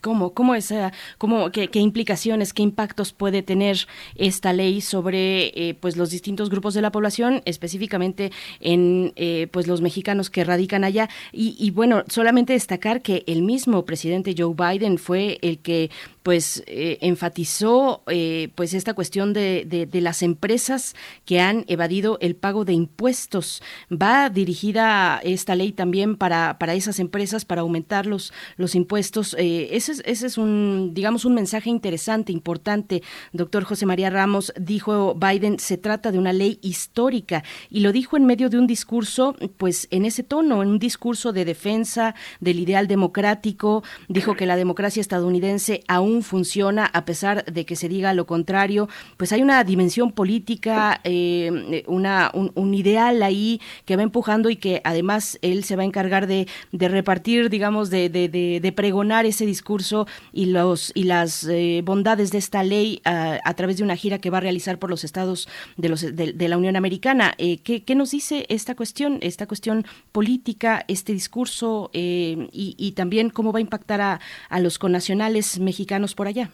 ¿Cómo, 0.00 0.32
cómo 0.32 0.54
es, 0.54 0.72
cómo, 1.18 1.50
qué, 1.50 1.68
implicaciones, 1.74 2.52
qué 2.52 2.62
impactos 2.62 3.12
puede 3.12 3.42
tener 3.42 3.78
esta 4.14 4.52
ley 4.52 4.80
sobre 4.80 5.46
eh, 5.48 5.74
pues 5.74 5.96
los 5.96 6.10
distintos 6.10 6.50
grupos 6.50 6.72
de 6.74 6.82
la 6.82 6.92
población, 6.92 7.42
específicamente 7.46 8.30
en 8.60 9.12
eh, 9.16 9.48
pues 9.50 9.66
los 9.66 9.80
mexicanos 9.80 10.30
que 10.30 10.44
radican 10.44 10.84
allá? 10.84 11.08
Y, 11.32 11.56
y, 11.58 11.70
bueno, 11.72 12.04
solamente 12.08 12.52
destacar 12.52 13.02
que 13.02 13.24
el 13.26 13.42
mismo 13.42 13.84
presidente 13.84 14.34
Joe 14.38 14.54
Biden 14.54 14.98
fue 14.98 15.38
el 15.42 15.58
que 15.58 15.90
pues 16.22 16.62
eh, 16.66 16.98
enfatizó 17.00 18.02
eh, 18.06 18.50
pues 18.54 18.74
esta 18.74 18.94
cuestión 18.94 19.32
de, 19.32 19.64
de, 19.66 20.00
las 20.00 20.22
empresas 20.22 20.94
que 21.24 21.40
han 21.40 21.64
evadido 21.66 22.18
el 22.20 22.36
pago 22.36 22.64
de 22.64 22.72
impuestos. 22.72 23.62
Va 23.90 24.28
dirigida 24.30 25.20
esta 25.24 25.54
ley 25.54 25.72
también 25.72 26.16
para, 26.16 26.58
para 26.58 26.74
esas 26.74 27.00
empresas, 27.00 27.44
para 27.44 27.62
aumentar 27.62 28.06
los, 28.06 28.32
los 28.56 28.74
impuestos. 28.74 29.34
Eh, 29.38 29.68
ese, 29.72 29.92
es, 29.92 30.02
ese 30.04 30.26
es 30.26 30.38
un, 30.38 30.92
digamos, 30.94 31.24
un 31.24 31.34
mensaje 31.34 31.70
interesante, 31.70 32.32
importante. 32.32 33.02
Doctor 33.32 33.64
José 33.64 33.86
María 33.86 34.10
Ramos 34.10 34.52
dijo 34.58 35.14
Biden, 35.14 35.58
se 35.58 35.78
trata 35.78 36.12
de 36.12 36.18
una 36.18 36.32
ley 36.32 36.58
histórica 36.62 37.44
y 37.70 37.80
lo 37.80 37.92
dijo 37.92 38.16
en 38.16 38.26
medio 38.26 38.50
de 38.50 38.58
un 38.58 38.66
discurso, 38.66 39.36
pues 39.56 39.88
en 39.90 40.04
ese 40.04 40.22
tono, 40.22 40.62
en 40.62 40.68
un 40.68 40.78
discurso 40.78 41.32
de 41.32 41.44
defensa 41.44 42.14
del 42.40 42.58
ideal 42.58 42.88
democrático. 42.88 43.82
Dijo 44.08 44.34
que 44.34 44.46
la 44.46 44.56
democracia 44.56 45.00
estadounidense 45.00 45.82
aún 45.88 46.09
funciona 46.22 46.86
a 46.86 47.04
pesar 47.04 47.44
de 47.44 47.64
que 47.64 47.76
se 47.76 47.88
diga 47.88 48.12
lo 48.14 48.26
contrario, 48.26 48.88
pues 49.16 49.32
hay 49.32 49.42
una 49.42 49.62
dimensión 49.64 50.12
política, 50.12 51.00
eh, 51.04 51.84
una, 51.86 52.30
un, 52.34 52.74
ideal 52.74 53.22
ahí 53.22 53.60
que 53.84 53.96
va 53.96 54.02
empujando 54.02 54.50
y 54.50 54.56
que 54.56 54.80
además 54.84 55.38
él 55.42 55.64
se 55.64 55.76
va 55.76 55.82
a 55.82 55.86
encargar 55.86 56.26
de, 56.26 56.46
de 56.72 56.88
repartir, 56.88 57.50
digamos, 57.50 57.90
de, 57.90 58.08
de, 58.08 58.28
de, 58.28 58.72
pregonar 58.72 59.26
ese 59.26 59.44
discurso 59.44 60.06
y, 60.32 60.46
los, 60.46 60.92
y 60.94 61.04
las 61.04 61.44
eh, 61.44 61.82
bondades 61.84 62.30
de 62.30 62.38
esta 62.38 62.62
ley 62.62 63.00
a, 63.04 63.38
a, 63.44 63.54
través 63.54 63.76
de 63.78 63.82
una 63.82 63.96
gira 63.96 64.18
que 64.18 64.30
va 64.30 64.38
a 64.38 64.40
realizar 64.40 64.78
por 64.78 64.88
los 64.88 65.04
estados 65.04 65.48
de, 65.76 65.88
los, 65.88 66.00
de, 66.00 66.48
la 66.48 66.56
Unión 66.56 66.76
Americana. 66.76 67.34
Eh, 67.38 67.58
¿qué, 67.58 67.82
¿qué, 67.82 67.94
nos 67.94 68.12
dice 68.12 68.46
esta 68.48 68.74
cuestión, 68.74 69.18
esta 69.20 69.46
cuestión 69.46 69.84
política, 70.12 70.84
este 70.88 71.12
discurso 71.12 71.90
y, 71.92 72.48
y 72.52 72.92
también 72.92 73.30
cómo 73.30 73.52
va 73.52 73.58
a 73.58 73.62
impactar 73.62 74.00
a, 74.00 74.20
a 74.48 74.60
los 74.60 74.78
connacionales 74.78 75.58
mexicanos? 75.58 75.99
Por 76.14 76.26
allá. 76.26 76.50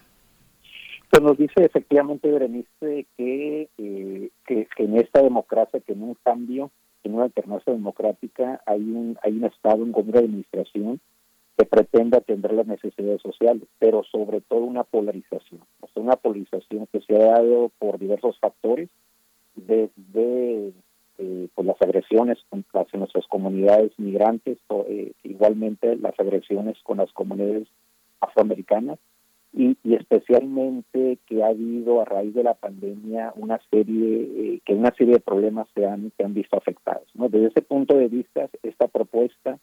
Pues 1.09 1.23
nos 1.23 1.37
dice 1.37 1.63
efectivamente 1.63 2.29
Berenice 2.29 3.05
que, 3.17 3.69
eh, 3.77 4.29
que, 4.45 4.67
en 4.77 4.97
esta 4.97 5.21
democracia, 5.21 5.79
que 5.79 5.93
en 5.93 6.03
un 6.03 6.17
cambio, 6.23 6.69
en 7.03 7.15
una 7.15 7.23
alternancia 7.23 7.71
democrática, 7.71 8.61
hay 8.65 8.81
un, 8.81 9.17
hay 9.23 9.37
un 9.37 9.45
Estado, 9.45 9.77
un 9.77 9.93
gobierno 9.93 10.19
de 10.19 10.27
administración 10.27 10.99
que 11.57 11.65
pretende 11.65 12.17
atender 12.17 12.53
las 12.53 12.67
necesidades 12.67 13.21
sociales, 13.21 13.63
pero 13.79 14.03
sobre 14.03 14.41
todo 14.41 14.59
una 14.59 14.83
polarización, 14.83 15.61
o 15.79 15.87
sea, 15.87 16.03
una 16.03 16.17
polarización 16.17 16.87
que 16.91 17.01
se 17.01 17.15
ha 17.15 17.25
dado 17.31 17.71
por 17.79 17.97
diversos 17.97 18.37
factores, 18.39 18.89
desde 19.55 20.73
eh, 21.17 21.47
pues 21.55 21.65
las 21.65 21.81
agresiones 21.81 22.37
hacia 22.73 22.99
nuestras 22.99 23.25
comunidades 23.27 23.91
migrantes, 23.97 24.59
o, 24.67 24.85
eh, 24.87 25.13
igualmente 25.23 25.95
las 25.95 26.19
agresiones 26.19 26.77
con 26.83 26.97
las 26.97 27.11
comunidades 27.13 27.67
afroamericanas, 28.19 28.99
y, 29.57 29.95
especialmente 29.95 31.17
que 31.25 31.43
ha 31.43 31.47
habido 31.47 32.01
a 32.01 32.05
raíz 32.05 32.33
de 32.35 32.43
la 32.43 32.53
pandemia 32.53 33.33
una 33.35 33.59
serie 33.71 34.21
eh, 34.21 34.61
que 34.63 34.73
una 34.73 34.93
serie 34.95 35.15
de 35.15 35.19
problemas 35.19 35.67
se 35.73 35.85
han 35.85 36.11
se 36.15 36.23
han 36.23 36.33
visto 36.35 36.57
afectados 36.57 37.07
no 37.15 37.27
desde 37.27 37.47
ese 37.47 37.61
punto 37.63 37.97
de 37.97 38.07
vista 38.07 38.47
esta 38.61 38.87
propuesta 38.87 39.57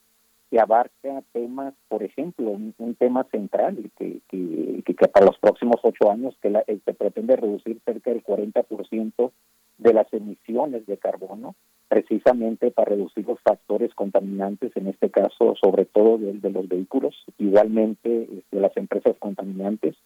que 0.51 0.59
abarca 0.59 1.23
temas 1.33 1.75
por 1.89 2.03
ejemplo 2.03 2.51
un, 2.51 2.95
tema 2.99 3.25
central 3.31 3.91
que, 3.97 4.21
que, 4.29 4.83
que, 4.85 4.95
para 5.09 5.27
los 5.27 5.39
próximos 5.39 5.77
ocho 5.83 6.11
años 6.11 6.37
que 6.43 6.51
la, 6.51 6.65
se 6.65 6.95
pretende 6.95 7.37
reducir 7.37 7.81
cerca 7.85 8.11
del 8.11 8.25
40% 8.25 9.31
de 9.79 9.93
las 9.93 10.13
emisiones 10.13 10.87
de 10.87 10.97
carbono 10.97 11.55
precisamente 11.89 12.71
para 12.71 12.91
reducir 12.91 13.27
los 13.27 13.41
factores 13.41 13.95
contaminantes, 13.95 14.77
en 14.77 14.89
este 14.89 15.11
caso 15.11 15.55
sobre 15.63 15.85
todo 15.85 16.19
de, 16.19 16.33
de 16.35 16.51
los 16.51 16.69
vehículos, 16.69 17.15
igualmente 17.39 18.23
este, 18.23 18.57
de 18.57 18.61
las 18.61 18.77
empresas 18.77 19.17
contaminantes, 19.19 19.97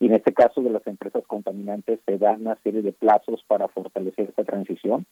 y 0.00 0.06
en 0.06 0.14
este 0.14 0.32
caso 0.32 0.60
de 0.60 0.70
las 0.70 0.86
empresas 0.86 1.24
contaminantes 1.26 2.00
se 2.06 2.18
dan 2.18 2.42
una 2.42 2.56
serie 2.62 2.82
de 2.82 2.92
plazos 2.92 3.42
para 3.46 3.68
fortalecer 3.68 4.28
esta 4.28 4.44
transición. 4.44 5.06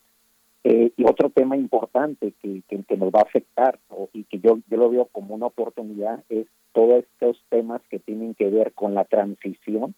Eh, 0.63 0.93
y 0.97 1.05
otro 1.05 1.31
tema 1.31 1.57
importante 1.57 2.33
que, 2.43 2.63
que, 2.69 2.97
nos 2.97 3.11
va 3.11 3.21
a 3.21 3.29
afectar 3.29 3.79
y 4.13 4.25
que 4.25 4.41
yo, 4.41 4.59
yo 4.69 4.77
lo 4.77 4.91
veo 4.91 5.05
como 5.07 5.35
una 5.35 5.47
oportunidad 5.47 6.25
es 6.29 6.49
todos 6.73 7.05
estos 7.05 7.41
temas 7.51 7.81
que 7.89 8.01
tienen 8.01 8.35
que 8.35 8.49
ver 8.51 8.73
con 8.73 8.93
la 8.93 9.05
transición, 9.05 9.95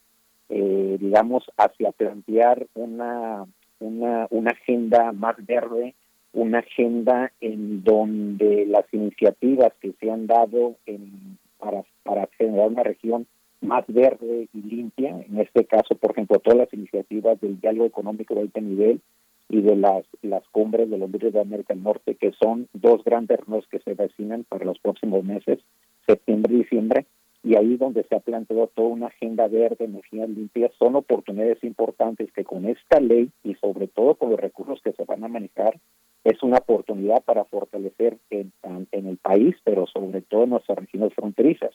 eh, 0.51 0.99
digamos, 1.01 1.45
hacia 1.57 1.93
plantear 1.93 2.67
una, 2.75 3.47
una 3.81 4.51
agenda 4.51 5.13
más 5.13 5.37
verde, 5.47 5.95
una 6.39 6.61
agenda 6.61 7.33
en 7.41 7.83
donde 7.83 8.65
las 8.67 8.85
iniciativas 8.93 9.73
que 9.81 9.93
se 9.99 10.09
han 10.09 10.29
dado 10.29 10.77
en, 10.87 11.37
para, 11.59 11.83
para 12.05 12.29
generar 12.39 12.69
una 12.69 12.85
región 12.85 13.27
más 13.61 13.85
verde 13.89 14.49
y 14.55 14.63
limpia, 14.63 15.11
en 15.29 15.41
este 15.41 15.65
caso, 15.65 15.97
por 15.97 16.13
ejemplo, 16.13 16.39
todas 16.39 16.61
las 16.61 16.73
iniciativas 16.73 17.41
del 17.41 17.61
diálogo 17.61 17.87
económico 17.87 18.35
de 18.35 18.43
alto 18.43 18.61
nivel 18.61 19.01
y 19.49 19.63
de 19.63 19.75
las, 19.75 20.05
las 20.23 20.47
cumbres 20.51 20.89
de 20.89 20.99
los 20.99 21.11
líderes 21.11 21.33
de 21.33 21.41
América 21.41 21.75
del 21.75 21.83
Norte, 21.83 22.15
que 22.15 22.33
son 22.41 22.69
dos 22.73 23.03
grandes 23.03 23.41
reuniones 23.41 23.67
que 23.69 23.81
se 23.81 23.95
vecinan 23.95 24.45
para 24.45 24.65
los 24.65 24.79
próximos 24.79 25.25
meses, 25.25 25.59
septiembre 26.07 26.55
y 26.55 26.59
diciembre, 26.59 27.07
y 27.43 27.57
ahí 27.57 27.77
donde 27.77 28.05
se 28.05 28.15
ha 28.15 28.21
planteado 28.21 28.69
toda 28.69 28.89
una 28.89 29.07
agenda 29.07 29.49
verde, 29.49 29.87
energías 29.87 30.29
limpias, 30.29 30.71
son 30.79 30.95
oportunidades 30.95 31.65
importantes 31.65 32.31
que 32.33 32.45
con 32.45 32.67
esta 32.67 33.01
ley 33.01 33.31
y 33.43 33.55
sobre 33.55 33.89
todo 33.89 34.15
con 34.15 34.31
los 34.31 34.39
recursos 34.39 34.81
que 34.83 34.93
se 34.93 35.05
van 35.05 35.25
a 35.25 35.29
manejar, 35.29 35.81
es 36.25 36.43
una 36.43 36.59
oportunidad 36.59 37.23
para 37.23 37.45
fortalecer 37.45 38.19
en, 38.31 38.53
en 38.63 39.07
el 39.07 39.17
país, 39.19 39.57
pero 39.65 39.87
sobre 39.87 40.21
todo 40.23 40.45
en 40.45 40.51
nuestras 40.51 40.79
regiones 40.79 41.15
fronterizas. 41.15 41.75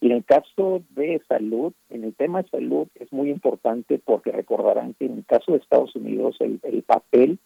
Y 0.00 0.06
en 0.06 0.12
el 0.12 0.24
caso 0.24 0.82
de 0.90 1.20
salud, 1.28 1.72
en 1.90 2.04
el 2.04 2.14
tema 2.14 2.42
de 2.42 2.48
salud 2.50 2.86
es 2.94 3.12
muy 3.12 3.30
importante 3.30 3.98
porque 3.98 4.30
recordarán 4.30 4.94
que 4.94 5.06
en 5.06 5.18
el 5.18 5.26
caso 5.26 5.52
de 5.52 5.58
Estados 5.58 5.94
Unidos 5.96 6.36
el, 6.40 6.60
el 6.62 6.82
papel 6.82 7.38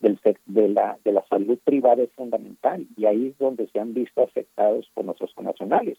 del, 0.00 0.18
de, 0.46 0.68
la, 0.68 0.98
de 1.04 1.12
la 1.12 1.24
salud 1.28 1.58
privada 1.62 2.02
es 2.02 2.10
fundamental 2.12 2.86
y 2.96 3.04
ahí 3.04 3.28
es 3.28 3.38
donde 3.38 3.68
se 3.68 3.78
han 3.78 3.94
visto 3.94 4.22
afectados 4.22 4.90
por 4.94 5.04
nuestros 5.04 5.32
connacionales. 5.34 5.98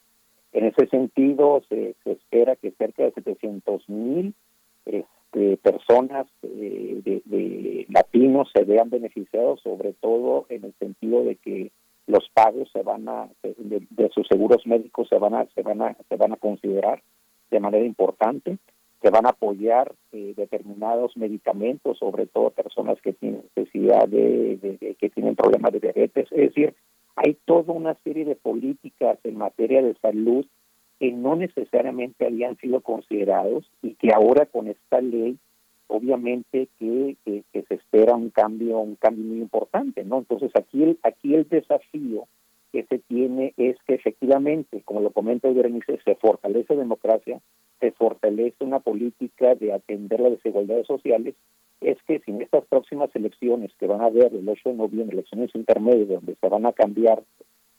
En 0.53 0.65
ese 0.65 0.87
sentido, 0.87 1.61
se, 1.69 1.95
espera 2.03 2.55
que 2.57 2.71
cerca 2.71 3.03
de 3.03 3.11
700 3.13 3.87
mil 3.87 4.33
este, 5.31 5.57
personas 5.57 6.27
eh, 6.43 7.01
de, 7.05 7.85
latinos 7.89 8.49
se 8.53 8.63
vean 8.63 8.89
beneficiados, 8.89 9.61
sobre 9.61 9.93
todo 9.93 10.45
en 10.49 10.65
el 10.65 10.73
sentido 10.79 11.23
de 11.23 11.35
que 11.37 11.71
los 12.07 12.29
pagos 12.33 12.69
se 12.73 12.83
van 12.83 13.07
a 13.07 13.29
de, 13.43 14.09
sus 14.13 14.27
seguros 14.27 14.65
médicos 14.65 15.07
se 15.07 15.17
van 15.17 15.33
a 15.35 15.45
se 15.55 15.61
van 15.61 15.81
a 15.81 15.95
se 16.09 16.15
van 16.17 16.33
a 16.33 16.37
considerar 16.37 17.01
de 17.49 17.59
manera 17.59 17.85
importante 17.85 18.57
se 19.01 19.09
van 19.09 19.25
a 19.25 19.29
apoyar 19.29 19.93
eh, 20.11 20.33
determinados 20.35 21.15
medicamentos 21.15 21.99
sobre 21.99 22.25
todo 22.25 22.49
personas 22.49 22.99
que 23.01 23.13
tienen 23.13 23.43
necesidad 23.55 24.07
de, 24.07 24.95
que 24.99 25.09
tienen 25.09 25.35
problemas 25.35 25.71
de 25.71 25.79
diabetes. 25.79 26.27
Es 26.31 26.49
decir 26.49 26.73
hay 27.15 27.37
toda 27.45 27.71
una 27.71 27.93
serie 28.03 28.25
de 28.25 28.35
políticas 28.35 29.19
en 29.23 29.37
materia 29.37 29.81
de 29.81 29.95
salud 30.01 30.45
que 31.01 31.11
no 31.11 31.35
necesariamente 31.35 32.27
habían 32.27 32.57
sido 32.57 32.81
considerados 32.81 33.65
y 33.81 33.95
que 33.95 34.13
ahora 34.13 34.45
con 34.45 34.67
esta 34.67 35.01
ley 35.01 35.39
obviamente 35.87 36.69
que, 36.77 37.17
se 37.25 37.73
espera 37.73 38.15
un 38.15 38.29
cambio 38.29 38.77
un 38.77 38.97
cambio 38.97 39.25
muy 39.25 39.39
importante 39.39 40.03
no 40.03 40.19
entonces 40.19 40.51
aquí 40.53 40.83
el 40.83 40.99
aquí 41.01 41.33
el 41.33 41.49
desafío 41.49 42.27
que 42.71 42.83
se 42.83 42.99
tiene 42.99 43.55
es 43.57 43.77
que 43.87 43.95
efectivamente 43.95 44.83
como 44.85 45.01
lo 45.01 45.09
comenta 45.09 45.49
Berenice 45.49 45.99
se 46.05 46.13
fortalece 46.13 46.75
democracia 46.75 47.41
se 47.79 47.91
fortalece 47.93 48.63
una 48.63 48.79
política 48.79 49.55
de 49.55 49.73
atender 49.73 50.19
las 50.19 50.33
desigualdades 50.33 50.85
sociales. 50.85 51.33
Es 51.81 51.97
que 52.03 52.19
si 52.19 52.29
en 52.29 52.43
estas 52.43 52.63
próximas 52.65 53.09
elecciones 53.15 53.71
que 53.79 53.87
van 53.87 54.01
a 54.01 54.05
haber 54.05 54.35
el 54.35 54.47
8 54.47 54.69
de 54.69 54.75
noviembre 54.75 55.15
elecciones 55.15 55.49
intermedias 55.55 56.07
donde 56.07 56.35
se 56.35 56.47
van 56.47 56.67
a 56.67 56.73
cambiar 56.73 57.23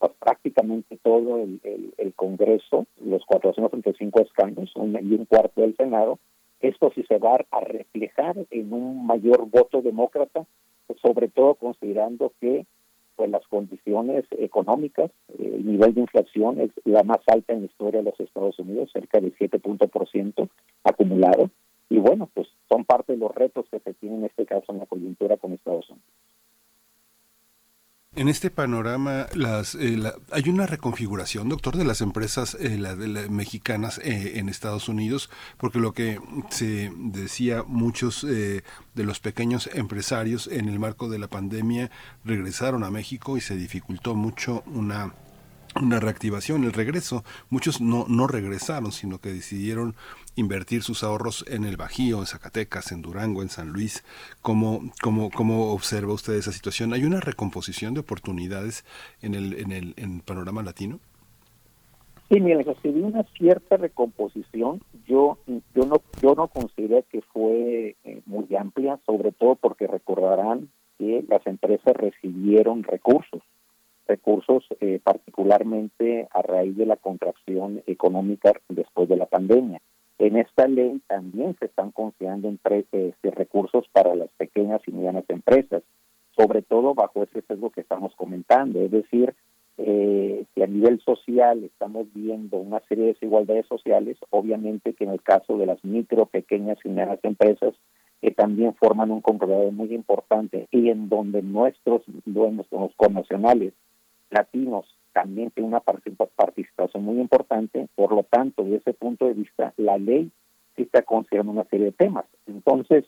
pues, 0.02 0.14
prácticamente 0.18 0.98
todo 1.00 1.36
el, 1.36 1.60
el, 1.96 2.12
Congreso, 2.14 2.86
los 3.04 3.24
435 3.24 4.20
escaños 4.22 4.72
y 4.74 5.14
un 5.14 5.26
cuarto 5.26 5.60
del 5.60 5.76
Senado, 5.76 6.18
esto 6.60 6.90
sí 6.92 7.04
se 7.04 7.18
va 7.18 7.38
a 7.52 7.60
reflejar 7.60 8.36
en 8.50 8.72
un 8.72 9.06
mayor 9.06 9.48
voto 9.48 9.80
demócrata, 9.80 10.44
sobre 11.00 11.28
todo 11.28 11.54
considerando 11.54 12.32
que 12.40 12.66
pues 13.14 13.30
las 13.30 13.46
condiciones 13.46 14.24
económicas, 14.38 15.12
eh, 15.38 15.52
el 15.54 15.66
nivel 15.66 15.94
de 15.94 16.00
inflación 16.00 16.60
es 16.60 16.70
la 16.84 17.04
más 17.04 17.20
alta 17.28 17.52
en 17.52 17.60
la 17.60 17.66
historia 17.66 18.02
de 18.02 18.10
los 18.10 18.18
Estados 18.18 18.58
Unidos, 18.58 18.90
cerca 18.92 19.20
del 19.20 19.32
7 19.38 19.60
por 19.60 20.08
ciento 20.08 20.48
acumulado. 20.82 21.48
Y 21.88 21.98
bueno, 21.98 22.28
pues 22.34 22.48
son 22.68 22.84
parte 22.84 23.12
de 23.12 23.18
los 23.18 23.32
retos 23.32 23.66
que 23.70 23.78
se 23.78 23.94
tienen 23.94 24.20
en 24.20 24.24
este 24.24 24.46
caso 24.46 24.72
en 24.72 24.78
la 24.78 24.86
coyuntura 24.86 25.36
con 25.36 25.52
Estados 25.52 25.88
Unidos. 25.90 26.10
En 28.14 28.28
este 28.28 28.50
panorama, 28.50 29.26
las, 29.32 29.74
eh, 29.74 29.98
hay 30.30 30.48
una 30.50 30.66
reconfiguración, 30.66 31.48
doctor, 31.48 31.78
de 31.78 31.84
las 31.84 32.02
empresas 32.02 32.54
eh, 32.60 32.76
mexicanas 33.30 33.98
eh, 34.04 34.34
en 34.34 34.50
Estados 34.50 34.90
Unidos, 34.90 35.30
porque 35.56 35.78
lo 35.78 35.94
que 35.94 36.20
se 36.50 36.92
decía 36.94 37.62
muchos 37.66 38.20
de 38.20 38.62
los 38.96 39.18
pequeños 39.20 39.70
empresarios 39.72 40.46
en 40.46 40.68
el 40.68 40.78
marco 40.78 41.08
de 41.08 41.18
la 41.18 41.28
pandemia 41.28 41.90
regresaron 42.22 42.84
a 42.84 42.90
México 42.90 43.38
y 43.38 43.40
se 43.40 43.56
dificultó 43.56 44.14
mucho 44.14 44.62
una 44.66 45.14
una 45.80 46.00
reactivación, 46.00 46.64
el 46.64 46.72
regreso. 46.72 47.24
Muchos 47.48 47.80
no, 47.80 48.04
no 48.08 48.26
regresaron, 48.26 48.92
sino 48.92 49.20
que 49.20 49.32
decidieron 49.32 49.96
invertir 50.36 50.82
sus 50.82 51.02
ahorros 51.02 51.44
en 51.48 51.64
el 51.64 51.76
Bajío, 51.76 52.18
en 52.18 52.26
Zacatecas, 52.26 52.92
en 52.92 53.02
Durango, 53.02 53.42
en 53.42 53.48
San 53.48 53.70
Luis. 53.70 54.04
¿Cómo, 54.40 54.80
cómo, 55.02 55.30
cómo 55.30 55.72
observa 55.72 56.12
usted 56.12 56.34
esa 56.34 56.52
situación? 56.52 56.92
¿Hay 56.92 57.04
una 57.04 57.20
recomposición 57.20 57.94
de 57.94 58.00
oportunidades 58.00 58.84
en 59.20 59.34
el, 59.34 59.54
en 59.54 59.72
el, 59.72 59.94
en 59.96 60.20
panorama 60.20 60.62
latino? 60.62 61.00
Sí, 62.28 62.40
mira, 62.40 62.62
se 62.80 62.92
dio 62.92 63.04
una 63.04 63.24
cierta 63.36 63.76
recomposición. 63.76 64.82
Yo, 65.06 65.38
yo 65.74 65.84
no, 65.84 65.96
yo 66.22 66.34
no 66.34 66.48
considero 66.48 67.04
que 67.10 67.20
fue 67.20 67.96
eh, 68.04 68.22
muy 68.24 68.46
amplia, 68.56 68.98
sobre 69.04 69.32
todo 69.32 69.56
porque 69.56 69.86
recordarán 69.86 70.70
que 70.98 71.24
las 71.28 71.46
empresas 71.46 71.94
recibieron 71.94 72.84
recursos 72.84 73.42
recursos, 74.06 74.64
eh, 74.80 75.00
particularmente 75.02 76.28
a 76.32 76.42
raíz 76.42 76.76
de 76.76 76.86
la 76.86 76.96
contracción 76.96 77.82
económica 77.86 78.52
después 78.68 79.08
de 79.08 79.16
la 79.16 79.26
pandemia. 79.26 79.80
En 80.22 80.36
esta 80.36 80.68
ley 80.68 81.00
también 81.08 81.56
se 81.58 81.64
están 81.64 81.90
considerando 81.90 82.48
este, 82.48 83.12
recursos 83.32 83.88
para 83.90 84.14
las 84.14 84.28
pequeñas 84.36 84.80
y 84.86 84.92
medianas 84.92 85.24
empresas, 85.26 85.82
sobre 86.36 86.62
todo 86.62 86.94
bajo 86.94 87.24
ese 87.24 87.42
sesgo 87.42 87.70
que 87.70 87.80
estamos 87.80 88.14
comentando, 88.14 88.80
es 88.80 88.92
decir, 88.92 89.34
eh, 89.78 90.44
si 90.54 90.62
a 90.62 90.68
nivel 90.68 91.00
social 91.00 91.64
estamos 91.64 92.06
viendo 92.14 92.58
una 92.58 92.78
serie 92.88 93.06
de 93.06 93.12
desigualdades 93.14 93.66
sociales, 93.66 94.16
obviamente 94.30 94.94
que 94.94 95.02
en 95.02 95.10
el 95.10 95.22
caso 95.22 95.58
de 95.58 95.66
las 95.66 95.84
micro, 95.84 96.26
pequeñas 96.26 96.78
y 96.84 96.90
medianas 96.90 97.18
empresas, 97.24 97.74
que 98.20 98.30
también 98.30 98.76
forman 98.76 99.10
un 99.10 99.22
compromiso 99.22 99.72
muy 99.72 99.92
importante 99.92 100.68
y 100.70 100.90
en 100.90 101.08
donde 101.08 101.42
nuestros 101.42 102.02
dueños, 102.26 102.66
los 102.70 102.94
connacionales, 102.94 103.72
latinos 104.30 104.86
también 105.12 105.50
tiene 105.50 105.68
una 105.68 105.80
participación 105.80 107.04
muy 107.04 107.20
importante, 107.20 107.88
por 107.94 108.12
lo 108.12 108.22
tanto, 108.24 108.64
desde 108.64 108.76
ese 108.78 108.94
punto 108.94 109.26
de 109.26 109.34
vista, 109.34 109.72
la 109.76 109.98
ley 109.98 110.30
sí 110.76 110.82
está 110.82 111.02
considerando 111.02 111.52
una 111.52 111.64
serie 111.64 111.86
de 111.86 111.92
temas. 111.92 112.24
Entonces, 112.46 113.04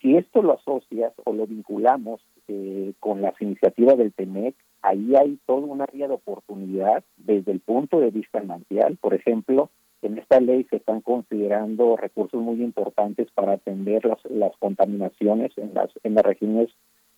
si 0.00 0.16
esto 0.16 0.42
lo 0.42 0.52
asocias 0.52 1.12
o 1.24 1.32
lo 1.32 1.46
vinculamos 1.46 2.20
eh, 2.48 2.92
con 3.00 3.22
las 3.22 3.40
iniciativas 3.40 3.96
del 3.96 4.12
TEMEC, 4.12 4.54
ahí 4.82 5.14
hay 5.16 5.38
toda 5.46 5.66
una 5.66 5.84
área 5.84 6.08
de 6.08 6.14
oportunidad 6.14 7.02
desde 7.16 7.52
el 7.52 7.60
punto 7.60 8.00
de 8.00 8.10
vista 8.10 8.40
manantial. 8.40 8.96
Por 8.98 9.14
ejemplo, 9.14 9.70
en 10.02 10.18
esta 10.18 10.40
ley 10.40 10.64
se 10.68 10.76
están 10.76 11.00
considerando 11.00 11.96
recursos 11.96 12.40
muy 12.40 12.62
importantes 12.62 13.28
para 13.34 13.52
atender 13.54 14.04
las, 14.04 14.18
las 14.26 14.54
contaminaciones 14.58 15.56
en 15.56 15.72
las, 15.72 15.90
en 16.02 16.14
las 16.14 16.24
regiones 16.24 16.68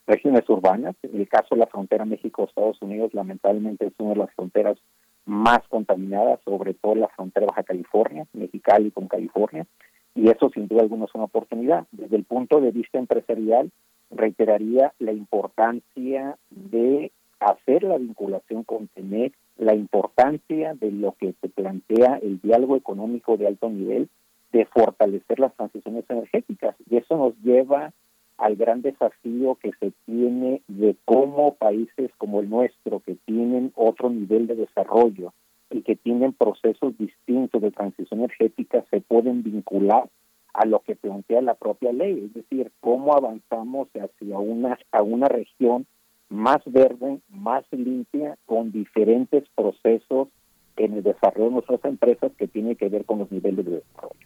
regiones 0.06 0.48
urbanas. 0.48 0.94
En 1.02 1.20
el 1.20 1.28
caso 1.28 1.54
de 1.54 1.60
la 1.60 1.66
frontera 1.66 2.04
México-Estados 2.04 2.80
Unidos, 2.80 3.14
lamentablemente 3.14 3.86
es 3.86 3.92
una 3.98 4.10
de 4.10 4.16
las 4.16 4.34
fronteras 4.34 4.78
más 5.24 5.60
contaminadas, 5.68 6.40
sobre 6.44 6.74
todo 6.74 6.94
la 6.94 7.08
frontera 7.08 7.46
Baja 7.46 7.64
California, 7.64 8.26
Mexicali 8.32 8.90
con 8.90 9.08
California, 9.08 9.66
y 10.14 10.28
eso 10.30 10.50
sin 10.50 10.68
duda 10.68 10.82
alguna 10.82 11.04
es 11.04 11.14
una 11.14 11.24
oportunidad. 11.24 11.86
Desde 11.90 12.16
el 12.16 12.24
punto 12.24 12.60
de 12.60 12.70
vista 12.70 12.98
empresarial, 12.98 13.70
reiteraría 14.10 14.94
la 14.98 15.12
importancia 15.12 16.38
de 16.50 17.12
hacer 17.40 17.82
la 17.82 17.98
vinculación 17.98 18.64
con 18.64 18.88
TENEC, 18.88 19.34
la 19.58 19.74
importancia 19.74 20.74
de 20.74 20.90
lo 20.92 21.12
que 21.12 21.34
se 21.40 21.48
plantea 21.48 22.18
el 22.22 22.40
diálogo 22.40 22.76
económico 22.76 23.36
de 23.36 23.46
alto 23.46 23.68
nivel, 23.68 24.08
de 24.52 24.64
fortalecer 24.66 25.38
las 25.38 25.54
transiciones 25.54 26.04
energéticas. 26.08 26.76
Y 26.88 26.96
eso 26.96 27.16
nos 27.16 27.36
lleva 27.42 27.92
al 28.38 28.56
gran 28.56 28.82
desafío 28.82 29.56
que 29.56 29.72
se 29.80 29.92
tiene 30.04 30.62
de 30.68 30.96
cómo 31.04 31.54
países 31.54 32.10
como 32.18 32.40
el 32.40 32.50
nuestro, 32.50 33.00
que 33.00 33.16
tienen 33.24 33.72
otro 33.74 34.10
nivel 34.10 34.46
de 34.46 34.56
desarrollo 34.56 35.32
y 35.70 35.82
que 35.82 35.96
tienen 35.96 36.32
procesos 36.32 36.96
distintos 36.98 37.60
de 37.62 37.70
transición 37.70 38.20
energética, 38.20 38.84
se 38.90 39.00
pueden 39.00 39.42
vincular 39.42 40.08
a 40.54 40.64
lo 40.64 40.80
que 40.80 40.96
plantea 40.96 41.42
la 41.42 41.54
propia 41.54 41.92
ley, 41.92 42.24
es 42.26 42.34
decir, 42.34 42.72
cómo 42.80 43.14
avanzamos 43.14 43.88
hacia 43.94 44.38
una, 44.38 44.78
a 44.90 45.02
una 45.02 45.28
región 45.28 45.86
más 46.28 46.58
verde, 46.66 47.20
más 47.28 47.64
limpia, 47.70 48.38
con 48.46 48.72
diferentes 48.72 49.44
procesos 49.54 50.28
en 50.76 50.94
el 50.94 51.02
desarrollo 51.02 51.46
de 51.46 51.54
nuestras 51.54 51.84
empresas 51.84 52.32
que 52.36 52.48
tiene 52.48 52.76
que 52.76 52.88
ver 52.88 53.04
con 53.04 53.18
los 53.18 53.30
niveles 53.30 53.64
de 53.64 53.72
desarrollo. 53.72 54.25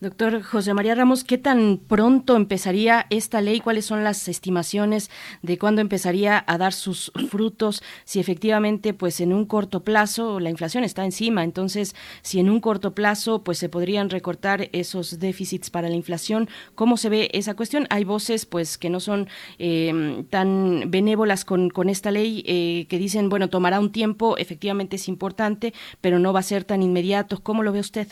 Doctor 0.00 0.42
José 0.42 0.74
María 0.74 0.94
Ramos, 0.94 1.24
¿qué 1.24 1.38
tan 1.38 1.78
pronto 1.78 2.36
empezaría 2.36 3.06
esta 3.08 3.40
ley? 3.40 3.60
¿Cuáles 3.60 3.86
son 3.86 4.04
las 4.04 4.28
estimaciones 4.28 5.10
de 5.40 5.58
cuándo 5.58 5.80
empezaría 5.80 6.44
a 6.46 6.58
dar 6.58 6.74
sus 6.74 7.10
frutos? 7.30 7.82
Si 8.04 8.20
efectivamente, 8.20 8.92
pues 8.92 9.20
en 9.20 9.32
un 9.32 9.46
corto 9.46 9.84
plazo, 9.84 10.38
la 10.38 10.50
inflación 10.50 10.84
está 10.84 11.04
encima, 11.04 11.44
entonces, 11.44 11.94
si 12.20 12.40
en 12.40 12.50
un 12.50 12.60
corto 12.60 12.94
plazo, 12.94 13.42
pues 13.42 13.56
se 13.56 13.70
podrían 13.70 14.10
recortar 14.10 14.68
esos 14.72 15.18
déficits 15.18 15.70
para 15.70 15.88
la 15.88 15.96
inflación, 15.96 16.50
¿cómo 16.74 16.98
se 16.98 17.08
ve 17.08 17.30
esa 17.32 17.54
cuestión? 17.54 17.86
Hay 17.88 18.04
voces, 18.04 18.44
pues, 18.44 18.76
que 18.76 18.90
no 18.90 19.00
son 19.00 19.28
em, 19.58 20.24
tan 20.26 20.90
benévolas 20.90 21.46
con, 21.46 21.70
con 21.70 21.88
esta 21.88 22.10
ley, 22.10 22.44
eh, 22.46 22.86
que 22.88 22.98
dicen, 22.98 23.30
bueno, 23.30 23.48
tomará 23.48 23.80
un 23.80 23.92
tiempo, 23.92 24.36
efectivamente 24.36 24.96
es 24.96 25.08
importante, 25.08 25.72
pero 26.02 26.18
no 26.18 26.34
va 26.34 26.40
a 26.40 26.42
ser 26.42 26.64
tan 26.64 26.82
inmediato. 26.82 27.42
¿Cómo 27.42 27.62
lo 27.62 27.72
ve 27.72 27.80
usted? 27.80 28.08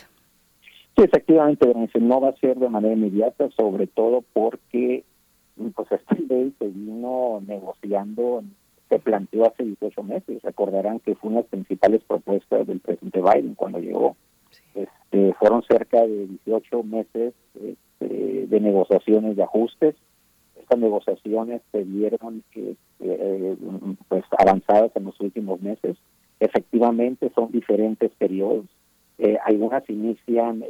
Sí, 0.95 1.03
efectivamente, 1.03 1.73
no 1.99 2.21
va 2.21 2.29
a 2.29 2.37
ser 2.37 2.57
de 2.57 2.69
manera 2.69 2.93
inmediata, 2.93 3.49
sobre 3.51 3.87
todo 3.87 4.23
porque 4.33 5.03
pues 5.75 5.91
esta 5.91 6.15
ley 6.15 6.53
se 6.59 6.67
vino 6.67 7.41
negociando, 7.45 8.43
se 8.89 8.99
planteó 8.99 9.47
hace 9.47 9.63
18 9.63 10.03
meses. 10.03 10.41
Recordarán 10.41 10.99
que 10.99 11.15
fue 11.15 11.29
una 11.29 11.39
de 11.39 11.43
las 11.43 11.51
principales 11.51 12.01
propuestas 12.03 12.67
del 12.67 12.79
presidente 12.79 13.21
Biden 13.21 13.55
cuando 13.55 13.79
llegó. 13.79 14.15
Este, 14.75 15.33
fueron 15.35 15.63
cerca 15.63 16.01
de 16.01 16.27
18 16.27 16.83
meses 16.83 17.33
este, 17.55 18.47
de 18.47 18.59
negociaciones 18.59 19.37
de 19.37 19.43
ajustes. 19.43 19.95
Estas 20.59 20.79
negociaciones 20.79 21.61
se 21.71 21.83
vieron 21.83 22.43
que, 22.51 22.75
eh, 22.99 23.57
pues 24.09 24.23
avanzadas 24.37 24.91
en 24.95 25.05
los 25.05 25.19
últimos 25.21 25.61
meses. 25.61 25.97
Efectivamente, 26.39 27.31
son 27.33 27.51
diferentes 27.51 28.11
periodos 28.17 28.65
eh, 29.23 29.37
algunas 29.45 29.87
inician 29.87 30.65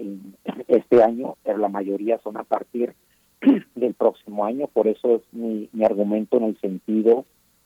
este 0.67 1.01
año, 1.01 1.37
pero 1.41 1.57
la 1.57 1.69
mayoría 1.69 2.19
son 2.19 2.35
a 2.35 2.43
partir 2.43 2.93
del 3.75 3.93
próximo 3.93 4.43
año. 4.43 4.67
Por 4.67 4.89
eso 4.89 5.15
es 5.15 5.21
mi, 5.31 5.69
argumento 5.85 6.35
en 6.35 6.43
el 6.43 6.59
sentido 6.59 7.23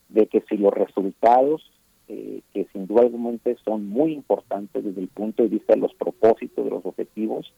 de 0.10 0.28
que 0.28 0.41
si 0.41 0.57
los 0.57 0.72
resultados, 0.72 1.72
eh, 2.07 2.41
que 2.53 2.68
sin 2.72 2.86
duda 2.86 3.02
alguna 3.02 3.36
son 3.64 3.88
muy 3.90 4.14
importantes 4.14 4.84
desde 4.84 5.02
el 5.02 5.07
punto 5.07 5.41
de 5.41 5.49
vista 5.49 5.74
de 5.74 5.80
los 5.80 5.94
propósitos, 5.95 6.64
de 6.64 6.70
los 6.70 6.86
objetivos, 6.86 7.52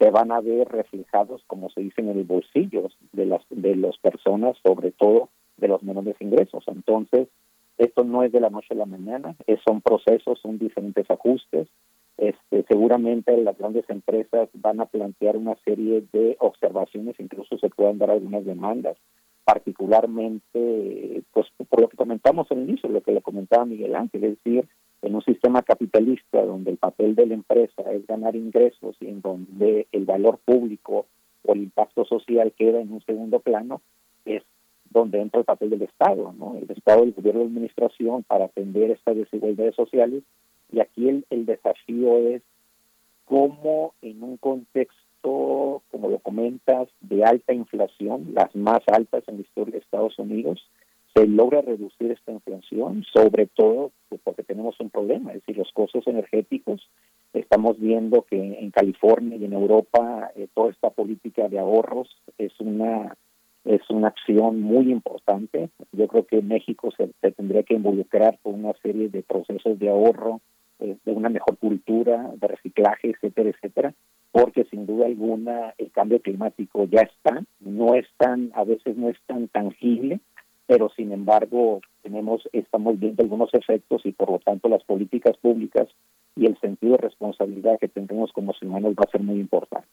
se 0.00 0.10
van 0.10 0.32
a 0.32 0.40
ver 0.40 0.66
reflejados, 0.66 1.44
como 1.46 1.70
se 1.70 1.80
dice, 1.80 2.00
en 2.00 2.08
el 2.08 2.24
bolsillo 2.24 2.88
de 3.12 3.26
las 3.26 3.42
de 3.50 3.76
las 3.76 3.96
personas, 3.98 4.56
sobre 4.64 4.90
todo 4.90 5.28
de 5.58 5.68
los 5.68 5.80
menores 5.84 6.16
ingresos. 6.18 6.64
Entonces, 6.66 7.28
esto 7.78 8.02
no 8.02 8.24
es 8.24 8.32
de 8.32 8.40
la 8.40 8.50
noche 8.50 8.68
a 8.70 8.74
la 8.74 8.86
mañana, 8.86 9.36
es, 9.46 9.60
son 9.64 9.80
procesos, 9.80 10.40
son 10.40 10.58
diferentes 10.58 11.08
ajustes. 11.08 11.68
Este, 12.16 12.64
seguramente 12.68 13.36
las 13.36 13.58
grandes 13.58 13.88
empresas 13.90 14.48
van 14.54 14.80
a 14.80 14.86
plantear 14.86 15.36
una 15.36 15.56
serie 15.64 16.04
de 16.12 16.36
observaciones, 16.38 17.18
incluso 17.18 17.58
se 17.58 17.68
pueden 17.70 17.98
dar 17.98 18.10
algunas 18.10 18.44
demandas, 18.44 18.96
particularmente, 19.44 21.22
pues 21.32 21.46
por 21.68 21.80
lo 21.80 21.88
que 21.88 21.96
comentamos 21.96 22.46
al 22.50 22.58
inicio, 22.58 22.88
lo 22.88 23.02
que 23.02 23.12
le 23.12 23.22
comentaba 23.22 23.64
Miguel 23.64 23.94
Ángel, 23.94 24.24
es 24.24 24.38
decir, 24.42 24.68
en 25.02 25.14
un 25.14 25.22
sistema 25.22 25.62
capitalista 25.62 26.42
donde 26.44 26.70
el 26.70 26.78
papel 26.78 27.14
de 27.14 27.26
la 27.26 27.34
empresa 27.34 27.82
es 27.92 28.06
ganar 28.06 28.36
ingresos 28.36 28.96
y 29.00 29.08
en 29.08 29.20
donde 29.20 29.86
el 29.92 30.04
valor 30.06 30.38
público 30.44 31.06
o 31.44 31.52
el 31.52 31.62
impacto 31.64 32.04
social 32.06 32.52
queda 32.56 32.80
en 32.80 32.92
un 32.92 33.02
segundo 33.02 33.40
plano, 33.40 33.82
es 34.24 34.42
donde 34.90 35.20
entra 35.20 35.40
el 35.40 35.44
papel 35.44 35.70
del 35.70 35.82
Estado, 35.82 36.32
¿no? 36.38 36.56
El 36.56 36.70
Estado, 36.70 37.02
el 37.02 37.12
gobierno 37.12 37.40
de 37.40 37.46
administración 37.46 38.22
para 38.22 38.46
atender 38.46 38.92
estas 38.92 39.16
desigualdades 39.16 39.74
sociales. 39.74 40.22
Y 40.74 40.80
aquí 40.80 41.08
el, 41.08 41.24
el 41.30 41.46
desafío 41.46 42.18
es 42.18 42.42
cómo 43.24 43.94
en 44.02 44.22
un 44.22 44.36
contexto, 44.36 45.82
como 45.90 46.08
lo 46.10 46.18
comentas, 46.18 46.88
de 47.00 47.24
alta 47.24 47.52
inflación, 47.52 48.32
las 48.34 48.54
más 48.56 48.80
altas 48.88 49.22
en 49.28 49.36
la 49.36 49.42
historia 49.42 49.72
de 49.72 49.78
Estados 49.78 50.18
Unidos, 50.18 50.60
se 51.14 51.26
logra 51.28 51.62
reducir 51.62 52.10
esta 52.10 52.32
inflación, 52.32 53.04
sobre 53.12 53.46
todo 53.46 53.92
pues, 54.08 54.20
porque 54.24 54.42
tenemos 54.42 54.78
un 54.80 54.90
problema, 54.90 55.30
es 55.30 55.40
decir, 55.40 55.56
los 55.56 55.72
costos 55.72 56.06
energéticos. 56.08 56.88
Estamos 57.32 57.78
viendo 57.78 58.22
que 58.22 58.36
en 58.36 58.70
California 58.70 59.36
y 59.36 59.44
en 59.44 59.52
Europa 59.52 60.32
eh, 60.34 60.48
toda 60.54 60.70
esta 60.70 60.90
política 60.90 61.48
de 61.48 61.58
ahorros 61.58 62.08
es 62.38 62.52
una 62.58 63.16
es 63.64 63.80
una 63.88 64.08
acción 64.08 64.60
muy 64.60 64.92
importante. 64.92 65.70
Yo 65.92 66.06
creo 66.06 66.26
que 66.26 66.42
México 66.42 66.90
se, 66.96 67.08
tendría 67.32 67.62
que 67.62 67.74
involucrar 67.74 68.38
con 68.42 68.62
una 68.62 68.74
serie 68.82 69.08
de 69.08 69.22
procesos 69.22 69.78
de 69.78 69.88
ahorro, 69.88 70.40
eh, 70.80 70.96
de 71.04 71.12
una 71.12 71.28
mejor 71.28 71.56
cultura, 71.58 72.32
de 72.36 72.48
reciclaje, 72.48 73.10
etcétera, 73.10 73.50
etcétera, 73.50 73.94
porque 74.32 74.64
sin 74.64 74.86
duda 74.86 75.06
alguna 75.06 75.74
el 75.78 75.90
cambio 75.92 76.20
climático 76.20 76.84
ya 76.84 77.02
está, 77.02 77.44
no 77.60 77.94
es 77.94 78.06
tan, 78.16 78.50
a 78.54 78.64
veces 78.64 78.96
no 78.96 79.08
es 79.08 79.16
tan 79.26 79.48
tangible, 79.48 80.20
pero 80.66 80.88
sin 80.90 81.12
embargo 81.12 81.80
tenemos, 82.02 82.48
estamos 82.52 82.98
viendo 82.98 83.22
algunos 83.22 83.52
efectos 83.54 84.04
y 84.04 84.12
por 84.12 84.30
lo 84.30 84.38
tanto 84.38 84.68
las 84.68 84.82
políticas 84.84 85.36
públicas 85.38 85.88
y 86.36 86.46
el 86.46 86.58
sentido 86.60 86.92
de 86.92 87.02
responsabilidad 87.02 87.78
que 87.78 87.88
tendremos 87.88 88.32
como 88.32 88.52
humanos 88.60 88.94
va 88.94 89.04
a 89.06 89.10
ser 89.10 89.22
muy 89.22 89.38
importante. 89.38 89.86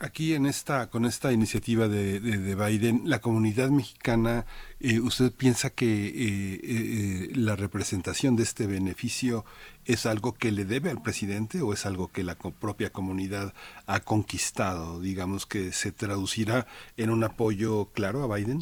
Aquí 0.00 0.34
en 0.34 0.44
esta, 0.44 0.90
con 0.90 1.06
esta 1.06 1.32
iniciativa 1.32 1.88
de, 1.88 2.20
de, 2.20 2.54
Biden, 2.54 3.02
la 3.04 3.20
comunidad 3.20 3.70
mexicana, 3.70 4.44
eh, 4.78 5.00
¿usted 5.00 5.32
piensa 5.32 5.70
que 5.70 5.86
eh, 5.86 6.60
eh, 6.62 7.28
la 7.34 7.56
representación 7.56 8.36
de 8.36 8.42
este 8.42 8.66
beneficio 8.66 9.46
es 9.86 10.04
algo 10.04 10.34
que 10.34 10.52
le 10.52 10.66
debe 10.66 10.90
al 10.90 11.00
presidente 11.02 11.62
o 11.62 11.72
es 11.72 11.86
algo 11.86 12.08
que 12.08 12.24
la 12.24 12.34
propia 12.34 12.90
comunidad 12.90 13.54
ha 13.86 14.00
conquistado? 14.00 15.00
Digamos 15.00 15.46
que 15.46 15.72
se 15.72 15.92
traducirá 15.92 16.66
en 16.98 17.08
un 17.08 17.24
apoyo 17.24 17.86
claro 17.94 18.22
a 18.22 18.36
Biden. 18.36 18.60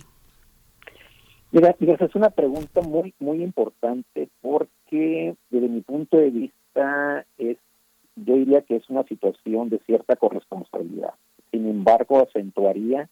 Es 1.50 2.14
una 2.14 2.30
pregunta 2.30 2.80
muy, 2.80 3.12
muy 3.18 3.42
importante 3.42 4.28
porque 4.40 5.34
desde 5.50 5.68
mi 5.68 5.80
punto 5.80 6.16
de 6.16 6.30
vista 6.30 7.26
es 7.38 7.58
yo 8.16 8.34
diría 8.34 8.62
que 8.62 8.76
es 8.76 8.88
una 8.88 9.04
situación 9.04 9.68
de 9.68 9.78
cierta 9.80 10.16
corresponsabilidad. 10.16 11.14
Sin 11.50 11.68
embargo, 11.68 12.20
acentuaría 12.20 13.08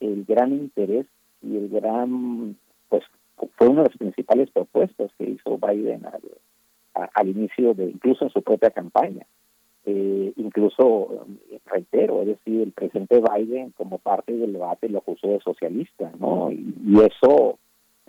el 0.00 0.24
gran 0.24 0.52
interés 0.52 1.06
y 1.42 1.56
el 1.56 1.68
gran, 1.68 2.56
pues 2.88 3.04
fue 3.56 3.68
una 3.68 3.82
de 3.82 3.88
las 3.88 3.96
principales 3.96 4.50
propuestas 4.50 5.10
que 5.18 5.30
hizo 5.30 5.58
Biden 5.58 6.02
al, 6.94 7.28
inicio 7.28 7.74
de, 7.74 7.84
incluso 7.84 8.24
en 8.24 8.30
su 8.30 8.42
propia 8.42 8.70
campaña. 8.70 9.26
Eh, 9.86 10.32
incluso, 10.36 11.26
reitero, 11.66 12.20
es 12.22 12.28
decir, 12.28 12.60
el 12.60 12.72
presidente 12.72 13.20
Biden 13.20 13.70
como 13.70 13.98
parte 13.98 14.36
del 14.36 14.52
debate 14.52 14.88
lo 14.88 14.98
acusó 14.98 15.28
de 15.28 15.40
socialista, 15.40 16.12
¿no? 16.18 16.50
y 16.52 17.00
eso 17.00 17.58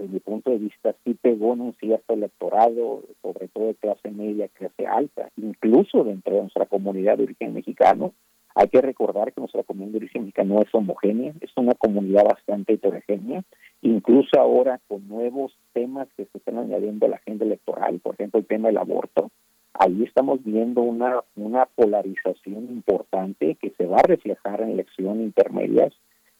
desde 0.02 0.14
mi 0.14 0.20
punto 0.20 0.50
de 0.50 0.58
vista, 0.58 0.96
sí 1.04 1.14
pegó 1.14 1.54
en 1.54 1.62
un 1.62 1.74
cierto 1.76 2.14
electorado, 2.14 3.04
sobre 3.22 3.48
todo 3.50 3.68
de 3.68 3.76
clase 3.76 4.10
media, 4.10 4.48
clase 4.48 4.88
alta, 4.88 5.30
incluso 5.38 6.04
dentro 6.04 6.36
de 6.36 6.42
nuestra 6.42 6.66
comunidad 6.66 7.18
de 7.18 7.26
origen 7.26 7.54
mexicano. 7.54 8.14
Hay 8.56 8.68
que 8.68 8.82
recordar 8.82 9.32
que 9.32 9.40
nuestra 9.40 9.64
comunidad 9.64 9.92
de 9.92 9.98
origen 10.00 10.24
mexicano 10.24 10.56
no 10.56 10.62
es 10.62 10.74
homogénea, 10.74 11.34
es 11.40 11.52
una 11.56 11.74
comunidad 11.76 12.26
bastante 12.26 12.74
heterogénea, 12.74 13.44
incluso 13.82 14.40
ahora 14.40 14.80
con 14.88 15.08
nuevos 15.08 15.56
temas 15.74 16.08
que 16.18 16.26
se 16.26 16.38
están 16.38 16.58
añadiendo 16.58 17.06
a 17.06 17.10
la 17.10 17.16
agenda 17.18 17.46
electoral, 17.46 18.00
por 18.00 18.16
ejemplo, 18.16 18.40
el 18.40 18.48
tema 18.48 18.70
del 18.70 18.78
aborto. 18.78 19.30
Ahí 19.74 20.04
estamos 20.04 20.44
viendo 20.44 20.82
una, 20.82 21.22
una 21.36 21.66
polarización 21.66 22.66
importante 22.72 23.56
que 23.56 23.70
se 23.78 23.86
va 23.86 23.98
a 23.98 24.08
reflejar 24.08 24.62
en 24.62 24.72
elecciones 24.72 25.24
intermedias 25.24 25.94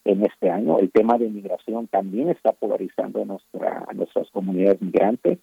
en 0.06 0.26
este 0.26 0.50
año. 0.50 0.80
El 0.80 0.92
tema 0.92 1.18
de 1.18 1.30
migración 1.30 1.88
también 1.88 2.30
está 2.30 2.52
polarizando 2.54 3.22
a, 3.22 3.26
nuestra, 3.26 3.88
nuestras 3.94 4.30
comunidades 4.32 4.82
migrantes 4.82 5.40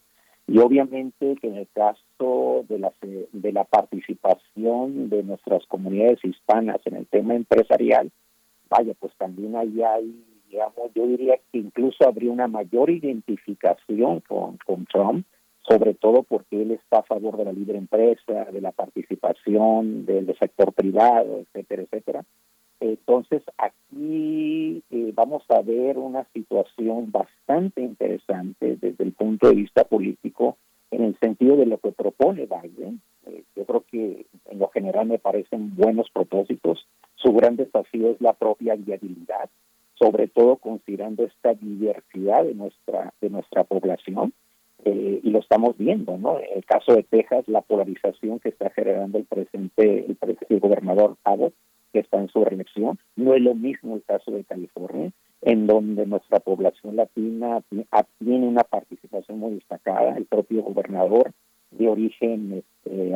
y 0.47 0.59
obviamente 0.59 1.37
que 1.37 1.49
en 1.49 1.57
el 1.57 1.69
caso 1.75 2.65
de 2.69 2.79
la, 2.79 2.93
de 3.03 3.53
la 3.53 3.65
participación 3.65 5.11
de 5.11 5.23
nuestras 5.23 5.67
comunidades 5.67 6.25
hispanas 6.25 6.79
en 6.87 6.97
el 6.97 7.07
tema 7.07 7.35
empresarial, 7.35 8.11
vaya, 8.71 8.95
pues 8.99 9.13
también 9.19 9.57
ahí 9.57 9.83
hay, 9.83 10.25
digamos, 10.51 10.91
yo 10.95 11.07
diría 11.07 11.37
que 11.53 11.59
incluso 11.59 12.09
habría 12.09 12.33
una 12.33 12.49
mayor 12.49 12.89
identificación 12.89 14.21
con, 14.21 14.57
con 14.65 14.87
Trump, 14.87 15.27
sobre 15.69 15.93
todo 15.93 16.23
porque 16.23 16.63
él 16.63 16.71
está 16.71 17.01
a 17.01 17.03
favor 17.03 17.37
de 17.37 17.45
la 17.45 17.53
libre 17.53 17.77
empresa, 17.77 18.47
de 18.51 18.61
la 18.63 18.73
participación 18.73 20.07
del 20.07 20.35
sector 20.39 20.73
privado, 20.73 21.41
etcétera, 21.41 21.83
etcétera. 21.83 22.25
Entonces, 22.81 23.43
aquí 23.57 24.83
eh, 24.91 25.13
vamos 25.15 25.43
a 25.49 25.61
ver 25.63 25.99
una 25.99 26.25
situación 26.33 27.11
bastante 27.11 27.83
interesante 27.83 28.77
desde 28.77 29.03
el 29.05 29.13
punto 29.13 29.49
de 29.49 29.57
vista 29.57 29.85
político 29.85 30.57
en 30.91 31.03
el 31.03 31.19
sentido 31.19 31.57
de 31.57 31.67
lo 31.67 31.79
que 31.79 31.91
propone 31.91 32.47
Biden. 32.47 33.01
Eh, 33.27 33.43
yo 33.57 33.65
creo 33.65 33.85
que 33.91 34.27
en 34.47 34.59
lo 34.59 34.69
general 34.69 35.09
me 35.09 35.19
parecen 35.19 35.75
buenos 35.77 36.09
propósitos. 36.11 36.87
Su 37.17 37.33
gran 37.33 37.57
desafío 37.57 38.11
es 38.11 38.21
la 38.21 38.35
propia 38.35 38.77
viabilidad, 38.77 39.51
sobre 39.95 40.29
todo 40.29 40.57
considerando 40.57 41.25
esta 41.25 41.55
diversidad 41.55 42.45
de 42.45 42.55
nuestra 42.55 43.13
de 43.21 43.31
nuestra 43.31 43.65
población. 43.65 44.33
Eh, 44.85 45.21
y 45.25 45.31
lo 45.31 45.41
estamos 45.41 45.77
viendo, 45.77 46.17
¿no? 46.17 46.39
En 46.39 46.59
el 46.59 46.65
caso 46.65 46.95
de 46.95 47.03
Texas, 47.03 47.49
la 47.49 47.63
polarización 47.63 48.39
que 48.39 48.51
está 48.51 48.71
generando 48.71 49.19
el 49.19 49.25
presente 49.25 50.07
el, 50.07 50.17
el 50.49 50.61
gobernador 50.61 51.17
Abbott 51.25 51.53
que 51.93 52.01
está 52.01 52.19
en 52.19 52.29
su 52.29 52.45
reelección. 52.45 52.99
No 53.17 53.35
es 53.35 53.43
lo 53.43 53.55
mismo 53.55 53.97
el 53.97 54.03
caso 54.05 54.31
de 54.31 54.45
California, 54.45 55.13
en 55.43 55.67
donde 55.67 56.07
nuestra 56.07 56.41
población 56.41 56.97
latina 56.97 57.63
tiene 58.19 58.47
una 58.47 58.65
participación 58.65 59.39
muy 59.39 59.55
destacada, 59.55 60.17
el 60.17 60.27
propio 60.27 60.63
gobernador 60.63 61.33
de 61.71 61.89
origen 61.89 62.65
este, 62.85 63.13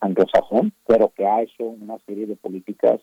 anglosajón, 0.00 0.72
pero 0.86 1.12
que 1.16 1.26
ha 1.26 1.42
hecho 1.42 1.64
una 1.64 1.98
serie 2.00 2.26
de 2.26 2.36
políticas 2.36 3.00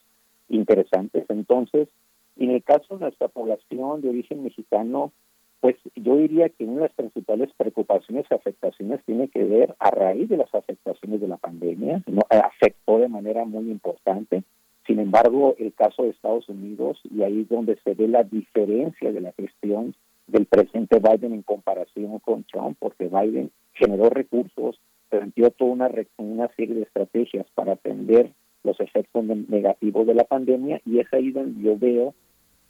interesantes. 0.48 1.26
Entonces, 1.30 1.90
en 2.38 2.52
el 2.52 2.64
caso 2.64 2.96
de 2.96 3.02
nuestra 3.02 3.28
población 3.28 4.02
de 4.02 4.10
origen 4.10 4.44
mexicano, 4.44 5.12
pues 5.60 5.76
yo 5.96 6.16
diría 6.16 6.48
que 6.50 6.64
una 6.64 6.76
de 6.76 6.88
las 6.88 6.94
principales 6.94 7.50
preocupaciones 7.58 8.26
y 8.30 8.34
afectaciones 8.34 9.04
tiene 9.06 9.28
que 9.28 9.44
ver 9.44 9.76
a 9.80 9.92
raíz 9.92 10.30
de 10.30 10.38
las 10.38 10.54
afectaciones 10.56 11.20
de 11.20 11.28
la 11.28 11.38
pandemia, 11.38 12.02
¿no? 12.08 12.22
afectó 12.30 13.00
de 13.00 13.10
manera 13.10 13.44
muy 13.44 13.70
importante 13.70 14.44
sin 14.90 15.00
embargo, 15.00 15.56
el 15.60 15.72
caso 15.76 16.02
de 16.02 16.10
Estados 16.10 16.50
Unidos, 16.50 17.00
y 17.04 17.22
ahí 17.22 17.42
es 17.42 17.50
donde 17.50 17.78
se 17.84 17.94
ve 17.94 18.08
la 18.08 18.24
diferencia 18.24 19.12
de 19.12 19.22
la 19.22 19.32
gestión 19.34 19.94
del 20.26 20.48
presidente 20.48 20.98
Biden 20.98 21.32
en 21.32 21.44
comparación 21.44 22.18
con 22.18 22.44
Trump, 22.46 22.76
porque 22.80 23.08
Biden 23.08 23.52
generó 23.74 24.10
recursos, 24.10 24.82
planteó 25.10 25.52
toda 25.52 25.74
una, 25.74 25.92
una 26.18 26.48
serie 26.56 26.74
de 26.74 26.82
estrategias 26.82 27.46
para 27.54 27.74
atender 27.74 28.32
los 28.64 28.80
efectos 28.80 29.24
negativos 29.24 30.08
de 30.08 30.16
la 30.16 30.24
pandemia, 30.24 30.82
y 30.88 30.98
es 30.98 31.14
ahí 31.14 31.30
donde 31.30 31.62
yo 31.62 31.78
veo 31.78 32.16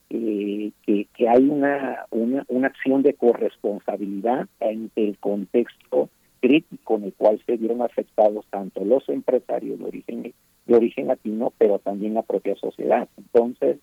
eh, 0.10 0.74
que, 0.86 1.30
hay 1.30 1.48
una, 1.48 2.06
una, 2.12 2.44
una 2.50 2.68
acción 2.68 3.02
de 3.02 3.14
corresponsabilidad 3.14 4.50
en 4.60 4.92
el 4.98 5.18
contexto 5.20 6.10
crítico 6.42 6.98
en 6.98 7.06
el 7.06 7.14
cual 7.14 7.42
se 7.46 7.56
vieron 7.56 7.82
afectados 7.82 8.46
tanto 8.50 8.84
los 8.84 9.08
empresarios 9.08 9.80
de 9.80 9.86
origen 9.86 10.34
de 10.70 10.76
origen 10.76 11.08
latino, 11.08 11.52
pero 11.58 11.80
también 11.80 12.14
la 12.14 12.22
propia 12.22 12.56
sociedad. 12.56 13.10
Entonces, 13.18 13.80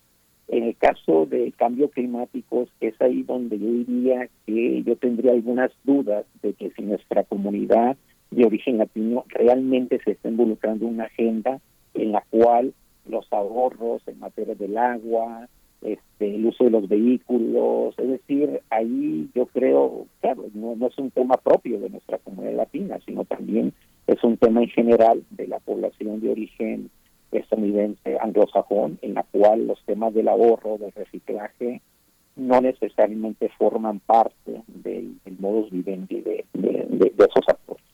En 0.49 0.63
el 0.63 0.77
caso 0.77 1.27
de 1.27 1.53
cambio 1.57 1.91
climático, 1.91 2.69
es 2.81 2.95
ahí 3.01 3.25
donde 3.25 3.59
yo 3.59 3.67
diría 3.67 4.29
que 4.47 4.83
yo 4.85 4.95
tendría 4.95 5.33
algunas 5.33 5.73
dudas 5.83 6.25
de 6.41 6.53
que 6.55 6.71
si 6.71 6.83
nuestra 6.83 7.25
comunidad 7.25 7.97
de 8.31 8.45
origen 8.45 8.79
latino 8.79 9.25
realmente 9.29 10.01
se 10.05 10.13
está 10.13 10.29
involucrando 10.29 10.87
en 10.87 10.95
una 10.95 11.05
agenda 11.05 11.61
en 11.95 12.13
la 12.13 12.23
cual 12.31 12.75
los 13.09 13.27
ahorros 13.33 14.07
en 14.07 14.21
materia 14.21 14.55
del 14.55 14.79
agua, 14.79 15.49
este, 15.83 16.35
el 16.37 16.47
uso 16.47 16.65
de 16.65 16.71
los 16.71 16.89
vehículos, 16.89 17.99
es 17.99 18.09
decir, 18.09 18.61
ahí 18.71 19.29
yo 19.35 19.47
creo, 19.47 20.07
claro, 20.21 20.45
no, 20.55 20.77
no 20.77 20.87
es 20.87 20.99
un 20.99 21.11
tema 21.11 21.37
propio 21.39 21.81
de 21.81 21.91
nuestra 21.91 22.19
comunidad 22.19 22.55
latina, 22.55 22.99
sino 23.05 23.25
también 23.25 23.73
es 24.07 24.23
un 24.23 24.37
tema 24.37 24.63
en 24.63 24.69
general 24.69 25.25
de 25.31 25.49
la 25.49 25.59
población 25.61 26.21
de 26.21 26.31
origen 26.31 26.91
estadounidense 27.33 28.19
anglosajón, 28.21 28.99
en 29.03 29.15
la 29.15 29.25
cual 29.25 29.67
los 29.67 29.83
temas 29.85 30.15
del 30.15 30.29
ahorro, 30.29 30.79
del 30.79 30.93
reciclaje, 30.93 31.83
no 32.37 32.61
necesariamente 32.61 33.49
forman 33.59 34.01
parte 34.01 34.63
del, 34.69 35.17
modus 35.39 35.71
vivendi 35.71 36.21
de, 36.21 36.45
de 36.53 37.13
esos 37.19 37.49
actores. 37.49 37.86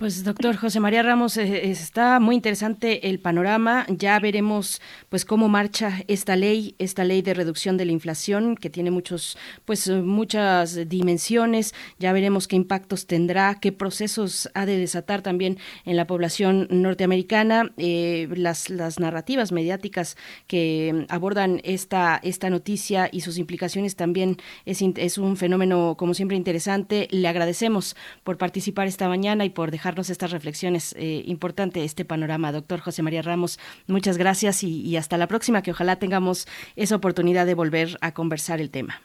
Pues 0.00 0.24
doctor 0.24 0.56
José 0.56 0.80
María 0.80 1.02
Ramos, 1.02 1.36
eh, 1.36 1.70
está 1.70 2.20
muy 2.20 2.34
interesante 2.34 3.10
el 3.10 3.20
panorama. 3.20 3.84
Ya 3.90 4.18
veremos 4.18 4.80
pues 5.10 5.26
cómo 5.26 5.50
marcha 5.50 6.04
esta 6.08 6.36
ley, 6.36 6.74
esta 6.78 7.04
ley 7.04 7.20
de 7.20 7.34
reducción 7.34 7.76
de 7.76 7.84
la 7.84 7.92
inflación 7.92 8.56
que 8.56 8.70
tiene 8.70 8.90
muchos 8.90 9.36
pues 9.66 9.90
muchas 9.90 10.88
dimensiones. 10.88 11.74
Ya 11.98 12.14
veremos 12.14 12.48
qué 12.48 12.56
impactos 12.56 13.06
tendrá, 13.06 13.58
qué 13.60 13.72
procesos 13.72 14.48
ha 14.54 14.64
de 14.64 14.78
desatar 14.78 15.20
también 15.20 15.58
en 15.84 15.98
la 15.98 16.06
población 16.06 16.66
norteamericana. 16.70 17.70
Eh, 17.76 18.26
las, 18.34 18.70
las 18.70 19.00
narrativas 19.00 19.52
mediáticas 19.52 20.16
que 20.46 21.04
abordan 21.10 21.60
esta 21.62 22.18
esta 22.22 22.48
noticia 22.48 23.10
y 23.12 23.20
sus 23.20 23.36
implicaciones 23.36 23.96
también 23.96 24.38
es, 24.64 24.80
es 24.80 25.18
un 25.18 25.36
fenómeno 25.36 25.94
como 25.98 26.14
siempre 26.14 26.38
interesante. 26.38 27.06
Le 27.10 27.28
agradecemos 27.28 27.96
por 28.24 28.38
participar 28.38 28.86
esta 28.86 29.06
mañana 29.06 29.44
y 29.44 29.50
por 29.50 29.70
dejar 29.70 29.89
estas 29.98 30.30
reflexiones. 30.30 30.94
Eh, 30.96 31.22
importante 31.26 31.84
este 31.84 32.04
panorama, 32.04 32.52
doctor 32.52 32.80
José 32.80 33.02
María 33.02 33.22
Ramos. 33.22 33.58
Muchas 33.86 34.16
gracias 34.18 34.62
y, 34.62 34.96
hasta 34.96 35.18
la 35.18 35.26
próxima, 35.26 35.62
que 35.62 35.72
ojalá 35.72 35.96
tengamos 35.96 36.46
esa 36.76 36.96
oportunidad 36.96 37.46
de 37.46 37.54
volver 37.54 37.98
a 38.00 38.12
conversar 38.12 38.60
el 38.60 38.70
tema. 38.70 39.02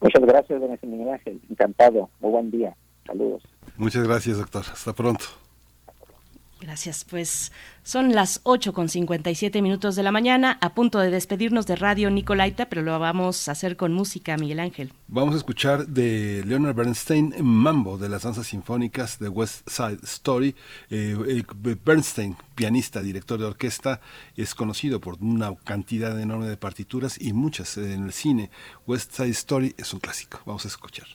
Muchas 0.00 0.22
gracias, 0.22 0.60
don 0.60 0.78
Miguel 0.82 1.10
Ángel. 1.10 1.40
Encantado. 1.50 2.10
Muy 2.20 2.30
buen 2.30 2.50
día. 2.50 2.74
Saludos. 3.06 3.42
Muchas 3.76 4.06
gracias, 4.06 4.38
doctor. 4.38 4.64
Hasta 4.72 4.92
pronto. 4.92 5.26
Gracias. 6.60 7.04
Pues 7.04 7.52
son 7.82 8.14
las 8.14 8.40
8 8.42 8.74
con 8.74 8.88
57 8.88 9.62
minutos 9.62 9.96
de 9.96 10.02
la 10.02 10.12
mañana, 10.12 10.58
a 10.60 10.74
punto 10.74 10.98
de 10.98 11.10
despedirnos 11.10 11.66
de 11.66 11.74
Radio 11.74 12.10
Nicolaita, 12.10 12.68
pero 12.68 12.82
lo 12.82 12.98
vamos 12.98 13.48
a 13.48 13.52
hacer 13.52 13.76
con 13.76 13.94
música, 13.94 14.36
Miguel 14.36 14.60
Ángel. 14.60 14.92
Vamos 15.08 15.34
a 15.34 15.38
escuchar 15.38 15.86
de 15.86 16.44
Leonard 16.46 16.74
Bernstein 16.74 17.34
Mambo 17.40 17.96
de 17.96 18.10
las 18.10 18.22
danzas 18.22 18.46
sinfónicas 18.48 19.18
de 19.18 19.30
West 19.30 19.68
Side 19.68 20.00
Story. 20.02 20.54
Eh, 20.90 21.16
eh, 21.28 21.74
Bernstein, 21.84 22.36
pianista, 22.54 23.00
director 23.00 23.40
de 23.40 23.46
orquesta, 23.46 24.02
es 24.36 24.54
conocido 24.54 25.00
por 25.00 25.16
una 25.22 25.54
cantidad 25.64 26.20
enorme 26.20 26.46
de 26.46 26.58
partituras 26.58 27.16
y 27.18 27.32
muchas 27.32 27.78
en 27.78 28.04
el 28.04 28.12
cine. 28.12 28.50
West 28.86 29.14
Side 29.14 29.30
Story 29.30 29.74
es 29.78 29.94
un 29.94 30.00
clásico. 30.00 30.40
Vamos 30.44 30.66
a 30.66 30.68
escuchar. 30.68 31.06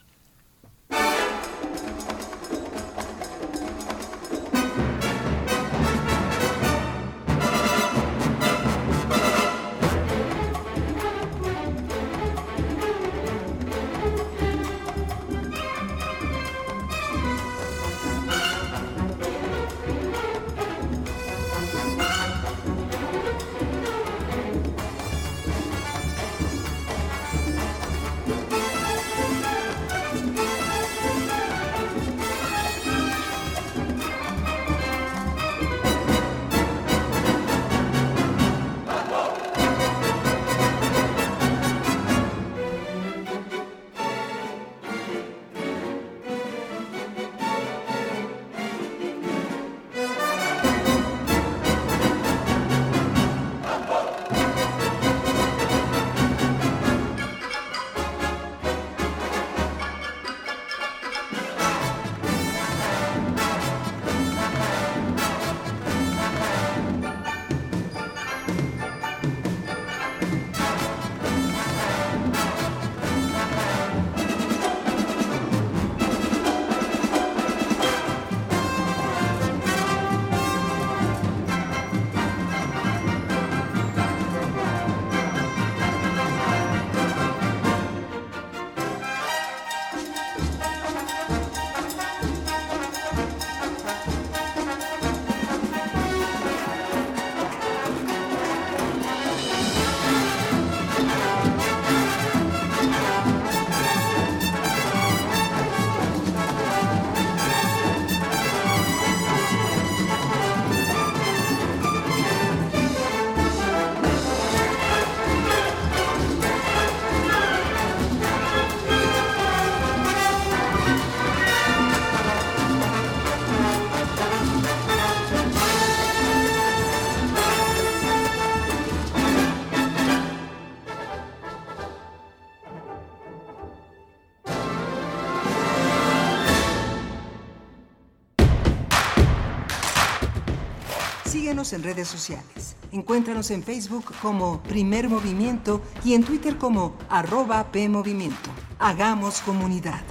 En 141.73 141.83
redes 141.83 142.07
sociales. 142.07 142.75
Encuéntranos 142.91 143.51
en 143.51 143.63
Facebook 143.63 144.05
como 144.21 144.61
Primer 144.63 145.09
Movimiento 145.09 145.81
y 146.03 146.13
en 146.13 146.23
Twitter 146.23 146.57
como 146.57 146.95
arroba 147.09 147.71
PMovimiento. 147.71 148.49
Hagamos 148.79 149.41
comunidad. 149.41 150.01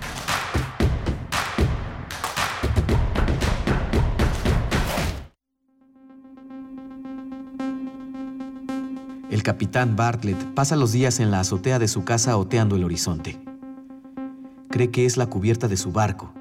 El 9.31 9.43
capitán 9.43 9.97
Bartlett 9.97 10.43
pasa 10.55 10.77
los 10.77 10.93
días 10.93 11.21
en 11.21 11.31
la 11.31 11.41
azotea 11.41 11.79
de 11.79 11.89
su 11.89 12.05
casa 12.05 12.37
oteando 12.37 12.77
el 12.77 12.85
horizonte. 12.85 13.41
Cree 14.71 14.91
que 14.91 15.07
es 15.07 15.17
la 15.17 15.27
cubierta 15.27 15.69
de 15.69 15.77
su 15.77 15.93
barco 15.93 16.33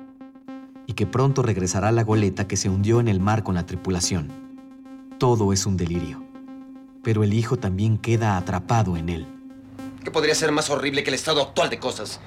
y 0.86 0.94
que 0.94 1.06
pronto 1.06 1.42
regresará 1.42 1.92
la 1.92 2.04
goleta 2.04 2.48
que 2.48 2.58
se 2.58 2.70
hundió 2.70 3.00
en 3.00 3.08
el 3.08 3.20
mar 3.20 3.44
con 3.44 3.56
la 3.56 3.66
tripulación 3.66 4.43
todo 5.24 5.54
es 5.54 5.66
un 5.66 5.78
delirio. 5.78 6.22
Pero 7.02 7.24
el 7.24 7.34
hijo 7.34 7.56
también 7.56 7.98
queda 7.98 8.36
atrapado 8.36 8.98
en 8.98 9.08
él. 9.08 9.26
¿Qué 10.04 10.12
podría 10.12 10.36
ser 10.36 10.52
más 10.52 10.70
horrible 10.70 11.02
que 11.02 11.12
el 11.12 11.14
estado 11.14 11.42
actual 11.42 11.70
de 11.70 11.80
cosas? 11.80 12.20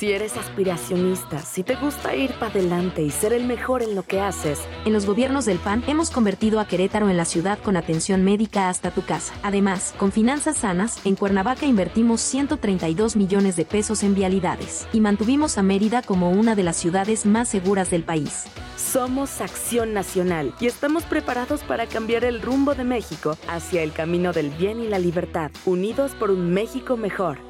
Si 0.00 0.12
eres 0.12 0.38
aspiracionista, 0.38 1.40
si 1.40 1.62
te 1.62 1.76
gusta 1.76 2.16
ir 2.16 2.32
para 2.38 2.52
adelante 2.52 3.02
y 3.02 3.10
ser 3.10 3.34
el 3.34 3.44
mejor 3.44 3.82
en 3.82 3.94
lo 3.94 4.02
que 4.02 4.18
haces. 4.18 4.58
En 4.86 4.94
los 4.94 5.04
gobiernos 5.04 5.44
del 5.44 5.58
PAN 5.58 5.84
hemos 5.88 6.08
convertido 6.08 6.58
a 6.58 6.66
Querétaro 6.66 7.10
en 7.10 7.18
la 7.18 7.26
ciudad 7.26 7.58
con 7.58 7.76
atención 7.76 8.24
médica 8.24 8.70
hasta 8.70 8.92
tu 8.92 9.02
casa. 9.04 9.34
Además, 9.42 9.92
con 9.98 10.10
finanzas 10.10 10.56
sanas, 10.56 11.04
en 11.04 11.16
Cuernavaca 11.16 11.66
invertimos 11.66 12.22
132 12.22 13.14
millones 13.14 13.56
de 13.56 13.66
pesos 13.66 14.02
en 14.02 14.14
vialidades 14.14 14.88
y 14.94 15.00
mantuvimos 15.00 15.58
a 15.58 15.62
Mérida 15.62 16.00
como 16.00 16.30
una 16.30 16.54
de 16.54 16.62
las 16.62 16.76
ciudades 16.76 17.26
más 17.26 17.50
seguras 17.50 17.90
del 17.90 18.02
país. 18.02 18.46
Somos 18.78 19.42
Acción 19.42 19.92
Nacional 19.92 20.54
y 20.60 20.66
estamos 20.66 21.02
preparados 21.02 21.62
para 21.62 21.84
cambiar 21.84 22.24
el 22.24 22.40
rumbo 22.40 22.74
de 22.74 22.84
México 22.84 23.36
hacia 23.48 23.82
el 23.82 23.92
camino 23.92 24.32
del 24.32 24.48
bien 24.48 24.80
y 24.80 24.88
la 24.88 24.98
libertad, 24.98 25.50
unidos 25.66 26.12
por 26.12 26.30
un 26.30 26.54
México 26.54 26.96
mejor. 26.96 27.49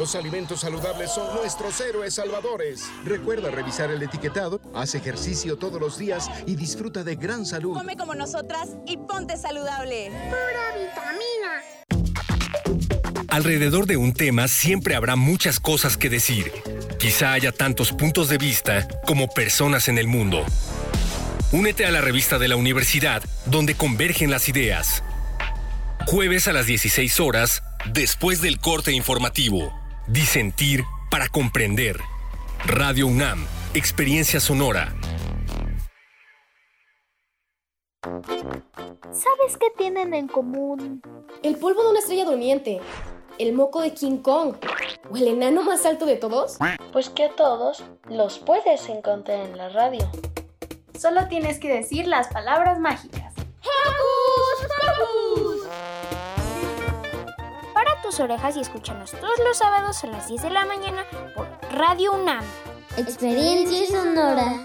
Los 0.00 0.14
alimentos 0.14 0.60
saludables 0.60 1.12
son 1.12 1.36
nuestros 1.36 1.78
héroes 1.78 2.14
salvadores. 2.14 2.90
Recuerda 3.04 3.50
revisar 3.50 3.90
el 3.90 4.02
etiquetado, 4.02 4.58
haz 4.74 4.94
ejercicio 4.94 5.58
todos 5.58 5.78
los 5.78 5.98
días 5.98 6.30
y 6.46 6.56
disfruta 6.56 7.04
de 7.04 7.16
gran 7.16 7.44
salud. 7.44 7.74
Come 7.74 7.98
como 7.98 8.14
nosotras 8.14 8.70
y 8.86 8.96
ponte 8.96 9.36
saludable. 9.36 10.10
Pura 10.30 10.72
vitamina. 10.78 11.60
Alrededor 13.28 13.84
de 13.84 13.98
un 13.98 14.14
tema 14.14 14.48
siempre 14.48 14.94
habrá 14.94 15.16
muchas 15.16 15.60
cosas 15.60 15.98
que 15.98 16.08
decir. 16.08 16.50
Quizá 16.98 17.34
haya 17.34 17.52
tantos 17.52 17.92
puntos 17.92 18.30
de 18.30 18.38
vista 18.38 18.88
como 19.06 19.28
personas 19.28 19.88
en 19.88 19.98
el 19.98 20.06
mundo. 20.06 20.46
Únete 21.52 21.84
a 21.84 21.90
la 21.90 22.00
revista 22.00 22.38
de 22.38 22.48
la 22.48 22.56
universidad 22.56 23.22
donde 23.44 23.74
convergen 23.74 24.30
las 24.30 24.48
ideas. 24.48 25.04
Jueves 26.06 26.48
a 26.48 26.54
las 26.54 26.64
16 26.64 27.20
horas, 27.20 27.62
después 27.92 28.40
del 28.40 28.58
corte 28.60 28.92
informativo. 28.92 29.78
Disentir 30.12 30.84
para 31.08 31.28
comprender. 31.28 31.96
Radio 32.66 33.06
UNAM, 33.06 33.46
Experiencia 33.74 34.40
Sonora. 34.40 34.92
¿Sabes 38.02 39.56
qué 39.60 39.68
tienen 39.78 40.12
en 40.14 40.26
común? 40.26 41.00
El 41.44 41.54
polvo 41.58 41.84
de 41.84 41.90
una 41.90 41.98
estrella 42.00 42.24
durmiente, 42.24 42.80
el 43.38 43.52
moco 43.52 43.80
de 43.82 43.94
King 43.94 44.16
Kong 44.16 44.56
o 45.08 45.16
el 45.16 45.28
enano 45.28 45.62
más 45.62 45.86
alto 45.86 46.06
de 46.06 46.16
todos. 46.16 46.58
Pues 46.92 47.08
que 47.08 47.26
a 47.26 47.36
todos 47.36 47.84
los 48.08 48.40
puedes 48.40 48.88
encontrar 48.88 49.46
en 49.46 49.56
la 49.56 49.68
radio. 49.68 50.10
Solo 50.98 51.28
tienes 51.28 51.60
que 51.60 51.68
decir 51.68 52.08
las 52.08 52.26
palabras 52.26 52.80
mágicas. 52.80 53.32
¡Hocus 53.62 54.72
Pocus! 54.98 56.19
Tus 58.02 58.18
orejas 58.18 58.56
y 58.56 58.60
escúchanos 58.60 59.10
todos 59.12 59.38
los 59.46 59.58
sábados 59.58 60.02
a 60.04 60.06
las 60.06 60.26
10 60.26 60.42
de 60.42 60.50
la 60.50 60.64
mañana 60.64 61.04
por 61.34 61.46
Radio 61.72 62.12
UNAM. 62.14 62.44
Experiencia 62.96 63.86
sonora. 63.86 64.64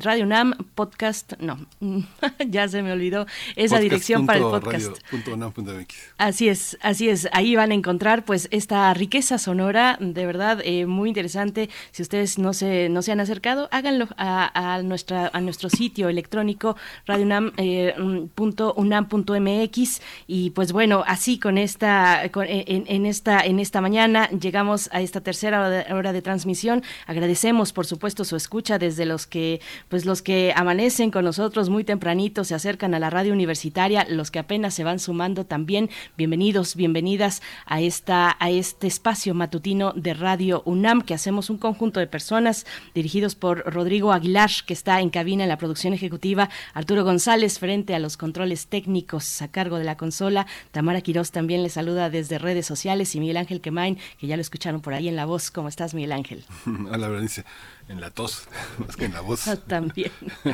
Radio 0.00 0.24
UNAM 0.24 0.52
podcast, 0.74 1.32
no, 1.40 1.58
ya 2.48 2.68
se 2.68 2.82
me 2.82 2.92
olvidó 2.92 3.26
esa 3.56 3.76
Podcast 3.76 3.82
dirección 3.82 4.26
para 4.26 4.38
el 4.38 4.44
podcast. 4.44 4.86
radio 4.86 4.92
punto 5.10 5.34
unam 5.34 5.52
punto 5.52 5.72
MX. 5.72 5.94
Así 6.18 6.48
es, 6.48 6.78
así 6.82 7.08
es. 7.08 7.28
Ahí 7.32 7.56
van 7.56 7.70
a 7.70 7.74
encontrar 7.74 8.24
pues 8.24 8.48
esta 8.50 8.92
riqueza 8.94 9.38
sonora, 9.38 9.96
de 10.00 10.26
verdad, 10.26 10.60
eh, 10.64 10.86
muy 10.86 11.08
interesante. 11.08 11.68
Si 11.90 12.02
ustedes 12.02 12.38
no 12.38 12.52
se, 12.52 12.88
no 12.88 13.02
se 13.02 13.12
han 13.12 13.20
acercado, 13.20 13.68
háganlo 13.72 14.08
a, 14.16 14.74
a 14.76 14.82
nuestra, 14.82 15.30
a 15.32 15.40
nuestro 15.40 15.68
sitio 15.70 16.08
electrónico 16.08 16.76
radiounam.unam.mx 17.06 20.00
y 20.26 20.50
pues 20.50 20.72
bueno, 20.72 21.02
así 21.06 21.38
con 21.38 21.56
esta, 21.58 22.28
con- 22.30 22.46
en, 22.46 22.84
en 22.86 23.06
esta, 23.06 23.40
en 23.40 23.58
esta 23.58 23.80
mañana 23.80 24.28
llegamos 24.30 24.88
a 24.92 25.00
esta 25.00 25.20
tercera 25.22 25.60
hora 25.60 25.70
de, 25.70 25.92
hora 25.94 26.12
de 26.12 26.20
transmisión. 26.22 26.82
Agradecemos, 27.06 27.72
por 27.72 27.86
supuesto, 27.86 28.24
su 28.24 28.36
escucha 28.36 28.78
desde 28.78 29.06
los 29.06 29.26
que, 29.26 29.60
pues 29.88 30.04
los 30.04 30.22
que 30.22 30.52
amanecen 30.56 31.10
con 31.10 31.24
nosotros 31.24 31.68
muy 31.68 31.84
tempranito, 31.84 32.44
se 32.44 32.54
acercan 32.54 32.94
a 32.94 32.98
la 32.98 33.10
radio 33.10 33.32
universitaria, 33.32 34.06
los 34.08 34.30
que 34.30 34.38
apenas 34.38 34.74
se 34.74 34.84
van 34.84 34.98
sumando 34.98 35.44
también. 35.44 35.90
Bienvenidos, 36.16 36.76
bienvenidas 36.76 37.42
a 37.66 37.80
esta, 37.80 38.36
a 38.38 38.50
este 38.50 38.86
espacio 38.86 39.34
matutino 39.34 39.92
de 39.94 40.14
Radio 40.14 40.62
UNAM 40.64 41.02
que 41.02 41.14
hacemos 41.14 41.50
un 41.50 41.58
conjunto 41.58 42.00
de 42.00 42.06
personas 42.06 42.66
dirigidos 42.94 43.34
por 43.34 43.64
Rodrigo 43.72 44.12
Aguilar, 44.12 44.50
que 44.66 44.72
está 44.72 45.00
en 45.00 45.10
cabina 45.10 45.44
en 45.44 45.48
la 45.48 45.58
producción 45.58 45.94
ejecutiva, 45.94 46.50
Arturo 46.74 47.04
González 47.04 47.58
frente 47.58 47.94
a 47.94 47.98
los 47.98 48.16
controles 48.16 48.66
técnicos 48.66 49.42
a 49.42 49.48
cargo 49.48 49.78
de 49.78 49.84
la 49.84 49.96
consola, 49.96 50.46
Tamara 50.70 51.00
Quirós 51.00 51.30
también 51.30 51.62
le 51.62 51.68
saluda 51.68 52.10
desde 52.10 52.38
redes 52.38 52.66
sociales 52.66 53.14
y 53.14 53.20
Miguel 53.20 53.36
Ángel 53.36 53.60
Quemain, 53.60 53.98
que 54.18 54.26
ya 54.26 54.36
lo 54.36 54.42
escucharon 54.42 54.80
por 54.80 54.94
ahí 54.94 55.08
en 55.08 55.16
la 55.16 55.24
voz. 55.24 55.50
¿Cómo 55.50 55.68
estás, 55.68 55.94
Miguel 55.94 56.12
Ángel? 56.12 56.44
A 56.90 56.96
la 56.96 57.08
verdad 57.08 57.22
dice, 57.22 57.44
en 57.92 58.00
la 58.00 58.10
tos, 58.10 58.48
más 58.78 58.96
que 58.96 59.04
en 59.04 59.12
la 59.12 59.20
voz. 59.20 59.48
También. 59.66 60.10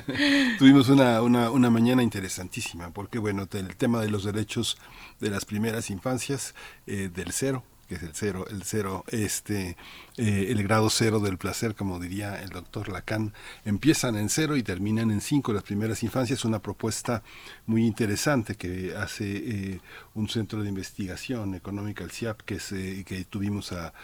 Tuvimos 0.58 0.88
una, 0.88 1.22
una, 1.22 1.50
una 1.50 1.70
mañana 1.70 2.02
interesantísima, 2.02 2.90
porque 2.90 3.18
bueno, 3.18 3.48
el 3.50 3.76
tema 3.76 4.00
de 4.00 4.10
los 4.10 4.24
derechos 4.24 4.76
de 5.20 5.30
las 5.30 5.44
primeras 5.44 5.90
infancias, 5.90 6.54
eh, 6.86 7.08
del 7.14 7.32
cero, 7.32 7.64
que 7.88 7.94
es 7.94 8.02
el 8.02 8.14
cero, 8.14 8.44
el 8.50 8.64
cero, 8.64 9.04
este, 9.08 9.76
eh, 10.18 10.46
el 10.50 10.62
grado 10.62 10.90
cero 10.90 11.20
del 11.20 11.38
placer, 11.38 11.74
como 11.74 11.98
diría 11.98 12.40
el 12.42 12.50
doctor 12.50 12.90
Lacan, 12.90 13.32
empiezan 13.64 14.16
en 14.16 14.28
cero 14.28 14.56
y 14.56 14.62
terminan 14.62 15.10
en 15.10 15.22
cinco 15.22 15.54
las 15.54 15.62
primeras 15.62 16.02
infancias, 16.02 16.44
una 16.44 16.60
propuesta 16.60 17.22
muy 17.66 17.86
interesante 17.86 18.56
que 18.56 18.94
hace 18.94 19.36
eh, 19.36 19.80
un 20.14 20.28
centro 20.28 20.62
de 20.62 20.68
investigación 20.68 21.54
económica, 21.54 22.04
el 22.04 22.10
CIAP, 22.10 22.42
que, 22.42 22.60
se, 22.60 23.04
que 23.04 23.24
tuvimos 23.24 23.72
a 23.72 23.94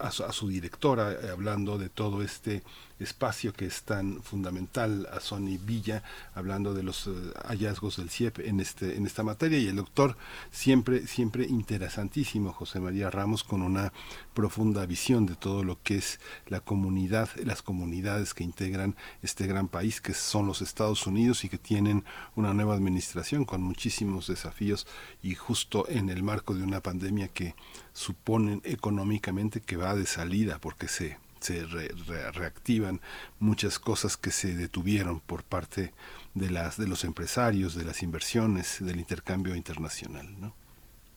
a, 0.00 0.32
su, 0.32 0.48
directora, 0.48 1.12
eh, 1.12 1.30
hablando 1.30 1.78
de 1.78 1.88
todo 1.88 2.22
este 2.22 2.62
espacio 2.98 3.52
que 3.52 3.66
es 3.66 3.82
tan 3.82 4.22
fundamental 4.22 5.08
a 5.12 5.20
Sony 5.20 5.58
Villa, 5.60 6.02
hablando 6.34 6.74
de 6.74 6.82
los 6.82 7.06
eh, 7.06 7.10
hallazgos 7.46 7.96
del 7.96 8.10
CIEP 8.10 8.40
en 8.40 8.60
este 8.60 8.96
en 8.96 9.06
esta 9.06 9.22
materia. 9.22 9.58
Y 9.58 9.68
el 9.68 9.76
doctor 9.76 10.16
siempre 10.50 11.06
siempre 11.06 11.44
interesantísimo 11.44 12.52
José 12.52 12.80
María 12.80 13.10
Ramos 13.10 13.44
con 13.44 13.62
una 13.62 13.92
profunda 14.38 14.86
visión 14.86 15.26
de 15.26 15.34
todo 15.34 15.64
lo 15.64 15.82
que 15.82 15.96
es 15.96 16.20
la 16.46 16.60
comunidad, 16.60 17.28
las 17.42 17.60
comunidades 17.60 18.34
que 18.34 18.44
integran 18.44 18.94
este 19.20 19.48
gran 19.48 19.66
país 19.66 20.00
que 20.00 20.14
son 20.14 20.46
los 20.46 20.62
Estados 20.62 21.08
Unidos 21.08 21.42
y 21.42 21.48
que 21.48 21.58
tienen 21.58 22.04
una 22.36 22.54
nueva 22.54 22.74
administración 22.74 23.44
con 23.44 23.62
muchísimos 23.62 24.28
desafíos 24.28 24.86
y 25.24 25.34
justo 25.34 25.88
en 25.88 26.08
el 26.08 26.22
marco 26.22 26.54
de 26.54 26.62
una 26.62 26.80
pandemia 26.80 27.26
que 27.26 27.56
suponen 27.92 28.62
económicamente 28.62 29.60
que 29.60 29.76
va 29.76 29.96
de 29.96 30.06
salida 30.06 30.60
porque 30.60 30.86
se 30.86 31.18
se 31.40 31.64
reactivan 32.32 33.00
muchas 33.40 33.80
cosas 33.80 34.16
que 34.16 34.30
se 34.30 34.54
detuvieron 34.54 35.18
por 35.18 35.42
parte 35.42 35.92
de 36.34 36.50
las 36.50 36.76
de 36.76 36.86
los 36.86 37.02
empresarios, 37.02 37.74
de 37.74 37.84
las 37.84 38.04
inversiones, 38.04 38.76
del 38.78 39.00
intercambio 39.00 39.56
internacional, 39.56 40.28
¿no? 40.40 40.54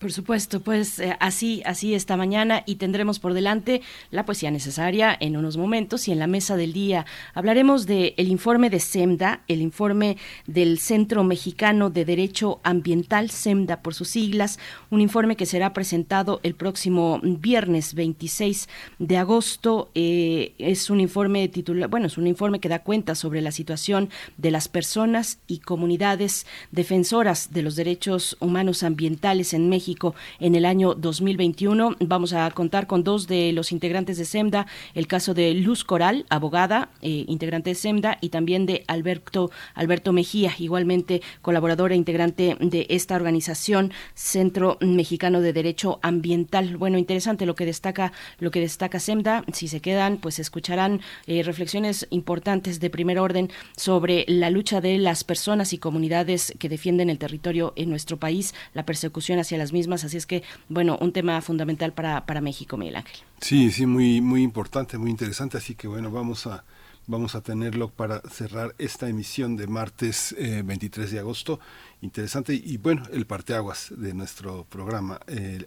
Por 0.02 0.12
supuesto, 0.12 0.62
pues 0.62 0.98
eh, 0.98 1.16
así, 1.20 1.62
así 1.64 1.94
esta 1.94 2.18
mañana 2.18 2.64
y 2.66 2.78
tendremos 2.78 3.20
por 3.20 3.36
delante 3.36 3.84
la 4.10 4.26
poesía 4.26 4.50
necesaria 4.50 5.16
en 5.20 5.38
unos 5.38 5.58
momentos 5.58 6.08
y 6.08 6.12
en 6.12 6.18
la 6.18 6.26
mesa 6.26 6.58
del 6.58 6.74
día 6.74 7.06
hablaremos 7.36 7.86
del 7.86 8.16
el 8.18 8.30
informe 8.30 8.72
de 8.72 8.80
SEMDA, 8.80 9.44
el 9.48 9.62
informe 9.62 10.18
del 10.48 10.80
Centro 10.80 11.24
Mexicano 11.24 11.92
de 11.92 12.04
Derecho 12.04 12.62
Ambiental, 12.64 13.30
SEMDA 13.30 13.84
por 13.84 13.94
sus 13.94 14.08
siglas, 14.08 14.58
un 14.90 15.02
informe 15.02 15.36
que 15.36 15.46
será 15.46 15.72
presentado 15.72 16.40
el 16.42 16.56
próximo 16.56 17.20
viernes 17.22 17.94
26 17.94 18.70
de 18.98 19.18
agosto. 19.18 19.92
Eh, 19.94 20.56
es 20.58 20.90
un 20.90 21.00
informe 21.00 21.48
titular, 21.48 21.92
bueno, 21.92 22.08
es 22.08 22.18
un 22.18 22.26
informe 22.26 22.60
que 22.60 22.70
da 22.70 22.82
cuenta 22.82 23.14
sobre 23.14 23.42
la 23.42 23.52
situación 23.52 24.10
de 24.38 24.50
las 24.50 24.68
personas 24.68 25.38
y 25.46 25.60
comunidades 25.60 26.48
defensoras 26.72 27.54
de 27.54 27.62
los 27.62 27.76
derechos 27.76 28.36
humanos 28.40 28.82
ambientales 28.82 29.54
en 29.54 29.70
México 29.70 29.91
en 30.40 30.56
el 30.56 30.66
año 30.66 30.94
2021. 30.94 31.98
Vamos 32.00 32.34
a 32.34 32.50
contar 32.52 32.88
con 32.88 33.04
dos 33.04 33.28
de 33.28 33.52
los 33.52 33.72
integrantes 33.72 34.18
de 34.18 34.26
SEMDA, 34.26 34.68
el 34.94 35.08
caso 35.08 35.34
de 35.34 35.54
Luz 35.54 35.84
Coral, 35.84 36.26
abogada, 36.30 36.90
eh, 37.02 37.26
integrante 37.28 37.72
de 37.72 37.76
SEMDA, 37.76 38.18
y 38.22 38.30
también 38.30 38.66
de 38.66 38.84
Alberto, 38.88 39.52
Alberto 39.74 40.14
Mejía, 40.14 40.54
igualmente 40.60 41.22
colaboradora 41.42 41.94
e 41.94 41.98
integrante 41.98 42.56
de 42.60 42.86
esta 42.90 43.16
organización, 43.16 43.92
Centro 44.14 44.78
Mexicano 44.82 45.42
de 45.42 45.54
Derecho 45.54 46.00
Ambiental. 46.02 46.78
Bueno, 46.78 46.98
interesante 46.98 47.46
lo 47.46 47.56
que 47.56 47.66
destaca, 47.66 48.14
lo 48.40 48.52
que 48.52 48.62
destaca 48.62 49.00
SEMDA. 49.00 49.44
Si 49.52 49.68
se 49.68 49.82
quedan, 49.82 50.18
pues 50.18 50.40
escucharán 50.40 51.02
eh, 51.28 51.44
reflexiones 51.44 52.08
importantes 52.12 52.80
de 52.80 52.90
primer 52.90 53.20
orden 53.20 53.50
sobre 53.76 54.26
la 54.28 54.50
lucha 54.50 54.82
de 54.82 54.98
las 54.98 55.24
personas 55.24 55.74
y 55.74 55.78
comunidades 55.78 56.54
que 56.60 56.70
defienden 56.70 57.10
el 57.10 57.18
territorio 57.18 57.74
en 57.76 57.90
nuestro 57.90 58.18
país, 58.18 58.54
la 58.74 58.86
persecución 58.86 59.40
hacia 59.40 59.58
las 59.58 59.74
mismas 59.74 59.81
Así 59.90 60.18
es 60.18 60.26
que, 60.26 60.44
bueno, 60.70 60.98
un 61.02 61.14
tema 61.14 61.42
fundamental 61.42 61.94
para, 61.94 62.26
para 62.26 62.42
México, 62.42 62.78
Miguel 62.78 62.98
Ángel. 62.98 63.20
Sí, 63.40 63.72
sí, 63.72 63.86
muy, 63.86 64.22
muy 64.22 64.44
importante, 64.44 64.98
muy 64.98 65.12
interesante. 65.12 65.58
Así 65.58 65.76
que, 65.76 65.88
bueno, 65.88 66.12
vamos 66.12 66.48
a 66.48 66.64
vamos 67.08 67.36
a 67.36 67.42
tenerlo 67.42 67.90
para 67.90 68.22
cerrar 68.22 68.76
esta 68.78 69.10
emisión 69.10 69.58
de 69.58 69.68
martes 69.68 70.36
23 70.38 71.10
eh, 71.10 71.14
de 71.14 71.20
agosto. 71.20 71.60
Interesante 72.02 72.54
y 72.54 72.78
bueno, 72.78 73.04
el 73.12 73.26
parteaguas 73.26 73.92
de 73.96 74.14
nuestro 74.14 74.66
programa. 74.66 75.20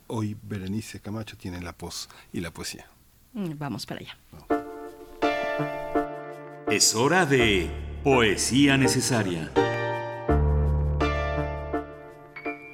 hoy 0.07 0.37
Berenice 0.43 1.01
Camacho 1.01 1.37
tiene 1.37 1.61
la 1.61 1.73
pos 1.73 2.09
y 2.33 2.41
la 2.41 2.51
poesía. 2.51 2.87
Mm, 3.35 3.59
vamos 3.59 3.85
para 3.85 4.01
allá. 4.01 4.17
Es 6.71 6.95
hora 6.95 7.27
de 7.27 7.71
poesía 8.03 8.77
necesaria. 8.77 9.51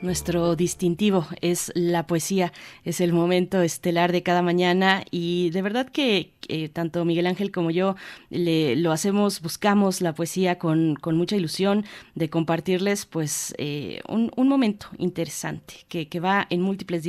Nuestro 0.02 0.56
distintivo 0.56 1.26
es 1.42 1.70
la 1.74 2.06
poesía, 2.06 2.54
es 2.84 3.02
el 3.02 3.12
momento 3.12 3.60
estelar 3.60 4.12
de 4.12 4.22
cada 4.22 4.40
mañana 4.40 5.04
y 5.10 5.50
de 5.50 5.60
verdad 5.60 5.90
que 5.90 6.32
tanto 6.72 7.04
Miguel 7.04 7.26
Ángel 7.26 7.52
como 7.52 7.70
yo 7.70 7.96
le, 8.30 8.76
lo 8.76 8.92
hacemos, 8.92 9.40
buscamos 9.40 10.00
la 10.00 10.14
poesía 10.14 10.58
con, 10.58 10.98
mucha 11.04 11.36
ilusión 11.36 11.84
de 12.14 12.30
compartirles 12.30 13.06
pues 13.06 13.54
eh, 13.58 14.00
un, 14.08 14.30
momento 14.48 14.86
interesante 14.98 15.74
que, 15.88 16.08
que, 16.08 16.18
va 16.18 16.46
en 16.50 16.62
múltiples 16.62 17.04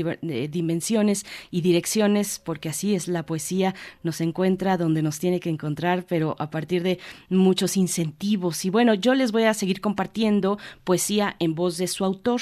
dimensiones 0.51 1.25
y 1.49 1.61
direcciones 1.61 2.39
porque 2.39 2.69
así 2.69 2.93
es 2.93 3.07
la 3.07 3.25
poesía, 3.25 3.73
nos 4.03 4.21
encuentra 4.21 4.77
donde 4.77 5.01
nos 5.01 5.19
tiene 5.19 5.39
que 5.39 5.49
encontrar 5.49 6.05
pero 6.07 6.35
a 6.39 6.49
partir 6.49 6.83
de 6.83 6.99
muchos 7.29 7.77
incentivos 7.77 8.65
y 8.65 8.69
bueno, 8.69 8.93
yo 8.93 9.15
les 9.15 9.31
voy 9.31 9.43
a 9.43 9.53
seguir 9.53 9.81
compartiendo 9.81 10.59
poesía 10.83 11.35
en 11.39 11.55
voz 11.55 11.77
de 11.77 11.87
su 11.87 12.05
autor. 12.05 12.41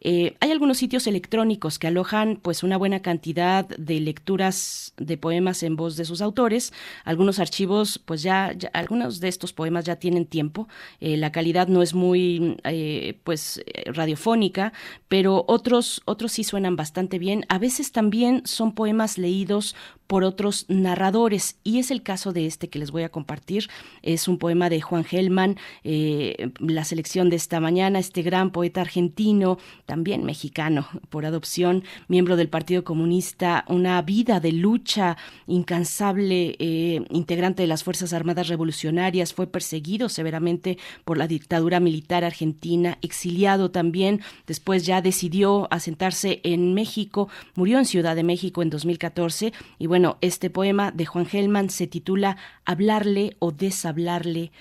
Eh, 0.00 0.36
hay 0.40 0.50
algunos 0.50 0.78
sitios 0.78 1.06
electrónicos 1.06 1.78
que 1.78 1.86
alojan 1.86 2.36
pues 2.40 2.62
una 2.62 2.76
buena 2.76 3.00
cantidad 3.00 3.66
de 3.66 4.00
lecturas 4.00 4.92
de 4.96 5.16
poemas 5.16 5.62
en 5.62 5.76
voz 5.76 5.96
de 5.96 6.04
sus 6.04 6.20
autores. 6.20 6.72
Algunos 7.04 7.38
archivos, 7.38 7.98
pues 7.98 8.22
ya, 8.22 8.54
algunos 8.72 9.20
de 9.20 9.28
estos 9.28 9.52
poemas 9.52 9.84
ya 9.84 9.96
tienen 9.96 10.26
tiempo. 10.26 10.68
Eh, 11.00 11.16
la 11.16 11.32
calidad 11.32 11.68
no 11.68 11.82
es 11.82 11.94
muy 11.94 12.56
eh, 12.64 13.18
pues 13.24 13.62
radiofónica, 13.86 14.72
pero 15.08 15.44
otros, 15.48 16.02
otros 16.04 16.32
sí 16.32 16.44
suenan 16.44 16.76
bastante 16.76 17.18
bien. 17.18 17.44
A 17.48 17.58
veces 17.58 17.92
también 17.92 18.42
son 18.44 18.74
poemas 18.74 19.18
leídos 19.18 19.74
por 20.06 20.24
otros 20.24 20.64
narradores 20.68 21.58
y 21.64 21.78
es 21.78 21.90
el 21.90 22.02
caso 22.02 22.32
de 22.32 22.46
este 22.46 22.68
que 22.68 22.78
les 22.78 22.90
voy 22.90 23.02
a 23.02 23.10
compartir. 23.10 23.68
Es 24.02 24.26
un 24.26 24.38
poema 24.38 24.70
de 24.70 24.80
Juan 24.80 25.04
Gelman, 25.04 25.56
la 25.84 26.84
selección 26.84 27.28
de 27.28 27.36
esta 27.36 27.60
mañana, 27.60 27.98
este 27.98 28.22
gran 28.22 28.50
poeta 28.50 28.80
argentino 28.80 29.58
también 29.88 30.22
mexicano 30.22 30.86
por 31.08 31.24
adopción, 31.24 31.82
miembro 32.08 32.36
del 32.36 32.50
Partido 32.50 32.84
Comunista, 32.84 33.64
una 33.68 34.00
vida 34.02 34.38
de 34.38 34.52
lucha 34.52 35.16
incansable, 35.46 36.56
eh, 36.58 37.02
integrante 37.08 37.62
de 37.62 37.68
las 37.68 37.84
Fuerzas 37.84 38.12
Armadas 38.12 38.48
Revolucionarias, 38.48 39.32
fue 39.32 39.46
perseguido 39.46 40.10
severamente 40.10 40.76
por 41.06 41.16
la 41.16 41.26
dictadura 41.26 41.80
militar 41.80 42.22
argentina, 42.22 42.98
exiliado 43.00 43.70
también, 43.70 44.20
después 44.46 44.84
ya 44.84 45.00
decidió 45.00 45.68
asentarse 45.72 46.42
en 46.44 46.74
México, 46.74 47.30
murió 47.54 47.78
en 47.78 47.86
Ciudad 47.86 48.14
de 48.14 48.24
México 48.24 48.60
en 48.60 48.68
2014 48.68 49.54
y 49.78 49.86
bueno, 49.86 50.18
este 50.20 50.50
poema 50.50 50.92
de 50.92 51.06
Juan 51.06 51.24
Gelman 51.24 51.70
se 51.70 51.86
titula 51.86 52.36
Hablarle 52.66 53.36
o 53.38 53.52
deshablarle, 53.52 54.52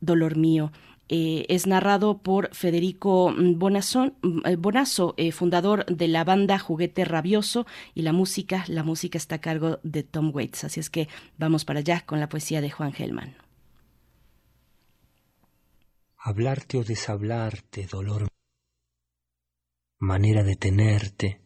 dolor 0.00 0.36
mío. 0.36 0.72
Eh, 1.14 1.44
es 1.54 1.66
narrado 1.66 2.22
por 2.22 2.54
Federico 2.54 3.34
Bonazo, 3.36 4.14
eh, 4.46 4.56
eh, 5.18 5.32
fundador 5.32 5.84
de 5.84 6.08
la 6.08 6.24
banda 6.24 6.58
Juguete 6.58 7.04
Rabioso, 7.04 7.66
y 7.94 8.00
la 8.00 8.14
música, 8.14 8.64
la 8.66 8.82
música 8.82 9.18
está 9.18 9.34
a 9.34 9.40
cargo 9.42 9.78
de 9.82 10.04
Tom 10.04 10.30
Waits. 10.34 10.64
Así 10.64 10.80
es 10.80 10.88
que 10.88 11.08
vamos 11.36 11.66
para 11.66 11.80
allá 11.80 12.02
con 12.06 12.18
la 12.18 12.30
poesía 12.30 12.62
de 12.62 12.70
Juan 12.70 12.94
Gelman. 12.94 13.36
Hablarte 16.16 16.78
o 16.78 16.82
deshablarte, 16.82 17.86
dolor. 17.86 18.28
Manera 19.98 20.42
de 20.42 20.56
tenerte, 20.56 21.42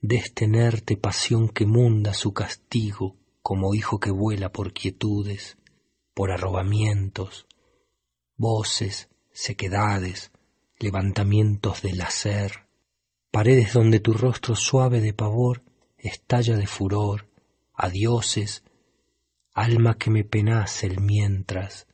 destenerte, 0.00 0.96
pasión 0.96 1.48
que 1.48 1.66
munda 1.66 2.14
su 2.14 2.32
castigo, 2.32 3.16
como 3.42 3.74
hijo 3.74 3.98
que 3.98 4.12
vuela 4.12 4.52
por 4.52 4.72
quietudes, 4.72 5.58
por 6.14 6.30
arrobamientos, 6.30 7.48
voces, 8.40 9.10
sequedades, 9.32 10.32
levantamientos 10.78 11.82
del 11.82 12.00
hacer, 12.00 12.66
paredes 13.30 13.74
donde 13.74 14.00
tu 14.00 14.14
rostro 14.14 14.56
suave 14.56 15.02
de 15.02 15.12
pavor 15.12 15.62
estalla 15.98 16.56
de 16.56 16.66
furor, 16.66 17.28
adioses, 17.74 18.64
alma 19.52 19.98
que 19.98 20.10
me 20.10 20.24
penace 20.24 20.86
el 20.86 21.02
mientras, 21.02 21.86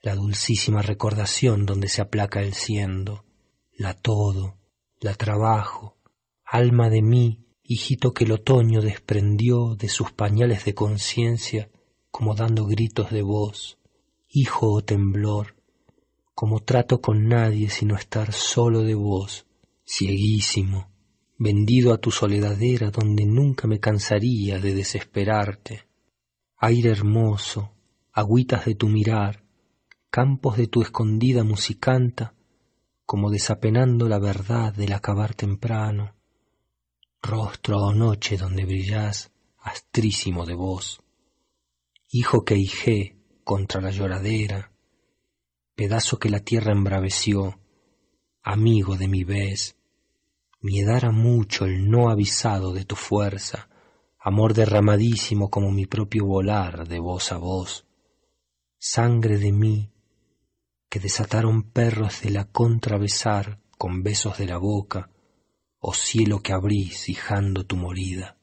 la 0.00 0.14
dulcísima 0.14 0.82
recordación 0.82 1.66
donde 1.66 1.88
se 1.88 2.00
aplaca 2.00 2.42
el 2.42 2.54
siendo, 2.54 3.24
la 3.72 3.94
todo, 3.94 4.56
la 5.00 5.14
trabajo, 5.14 5.96
alma 6.44 6.90
de 6.90 7.02
mí, 7.02 7.44
hijito 7.64 8.14
que 8.14 8.22
el 8.22 8.30
otoño 8.30 8.82
desprendió 8.82 9.74
de 9.74 9.88
sus 9.88 10.12
pañales 10.12 10.64
de 10.64 10.74
conciencia 10.74 11.72
como 12.12 12.36
dando 12.36 12.66
gritos 12.66 13.10
de 13.10 13.22
voz, 13.22 13.78
hijo 14.28 14.70
o 14.72 14.82
temblor, 14.82 15.57
como 16.38 16.60
trato 16.60 17.00
con 17.00 17.26
nadie 17.26 17.68
sino 17.68 17.96
estar 17.96 18.32
solo 18.32 18.82
de 18.82 18.94
vos, 18.94 19.44
cieguísimo, 19.84 20.88
vendido 21.36 21.92
a 21.92 21.98
tu 21.98 22.12
soledadera 22.12 22.92
donde 22.92 23.26
nunca 23.26 23.66
me 23.66 23.80
cansaría 23.80 24.60
de 24.60 24.72
desesperarte. 24.72 25.88
Aire 26.58 26.90
hermoso, 26.90 27.72
agüitas 28.12 28.66
de 28.66 28.76
tu 28.76 28.86
mirar, 28.88 29.42
campos 30.10 30.56
de 30.56 30.68
tu 30.68 30.80
escondida 30.80 31.42
musicanta, 31.42 32.34
como 33.04 33.32
desapenando 33.32 34.08
la 34.08 34.20
verdad 34.20 34.72
del 34.72 34.92
acabar 34.92 35.34
temprano, 35.34 36.14
rostro 37.20 37.78
o 37.78 37.92
noche 37.92 38.36
donde 38.36 38.64
brillás 38.64 39.32
astrísimo 39.58 40.46
de 40.46 40.54
vos, 40.54 41.02
hijo 42.12 42.44
que 42.44 42.54
hijé 42.54 43.16
contra 43.42 43.80
la 43.80 43.90
lloradera, 43.90 44.70
pedazo 45.78 46.18
que 46.18 46.28
la 46.28 46.40
tierra 46.40 46.72
embraveció, 46.72 47.60
amigo 48.42 48.96
de 48.96 49.06
mi 49.06 49.22
vez, 49.22 49.76
miedara 50.60 51.12
mucho 51.12 51.66
el 51.66 51.88
no 51.88 52.10
avisado 52.10 52.72
de 52.72 52.84
tu 52.84 52.96
fuerza, 52.96 53.68
amor 54.18 54.54
derramadísimo 54.54 55.50
como 55.50 55.70
mi 55.70 55.86
propio 55.86 56.26
volar 56.26 56.88
de 56.88 56.98
voz 56.98 57.30
a 57.30 57.36
voz, 57.36 57.86
sangre 58.76 59.38
de 59.38 59.52
mí 59.52 59.92
que 60.88 60.98
desataron 60.98 61.62
perros 61.62 62.22
de 62.22 62.30
la 62.30 62.46
contrabesar 62.46 63.60
con 63.78 64.02
besos 64.02 64.36
de 64.36 64.46
la 64.46 64.58
boca, 64.58 65.12
o 65.78 65.94
cielo 65.94 66.40
que 66.40 66.52
abrís 66.52 67.08
hijando 67.08 67.64
tu 67.64 67.76
morida. 67.76 68.36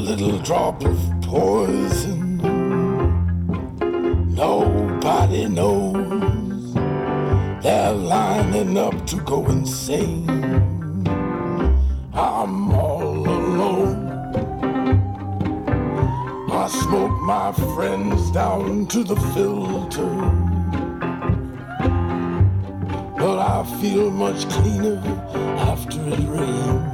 Little 0.00 0.38
drop 0.38 0.82
of 0.82 0.98
poison. 1.20 2.38
Nobody 4.34 5.46
knows 5.46 6.74
they're 7.62 7.92
lining 7.92 8.78
up 8.78 9.06
to 9.08 9.16
go 9.16 9.46
insane. 9.46 10.26
I'm 12.14 12.72
all 12.72 13.28
alone. 13.28 14.08
I 16.50 16.66
smoke 16.68 17.20
my 17.20 17.52
friends 17.74 18.30
down 18.30 18.86
to 18.86 19.04
the 19.04 19.16
filter. 19.34 20.14
But 23.18 23.38
I 23.38 23.64
feel 23.80 24.10
much 24.10 24.48
cleaner 24.48 24.98
after 25.70 26.00
it 26.08 26.26
rains. 26.26 26.89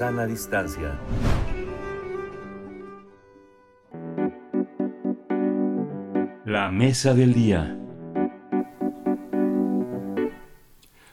Sana 0.00 0.24
distancia. 0.24 0.98
La 6.46 6.70
mesa 6.70 7.12
del 7.12 7.34
día. 7.34 7.76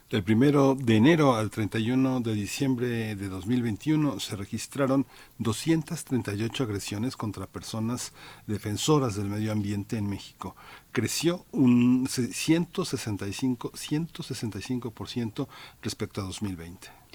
Del 0.09 0.23
primero 0.23 0.73
de 0.75 0.95
enero 0.95 1.35
al 1.35 1.49
31 1.49 2.21
de 2.21 2.33
diciembre 2.33 3.17
de 3.17 3.27
2021 3.27 4.21
se 4.21 4.37
registraron 4.37 5.05
238 5.39 6.63
agresiones 6.63 7.17
contra 7.17 7.45
personas 7.45 8.13
defensoras 8.45 9.17
del 9.17 9.27
medio 9.27 9.51
ambiente 9.51 9.97
en 9.97 10.09
México. 10.09 10.55
Creció 10.93 11.45
un 11.51 12.07
165, 12.07 13.73
165% 13.73 15.47
respecto 15.81 16.21
a 16.21 16.23
2020. 16.23 17.06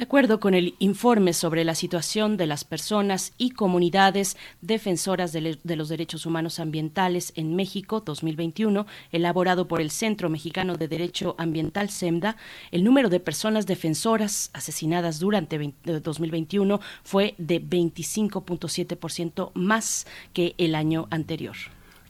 De 0.00 0.04
acuerdo 0.04 0.40
con 0.40 0.54
el 0.54 0.76
informe 0.78 1.34
sobre 1.34 1.62
la 1.62 1.74
situación 1.74 2.38
de 2.38 2.46
las 2.46 2.64
personas 2.64 3.34
y 3.36 3.50
comunidades 3.50 4.38
defensoras 4.62 5.30
de, 5.30 5.58
los 5.76 5.88
derechos 5.90 6.24
humanos 6.24 6.58
ambientales 6.58 7.34
en 7.36 7.54
México 7.54 8.00
2021, 8.00 8.86
elaborado 9.12 9.68
por 9.68 9.82
el 9.82 9.90
Centro 9.90 10.30
Mexicano 10.30 10.78
de 10.78 10.88
Derecho 10.88 11.34
Ambiental 11.36 11.90
SEMDA, 11.90 12.38
el 12.70 12.82
número 12.82 13.10
de 13.10 13.20
personas 13.20 13.66
defensoras 13.66 14.48
asesinadas 14.54 15.18
durante 15.18 15.58
20 15.58 16.00
2021 16.00 16.80
fue 17.04 17.34
de 17.36 17.62
25.7% 17.62 19.50
más 19.52 20.06
que 20.32 20.54
el 20.56 20.76
año 20.76 21.08
anterior. 21.10 21.56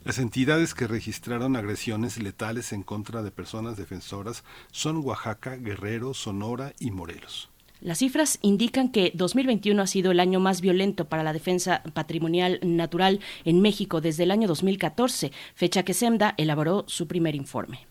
Las 0.05 0.17
entidades 0.17 0.73
que 0.73 0.87
registraron 0.87 1.57
agresiones 1.57 2.17
letales 2.17 2.71
en 2.71 2.83
contra 2.83 3.21
de 3.21 3.31
personas 3.31 3.75
defensoras 3.75 4.45
son 4.71 5.03
Oaxaca, 5.03 5.57
Guerrero, 5.57 6.13
Sonora 6.13 6.71
y 6.79 6.91
Morelos. 6.91 7.50
Las 7.81 7.97
cifras 7.97 8.37
indican 8.43 8.91
que 8.91 9.11
2021 9.15 9.81
ha 9.81 9.87
sido 9.87 10.11
el 10.11 10.19
año 10.19 10.39
más 10.39 10.61
violento 10.61 11.05
para 11.05 11.23
la 11.23 11.33
defensa 11.33 11.81
patrimonial 11.95 12.59
natural 12.61 13.21
en 13.43 13.59
México 13.59 14.01
desde 14.01 14.21
el 14.21 14.29
año 14.29 14.47
2014, 14.47 15.31
fecha 15.55 15.81
que 15.81 15.95
SEMDA 15.95 16.35
elaboró 16.37 16.85
su 16.87 17.07
primer 17.07 17.33
informe. 17.33 17.87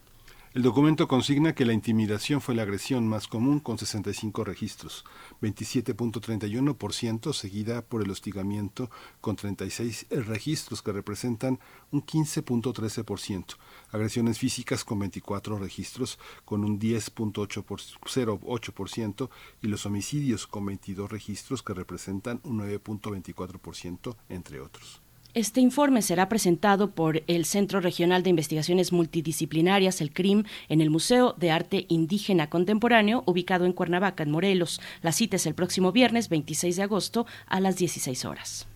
El 0.52 0.62
documento 0.62 1.06
consigna 1.06 1.54
que 1.54 1.64
la 1.64 1.72
intimidación 1.72 2.40
fue 2.40 2.56
la 2.56 2.62
agresión 2.62 3.06
más 3.06 3.28
común 3.28 3.60
con 3.60 3.78
65 3.78 4.42
registros, 4.42 5.04
27.31%, 5.42 7.32
seguida 7.32 7.82
por 7.82 8.02
el 8.02 8.10
hostigamiento 8.10 8.90
con 9.20 9.36
36 9.36 10.06
registros 10.10 10.82
que 10.82 10.90
representan 10.90 11.60
un 11.92 12.04
15.13%, 12.04 13.54
agresiones 13.92 14.38
físicas 14.38 14.84
con 14.84 15.00
24 15.00 15.58
registros 15.58 16.18
con 16.44 16.64
un 16.64 16.78
10.08% 16.78 19.30
y 19.62 19.68
los 19.68 19.86
homicidios 19.86 20.46
con 20.46 20.66
22 20.66 21.10
registros 21.10 21.62
que 21.62 21.72
representan 21.74 22.40
un 22.44 22.60
9.24%, 22.60 24.16
entre 24.28 24.60
otros. 24.60 25.00
Este 25.32 25.60
informe 25.60 26.02
será 26.02 26.28
presentado 26.28 26.90
por 26.90 27.22
el 27.28 27.44
Centro 27.44 27.80
Regional 27.80 28.24
de 28.24 28.30
Investigaciones 28.30 28.90
Multidisciplinarias, 28.90 30.00
el 30.00 30.12
CRIM, 30.12 30.42
en 30.68 30.80
el 30.80 30.90
Museo 30.90 31.36
de 31.38 31.52
Arte 31.52 31.86
Indígena 31.88 32.50
Contemporáneo, 32.50 33.22
ubicado 33.26 33.64
en 33.64 33.72
Cuernavaca, 33.72 34.24
en 34.24 34.32
Morelos. 34.32 34.80
La 35.02 35.12
cita 35.12 35.36
es 35.36 35.46
el 35.46 35.54
próximo 35.54 35.92
viernes 35.92 36.30
26 36.30 36.74
de 36.74 36.82
agosto 36.82 37.26
a 37.46 37.60
las 37.60 37.76
16 37.76 38.24
horas. 38.24 38.66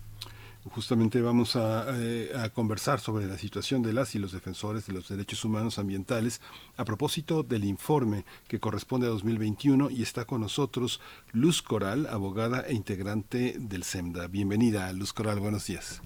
Justamente 0.71 1.21
vamos 1.21 1.55
a, 1.55 1.85
eh, 1.93 2.31
a, 2.35 2.49
conversar 2.49 2.99
sobre 2.99 3.27
la 3.27 3.37
situación 3.37 3.83
de 3.83 3.93
las 3.93 4.15
y 4.15 4.19
los 4.19 4.31
defensores 4.31 4.87
de 4.87 4.93
los 4.93 5.07
derechos 5.07 5.45
humanos 5.45 5.77
ambientales 5.77 6.41
a 6.75 6.85
propósito 6.85 7.43
del 7.43 7.65
informe 7.65 8.25
que 8.47 8.59
corresponde 8.59 9.05
a 9.05 9.11
2021 9.11 9.91
y 9.91 10.01
está 10.01 10.25
con 10.25 10.41
nosotros 10.41 11.01
Luz 11.33 11.61
Coral, 11.61 12.07
abogada 12.07 12.61
e 12.61 12.73
integrante 12.73 13.55
del 13.59 13.83
SEMDA. 13.83 14.27
Bienvenida, 14.27 14.91
Luz 14.91 15.13
Coral, 15.13 15.39
buenos 15.39 15.67
días. 15.67 16.01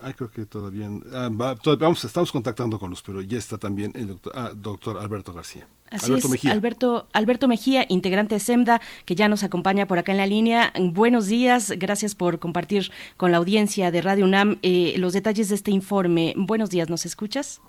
Ay, 0.00 0.14
creo 0.14 0.30
que 0.30 0.46
todavía. 0.46 0.88
Ah, 1.12 1.30
va, 1.30 1.54
vamos, 1.76 2.04
estamos 2.04 2.32
contactando 2.32 2.78
con 2.78 2.90
los, 2.90 3.02
pero 3.02 3.20
ya 3.20 3.38
está 3.38 3.58
también 3.58 3.92
el 3.94 4.08
doctor, 4.08 4.32
ah, 4.34 4.52
doctor 4.54 4.98
Alberto 4.98 5.32
García. 5.32 5.66
Así 5.94 6.06
Alberto 6.06 6.26
es, 6.26 6.30
Mejía. 6.32 6.52
Alberto, 6.52 7.06
Alberto 7.12 7.48
Mejía, 7.48 7.86
integrante 7.88 8.34
de 8.34 8.40
SEMDA, 8.40 8.80
que 9.04 9.14
ya 9.14 9.28
nos 9.28 9.44
acompaña 9.44 9.86
por 9.86 9.98
acá 9.98 10.10
en 10.10 10.18
la 10.18 10.26
línea. 10.26 10.72
Buenos 10.78 11.26
días, 11.28 11.72
gracias 11.76 12.16
por 12.16 12.40
compartir 12.40 12.90
con 13.16 13.30
la 13.30 13.38
audiencia 13.38 13.92
de 13.92 14.02
Radio 14.02 14.24
UNAM 14.24 14.58
eh, 14.62 14.94
los 14.98 15.12
detalles 15.12 15.48
de 15.48 15.54
este 15.54 15.70
informe. 15.70 16.34
Buenos 16.36 16.70
días, 16.70 16.90
¿nos 16.90 17.06
escuchas? 17.06 17.60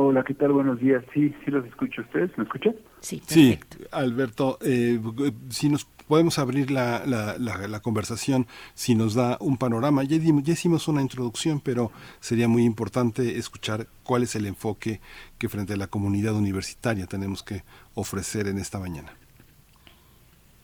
Hola, 0.00 0.22
¿qué 0.22 0.32
tal? 0.32 0.52
Buenos 0.52 0.78
días. 0.78 1.02
Sí, 1.12 1.34
sí 1.44 1.50
los 1.50 1.66
escucho. 1.66 2.02
¿Ustedes 2.02 2.30
me 2.38 2.44
escuchan? 2.44 2.76
Sí, 3.00 3.16
perfecto. 3.16 3.78
Sí, 3.78 3.84
Alberto, 3.90 4.56
eh, 4.62 5.00
si 5.48 5.68
nos 5.68 5.86
podemos 5.86 6.38
abrir 6.38 6.70
la, 6.70 7.02
la, 7.04 7.36
la, 7.36 7.80
conversación 7.80 8.46
si 8.74 8.94
nos 8.94 9.16
da 9.16 9.38
un 9.40 9.56
panorama. 9.58 10.04
Ya, 10.04 10.18
ya, 10.18 10.52
hicimos 10.52 10.86
una 10.86 11.02
introducción, 11.02 11.60
pero 11.60 11.90
sería 12.20 12.46
muy 12.46 12.62
importante 12.62 13.38
escuchar 13.38 13.88
cuál 14.04 14.22
es 14.22 14.36
el 14.36 14.46
enfoque 14.46 15.00
que 15.36 15.48
frente 15.48 15.72
a 15.72 15.76
la 15.76 15.88
comunidad 15.88 16.34
universitaria 16.34 17.06
tenemos 17.06 17.42
que 17.42 17.64
ofrecer 17.94 18.46
en 18.46 18.58
esta 18.58 18.78
mañana. 18.78 19.10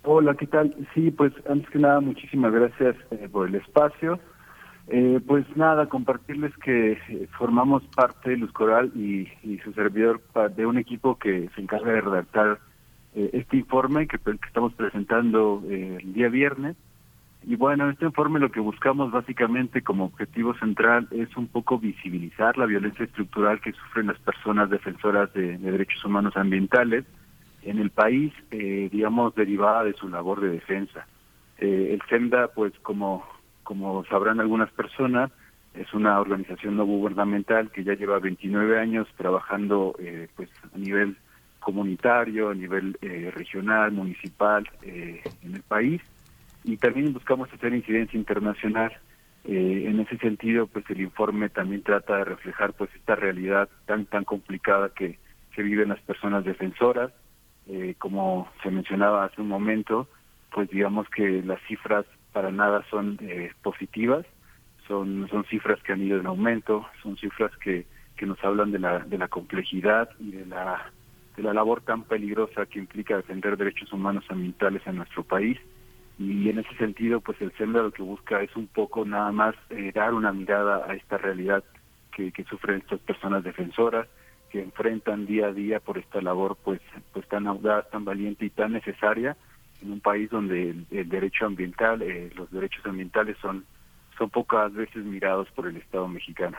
Hola, 0.04 0.36
¿qué 0.36 0.46
tal? 0.46 0.76
Sí, 0.94 1.10
pues 1.10 1.32
antes 1.50 1.68
que 1.70 1.80
nada, 1.80 1.98
muchísimas 1.98 2.52
gracias 2.52 2.94
eh, 3.10 3.28
por 3.28 3.48
el 3.48 3.56
espacio. 3.56 4.20
Eh, 4.88 5.18
pues 5.26 5.46
nada, 5.56 5.86
compartirles 5.88 6.54
que 6.58 6.92
eh, 6.92 7.28
formamos 7.38 7.82
parte 7.96 8.30
de 8.30 8.36
Luz 8.36 8.52
Coral 8.52 8.92
y, 8.94 9.28
y 9.42 9.58
su 9.64 9.72
servidor 9.72 10.20
de 10.54 10.66
un 10.66 10.76
equipo 10.76 11.18
que 11.18 11.48
se 11.54 11.60
encarga 11.62 11.92
de 11.92 12.00
redactar 12.02 12.58
eh, 13.14 13.30
este 13.32 13.56
informe 13.56 14.06
que, 14.06 14.18
estamos 14.46 14.74
presentando 14.74 15.62
eh, 15.68 15.98
el 16.02 16.12
día 16.12 16.28
viernes. 16.28 16.76
Y 17.46 17.56
bueno, 17.56 17.88
este 17.90 18.04
informe 18.04 18.40
lo 18.40 18.50
que 18.50 18.60
buscamos 18.60 19.10
básicamente 19.10 19.82
como 19.82 20.04
objetivo 20.04 20.54
central 20.54 21.08
es 21.10 21.34
un 21.36 21.46
poco 21.46 21.78
visibilizar 21.78 22.58
la 22.58 22.66
violencia 22.66 23.04
estructural 23.04 23.60
que 23.60 23.72
sufren 23.72 24.06
las 24.06 24.18
personas 24.18 24.68
defensoras 24.70 25.32
de, 25.34 25.58
derechos 25.58 26.04
humanos 26.04 26.36
ambientales 26.36 27.04
en 27.62 27.78
el 27.78 27.90
país, 27.90 28.32
digamos, 28.50 29.34
derivada 29.34 29.84
de 29.84 29.94
su 29.94 30.08
labor 30.08 30.40
de 30.40 30.50
defensa. 30.50 31.06
el 31.58 32.00
SEMDA, 32.08 32.48
pues 32.48 32.72
como, 32.80 33.24
como 33.64 34.04
sabrán 34.04 34.40
algunas 34.40 34.70
personas, 34.70 35.30
es 35.74 35.92
una 35.92 36.20
organización 36.20 36.76
no 36.76 36.84
gubernamental 36.84 37.72
que 37.72 37.82
ya 37.82 37.94
lleva 37.94 38.20
29 38.20 38.78
años 38.78 39.08
trabajando 39.16 39.96
pues 40.36 40.48
a 40.72 40.78
nivel 40.78 41.16
comunitario, 41.64 42.50
a 42.50 42.54
nivel 42.54 42.96
eh, 43.00 43.32
regional, 43.34 43.90
municipal 43.90 44.68
eh, 44.82 45.22
en 45.42 45.54
el 45.54 45.62
país 45.62 46.00
y 46.62 46.76
también 46.76 47.12
buscamos 47.12 47.52
hacer 47.52 47.74
incidencia 47.74 48.18
internacional. 48.18 48.92
Eh, 49.44 49.84
en 49.86 50.00
ese 50.00 50.16
sentido, 50.18 50.66
pues 50.66 50.84
el 50.90 51.00
informe 51.00 51.48
también 51.48 51.82
trata 51.82 52.18
de 52.18 52.24
reflejar 52.24 52.74
pues 52.74 52.90
esta 52.94 53.16
realidad 53.16 53.68
tan 53.86 54.06
tan 54.06 54.24
complicada 54.24 54.90
que, 54.90 55.18
que 55.54 55.62
viven 55.62 55.88
las 55.88 56.00
personas 56.00 56.44
defensoras. 56.44 57.10
como 57.98 58.46
se 58.62 58.70
mencionaba 58.70 59.24
hace 59.24 59.40
un 59.40 59.48
momento, 59.48 60.06
pues 60.52 60.68
digamos 60.68 61.08
que 61.08 61.42
las 61.42 61.60
cifras 61.66 62.04
para 62.34 62.50
nada 62.50 62.84
son 62.90 63.18
positivas, 63.62 64.26
son 64.86 65.26
son 65.30 65.44
cifras 65.44 65.80
que 65.82 65.92
han 65.92 66.02
ido 66.02 66.20
en 66.20 66.26
aumento, 66.26 66.84
son 67.02 67.16
cifras 67.16 67.56
que 67.58 67.86
que 68.16 68.26
nos 68.26 68.42
hablan 68.44 68.72
de 68.72 68.80
la 68.80 68.98
de 68.98 69.16
la 69.16 69.28
complejidad 69.28 70.10
y 70.18 70.32
de 70.32 70.44
la 70.46 70.90
de 71.36 71.42
la 71.42 71.54
labor 71.54 71.80
tan 71.80 72.02
peligrosa 72.02 72.66
que 72.66 72.78
implica 72.78 73.16
defender 73.16 73.56
derechos 73.56 73.92
humanos 73.92 74.24
ambientales 74.28 74.82
en 74.86 74.96
nuestro 74.96 75.22
país. 75.22 75.58
Y 76.18 76.48
en 76.48 76.60
ese 76.60 76.72
sentido, 76.76 77.20
pues 77.20 77.40
el 77.40 77.52
SEMDA 77.52 77.82
lo 77.82 77.90
que 77.90 78.02
busca 78.02 78.40
es 78.42 78.54
un 78.54 78.68
poco 78.68 79.04
nada 79.04 79.32
más 79.32 79.56
eh, 79.70 79.90
dar 79.92 80.14
una 80.14 80.32
mirada 80.32 80.84
a 80.88 80.94
esta 80.94 81.18
realidad 81.18 81.64
que, 82.12 82.30
que 82.30 82.44
sufren 82.44 82.78
estas 82.78 83.00
personas 83.00 83.42
defensoras, 83.42 84.06
que 84.50 84.62
enfrentan 84.62 85.26
día 85.26 85.48
a 85.48 85.52
día 85.52 85.80
por 85.80 85.98
esta 85.98 86.20
labor 86.20 86.56
pues, 86.62 86.80
pues 87.12 87.26
tan 87.26 87.48
audaz, 87.48 87.90
tan 87.90 88.04
valiente 88.04 88.44
y 88.44 88.50
tan 88.50 88.72
necesaria 88.72 89.36
en 89.84 89.92
un 89.92 90.00
país 90.00 90.30
donde 90.30 90.70
el, 90.90 91.08
derecho 91.08 91.46
ambiental, 91.46 92.02
eh, 92.02 92.30
los 92.34 92.50
derechos 92.50 92.84
ambientales 92.86 93.36
son, 93.38 93.64
son 94.18 94.30
pocas 94.30 94.72
veces 94.72 95.04
mirados 95.04 95.48
por 95.50 95.66
el 95.66 95.76
Estado 95.76 96.08
mexicano. 96.08 96.58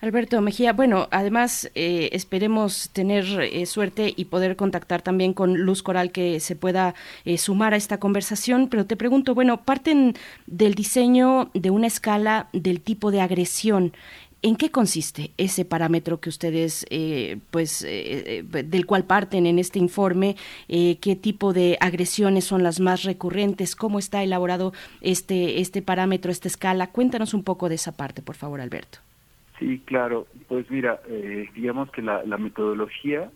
Alberto 0.00 0.40
Mejía, 0.40 0.72
bueno, 0.72 1.08
además 1.10 1.70
eh, 1.74 2.10
esperemos 2.12 2.90
tener 2.90 3.24
eh, 3.40 3.66
suerte 3.66 4.12
y 4.14 4.26
poder 4.26 4.54
contactar 4.54 5.02
también 5.02 5.32
con 5.32 5.56
Luz 5.56 5.82
Coral 5.82 6.12
que 6.12 6.40
se 6.40 6.56
pueda 6.56 6.94
eh, 7.24 7.38
sumar 7.38 7.74
a 7.74 7.76
esta 7.76 7.98
conversación, 7.98 8.68
pero 8.68 8.86
te 8.86 8.96
pregunto, 8.96 9.34
bueno, 9.34 9.62
parten 9.62 10.14
del 10.46 10.74
diseño 10.74 11.50
de 11.54 11.70
una 11.70 11.86
escala 11.86 12.48
del 12.52 12.80
tipo 12.80 13.10
de 13.10 13.22
agresión. 13.22 13.92
¿En 14.46 14.56
qué 14.56 14.70
consiste 14.70 15.30
ese 15.38 15.64
parámetro 15.64 16.20
que 16.20 16.28
ustedes, 16.28 16.86
pues, 17.50 17.80
del 17.82 18.84
cual 18.84 19.04
parten 19.04 19.46
en 19.46 19.58
este 19.58 19.78
informe? 19.78 20.36
¿Qué 20.68 21.18
tipo 21.18 21.54
de 21.54 21.78
agresiones 21.80 22.44
son 22.44 22.62
las 22.62 22.78
más 22.78 23.04
recurrentes? 23.04 23.74
¿Cómo 23.74 23.98
está 23.98 24.22
elaborado 24.22 24.74
este, 25.00 25.62
este 25.62 25.80
parámetro, 25.80 26.30
esta 26.30 26.48
escala? 26.48 26.88
Cuéntanos 26.88 27.32
un 27.32 27.42
poco 27.42 27.70
de 27.70 27.76
esa 27.76 27.96
parte, 27.96 28.20
por 28.20 28.36
favor, 28.36 28.60
Alberto. 28.60 28.98
Sí, 29.58 29.80
claro. 29.86 30.26
Pues 30.46 30.70
mira, 30.70 31.00
eh, 31.08 31.48
digamos 31.54 31.90
que 31.90 32.02
la, 32.02 32.22
la 32.24 32.36
metodología 32.36 33.30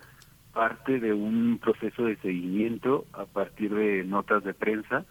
parte 0.53 1.01
de 1.01 1.15
un 1.15 1.59
proceso 1.59 2.05
de 2.05 2.17
seguimiento 2.17 3.07
a 3.15 3.25
partir 3.25 3.75
de 3.75 4.05
notas 4.05 4.45
de 4.45 4.53
prensa 4.53 5.07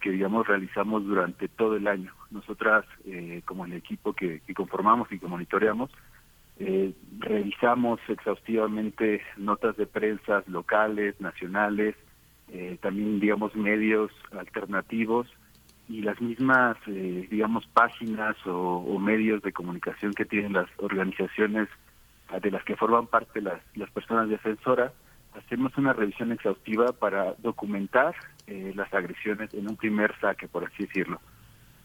que, 0.00 0.10
digamos, 0.10 0.46
realizamos 0.46 1.04
durante 1.04 1.48
todo 1.48 1.76
el 1.76 1.86
año. 1.86 2.12
Nosotras, 2.30 2.84
eh, 3.04 3.42
como 3.44 3.64
el 3.64 3.72
equipo 3.72 4.12
que, 4.12 4.40
conformamos 4.54 5.10
y 5.12 5.18
que 5.18 5.26
monitoreamos, 5.26 5.90
eh, 6.58 6.92
revisamos 7.18 8.00
exhaustivamente 8.08 9.22
notas 9.36 9.76
de 9.76 9.86
prensa 9.86 10.42
locales, 10.46 11.20
nacionales, 11.20 11.94
eh, 12.50 12.78
también, 12.80 13.20
digamos, 13.20 13.54
medios 13.54 14.10
alternativos 14.32 15.28
y 15.88 16.02
las 16.02 16.20
mismas, 16.20 16.76
eh, 16.86 17.26
digamos, 17.30 17.66
páginas 17.68 18.36
o, 18.46 18.98
medios 18.98 19.42
de 19.42 19.52
comunicación 19.52 20.12
que 20.12 20.24
tienen 20.24 20.52
las 20.52 20.68
organizaciones 20.78 21.68
de 22.42 22.50
las 22.50 22.62
que 22.64 22.76
forman 22.76 23.06
parte 23.06 23.40
las, 23.40 23.60
las 23.74 23.90
personas 23.90 24.28
defensoras, 24.28 24.92
hacemos 25.38 25.76
una 25.76 25.92
revisión 25.92 26.32
exhaustiva 26.32 26.92
para 26.92 27.34
documentar 27.42 28.14
eh, 28.46 28.72
las 28.74 28.92
agresiones 28.92 29.52
en 29.54 29.68
un 29.68 29.76
primer 29.76 30.14
saque, 30.20 30.48
por 30.48 30.64
así 30.64 30.86
decirlo. 30.86 31.20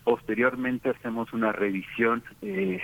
Posteriormente 0.03 0.89
hacemos 0.89 1.31
una 1.33 1.51
revisión, 1.51 2.23
eh, 2.41 2.81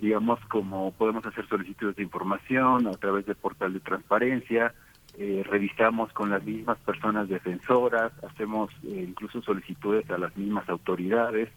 digamos, 0.00 0.40
como 0.46 0.92
podemos 0.92 1.24
hacer 1.26 1.46
solicitudes 1.48 1.96
de 1.96 2.02
información 2.02 2.86
a 2.86 2.92
través 2.92 3.26
del 3.26 3.36
portal 3.36 3.72
de 3.74 3.80
transparencia, 3.80 4.72
eh, 5.18 5.42
revisamos 5.48 6.12
con 6.12 6.28
las 6.28 6.44
mismas 6.44 6.76
personas 6.80 7.26
defensoras, 7.28 8.12
hacemos 8.22 8.70
eh, 8.84 9.06
incluso 9.08 9.40
solicitudes 9.40 10.10
a 10.10 10.18
las 10.18 10.36
mismas 10.36 10.68
autoridades 10.68 11.48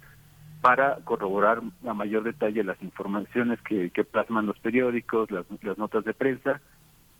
para 0.61 0.95
corroborar 1.03 1.61
a 1.85 1.93
mayor 1.93 2.23
detalle 2.23 2.63
las 2.63 2.81
informaciones 2.81 3.59
que, 3.61 3.91
plasman 4.09 4.45
los 4.45 4.57
periódicos, 4.59 5.29
las, 5.29 5.45
notas 5.77 6.05
de 6.05 6.13
prensa, 6.13 6.61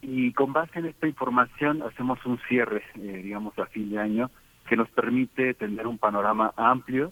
y 0.01 0.31
con 0.33 0.53
base 0.53 0.79
en 0.79 0.85
esta 0.85 1.07
información 1.07 1.83
hacemos 1.83 2.23
un 2.25 2.39
cierre, 2.47 2.83
eh, 2.95 3.21
digamos, 3.23 3.57
a 3.59 3.65
fin 3.67 3.89
de 3.89 3.99
año, 3.99 4.31
que 4.67 4.75
nos 4.75 4.89
permite 4.89 5.53
tener 5.53 5.87
un 5.87 5.97
panorama 5.97 6.53
amplio. 6.55 7.11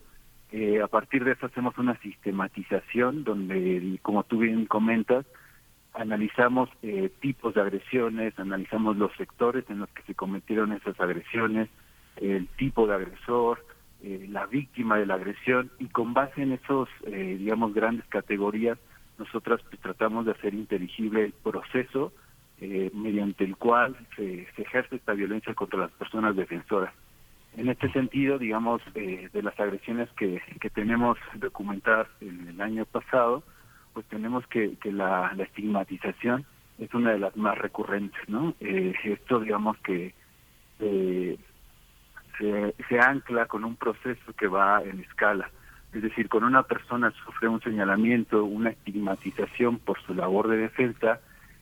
a 0.84 0.88
partir 0.88 1.26
de 1.26 1.34
eso 1.34 1.48
hacemos 1.48 1.78
una 1.78 1.98
sistematización 2.00 3.24
donde, 3.24 4.00
como 4.02 4.24
tú 4.24 4.40
bien 4.40 4.66
comentas, 4.66 5.26
analizamos 5.98 6.70
eh, 6.84 7.12
tipos 7.20 7.56
de 7.56 7.62
agresiones, 7.62 8.38
analizamos 8.38 8.98
los 8.98 9.12
sectores 9.18 9.66
en 9.70 9.80
los 9.80 9.90
que 9.90 10.04
se 10.04 10.16
cometieron 10.16 10.72
esas 10.72 11.00
agresiones, 11.00 11.70
el 12.18 12.48
tipo 12.50 12.88
de 12.88 12.96
agresor, 12.96 13.66
eh, 14.04 14.28
la 14.30 14.46
víctima 14.46 14.98
de 14.98 15.08
la 15.08 15.16
agresión 15.16 15.72
y 15.80 15.88
con 15.88 16.14
base 16.14 16.44
en 16.44 16.54
esos, 16.54 16.88
eh, 17.06 17.36
digamos, 17.40 17.74
grandes 17.74 18.06
categorías, 18.08 18.78
nosotras 19.18 19.60
pues, 19.70 19.82
tratamos 19.82 20.26
de 20.26 20.34
hacer 20.34 20.54
inteligible 20.54 21.26
el 21.26 21.34
proceso 21.34 22.14
mediante 22.60 23.44
el 23.44 23.56
cual 23.56 23.96
se, 24.16 24.48
ejerce 24.58 24.96
esta 24.96 25.14
violencia 25.14 25.54
contra 25.54 25.80
las 25.80 25.92
personas 25.92 26.36
defensoras. 26.36 26.94
En 27.56 27.70
este 27.70 27.92
sentido, 27.92 28.38
digamos, 28.38 28.82
de 28.94 29.42
las 29.44 29.60
agresiones 29.60 30.10
que, 30.18 30.42
que 30.60 30.70
tenemos 30.70 31.18
documentadas 31.36 32.08
en 32.22 32.48
el 32.48 32.62
año 32.62 32.86
pasado, 32.86 33.44
pues 33.98 34.06
tenemos 34.10 34.46
que, 34.46 34.76
que 34.78 34.92
la, 34.92 35.34
estigmatización 35.40 36.46
es 36.78 36.94
una 36.94 37.14
de 37.14 37.18
las 37.18 37.36
más 37.36 37.58
recurrentes, 37.58 38.30
¿no? 38.30 38.54
Eh, 38.60 38.94
esto, 39.04 39.40
digamos, 39.40 39.76
que 39.80 40.14
eh, 40.80 41.36
se, 42.38 42.76
se 42.88 43.00
ancla 43.00 43.48
con 43.48 43.64
un 43.64 43.76
proceso 43.76 44.34
que 44.38 44.46
va 44.46 44.84
en 44.84 45.00
escala. 45.00 45.50
Es 45.94 46.04
decir, 46.04 46.30
cuando 46.30 46.46
una 46.46 46.62
persona 46.62 47.12
sufre 47.26 47.48
un 47.48 47.60
señalamiento, 47.62 48.44
una 48.44 48.70
estigmatización 48.70 49.80
por 49.80 50.00
su 50.04 50.14
labor 50.14 50.48
de 50.48 50.58
defensa, 50.58 51.20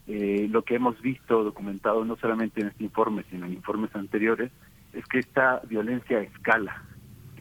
eh, 0.08 0.48
lo 0.50 0.64
que 0.64 0.75
hemos 0.75 1.01
visto 1.01 1.43
documentado 1.43 2.06
no 2.06 2.16
solamente 2.17 2.61
en 2.61 2.67
este 2.67 2.84
informe, 2.84 3.24
sino 3.30 3.45
en 3.45 3.53
informes 3.53 3.95
anteriores, 3.95 4.51
es 4.93 5.06
que 5.06 5.19
esta 5.19 5.61
violencia 5.67 6.22
escala. 6.22 6.84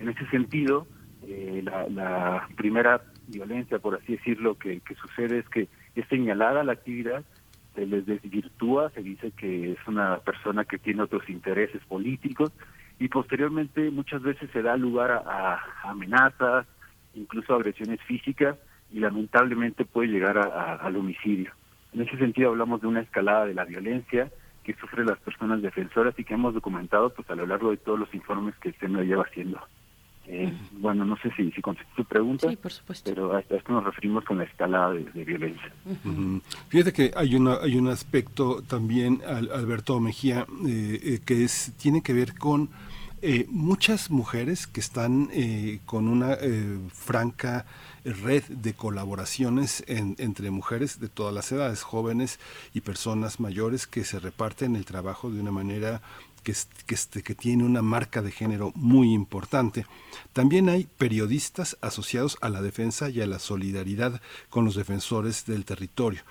En 0.00 0.08
ese 0.08 0.26
sentido, 0.28 0.86
la, 1.62 1.88
la 1.88 2.48
primera 2.56 3.00
violencia, 3.28 3.78
por 3.78 3.94
así 3.94 4.16
decirlo, 4.16 4.58
que, 4.58 4.80
que 4.80 4.94
sucede 4.94 5.38
es 5.38 5.48
que 5.48 5.68
es 5.94 6.06
señalada 6.08 6.64
la 6.64 6.72
actividad, 6.72 7.24
se 7.74 7.86
les 7.86 8.06
desvirtúa, 8.06 8.90
se 8.90 9.02
dice 9.02 9.32
que 9.32 9.72
es 9.72 9.78
una 9.86 10.18
persona 10.18 10.64
que 10.64 10.78
tiene 10.78 11.02
otros 11.02 11.28
intereses 11.28 11.82
políticos 11.86 12.52
y 12.98 13.08
posteriormente 13.08 13.90
muchas 13.90 14.22
veces 14.22 14.48
se 14.52 14.62
da 14.62 14.76
lugar 14.76 15.10
a, 15.10 15.60
amenazas, 15.82 16.66
incluso 17.14 17.54
agresiones 17.54 18.00
físicas 18.02 18.56
y 18.92 19.00
lamentablemente 19.00 19.84
puede 19.84 20.08
llegar 20.08 20.38
a, 20.38 20.76
al 20.76 20.96
homicidio. 20.96 21.52
En 21.94 22.02
ese 22.02 22.18
sentido 22.18 22.50
hablamos 22.50 22.80
de 22.80 22.88
una 22.88 23.00
escalada 23.00 23.46
de 23.46 23.54
la 23.54 23.64
violencia 23.64 24.30
que 24.64 24.74
sufren 24.74 25.06
las 25.06 25.18
personas 25.18 25.62
defensoras 25.62 26.14
y 26.18 26.24
que 26.24 26.34
hemos 26.34 26.54
documentado 26.54 27.10
pues 27.10 27.28
a 27.30 27.34
lo 27.34 27.46
largo 27.46 27.70
de 27.70 27.76
todos 27.76 27.98
los 27.98 28.12
informes 28.14 28.54
que 28.56 28.70
usted 28.70 28.88
me 28.88 29.04
lleva 29.04 29.22
haciendo. 29.22 29.60
Eh, 30.26 30.50
bueno, 30.72 31.04
no 31.04 31.18
sé 31.18 31.30
si, 31.36 31.52
si 31.52 31.60
contesté 31.60 31.92
tu 31.94 32.04
pregunta, 32.06 32.48
pero 33.04 33.36
a 33.36 33.40
esto 33.40 33.60
nos 33.68 33.84
referimos 33.84 34.24
con 34.24 34.38
la 34.38 34.44
escalada 34.44 34.92
de, 34.92 35.24
violencia. 35.24 35.70
Fíjate 36.68 36.94
que 36.94 37.12
hay, 37.14 37.36
una, 37.36 37.56
hay 37.56 37.76
un 37.76 37.88
aspecto 37.88 38.62
también, 38.62 39.20
Alberto 39.26 40.00
Mejía, 40.00 40.46
eh, 40.66 40.98
eh, 41.02 41.20
que 41.26 41.44
es 41.44 41.74
tiene 41.76 42.02
que 42.02 42.14
ver 42.14 42.36
con 42.38 42.70
muchas 43.48 44.10
mujeres 44.10 44.66
que 44.66 44.80
están 44.80 45.30
con 45.86 46.08
una 46.08 46.36
franca 46.92 47.64
red 48.04 48.44
de 48.44 48.74
colaboraciones 48.74 49.84
entre 49.86 50.50
mujeres 50.50 51.00
de 51.00 51.08
todas 51.08 51.34
las 51.34 51.50
edades, 51.52 51.82
jóvenes 51.82 52.38
y 52.74 52.80
personas 52.82 53.40
mayores 53.40 53.86
que 53.86 54.04
se 54.04 54.18
reparten 54.18 54.76
el 54.76 54.84
trabajo 54.84 55.30
de 55.30 55.40
una 55.40 55.50
manera 55.50 56.02
que, 56.44 57.34
tiene 57.34 57.64
una 57.64 57.82
marca 57.82 58.22
de 58.22 58.30
género 58.30 58.72
muy 58.74 59.12
importante. 59.12 59.86
También 60.32 60.68
hay 60.68 60.86
periodistas 60.98 61.76
asociados 61.80 62.36
a 62.40 62.50
la 62.50 62.62
defensa 62.62 63.08
y 63.08 63.20
a 63.22 63.26
la 63.26 63.38
solidaridad 63.38 64.20
con 64.50 64.64
los 64.64 64.74
defensores 64.74 65.46
del 65.46 65.64
territorio 65.64 66.22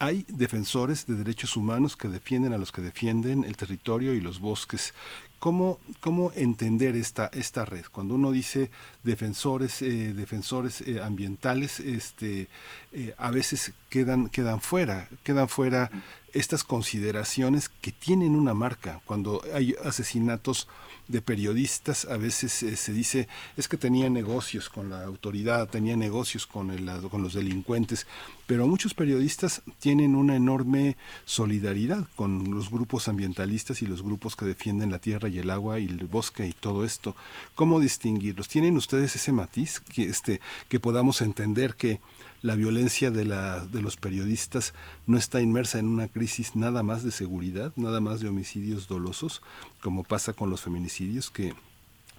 hay 0.00 0.24
defensores 0.28 1.06
de 1.06 1.16
derechos 1.16 1.56
humanos 1.56 1.96
que 1.96 2.08
defienden 2.08 2.52
a 2.52 2.58
los 2.58 2.70
que 2.70 2.82
defienden 2.82 3.42
el 3.42 3.56
territorio 3.56 4.14
y 4.14 4.20
los 4.20 4.38
bosques. 4.38 4.94
¿Cómo, 5.38 5.78
cómo 6.00 6.32
entender 6.34 6.96
esta, 6.96 7.30
esta 7.32 7.64
red? 7.64 7.84
Cuando 7.92 8.16
uno 8.16 8.32
dice 8.32 8.70
defensores, 9.04 9.82
eh, 9.82 10.12
defensores 10.12 10.80
eh, 10.80 11.00
ambientales, 11.00 11.78
este, 11.78 12.48
eh, 12.92 13.14
a 13.16 13.30
veces 13.30 13.72
quedan, 13.88 14.28
quedan 14.30 14.60
fuera, 14.60 15.08
quedan 15.22 15.48
fuera 15.48 15.90
estas 16.32 16.64
consideraciones 16.64 17.68
que 17.68 17.92
tienen 17.92 18.34
una 18.34 18.52
marca. 18.52 19.00
Cuando 19.04 19.40
hay 19.54 19.76
asesinatos 19.84 20.66
de 21.08 21.22
periodistas, 21.22 22.04
a 22.04 22.16
veces 22.18 22.62
eh, 22.62 22.76
se 22.76 22.92
dice 22.92 23.28
es 23.56 23.66
que 23.66 23.76
tenía 23.76 24.10
negocios 24.10 24.68
con 24.68 24.90
la 24.90 25.02
autoridad, 25.04 25.68
tenía 25.68 25.96
negocios 25.96 26.46
con, 26.46 26.70
el, 26.70 26.88
con 27.10 27.22
los 27.22 27.32
delincuentes, 27.32 28.06
pero 28.46 28.66
muchos 28.66 28.94
periodistas 28.94 29.62
tienen 29.80 30.14
una 30.14 30.36
enorme 30.36 30.96
solidaridad 31.24 32.06
con 32.14 32.50
los 32.50 32.70
grupos 32.70 33.08
ambientalistas 33.08 33.82
y 33.82 33.86
los 33.86 34.02
grupos 34.02 34.36
que 34.36 34.44
defienden 34.44 34.90
la 34.90 34.98
tierra 34.98 35.28
y 35.28 35.38
el 35.38 35.50
agua 35.50 35.78
y 35.80 35.86
el 35.86 36.06
bosque 36.06 36.46
y 36.46 36.52
todo 36.52 36.84
esto. 36.84 37.16
¿Cómo 37.54 37.80
distinguirlos? 37.80 38.48
¿Tienen 38.48 38.76
ustedes 38.76 39.16
ese 39.16 39.32
matiz 39.32 39.80
que, 39.80 40.04
este, 40.04 40.40
que 40.68 40.78
podamos 40.78 41.22
entender 41.22 41.74
que 41.74 42.00
la 42.42 42.54
violencia 42.54 43.10
de, 43.10 43.24
la, 43.24 43.64
de 43.66 43.82
los 43.82 43.96
periodistas 43.96 44.74
no 45.06 45.16
está 45.16 45.40
inmersa 45.40 45.78
en 45.78 45.88
una 45.88 46.08
crisis 46.08 46.56
nada 46.56 46.82
más 46.82 47.02
de 47.02 47.10
seguridad, 47.10 47.72
nada 47.76 48.00
más 48.00 48.20
de 48.20 48.28
homicidios 48.28 48.88
dolosos, 48.88 49.42
como 49.82 50.04
pasa 50.04 50.32
con 50.32 50.50
los 50.50 50.62
feminicidios, 50.62 51.30
que 51.30 51.54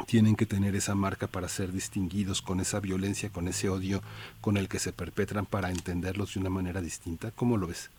tienen 0.06 0.36
que 0.36 0.46
tener 0.46 0.76
esa 0.76 0.96
marca 0.96 1.28
para 1.28 1.48
ser 1.48 1.72
distinguidos 1.72 2.42
con 2.42 2.60
esa 2.60 2.80
violencia, 2.80 3.30
con 3.30 3.48
ese 3.48 3.70
odio 3.70 4.02
con 4.42 4.58
el 4.58 4.68
que 4.68 4.80
se 4.80 4.94
perpetran 4.94 5.46
para 5.46 5.72
entenderlos 5.72 6.34
de 6.34 6.40
una 6.40 6.50
manera 6.50 6.82
distinta. 6.82 7.32
¿Cómo 7.32 7.58
lo 7.58 7.68
ves? 7.68 7.90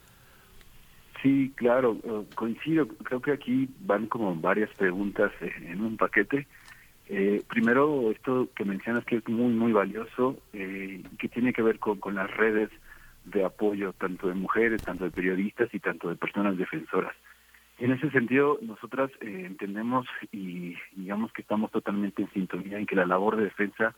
Sí, 1.22 1.52
claro, 1.56 1.98
eh, 2.02 2.24
coincido. 2.34 2.88
Creo 2.88 3.20
que 3.20 3.32
aquí 3.32 3.68
van 3.80 4.06
como 4.06 4.34
varias 4.34 4.70
preguntas 4.70 5.30
en 5.40 5.82
un 5.82 5.96
paquete. 5.96 6.46
Eh, 7.12 7.42
primero, 7.48 8.12
esto 8.12 8.48
que 8.54 8.64
mencionas 8.64 9.04
que 9.04 9.16
es 9.16 9.28
muy, 9.28 9.52
muy 9.52 9.72
valioso, 9.72 10.40
eh, 10.52 11.02
que 11.18 11.28
tiene 11.28 11.52
que 11.52 11.60
ver 11.60 11.80
con, 11.80 11.98
con 11.98 12.14
las 12.14 12.30
redes 12.36 12.70
de 13.24 13.44
apoyo, 13.44 13.92
tanto 13.94 14.28
de 14.28 14.34
mujeres, 14.34 14.80
tanto 14.84 15.04
de 15.04 15.10
periodistas 15.10 15.74
y 15.74 15.80
tanto 15.80 16.08
de 16.08 16.14
personas 16.14 16.56
defensoras. 16.56 17.12
En 17.78 17.90
ese 17.90 18.10
sentido, 18.10 18.60
nosotras 18.62 19.10
eh, 19.22 19.42
entendemos 19.44 20.06
y 20.30 20.76
digamos 20.94 21.32
que 21.32 21.42
estamos 21.42 21.72
totalmente 21.72 22.22
en 22.22 22.30
sintonía 22.30 22.78
en 22.78 22.86
que 22.86 22.94
la 22.94 23.06
labor 23.06 23.36
de 23.36 23.44
defensa 23.44 23.92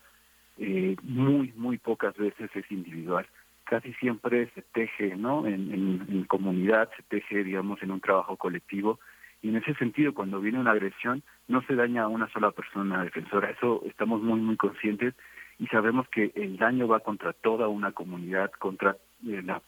eh, 0.57 0.97
muy, 1.03 1.53
muy 1.55 1.77
pocas 1.77 2.17
veces 2.17 2.49
es 2.55 2.65
individual. 2.73 3.27
Casi 3.65 3.93
siempre 3.95 4.49
se 4.55 4.63
teje, 4.63 5.17
¿no? 5.17 5.47
En, 5.47 5.71
en, 5.75 6.07
en 6.09 6.25
comunidad, 6.25 6.89
se 6.97 7.03
teje, 7.03 7.45
digamos, 7.45 7.83
en 7.83 7.91
un 7.91 8.01
trabajo 8.01 8.37
colectivo 8.37 8.99
y 9.43 9.49
en 9.49 9.57
ese 9.57 9.75
sentido, 9.75 10.15
cuando 10.15 10.41
viene 10.41 10.61
una 10.61 10.71
agresión, 10.71 11.23
no 11.49 11.63
se 11.63 11.75
daña 11.75 12.05
a 12.05 12.09
una 12.09 12.31
sola 12.31 12.53
persona 12.53 13.03
defensora. 13.03 13.51
Eso 13.51 13.83
estamos 13.87 14.23
muy, 14.23 14.41
muy 14.41 14.57
conscientes 14.57 15.15
y 15.59 15.67
sabemos 15.67 16.09
que 16.09 16.33
el 16.37 16.57
daño 16.57 16.87
va 16.87 17.01
contra 17.01 17.33
toda 17.33 17.67
una 17.67 17.91
comunidad, 17.91 18.53
contra 18.53 18.97
eh, 19.27 19.43
la, 19.43 19.61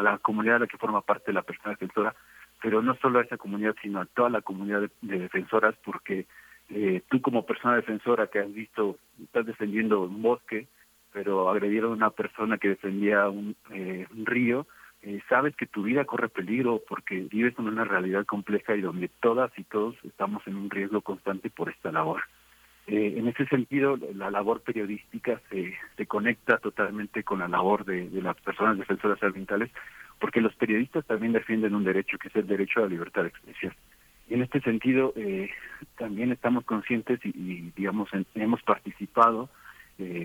la, 0.00 0.18
comunidad 0.18 0.54
de 0.54 0.60
la 0.60 0.66
que 0.68 0.78
forma 0.78 1.00
parte 1.00 1.32
la 1.32 1.42
persona 1.42 1.70
defensora, 1.70 2.14
pero 2.62 2.82
no 2.82 2.94
solo 2.96 3.18
a 3.18 3.22
esa 3.22 3.36
comunidad, 3.36 3.74
sino 3.82 4.00
a 4.00 4.06
toda 4.06 4.30
la 4.30 4.42
comunidad 4.42 4.88
de, 5.02 5.18
defensoras, 5.18 5.74
porque 5.84 6.26
eh, 6.70 7.02
tú 7.10 7.20
como 7.20 7.44
persona 7.44 7.76
defensora 7.76 8.28
que 8.28 8.38
has 8.38 8.52
visto, 8.54 8.96
estás 9.22 9.44
defendiendo 9.44 10.02
un 10.02 10.22
bosque, 10.22 10.68
pero 11.12 11.50
agredieron 11.50 11.92
a 11.92 11.96
una 11.96 12.10
persona 12.10 12.58
que 12.58 12.68
defendía 12.68 13.28
un, 13.28 13.56
eh, 13.70 14.06
un 14.14 14.24
río, 14.24 14.66
eh, 15.06 15.22
sabes 15.28 15.54
que 15.54 15.66
tu 15.66 15.84
vida 15.84 16.04
corre 16.04 16.28
peligro 16.28 16.82
porque 16.88 17.20
vives 17.30 17.54
en 17.60 17.68
una 17.68 17.84
realidad 17.84 18.26
compleja 18.26 18.74
y 18.74 18.80
donde 18.80 19.06
todas 19.06 19.56
y 19.56 19.62
todos 19.62 19.94
estamos 20.02 20.44
en 20.48 20.56
un 20.56 20.68
riesgo 20.68 21.00
constante 21.00 21.48
por 21.48 21.68
esta 21.68 21.92
labor. 21.92 22.22
Eh, 22.88 23.14
en 23.16 23.28
ese 23.28 23.46
sentido, 23.46 23.96
la 24.16 24.32
labor 24.32 24.62
periodística 24.62 25.40
se, 25.48 25.74
se 25.96 26.06
conecta 26.06 26.58
totalmente 26.58 27.22
con 27.22 27.38
la 27.38 27.46
labor 27.46 27.84
de, 27.84 28.10
las 28.20 28.34
personas 28.40 28.78
defensoras 28.78 29.22
ambientales, 29.22 29.70
porque 30.18 30.40
los 30.40 30.56
periodistas 30.56 31.06
también 31.06 31.32
defienden 31.32 31.76
un 31.76 31.84
derecho, 31.84 32.18
que 32.18 32.26
es 32.26 32.34
el 32.34 32.48
derecho 32.48 32.80
a 32.80 32.82
la 32.82 32.88
libertad 32.88 33.22
de 33.22 33.28
expresión. 33.28 33.74
Y 34.28 34.34
en 34.34 34.42
este 34.42 34.60
sentido, 34.60 35.12
eh, 35.14 35.50
también 35.96 36.32
estamos 36.32 36.64
conscientes 36.64 37.20
y, 37.22 37.70
digamos, 37.76 38.08
hemos 38.34 38.60
participado 38.62 39.50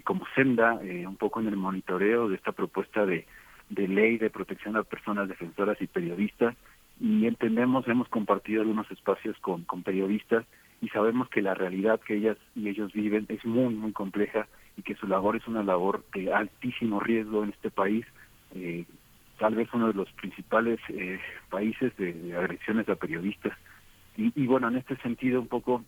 como 0.04 0.26
senda 0.36 0.74
un 0.74 1.16
poco 1.16 1.40
en 1.40 1.48
el 1.48 1.56
monitoreo 1.56 2.28
de 2.28 2.36
esta 2.36 2.52
propuesta 2.52 3.06
de 3.06 3.26
de 3.72 3.88
ley 3.88 4.18
de 4.18 4.30
protección 4.30 4.76
a 4.76 4.84
personas 4.84 5.30
defensoras 5.30 5.82
y 5.82 5.88
periodistas 5.88 6.56
y 7.00 7.26
entendemos, 7.26 7.88
hemos 7.88 8.08
compartido 8.10 8.62
algunos 8.62 8.90
espacios 8.92 9.36
con, 9.40 9.64
con 9.64 9.82
periodistas 9.82 10.46
y 10.82 10.90
sabemos 10.90 11.30
que 11.30 11.42
la 11.42 11.54
realidad 11.54 12.00
que 12.02 12.16
ellas 12.16 12.38
y 12.56 12.68
ellos 12.68 12.92
viven 12.94 13.26
es 13.30 13.44
muy, 13.46 13.74
muy 13.74 13.92
compleja 13.94 14.48
y 14.78 14.84
que 14.84 14.96
su 14.96 15.08
labor 15.08 15.36
es 15.36 15.48
una 15.48 15.64
labor 15.64 16.04
de 16.14 16.34
altísimo 16.34 17.00
riesgo 17.00 17.44
en 17.44 17.50
este 17.52 17.72
país, 17.72 18.06
eh, 18.56 18.86
tal 19.40 19.56
vez 19.56 19.70
uno 19.74 19.88
de 19.88 19.94
los 19.94 20.12
principales 20.14 20.80
eh, 20.90 21.20
países 21.50 21.96
de, 21.98 22.36
agresiones 22.38 22.88
a 22.90 22.96
periodistas. 22.96 23.58
Y, 24.18 24.32
y, 24.36 24.46
bueno, 24.46 24.68
en 24.68 24.78
este 24.78 24.98
sentido 24.98 25.40
un 25.40 25.48
poco 25.48 25.84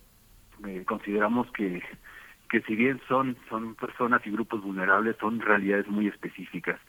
eh, 0.66 0.84
consideramos 0.86 1.52
que, 1.52 1.84
que 2.50 2.62
si 2.62 2.76
bien 2.76 3.02
son, 3.08 3.36
son 3.50 3.76
personas 3.76 4.26
y 4.26 4.32
grupos 4.32 4.62
vulnerables, 4.64 5.18
son 5.20 5.42
realidades 5.42 5.88
muy 5.88 6.08
específicas 6.08 6.80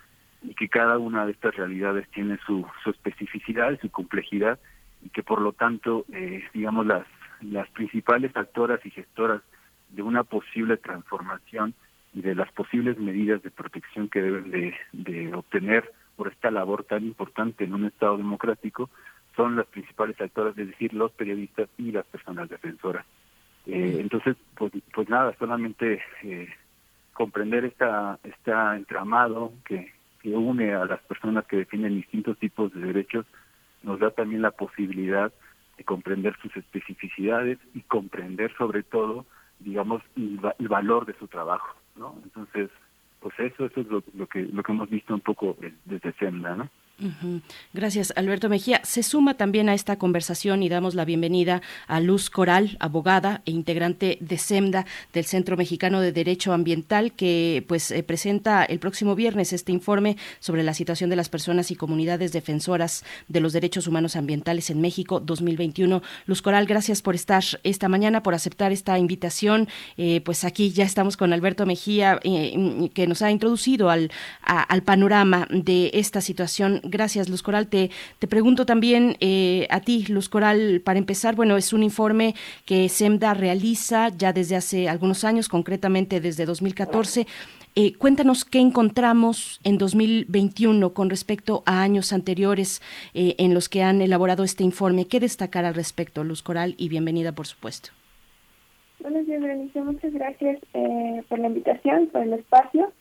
y 0.44 0.54
que 0.54 0.68
cada 0.68 0.98
una 0.98 1.26
de 1.26 1.32
estas 1.32 1.56
realidades 1.56 2.08
tiene 2.10 2.38
su, 2.46 2.66
su 2.82 2.90
especificidad 2.90 3.72
y 3.72 3.78
su 3.78 3.90
complejidad 3.90 4.58
y 5.02 5.08
que 5.10 5.22
por 5.22 5.40
lo 5.40 5.52
tanto, 5.52 6.04
eh, 6.12 6.44
digamos, 6.52 6.86
las, 6.86 7.06
las 7.40 7.68
principales 7.70 8.36
actoras 8.36 8.84
y 8.84 8.90
gestoras 8.90 9.42
de 9.90 10.02
una 10.02 10.24
posible 10.24 10.76
transformación 10.76 11.74
y 12.14 12.22
de 12.22 12.34
las 12.34 12.50
posibles 12.52 12.98
medidas 12.98 13.42
de 13.42 13.50
protección 13.50 14.08
que 14.08 14.22
deben 14.22 14.50
de, 14.50 14.74
de 14.92 15.34
obtener 15.34 15.90
por 16.16 16.28
esta 16.28 16.50
labor 16.50 16.84
tan 16.84 17.04
importante 17.04 17.64
en 17.64 17.74
un 17.74 17.86
Estado 17.86 18.16
democrático 18.16 18.88
son 19.36 19.56
las 19.56 19.66
principales 19.66 20.20
actoras, 20.20 20.56
es 20.56 20.68
decir, 20.68 20.94
los 20.94 21.10
periodistas 21.12 21.68
y 21.76 21.90
las 21.90 22.06
personas 22.06 22.48
defensoras. 22.48 23.04
Eh, 23.66 23.96
entonces, 23.98 24.36
pues, 24.56 24.72
pues 24.92 25.08
nada, 25.08 25.34
solamente 25.38 26.02
eh, 26.22 26.48
comprender 27.12 27.64
esta, 27.64 28.18
esta 28.22 28.76
entramado 28.76 29.52
que, 29.64 29.92
que 30.24 30.30
une 30.30 30.72
a 30.72 30.86
las 30.86 31.02
personas 31.02 31.44
que 31.44 31.58
definen 31.58 31.96
distintos 31.96 32.38
tipos 32.38 32.72
de 32.72 32.80
derechos 32.80 33.26
nos 33.82 34.00
da 34.00 34.10
también 34.10 34.40
la 34.40 34.52
posibilidad 34.52 35.30
de 35.76 35.84
comprender 35.84 36.34
sus 36.40 36.56
especificidades 36.56 37.58
y 37.74 37.82
comprender 37.82 38.50
sobre 38.56 38.82
todo, 38.82 39.26
digamos, 39.58 40.02
el, 40.16 40.40
valor 40.66 41.04
de 41.04 41.12
su 41.18 41.28
trabajo, 41.28 41.76
¿no? 41.96 42.18
Entonces, 42.24 42.70
pues 43.20 43.38
eso, 43.38 43.66
eso 43.66 43.82
es 43.82 43.86
lo, 43.88 44.02
lo 44.14 44.26
que 44.26 44.44
lo 44.44 44.62
que 44.62 44.72
hemos 44.72 44.88
visto 44.88 45.12
un 45.12 45.20
poco 45.20 45.58
desde 45.84 46.12
Senda, 46.14 46.56
¿no? 46.56 46.70
Gracias, 47.72 48.12
Alberto 48.14 48.48
Mejía. 48.48 48.80
Se 48.84 49.02
suma 49.02 49.34
también 49.34 49.68
a 49.68 49.74
esta 49.74 49.96
conversación 49.96 50.62
y 50.62 50.68
damos 50.68 50.94
la 50.94 51.04
bienvenida 51.04 51.60
a 51.88 51.98
Luz 51.98 52.30
Coral, 52.30 52.76
abogada 52.78 53.42
e 53.46 53.50
integrante 53.50 54.16
de 54.20 54.38
SEMDA 54.38 54.86
del 55.12 55.24
Centro 55.24 55.56
Mexicano 55.56 56.00
de 56.00 56.12
Derecho 56.12 56.52
Ambiental, 56.52 57.12
que 57.12 57.64
pues 57.66 57.90
eh, 57.90 58.04
presenta 58.04 58.64
el 58.64 58.78
próximo 58.78 59.16
viernes 59.16 59.52
este 59.52 59.72
informe 59.72 60.16
sobre 60.38 60.62
la 60.62 60.72
situación 60.72 61.10
de 61.10 61.16
las 61.16 61.28
personas 61.28 61.72
y 61.72 61.76
comunidades 61.76 62.32
defensoras 62.32 63.04
de 63.26 63.40
los 63.40 63.52
derechos 63.52 63.88
humanos 63.88 64.14
ambientales 64.14 64.70
en 64.70 64.80
México 64.80 65.18
2021. 65.18 66.00
Luz 66.26 66.42
Coral, 66.42 66.66
gracias 66.66 67.02
por 67.02 67.16
estar 67.16 67.42
esta 67.64 67.88
mañana, 67.88 68.22
por 68.22 68.34
aceptar 68.34 68.70
esta 68.70 69.00
invitación. 69.00 69.68
Eh, 69.96 70.20
pues 70.20 70.44
aquí 70.44 70.70
ya 70.70 70.84
estamos 70.84 71.16
con 71.16 71.32
Alberto 71.32 71.66
Mejía, 71.66 72.20
eh, 72.22 72.90
que 72.94 73.08
nos 73.08 73.20
ha 73.22 73.32
introducido 73.32 73.90
al, 73.90 74.12
al 74.42 74.82
panorama 74.84 75.48
de 75.50 75.90
esta 75.94 76.20
situación 76.20 76.82
Gracias, 76.86 77.28
Luz 77.28 77.42
Coral. 77.42 77.68
Te, 77.68 77.90
te 78.18 78.26
pregunto 78.26 78.66
también 78.66 79.16
eh, 79.20 79.66
a 79.70 79.80
ti, 79.80 80.04
Luz 80.08 80.28
Coral, 80.28 80.80
para 80.84 80.98
empezar, 80.98 81.34
bueno, 81.34 81.56
es 81.56 81.72
un 81.72 81.82
informe 81.82 82.34
que 82.64 82.88
SEMDA 82.88 83.34
realiza 83.34 84.10
ya 84.10 84.32
desde 84.32 84.56
hace 84.56 84.88
algunos 84.88 85.24
años, 85.24 85.48
concretamente 85.48 86.20
desde 86.20 86.44
2014. 86.44 87.26
Eh, 87.76 87.94
cuéntanos 87.94 88.44
qué 88.44 88.60
encontramos 88.60 89.60
en 89.64 89.78
2021 89.78 90.94
con 90.94 91.10
respecto 91.10 91.62
a 91.66 91.82
años 91.82 92.12
anteriores 92.12 92.80
eh, 93.14 93.34
en 93.38 93.52
los 93.52 93.68
que 93.68 93.82
han 93.82 94.00
elaborado 94.00 94.44
este 94.44 94.62
informe. 94.62 95.06
¿Qué 95.06 95.20
destacar 95.20 95.64
al 95.64 95.74
respecto, 95.74 96.22
Luz 96.22 96.42
Coral? 96.42 96.74
Y 96.78 96.88
bienvenida, 96.88 97.32
por 97.32 97.46
supuesto. 97.46 97.90
Buenos 99.00 99.26
días, 99.26 99.42
Berenice. 99.42 99.80
Muchas 99.82 100.12
gracias 100.12 100.60
por 101.28 101.38
la 101.38 101.48
invitación, 101.48 102.06
por 102.08 102.22
el 102.22 102.34
espacio. 102.34 102.92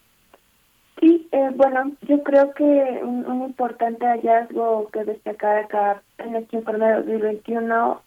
Sí, 1.03 1.27
eh, 1.33 1.49
bueno, 1.53 1.91
yo 2.07 2.23
creo 2.23 2.53
que 2.53 2.63
un, 3.03 3.43
importante 3.43 4.05
hallazgo 4.05 4.89
que 4.93 5.03
destacar 5.03 5.65
acá 5.65 6.01
en 6.17 6.37
este 6.37 6.55
informe 6.55 6.85
de 6.87 6.93
2021 6.93 8.01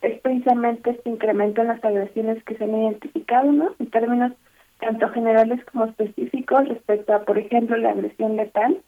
es 0.00 0.18
precisamente 0.22 0.92
este 0.92 1.10
incremento 1.10 1.60
en 1.60 1.68
las 1.68 1.84
agresiones 1.84 2.42
que 2.44 2.56
se 2.56 2.64
han 2.64 2.74
identificado, 2.74 3.52
¿no? 3.52 3.74
En 3.78 3.90
términos 3.90 4.32
tanto 4.80 5.10
generales 5.10 5.62
como 5.66 5.84
específicos 5.84 6.66
respecto 6.68 7.12
a, 7.12 7.24
por 7.26 7.36
ejemplo, 7.36 7.76
la 7.76 7.90
agresión 7.90 8.36
letal. 8.36 8.80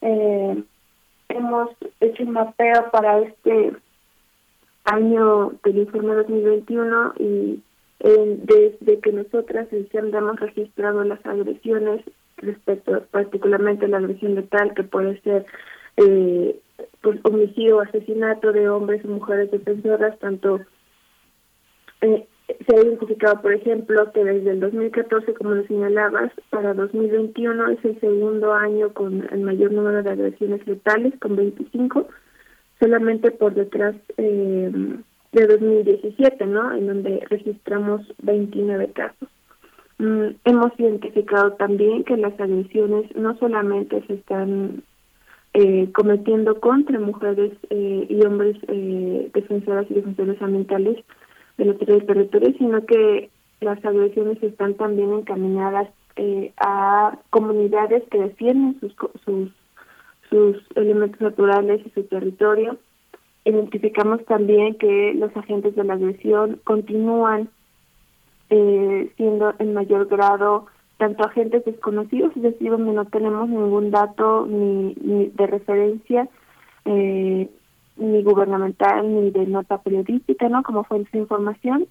Eh, 0.00 0.64
hemos 1.28 1.68
hecho 2.00 2.22
un 2.22 2.30
mapeo 2.30 2.90
para 2.92 3.18
este 3.18 3.72
año 4.86 5.52
del 5.62 5.76
informe 5.80 6.14
2021 6.14 7.12
y 7.18 7.62
eh, 8.00 8.38
desde 8.42 9.00
que 9.00 9.12
nosotras 9.12 9.68
en 9.70 9.86
hemos 9.92 10.40
registrado 10.40 11.04
las 11.04 11.26
agresiones 11.26 12.02
respecto 12.36 13.04
particularmente 13.10 13.86
a 13.86 13.88
la 13.88 13.98
agresión 13.98 14.34
letal 14.34 14.74
que 14.74 14.82
puede 14.82 15.20
ser 15.22 15.46
eh, 15.96 16.56
pues 17.00 17.18
homicidio 17.24 17.78
o 17.78 17.80
asesinato 17.80 18.52
de 18.52 18.68
hombres 18.68 19.02
y 19.04 19.08
mujeres 19.08 19.50
defensoras 19.50 20.18
tanto 20.18 20.60
eh, 22.02 22.26
se 22.66 22.76
ha 22.76 22.82
identificado 22.82 23.40
por 23.40 23.54
ejemplo 23.54 24.12
que 24.12 24.24
desde 24.24 24.50
el 24.50 24.60
2014 24.60 25.34
como 25.34 25.50
lo 25.52 25.66
señalabas 25.66 26.30
para 26.50 26.74
2021 26.74 27.70
es 27.70 27.84
el 27.84 28.00
segundo 28.00 28.52
año 28.52 28.92
con 28.92 29.26
el 29.32 29.40
mayor 29.40 29.72
número 29.72 30.02
de 30.02 30.10
agresiones 30.10 30.66
letales 30.66 31.14
con 31.20 31.36
25 31.36 32.06
solamente 32.78 33.30
por 33.30 33.54
detrás 33.54 33.96
eh, 34.18 34.70
de 35.32 35.46
2017 35.46 36.46
no 36.46 36.74
en 36.74 36.86
donde 36.86 37.24
registramos 37.30 38.02
29 38.22 38.92
casos 38.92 39.25
Mm, 39.98 40.36
hemos 40.44 40.78
identificado 40.78 41.52
también 41.52 42.04
que 42.04 42.16
las 42.16 42.38
agresiones 42.38 43.14
no 43.16 43.36
solamente 43.38 44.02
se 44.06 44.14
están 44.14 44.82
eh, 45.54 45.90
cometiendo 45.92 46.60
contra 46.60 47.00
mujeres 47.00 47.52
eh, 47.70 48.06
y 48.08 48.26
hombres 48.26 48.56
eh, 48.68 49.30
defensoras 49.32 49.86
y 49.90 49.94
defensores 49.94 50.40
ambientales 50.42 51.02
de 51.56 51.64
los 51.64 51.78
territorios, 51.78 52.54
sino 52.58 52.84
que 52.84 53.30
las 53.60 53.82
agresiones 53.84 54.42
están 54.42 54.74
también 54.74 55.12
encaminadas 55.14 55.88
eh, 56.16 56.52
a 56.58 57.18
comunidades 57.30 58.02
que 58.10 58.18
defienden 58.18 58.78
sus, 58.80 58.94
sus, 59.24 59.50
sus 60.28 60.56
elementos 60.74 61.20
naturales 61.20 61.80
y 61.86 61.90
su 61.90 62.04
territorio. 62.04 62.76
Identificamos 63.44 64.24
también 64.26 64.74
que 64.74 65.14
los 65.14 65.34
agentes 65.36 65.74
de 65.74 65.84
la 65.84 65.94
agresión 65.94 66.60
continúan 66.64 67.48
eh, 68.50 69.10
siendo 69.16 69.54
en 69.58 69.74
mayor 69.74 70.06
grado 70.06 70.66
tanto 70.98 71.24
agentes 71.24 71.64
desconocidos, 71.64 72.34
es 72.36 72.42
decir, 72.42 72.70
donde 72.70 72.92
no 72.92 73.04
tenemos 73.06 73.48
ningún 73.48 73.90
dato 73.90 74.46
ni, 74.46 74.94
ni 74.94 75.26
de 75.28 75.46
referencia, 75.46 76.28
eh, 76.84 77.50
ni 77.96 78.22
gubernamental, 78.22 79.14
ni 79.14 79.30
de 79.30 79.46
nota 79.46 79.78
periodística, 79.78 80.48
¿no? 80.48 80.62
Como 80.62 80.84
fue 80.84 81.00
esa 81.00 81.18
información, 81.18 81.86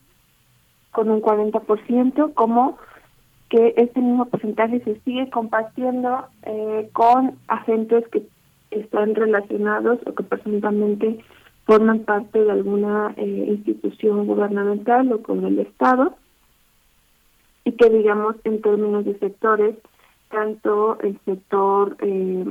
con 0.92 1.10
un 1.10 1.22
40%, 1.22 2.34
como 2.34 2.78
que 3.50 3.74
este 3.78 4.02
mismo 4.02 4.26
porcentaje 4.26 4.80
se 4.82 5.00
sigue 5.02 5.30
compartiendo 5.30 6.26
eh, 6.44 6.90
con 6.94 7.38
agentes 7.48 8.08
que 8.08 8.24
están 8.72 9.14
relacionados 9.14 10.00
o 10.06 10.14
que 10.14 10.24
presuntamente 10.24 11.20
forman 11.66 12.00
parte 12.00 12.44
de 12.44 12.52
alguna 12.52 13.14
eh, 13.18 13.46
institución 13.50 14.26
gubernamental 14.26 15.12
o 15.12 15.22
con 15.22 15.46
el 15.46 15.60
Estado 15.60 16.16
y 17.66 17.72
que 17.74 17.90
digamos 17.90 18.36
en 18.46 18.62
términos 18.62 19.04
de 19.06 19.18
sectores, 19.20 19.76
tanto 20.30 21.00
el 21.02 21.20
sector 21.26 21.98
eh, 22.00 22.46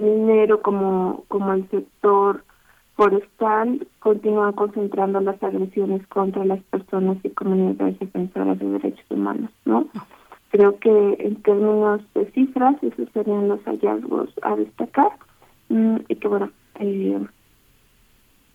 minero 0.00 0.60
como, 0.60 1.24
como 1.28 1.52
el 1.54 1.68
sector 1.70 2.44
forestal 2.96 3.86
continúan 4.00 4.52
concentrando 4.52 5.20
las 5.20 5.40
agresiones 5.42 6.04
contra 6.08 6.44
las 6.44 6.60
personas 6.64 7.16
y 7.22 7.30
comunidades 7.30 7.98
defensoras 8.00 8.58
de 8.58 8.68
derechos 8.68 9.06
humanos, 9.08 9.50
¿no? 9.64 9.86
Creo 10.50 10.78
que 10.80 11.16
en 11.20 11.36
términos 11.42 12.00
de 12.14 12.30
cifras 12.32 12.76
esos 12.82 13.08
serían 13.12 13.48
los 13.48 13.62
hallazgos 13.64 14.30
a 14.42 14.56
destacar 14.56 15.12
mm, 15.68 15.96
y 16.08 16.16
que 16.16 16.28
bueno, 16.28 16.50
eh, 16.80 17.20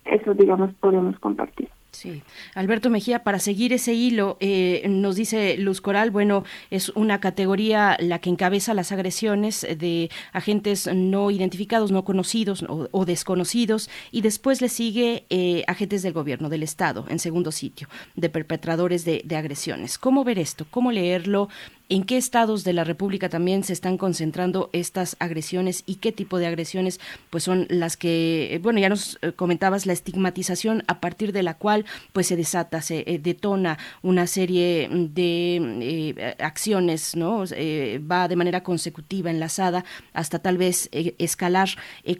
eso 0.04 0.34
digamos 0.34 0.74
podemos 0.74 1.18
compartir. 1.20 1.70
Sí, 1.94 2.22
Alberto 2.54 2.90
Mejía, 2.90 3.22
para 3.22 3.38
seguir 3.38 3.72
ese 3.72 3.94
hilo, 3.94 4.36
eh, 4.40 4.84
nos 4.88 5.14
dice 5.14 5.56
Luz 5.56 5.80
Coral, 5.80 6.10
bueno, 6.10 6.44
es 6.70 6.88
una 6.90 7.20
categoría 7.20 7.96
la 8.00 8.18
que 8.18 8.30
encabeza 8.30 8.74
las 8.74 8.90
agresiones 8.90 9.64
de 9.78 10.10
agentes 10.32 10.90
no 10.92 11.30
identificados, 11.30 11.92
no 11.92 12.04
conocidos 12.04 12.64
o, 12.68 13.04
desconocidos, 13.04 13.88
y 14.10 14.22
después 14.22 14.60
le 14.60 14.68
sigue 14.68 15.24
eh, 15.30 15.62
agentes 15.68 16.02
del 16.02 16.12
gobierno, 16.12 16.48
del 16.48 16.64
Estado, 16.64 17.06
en 17.08 17.20
segundo 17.20 17.52
sitio, 17.52 17.88
de 18.16 18.28
perpetradores 18.28 19.04
de 19.04 19.36
agresiones. 19.36 19.96
¿Cómo 19.96 20.24
ver 20.24 20.40
esto? 20.40 20.66
¿Cómo 20.70 20.90
leerlo? 20.90 21.48
¿En 21.90 22.04
qué 22.04 22.16
estados 22.16 22.64
de 22.64 22.72
la 22.72 22.82
República 22.82 23.28
también 23.28 23.62
se 23.62 23.74
están 23.74 23.98
concentrando 23.98 24.70
estas 24.72 25.16
agresiones 25.18 25.82
y 25.84 25.96
qué 25.96 26.12
tipo 26.12 26.38
de 26.38 26.46
agresiones 26.46 26.98
pues 27.28 27.44
son 27.44 27.66
las 27.68 27.98
que, 27.98 28.58
bueno, 28.62 28.78
ya 28.78 28.88
nos 28.88 29.18
eh, 29.20 29.32
comentabas 29.32 29.84
la 29.84 29.92
estigmatización 29.92 30.82
a 30.86 31.00
partir 31.00 31.32
de 31.32 31.42
la 31.42 31.58
cual 31.58 31.84
pues 32.14 32.26
se 32.28 32.36
desata, 32.36 32.80
se 32.80 33.04
eh, 33.06 33.18
detona 33.18 33.76
una 34.00 34.26
serie 34.26 34.88
de 34.90 36.16
eh, 36.16 36.36
acciones, 36.38 37.16
¿no? 37.16 37.44
va 37.44 38.28
de 38.28 38.36
manera 38.36 38.62
consecutiva, 38.62 39.30
enlazada, 39.30 39.84
hasta 40.14 40.38
tal 40.38 40.56
vez 40.56 40.88
escalar. 40.90 41.68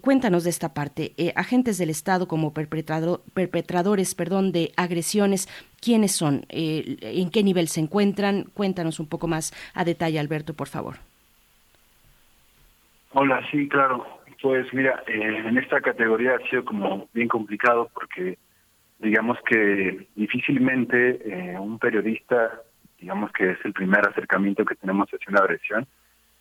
cuéntanos 0.03 0.45
de 0.45 0.51
esta 0.51 0.75
parte. 0.75 1.15
agentes 1.37 1.79
del 1.79 1.89
Estado 1.89 2.29
como 2.29 2.53
perpetrador, 2.53 3.23
perpetradores, 3.33 4.15
perdón, 4.15 4.53
de 4.53 4.73
agresiones, 4.77 5.49
quiénes 5.85 6.13
son, 6.13 6.47
eh, 6.49 6.97
en 7.03 7.31
qué 7.31 7.43
nivel 7.43 7.69
se 7.69 7.81
encuentran. 7.81 8.45
Cuéntanos 8.55 9.01
un 9.01 9.09
poco 9.09 9.27
más 9.29 9.53
a 9.75 9.85
detalle, 9.85 10.19
Alberto, 10.19 10.55
por 10.55 10.69
favor. 10.69 10.97
Hola, 13.13 13.41
sí, 13.51 13.69
claro. 13.69 14.07
Pues 14.41 14.67
mira, 14.73 15.03
eh, 15.07 15.43
en 15.47 15.57
esta 15.59 15.81
categoría 15.81 16.37
ha 16.37 16.49
sido 16.51 16.65
como 16.65 17.09
bien 17.13 17.29
complicado 17.29 17.91
porque 17.95 18.39
digamos 18.99 19.39
que 19.49 20.07
difícilmente 20.17 21.21
eh, 21.25 21.59
un 21.59 21.79
periodista, 21.79 22.61
digamos 23.01 23.31
que 23.33 23.53
es 23.53 23.59
el 23.65 23.73
primer 23.73 24.07
acercamiento 24.09 24.65
que 24.65 24.75
tenemos 24.75 25.09
hacia 25.09 25.31
una 25.31 25.41
agresión, 25.41 25.87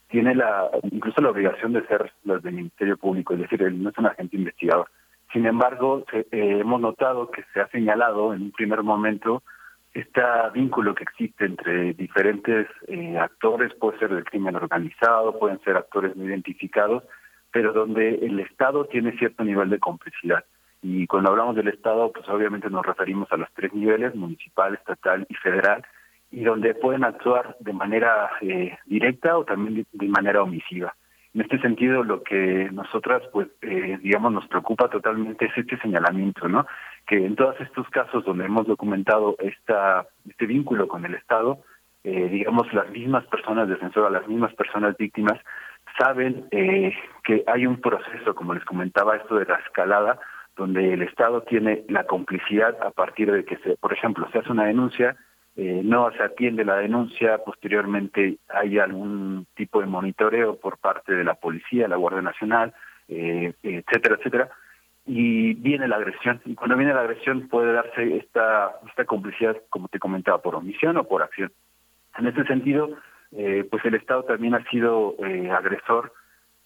tiene 0.09 0.35
la 0.35 0.69
incluso 0.91 1.21
la 1.21 1.29
obligación 1.29 1.73
de 1.73 1.85
ser 1.87 2.11
los 2.23 2.43
del 2.43 2.53
Ministerio 2.53 2.97
Público, 2.97 3.33
es 3.33 3.41
decir, 3.41 3.61
él 3.61 3.81
no 3.81 3.89
es 3.89 3.97
un 3.97 4.05
agente 4.05 4.35
investigador. 4.35 4.87
Sin 5.33 5.47
embargo, 5.47 6.05
eh, 6.13 6.25
hemos 6.31 6.79
notado 6.79 7.31
que 7.31 7.43
se 7.53 7.59
ha 7.59 7.67
señalado 7.69 8.33
en 8.33 8.43
un 8.43 8.51
primer 8.51 8.83
momento 8.83 9.41
este 9.93 10.21
vínculo 10.53 10.95
que 10.95 11.03
existe 11.03 11.45
entre 11.45 11.93
diferentes 11.93 12.67
eh, 12.87 13.17
actores, 13.17 13.73
puede 13.75 13.99
ser 13.99 14.13
del 14.13 14.25
crimen 14.25 14.55
organizado, 14.55 15.37
pueden 15.37 15.59
ser 15.61 15.75
actores 15.75 16.15
no 16.15 16.23
identificados, 16.23 17.03
pero 17.51 17.73
donde 17.73 18.15
el 18.15 18.39
Estado 18.39 18.85
tiene 18.85 19.17
cierto 19.17 19.43
nivel 19.43 19.69
de 19.69 19.79
complicidad. 19.79 20.45
Y 20.83 21.07
cuando 21.07 21.29
hablamos 21.29 21.55
del 21.55 21.67
Estado, 21.67 22.11
pues 22.11 22.27
obviamente 22.29 22.69
nos 22.69 22.85
referimos 22.85 23.31
a 23.31 23.37
los 23.37 23.49
tres 23.53 23.73
niveles, 23.73 24.15
municipal, 24.15 24.73
estatal 24.73 25.25
y 25.29 25.33
federal, 25.35 25.83
y 26.31 26.43
donde 26.43 26.73
pueden 26.75 27.03
actuar 27.03 27.55
de 27.59 27.73
manera 27.73 28.31
eh, 28.41 28.77
directa 28.85 29.37
o 29.37 29.45
también 29.45 29.85
de, 29.91 30.07
manera 30.07 30.41
omisiva. 30.41 30.95
En 31.33 31.41
este 31.41 31.59
sentido, 31.59 32.03
lo 32.03 32.21
que 32.21 32.69
nosotras, 32.71 33.23
pues, 33.31 33.47
eh, 33.61 33.97
digamos, 34.01 34.31
nos 34.33 34.47
preocupa 34.47 34.87
totalmente 34.87 35.45
es 35.45 35.57
este 35.57 35.77
señalamiento, 35.79 36.47
¿no? 36.47 36.67
Que 37.07 37.25
en 37.25 37.35
todos 37.35 37.59
estos 37.59 37.89
casos 37.89 38.23
donde 38.23 38.45
hemos 38.45 38.67
documentado 38.67 39.35
esta, 39.39 40.05
este 40.29 40.45
vínculo 40.45 40.87
con 40.87 41.05
el 41.05 41.15
Estado, 41.15 41.57
eh, 42.03 42.29
digamos, 42.29 42.71
las 42.73 42.87
mismas 42.91 43.25
personas 43.25 43.67
defensoras, 43.67 44.11
las 44.11 44.27
mismas 44.27 44.53
personas 44.53 44.95
víctimas, 44.95 45.39
saben 45.97 46.45
eh, 46.51 46.93
que 47.23 47.43
hay 47.47 47.65
un 47.65 47.81
proceso, 47.81 48.35
como 48.35 48.53
les 48.53 48.65
comentaba, 48.65 49.15
esto 49.15 49.35
de 49.35 49.45
la 49.45 49.55
escalada, 49.55 50.19
donde 50.55 50.93
el 50.93 51.01
Estado 51.01 51.41
tiene 51.41 51.83
la 51.89 52.03
complicidad 52.03 52.77
a 52.83 52.91
partir 52.91 53.31
de 53.31 53.43
que, 53.43 53.57
se, 53.57 53.75
por 53.77 53.91
ejemplo, 53.91 54.27
se 54.31 54.39
hace 54.39 54.51
una 54.51 54.65
denuncia, 54.65 55.15
eh, 55.55 55.81
no 55.83 56.11
se 56.11 56.23
atiende 56.23 56.65
la 56.65 56.77
denuncia, 56.77 57.37
posteriormente 57.39 58.37
hay 58.49 58.79
algún 58.79 59.45
tipo 59.55 59.81
de 59.81 59.85
monitoreo 59.85 60.55
por 60.57 60.79
parte 60.79 61.13
de 61.13 61.23
la 61.23 61.35
policía, 61.35 61.87
la 61.87 61.97
Guardia 61.97 62.21
Nacional, 62.21 62.73
eh, 63.07 63.53
etcétera, 63.61 64.15
etcétera, 64.15 64.49
y 65.05 65.53
viene 65.53 65.87
la 65.87 65.97
agresión. 65.97 66.41
Y 66.45 66.55
cuando 66.55 66.75
viene 66.75 66.93
la 66.93 67.01
agresión 67.01 67.47
puede 67.49 67.73
darse 67.73 68.17
esta, 68.17 68.71
esta 68.87 69.05
complicidad, 69.05 69.57
como 69.69 69.89
te 69.89 69.99
comentaba, 69.99 70.41
por 70.41 70.55
omisión 70.55 70.97
o 70.97 71.03
por 71.03 71.21
acción. 71.21 71.51
En 72.17 72.27
ese 72.27 72.43
sentido, 72.45 72.89
eh, 73.31 73.67
pues 73.69 73.83
el 73.85 73.95
Estado 73.95 74.23
también 74.23 74.55
ha 74.55 74.63
sido 74.69 75.15
eh, 75.19 75.51
agresor, 75.51 76.13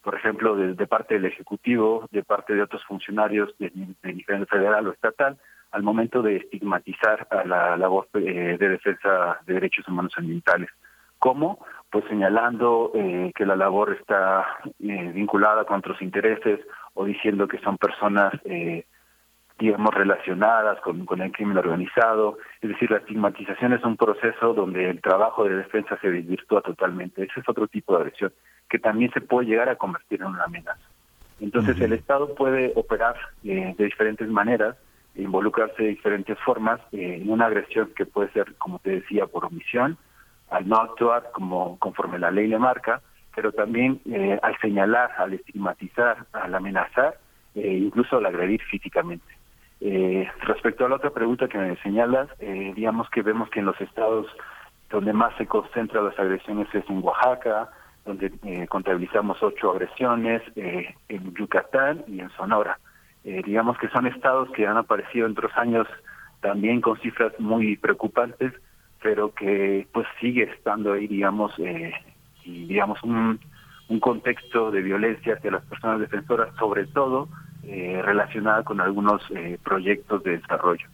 por 0.02 0.16
ejemplo, 0.16 0.56
de, 0.56 0.88
parte 0.88 1.16
del 1.16 1.26
Ejecutivo, 1.26 2.08
de 2.12 2.24
parte 2.24 2.54
de 2.54 2.62
otros 2.62 2.84
funcionarios 2.86 3.54
de, 3.58 3.70
de 4.02 4.14
nivel 4.14 4.46
federal 4.48 4.88
o 4.88 4.94
estatal, 4.94 5.38
al 5.78 5.84
momento 5.84 6.24
de 6.24 6.38
estigmatizar 6.38 7.28
a 7.30 7.46
la 7.46 7.78
labor 7.78 8.08
eh, 8.16 8.58
de 8.60 8.70
defensa 8.70 9.40
de 9.46 9.54
derechos 9.54 9.88
humanos 9.88 10.12
ambientales. 10.18 10.70
¿Cómo? 11.20 11.64
Pues 11.92 12.04
señalando 12.10 12.92
eh, 12.96 13.32
que 13.36 13.46
la 13.46 13.56
labor 13.56 13.94
está 13.94 14.44
eh, 14.80 15.12
vinculada 15.14 15.66
con 15.66 15.78
otros 15.78 16.02
intereses 16.02 16.62
o 16.96 17.06
diciendo 17.06 17.48
que 17.48 17.60
son 17.60 17.78
personas, 17.78 18.34
digamos, 19.60 19.94
relacionadas 19.94 20.82
con, 20.82 21.06
con 21.06 21.22
el 21.22 21.32
crimen 21.32 21.60
organizado. 21.60 22.40
Es 22.60 22.70
decir, 22.70 22.90
la 22.90 22.98
estigmatización 22.98 23.74
es 23.74 23.84
un 23.84 23.98
proceso 23.98 24.56
donde 24.56 24.90
el 24.90 25.00
trabajo 25.00 25.44
de 25.44 25.58
defensa 25.58 25.96
se 26.02 26.10
desvirtúa 26.10 26.62
totalmente. 26.62 27.22
Ese 27.22 27.40
es 27.40 27.48
otro 27.48 27.68
tipo 27.68 27.94
de 27.94 28.00
agresión 28.00 28.34
que 28.68 28.80
también 28.80 29.12
se 29.12 29.22
puede 29.22 29.48
llegar 29.48 29.70
a 29.70 29.76
convertir 29.76 30.22
en 30.22 30.30
una 30.30 30.46
amenaza. 30.46 30.82
Entonces, 31.40 31.80
el 31.80 31.94
Estado 31.94 32.34
puede 32.34 32.74
operar 32.76 33.16
de 33.44 33.76
diferentes 33.78 34.28
maneras 34.28 34.76
involucrarse 35.18 35.84
de 35.84 35.90
diferentes 35.90 36.38
formas 36.40 36.80
eh, 36.92 37.20
en 37.22 37.30
una 37.30 37.48
agresión 37.48 37.92
que 37.96 38.06
puede 38.06 38.32
ser, 38.32 38.56
como 38.56 38.80
te 38.80 38.92
decía, 38.92 39.26
por 39.26 39.46
omisión, 39.46 39.98
al 40.50 40.68
no 40.68 40.78
actuar 40.78 41.32
como 41.34 41.78
conforme 41.80 42.20
la 42.20 42.32
ley 42.32 42.48
le 42.48 42.60
marca, 42.60 43.02
pero 43.36 43.52
también 43.52 44.00
eh, 44.06 44.40
al 44.42 44.58
señalar, 44.60 45.12
al 45.18 45.34
estigmatizar, 45.34 46.26
al 46.34 46.56
amenazar, 46.56 47.18
eh, 47.56 47.74
incluso 47.74 48.18
al 48.18 48.26
agredir 48.26 48.62
físicamente. 48.64 49.26
respecto 50.42 50.86
a 50.86 50.90
la 50.90 50.96
otra 50.96 51.12
pregunta 51.12 51.48
que 51.48 51.58
me 51.58 51.76
señalas, 51.78 52.28
digamos 52.40 53.08
que 53.12 53.22
vemos 53.22 53.48
que 53.52 53.60
en 53.60 53.68
los 53.68 53.80
estados 53.80 54.26
donde 54.90 55.14
más 55.14 55.36
se 55.38 55.46
concentran 55.46 56.06
las 56.06 56.18
agresiones 56.18 56.68
es 56.74 56.90
en 56.90 57.04
Oaxaca, 57.04 57.70
donde 58.06 58.32
contabilizamos 58.70 59.38
ocho 59.44 59.72
agresiones, 59.72 60.42
en 60.56 61.34
Yucatán 61.36 62.04
y 62.08 62.22
en 62.22 62.30
Sonora. 62.32 62.80
Eh, 63.28 63.42
digamos 63.46 63.78
que 63.78 63.90
son 63.90 64.08
estados 64.08 64.50
que 64.52 64.66
han 64.66 64.78
aparecido 64.78 65.26
en 65.26 65.34
otros 65.34 65.52
años 65.58 65.86
también 66.40 66.80
con 66.80 66.98
cifras 67.00 67.34
muy 67.40 67.76
preocupantes, 67.76 68.54
pero 69.04 69.34
que 69.34 69.86
pues 69.92 70.08
sigue 70.22 70.44
estando 70.44 70.94
ahí, 70.94 71.08
digamos, 71.08 71.52
eh, 71.60 71.92
digamos 72.46 73.04
un, 73.04 73.38
un 73.90 74.00
contexto 74.00 74.72
de 74.72 74.82
violencia 74.82 75.34
hacia 75.34 75.52
las 75.52 75.66
personas 75.66 76.00
defensoras, 76.00 76.56
sobre 76.56 76.86
todo 76.86 77.28
eh, 77.64 78.02
relacionada 78.02 78.64
con 78.64 78.80
algunos 78.80 79.22
eh, 79.32 79.60
proyectos 79.62 80.24
de 80.24 80.38
desarrollo. 80.38 80.88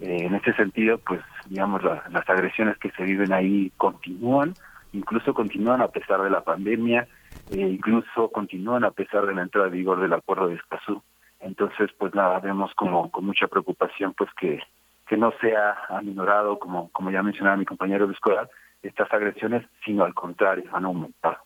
en 0.00 0.34
ese 0.34 0.52
sentido, 0.52 0.98
pues 0.98 1.22
digamos, 1.48 1.82
las 1.82 2.28
agresiones 2.28 2.76
que 2.76 2.90
se 2.90 3.04
viven 3.04 3.32
ahí 3.32 3.72
continúan, 3.78 4.52
incluso 4.92 5.32
continúan 5.32 5.80
a 5.80 5.88
pesar 5.88 6.20
de 6.20 6.28
la 6.28 6.42
pandemia, 6.42 7.08
incluso 7.50 8.28
continúan 8.30 8.84
a 8.84 8.90
pesar 8.90 9.24
de 9.24 9.34
la 9.34 9.42
entrada 9.42 9.68
en 9.68 9.72
vigor 9.72 10.00
del 10.00 10.12
acuerdo 10.12 10.48
de 10.48 10.56
Escazú. 10.56 11.02
Entonces, 11.40 11.90
pues 11.98 12.14
nada, 12.14 12.40
vemos 12.40 12.72
como 12.74 13.10
con 13.10 13.24
mucha 13.24 13.46
preocupación 13.46 14.14
pues 14.14 14.30
que, 14.38 14.60
que 15.06 15.16
no 15.16 15.32
sea 15.40 15.76
aminorado, 15.88 16.58
como, 16.58 16.90
como 16.90 17.10
ya 17.10 17.22
mencionaba 17.22 17.56
mi 17.56 17.64
compañero 17.64 18.06
de 18.06 18.14
escolar, 18.14 18.50
estas 18.82 19.12
agresiones, 19.12 19.66
sino 19.84 20.04
al 20.04 20.14
contrario, 20.14 20.64
han 20.72 20.84
aumentado. 20.84 21.38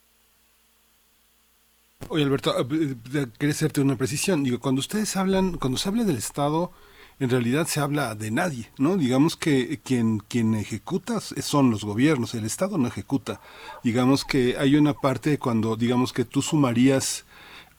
Oye, 2.09 2.25
Alberto, 2.25 2.59
eh, 2.59 2.97
eh, 3.15 3.27
quería 3.39 3.53
hacerte 3.53 3.81
una 3.81 3.97
precisión. 3.97 4.43
Digo, 4.43 4.59
cuando 4.59 4.81
ustedes 4.81 5.17
hablan, 5.17 5.57
cuando 5.59 5.79
se 5.79 5.89
habla 5.89 6.05
del 6.05 6.17
Estado, 6.17 6.73
en 7.21 7.31
realidad 7.31 7.67
se 7.67 7.81
habla 7.81 8.15
de 8.15 8.31
nadie, 8.31 8.71
¿no? 8.79 8.97
Digamos 8.97 9.37
que 9.37 9.79
quien, 9.85 10.19
quien 10.19 10.55
ejecuta 10.55 11.21
son 11.21 11.71
los 11.71 11.85
gobiernos, 11.85 12.35
el 12.35 12.45
Estado 12.45 12.79
no 12.79 12.89
ejecuta. 12.89 13.41
Digamos 13.85 14.25
que 14.25 14.57
hay 14.59 14.75
una 14.77 14.95
parte 14.95 15.39
cuando, 15.39 15.77
digamos 15.77 16.13
que 16.13 16.25
tú 16.25 16.43
sumarías 16.43 17.25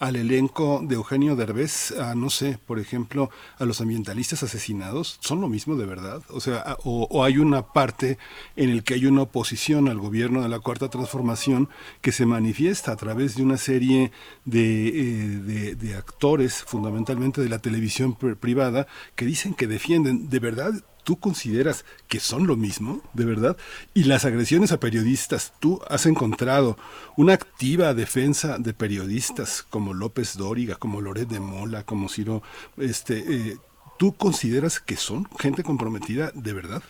al 0.03 0.17
elenco 0.17 0.81
de 0.83 0.95
Eugenio 0.95 1.37
Derbez, 1.37 1.91
a 1.91 2.13
no 2.13 2.29
sé, 2.29 2.59
por 2.65 2.77
ejemplo, 2.77 3.29
a 3.57 3.63
los 3.63 3.79
ambientalistas 3.79 4.43
asesinados, 4.43 5.17
son 5.21 5.39
lo 5.39 5.47
mismo 5.47 5.77
de 5.77 5.85
verdad. 5.85 6.21
O 6.27 6.41
sea, 6.41 6.75
o, 6.83 7.23
hay 7.23 7.37
una 7.37 7.67
parte 7.67 8.17
en 8.57 8.69
el 8.69 8.83
que 8.83 8.95
hay 8.95 9.05
una 9.05 9.21
oposición 9.21 9.87
al 9.87 9.99
gobierno 9.99 10.41
de 10.41 10.49
la 10.49 10.59
Cuarta 10.59 10.89
Transformación 10.89 11.69
que 12.01 12.11
se 12.11 12.25
manifiesta 12.25 12.91
a 12.91 12.97
través 12.97 13.37
de 13.37 13.43
una 13.43 13.55
serie 13.55 14.11
de, 14.43 14.87
eh, 14.89 15.75
de 15.75 15.95
actores, 15.95 16.63
fundamentalmente 16.65 17.39
de 17.39 17.47
la 17.47 17.59
televisión 17.59 18.13
privada, 18.15 18.87
que 19.15 19.23
dicen 19.23 19.53
que 19.53 19.67
defienden 19.67 20.29
de 20.29 20.39
verdad 20.39 20.73
¿Tú 21.03 21.19
consideras 21.19 21.85
que 22.07 22.19
son 22.19 22.47
lo 22.47 22.55
mismo, 22.55 23.01
de 23.13 23.25
verdad? 23.25 23.57
Y 23.93 24.05
las 24.05 24.25
agresiones 24.25 24.71
a 24.71 24.79
periodistas, 24.79 25.53
¿tú 25.59 25.81
has 25.89 26.05
encontrado 26.05 26.77
una 27.17 27.33
activa 27.33 27.93
defensa 27.93 28.57
de 28.57 28.73
periodistas 28.73 29.63
como 29.63 29.93
López 29.93 30.37
Dóriga, 30.37 30.75
como 30.75 31.01
Loret 31.01 31.27
de 31.27 31.39
Mola, 31.39 31.83
como 31.83 32.07
Ciro, 32.09 32.41
este, 32.77 33.19
eh, 33.19 33.57
¿tú 33.99 34.13
consideras 34.13 34.79
que 34.79 34.95
son 34.95 35.25
gente 35.39 35.63
comprometida 35.63 36.31
de 36.33 36.53
verdad? 36.53 36.83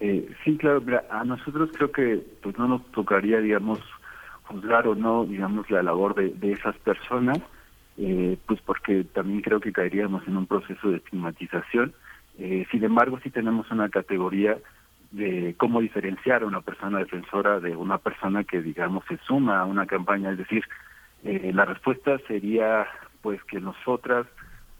Eh, 0.00 0.30
sí, 0.44 0.56
claro, 0.56 0.82
a 1.10 1.24
nosotros 1.24 1.70
creo 1.74 1.92
que 1.92 2.22
pues 2.42 2.58
no 2.58 2.66
nos 2.66 2.86
tocaría, 2.92 3.40
digamos, 3.40 3.78
juzgar 4.44 4.88
o 4.88 4.94
no, 4.94 5.26
digamos, 5.26 5.70
la 5.70 5.82
labor 5.82 6.14
de, 6.14 6.52
esas 6.52 6.76
personas, 6.78 7.38
eh, 7.98 8.38
pues 8.46 8.60
porque 8.62 9.04
también 9.04 9.42
creo 9.42 9.60
que 9.60 9.72
caeríamos 9.72 10.26
en 10.26 10.38
un 10.38 10.46
proceso 10.46 10.90
de 10.90 10.96
estigmatización 10.96 11.92
eh, 12.40 12.66
sin 12.70 12.82
embargo, 12.82 13.20
sí 13.22 13.28
tenemos 13.28 13.70
una 13.70 13.90
categoría 13.90 14.56
de 15.10 15.54
cómo 15.58 15.82
diferenciar 15.82 16.42
a 16.42 16.46
una 16.46 16.62
persona 16.62 16.98
defensora 16.98 17.60
de 17.60 17.76
una 17.76 17.98
persona 17.98 18.44
que, 18.44 18.62
digamos, 18.62 19.04
se 19.08 19.18
suma 19.18 19.60
a 19.60 19.66
una 19.66 19.84
campaña. 19.84 20.30
Es 20.32 20.38
decir, 20.38 20.64
eh, 21.22 21.52
la 21.54 21.66
respuesta 21.66 22.16
sería, 22.26 22.86
pues, 23.20 23.44
que 23.44 23.60
nosotras, 23.60 24.26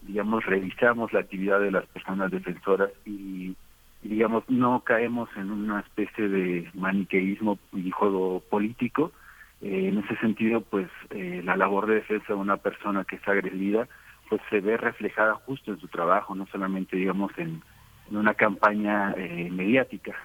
digamos, 0.03 0.47
revisamos 0.47 1.13
la 1.13 1.21
actividad 1.21 1.61
de 1.61 1.71
las 1.71 1.85
personas 1.87 2.31
defensoras 2.31 2.91
y, 3.05 3.55
digamos, 4.03 4.49
no 4.49 4.81
caemos 4.81 5.29
en 5.37 5.51
una 5.51 5.81
especie 5.81 6.29
de 6.29 6.71
maniqueísmo 6.73 7.59
y 7.75 7.91
juego 7.91 8.43
político. 8.49 9.13
Eh, 9.61 9.89
en 9.89 9.99
ese 9.99 10.17
sentido, 10.17 10.63
pues, 10.63 10.89
la 11.11 11.57
labor 11.57 11.87
de 11.87 11.97
defensa 11.97 12.33
de 12.33 12.39
una 12.39 12.57
persona 12.57 13.05
que 13.05 13.17
es 13.17 13.29
agredida 13.29 13.87
pues 14.31 14.41
se 14.49 14.61
ve 14.61 14.79
reflejada 14.79 15.35
justo 15.35 15.73
en 15.73 15.81
su 15.81 15.89
trabajo, 15.89 16.35
no 16.35 16.47
solamente 16.47 16.97
digamos 16.97 17.33
en, 17.37 17.63
una 18.11 18.35
campaña 18.35 19.13
eh, 19.17 19.49
mediática. 19.53 20.17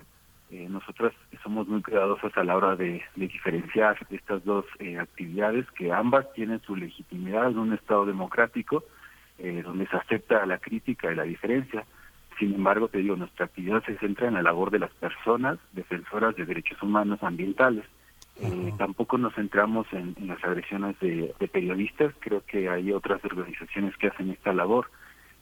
Eh, 0.51 0.67
nosotras 0.69 1.11
somos 1.43 1.67
muy 1.67 1.81
cuidadosas 1.81 2.35
a 2.37 2.43
la 2.43 2.55
hora 2.55 2.75
de, 2.75 3.03
diferenciar 3.15 3.97
estas 4.09 4.43
dos 4.45 4.65
eh, 4.79 4.97
actividades, 4.97 5.69
que 5.71 5.91
ambas 5.91 6.31
tienen 6.33 6.61
su 6.61 6.75
legitimidad 6.75 7.49
en 7.49 7.57
un 7.57 7.73
Estado 7.73 8.05
democrático, 8.05 8.83
eh, 9.39 9.61
donde 9.63 9.87
se 9.87 9.97
acepta 9.97 10.45
la 10.45 10.59
crítica 10.59 11.11
y 11.11 11.15
la 11.15 11.23
diferencia. 11.23 11.85
Sin 12.39 12.53
embargo, 12.53 12.87
te 12.87 12.99
digo, 12.99 13.15
nuestra 13.15 13.45
actividad 13.45 13.83
se 13.85 13.97
centra 13.97 14.27
en 14.27 14.35
la 14.35 14.43
labor 14.43 14.71
de 14.71 14.79
las 14.79 14.91
personas 14.91 15.57
defensoras 15.73 16.35
de 16.35 16.45
derechos 16.45 16.81
humanos 16.81 17.21
ambientales. 17.21 17.85
Tampoco 18.77 19.17
nos 19.17 19.33
centramos 19.35 19.87
en, 19.93 20.15
las 20.27 20.43
agresiones 20.43 20.99
de, 20.99 21.33
de, 21.39 21.47
periodistas, 21.47 22.13
creo 22.19 22.43
que 22.45 22.69
hay 22.69 22.91
otras 22.91 23.23
organizaciones 23.23 23.95
que 23.97 24.07
hacen 24.07 24.29
esta 24.31 24.53
labor, 24.53 24.89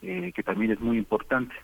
que 0.01 0.43
también 0.43 0.71
es 0.71 0.79
muy 0.79 0.97
importante. 0.97 1.55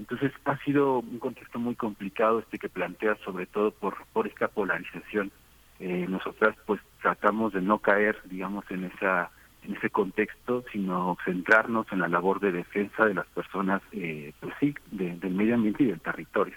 Entonces 0.00 0.32
ha 0.46 0.56
sido 0.64 1.00
un 1.00 1.18
contexto 1.18 1.58
muy 1.58 1.74
complicado 1.74 2.38
este 2.38 2.58
que 2.58 2.70
plantea, 2.70 3.16
sobre 3.24 3.44
todo 3.44 3.70
por, 3.70 3.96
por 4.14 4.26
esta 4.26 4.48
polarización. 4.48 5.30
Eh, 5.78 6.06
nosotras 6.08 6.56
pues 6.66 6.80
tratamos 7.02 7.52
de 7.52 7.60
no 7.60 7.78
caer, 7.78 8.16
digamos, 8.24 8.64
en 8.70 8.84
esa 8.84 9.30
en 9.62 9.76
ese 9.76 9.90
contexto, 9.90 10.64
sino 10.72 11.18
centrarnos 11.22 11.86
en 11.92 11.98
la 11.98 12.08
labor 12.08 12.40
de 12.40 12.50
defensa 12.50 13.04
de 13.04 13.12
las 13.12 13.26
personas, 13.26 13.82
eh, 13.92 14.32
pues 14.40 14.54
sí, 14.58 14.74
del 14.90 15.34
medio 15.34 15.54
ambiente 15.54 15.82
y 15.82 15.88
del 15.88 16.00
territorio. 16.00 16.56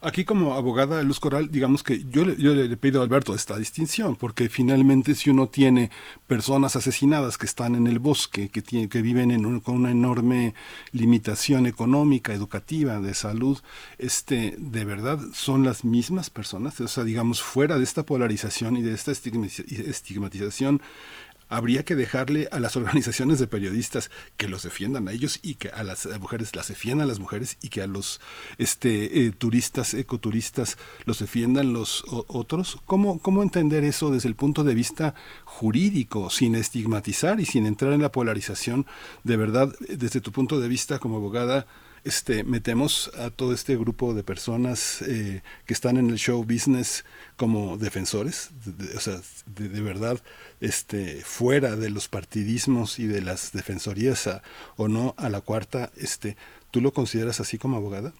Aquí 0.00 0.24
como 0.24 0.54
abogada 0.54 1.02
Luz 1.02 1.18
Coral, 1.18 1.50
digamos 1.50 1.82
que 1.82 2.04
yo, 2.04 2.24
yo 2.34 2.54
le 2.54 2.76
pido 2.76 3.00
a 3.00 3.04
Alberto 3.04 3.34
esta 3.34 3.56
distinción, 3.58 4.14
porque 4.14 4.48
finalmente 4.48 5.14
si 5.16 5.30
uno 5.30 5.48
tiene 5.48 5.90
personas 6.26 6.76
asesinadas 6.76 7.36
que 7.36 7.46
están 7.46 7.74
en 7.74 7.88
el 7.88 7.98
bosque, 7.98 8.48
que, 8.48 8.62
tiene, 8.62 8.88
que 8.88 9.02
viven 9.02 9.30
en 9.30 9.60
con 9.60 9.74
una 9.74 9.90
enorme 9.90 10.54
limitación 10.92 11.66
económica, 11.66 12.32
educativa, 12.32 13.00
de 13.00 13.14
salud, 13.14 13.58
este, 13.98 14.54
de 14.58 14.84
verdad 14.84 15.18
son 15.32 15.64
las 15.64 15.84
mismas 15.84 16.30
personas, 16.30 16.80
o 16.80 16.88
sea, 16.88 17.04
digamos, 17.04 17.42
fuera 17.42 17.76
de 17.78 17.84
esta 17.84 18.04
polarización 18.04 18.76
y 18.76 18.82
de 18.82 18.94
esta 18.94 19.10
estigmatización, 19.10 20.80
habría 21.48 21.84
que 21.84 21.94
dejarle 21.94 22.48
a 22.52 22.60
las 22.60 22.76
organizaciones 22.80 23.38
de 23.38 23.46
periodistas 23.46 24.10
que 24.36 24.48
los 24.48 24.62
defiendan 24.62 25.08
a 25.08 25.12
ellos 25.12 25.38
y 25.42 25.54
que 25.54 25.68
a 25.70 25.82
las 25.82 26.06
mujeres 26.20 26.54
las 26.54 26.68
defiendan 26.68 27.08
las 27.08 27.18
mujeres 27.18 27.56
y 27.62 27.68
que 27.68 27.82
a 27.82 27.86
los 27.86 28.20
este 28.58 29.26
eh, 29.26 29.32
turistas 29.32 29.94
ecoturistas 29.94 30.78
los 31.04 31.18
defiendan 31.18 31.72
los 31.72 32.04
otros. 32.08 32.78
Cómo 32.86 33.18
cómo 33.18 33.42
entender 33.42 33.84
eso 33.84 34.10
desde 34.10 34.28
el 34.28 34.34
punto 34.34 34.64
de 34.64 34.74
vista 34.74 35.14
jurídico 35.44 36.30
sin 36.30 36.54
estigmatizar 36.54 37.40
y 37.40 37.46
sin 37.46 37.66
entrar 37.66 37.92
en 37.92 38.02
la 38.02 38.12
polarización 38.12 38.86
de 39.24 39.36
verdad 39.36 39.74
desde 39.88 40.20
tu 40.20 40.32
punto 40.32 40.60
de 40.60 40.68
vista 40.68 40.98
como 40.98 41.16
abogada 41.16 41.66
este, 42.08 42.42
metemos 42.42 43.12
a 43.18 43.28
todo 43.28 43.52
este 43.52 43.76
grupo 43.76 44.14
de 44.14 44.22
personas 44.22 45.02
eh, 45.02 45.42
que 45.66 45.74
están 45.74 45.98
en 45.98 46.08
el 46.08 46.16
show 46.16 46.42
business 46.42 47.04
como 47.36 47.76
defensores, 47.76 48.50
o 48.96 48.98
sea, 48.98 49.16
de, 49.44 49.82
verdad, 49.82 50.18
este, 50.62 51.20
fuera 51.22 51.76
de 51.76 51.90
los 51.90 52.08
partidismos 52.08 52.98
y 52.98 53.06
de 53.06 53.20
las 53.20 53.52
defensorías 53.52 54.26
o 54.78 54.88
no 54.88 55.14
a 55.18 55.28
la 55.28 55.42
cuarta, 55.42 55.90
este, 55.98 56.38
¿tú 56.70 56.80
lo 56.80 56.92
consideras 56.92 57.40
así 57.40 57.58
como 57.58 57.76
abogada? 57.76 58.14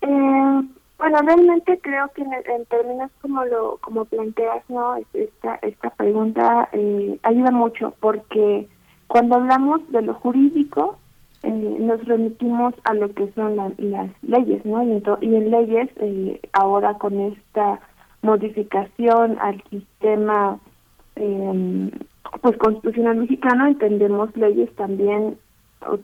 Eh, 0.00 0.62
bueno, 0.98 1.22
realmente 1.22 1.78
creo 1.82 2.10
que 2.14 2.22
en, 2.22 2.64
términos 2.64 3.10
como 3.20 3.44
lo 3.44 3.76
como 3.82 4.06
planteas, 4.06 4.64
no, 4.70 4.96
esta 5.12 5.56
esta 5.56 5.90
pregunta 5.90 6.70
eh, 6.72 7.18
ayuda 7.22 7.50
mucho 7.50 7.94
porque 8.00 8.66
cuando 9.08 9.36
hablamos 9.36 9.80
de 9.90 10.02
lo 10.02 10.14
jurídico, 10.14 10.98
eh, 11.42 11.76
nos 11.80 12.04
remitimos 12.04 12.74
a 12.84 12.94
lo 12.94 13.12
que 13.14 13.30
son 13.32 13.56
las 13.56 13.72
leyes, 14.22 14.64
¿no? 14.64 14.82
Y, 14.82 15.34
en 15.34 15.50
leyes, 15.50 15.88
eh, 15.96 16.40
ahora 16.52 16.94
con 16.94 17.18
esta 17.20 17.80
modificación 18.22 19.38
al 19.40 19.62
sistema 19.70 20.58
eh, 21.16 21.90
pues 22.42 22.56
constitucional 22.58 23.16
mexicano, 23.16 23.66
entendemos 23.66 24.36
leyes 24.36 24.74
también, 24.76 25.38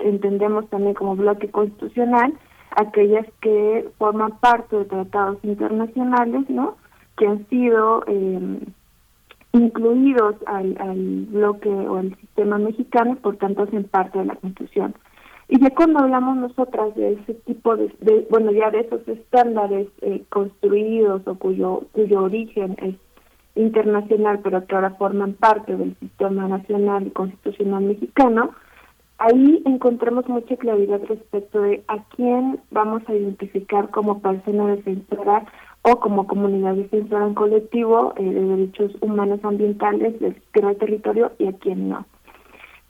entendemos 0.00 0.68
también 0.70 0.94
como 0.94 1.16
bloque 1.16 1.48
constitucional, 1.50 2.32
aquellas 2.76 3.26
que 3.40 3.88
forman 3.98 4.38
parte 4.38 4.76
de 4.76 4.84
tratados 4.86 5.38
internacionales, 5.42 6.48
¿no? 6.48 6.76
Que 7.16 7.26
han 7.26 7.46
sido 7.48 8.02
eh, 8.06 8.58
incluidos 9.54 10.34
al, 10.46 10.76
al 10.80 11.26
bloque 11.30 11.68
o 11.68 11.96
al 11.96 12.14
sistema 12.16 12.58
mexicano, 12.58 13.16
por 13.16 13.36
tanto 13.36 13.62
hacen 13.62 13.84
parte 13.84 14.18
de 14.18 14.26
la 14.26 14.34
Constitución. 14.36 14.94
Y 15.48 15.60
ya 15.60 15.70
cuando 15.70 16.00
hablamos 16.00 16.36
nosotras 16.36 16.94
de 16.96 17.12
ese 17.12 17.34
tipo 17.34 17.76
de, 17.76 18.26
bueno, 18.30 18.50
ya 18.50 18.70
de 18.70 18.80
esos 18.80 19.06
estándares 19.06 19.88
eh, 20.00 20.24
construidos 20.30 21.26
o 21.26 21.34
cuyo, 21.36 21.84
cuyo 21.92 22.22
origen 22.22 22.76
es 22.78 22.96
internacional, 23.54 24.40
pero 24.42 24.66
que 24.66 24.74
ahora 24.74 24.90
forman 24.94 25.34
parte 25.34 25.76
del 25.76 25.96
sistema 26.00 26.48
nacional 26.48 27.06
y 27.06 27.10
constitucional 27.10 27.84
mexicano, 27.84 28.50
ahí 29.18 29.62
encontramos 29.66 30.28
mucha 30.28 30.56
claridad 30.56 31.00
respecto 31.08 31.60
de 31.60 31.84
a 31.86 32.02
quién 32.16 32.58
vamos 32.70 33.02
a 33.06 33.14
identificar 33.14 33.90
como 33.90 34.20
persona 34.20 34.66
defensora 34.74 35.46
o 35.86 36.00
como 36.00 36.26
comunidad 36.26 36.74
defensora 36.74 37.26
en 37.26 37.34
colectivo 37.34 38.14
eh, 38.16 38.24
de 38.24 38.42
derechos 38.42 38.92
humanos 39.02 39.40
ambientales 39.42 40.18
del 40.18 40.34
territorio 40.78 41.32
y 41.38 41.46
a 41.46 41.52
quién 41.52 41.90
no. 41.90 42.06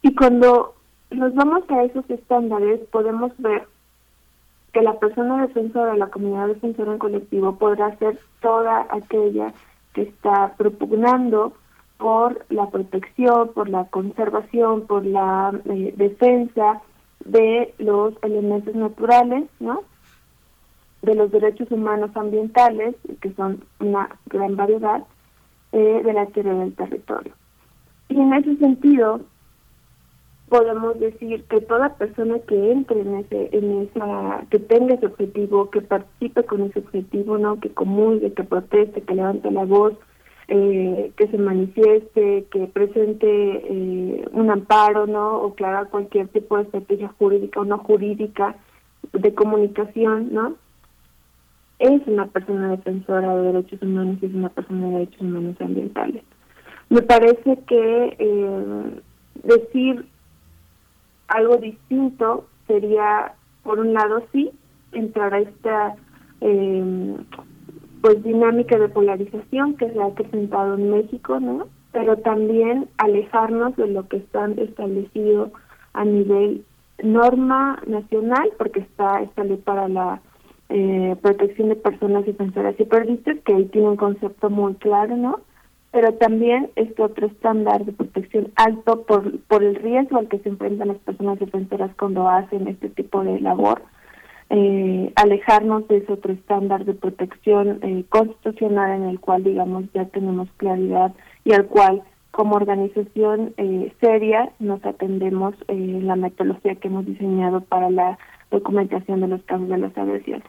Y 0.02 0.14
cuando 0.14 0.74
nos 1.10 1.34
vamos 1.34 1.64
a 1.70 1.82
esos 1.82 2.08
estándares 2.08 2.80
podemos 2.92 3.32
ver 3.38 3.66
que 4.72 4.82
la 4.82 4.98
persona 5.00 5.44
defensora 5.46 5.92
de 5.92 5.98
la 5.98 6.06
comunidad 6.06 6.48
defensora 6.48 6.92
en 6.92 6.98
colectivo 6.98 7.56
podrá 7.56 7.96
ser 7.98 8.18
toda 8.40 8.86
aquella 8.90 9.52
que 9.92 10.02
está 10.02 10.54
propugnando 10.56 11.52
por 11.98 12.44
la 12.48 12.70
protección, 12.70 13.52
por 13.54 13.68
la 13.68 13.86
conservación, 13.86 14.86
por 14.86 15.04
la 15.04 15.52
eh, 15.64 15.94
defensa 15.96 16.80
de 17.24 17.74
los 17.78 18.14
elementos 18.22 18.74
naturales, 18.74 19.48
¿no? 19.58 19.82
De 21.04 21.14
los 21.14 21.30
derechos 21.30 21.70
humanos 21.70 22.10
ambientales, 22.14 22.94
que 23.20 23.32
son 23.34 23.64
una 23.80 24.08
gran 24.26 24.56
variedad, 24.56 25.04
eh, 25.72 26.02
de 26.04 26.12
la 26.12 26.26
teoría 26.26 26.54
del 26.54 26.74
territorio. 26.74 27.32
Y 28.08 28.20
en 28.20 28.32
ese 28.32 28.56
sentido, 28.56 29.20
podemos 30.48 30.98
decir 31.00 31.44
que 31.44 31.60
toda 31.60 31.96
persona 31.96 32.38
que 32.46 32.72
entre 32.72 33.00
en 33.00 33.16
ese, 33.16 33.48
en 33.52 33.82
esa, 33.82 34.46
que 34.50 34.58
tenga 34.58 34.94
ese 34.94 35.06
objetivo, 35.06 35.70
que 35.70 35.80
participe 35.80 36.44
con 36.44 36.62
ese 36.62 36.78
objetivo, 36.80 37.38
no, 37.38 37.58
que 37.60 37.70
comulgue, 37.70 38.32
que 38.32 38.44
proteste, 38.44 39.02
que 39.02 39.14
levante 39.14 39.50
la 39.50 39.64
voz, 39.64 39.94
eh, 40.48 41.10
que 41.16 41.26
se 41.28 41.38
manifieste, 41.38 42.46
que 42.50 42.66
presente 42.66 43.26
eh, 43.26 44.24
un 44.32 44.50
amparo, 44.50 45.06
no, 45.06 45.38
o 45.38 45.54
que 45.54 45.64
haga 45.64 45.86
cualquier 45.86 46.28
tipo 46.28 46.56
de 46.56 46.64
estrategia 46.64 47.08
jurídica 47.18 47.60
o 47.60 47.64
no 47.64 47.78
jurídica 47.78 48.56
de 49.12 49.34
comunicación, 49.34 50.32
no, 50.32 50.54
es 51.84 52.06
una 52.06 52.26
persona 52.26 52.70
defensora 52.70 53.36
de 53.36 53.52
derechos 53.52 53.82
humanos 53.82 54.18
y 54.22 54.26
es 54.26 54.34
una 54.34 54.48
persona 54.48 54.86
de 54.86 54.92
derechos 54.92 55.20
humanos 55.20 55.56
ambientales. 55.60 56.22
Me 56.88 57.02
parece 57.02 57.58
que 57.66 58.16
eh, 58.18 59.00
decir 59.42 60.06
algo 61.28 61.56
distinto 61.58 62.46
sería, 62.66 63.34
por 63.62 63.80
un 63.80 63.92
lado, 63.92 64.24
sí, 64.32 64.50
entrar 64.92 65.34
a 65.34 65.40
esta 65.40 65.96
eh, 66.40 67.16
pues 68.00 68.22
dinámica 68.22 68.78
de 68.78 68.88
polarización 68.88 69.76
que 69.76 69.90
se 69.90 70.02
ha 70.02 70.08
presentado 70.10 70.74
en 70.74 70.90
México, 70.90 71.40
¿no? 71.40 71.68
Pero 71.92 72.16
también 72.18 72.88
alejarnos 72.98 73.76
de 73.76 73.88
lo 73.88 74.08
que 74.08 74.18
está 74.18 74.46
establecido 74.56 75.52
a 75.92 76.04
nivel 76.04 76.64
norma 77.02 77.82
nacional, 77.86 78.50
porque 78.58 78.80
está 78.80 79.20
esta 79.22 79.44
ley 79.44 79.56
para 79.56 79.88
la 79.88 80.20
eh, 80.68 81.16
protección 81.20 81.68
de 81.68 81.76
personas 81.76 82.26
defensoras 82.26 82.74
y 82.78 82.84
periodistas, 82.84 83.38
que 83.44 83.54
ahí 83.54 83.64
tiene 83.66 83.88
un 83.88 83.96
concepto 83.96 84.50
muy 84.50 84.74
claro, 84.74 85.16
¿no? 85.16 85.40
Pero 85.90 86.14
también 86.14 86.70
este 86.76 87.02
otro 87.02 87.26
estándar 87.26 87.84
de 87.84 87.92
protección 87.92 88.52
alto 88.56 89.02
por, 89.02 89.38
por 89.42 89.62
el 89.62 89.76
riesgo 89.76 90.18
al 90.18 90.28
que 90.28 90.38
se 90.40 90.48
enfrentan 90.48 90.88
las 90.88 90.98
personas 90.98 91.38
defensoras 91.38 91.90
cuando 91.96 92.28
hacen 92.28 92.66
este 92.66 92.88
tipo 92.88 93.22
de 93.22 93.40
labor, 93.40 93.82
eh, 94.50 95.12
alejarnos 95.16 95.86
de 95.88 95.98
ese 95.98 96.12
otro 96.12 96.32
estándar 96.32 96.84
de 96.84 96.94
protección 96.94 97.78
eh, 97.82 98.04
constitucional 98.08 99.02
en 99.02 99.08
el 99.08 99.20
cual, 99.20 99.44
digamos, 99.44 99.84
ya 99.94 100.04
tenemos 100.06 100.48
claridad 100.56 101.12
y 101.44 101.52
al 101.52 101.66
cual 101.66 102.02
como 102.30 102.56
organización 102.56 103.54
eh, 103.56 103.92
seria 104.00 104.50
nos 104.58 104.84
atendemos 104.84 105.54
en 105.68 106.06
la 106.06 106.16
metodología 106.16 106.74
que 106.74 106.88
hemos 106.88 107.06
diseñado 107.06 107.60
para 107.60 107.90
la 107.90 108.18
documentación 108.50 109.20
de 109.20 109.28
los 109.28 109.42
casos 109.44 109.68
de 109.68 109.78
las 109.78 109.96
agresiones. 109.96 110.46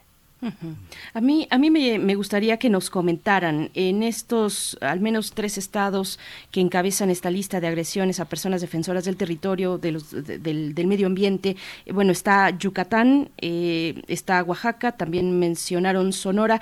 A 1.13 1.21
mí, 1.21 1.47
a 1.49 1.57
mí 1.57 1.69
me, 1.71 2.15
gustaría 2.15 2.57
que 2.57 2.69
nos 2.69 2.89
comentaran 2.89 3.69
en 3.73 4.03
estos 4.03 4.77
al 4.81 4.99
menos 4.99 5.31
tres 5.33 5.57
estados 5.57 6.19
que 6.51 6.61
encabezan 6.61 7.09
esta 7.09 7.31
lista 7.31 7.59
de 7.59 7.67
agresiones 7.67 8.19
a 8.19 8.25
personas 8.25 8.61
defensoras 8.61 9.05
del 9.05 9.17
territorio, 9.17 9.77
del, 9.77 10.73
medio 10.85 11.07
ambiente. 11.07 11.55
Bueno, 11.91 12.11
está 12.11 12.49
Yucatán, 12.51 13.29
eh, 13.39 14.01
está 14.07 14.43
Oaxaca, 14.43 14.93
también 14.93 15.39
mencionaron 15.39 16.13
Sonora. 16.13 16.61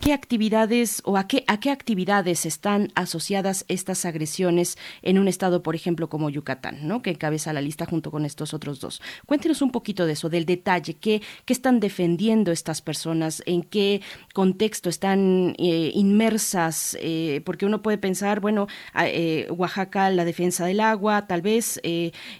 ¿Qué 0.00 0.12
actividades 0.12 1.02
o 1.04 1.16
a 1.16 1.26
qué, 1.26 1.44
a 1.46 1.58
qué 1.58 1.70
actividades 1.70 2.46
están 2.46 2.92
asociadas 2.94 3.64
estas 3.68 4.04
agresiones 4.04 4.78
en 5.02 5.18
un 5.18 5.28
estado, 5.28 5.62
por 5.62 5.74
ejemplo, 5.74 6.08
como 6.08 6.30
Yucatán, 6.30 6.86
¿no? 6.86 7.02
que 7.02 7.10
encabeza 7.10 7.52
la 7.52 7.60
lista 7.60 7.86
junto 7.86 8.10
con 8.10 8.24
estos 8.24 8.54
otros 8.54 8.80
dos? 8.80 9.02
Cuéntenos 9.26 9.62
un 9.62 9.70
poquito 9.70 10.06
de 10.06 10.12
eso, 10.12 10.28
del 10.28 10.46
detalle, 10.46 10.94
qué, 10.94 11.22
qué 11.44 11.52
están 11.52 11.80
defendiendo 11.80 12.52
estas 12.52 12.82
personas 12.82 13.23
en 13.46 13.62
qué 13.62 14.02
contexto 14.32 14.88
están 14.88 15.54
eh, 15.58 15.90
inmersas, 15.94 16.96
eh, 17.00 17.40
porque 17.44 17.66
uno 17.66 17.82
puede 17.82 17.98
pensar, 17.98 18.40
bueno, 18.40 18.66
eh, 18.98 19.46
Oaxaca, 19.50 20.10
la 20.10 20.24
defensa 20.24 20.66
del 20.66 20.80
agua, 20.80 21.26
tal 21.26 21.42
vez 21.42 21.80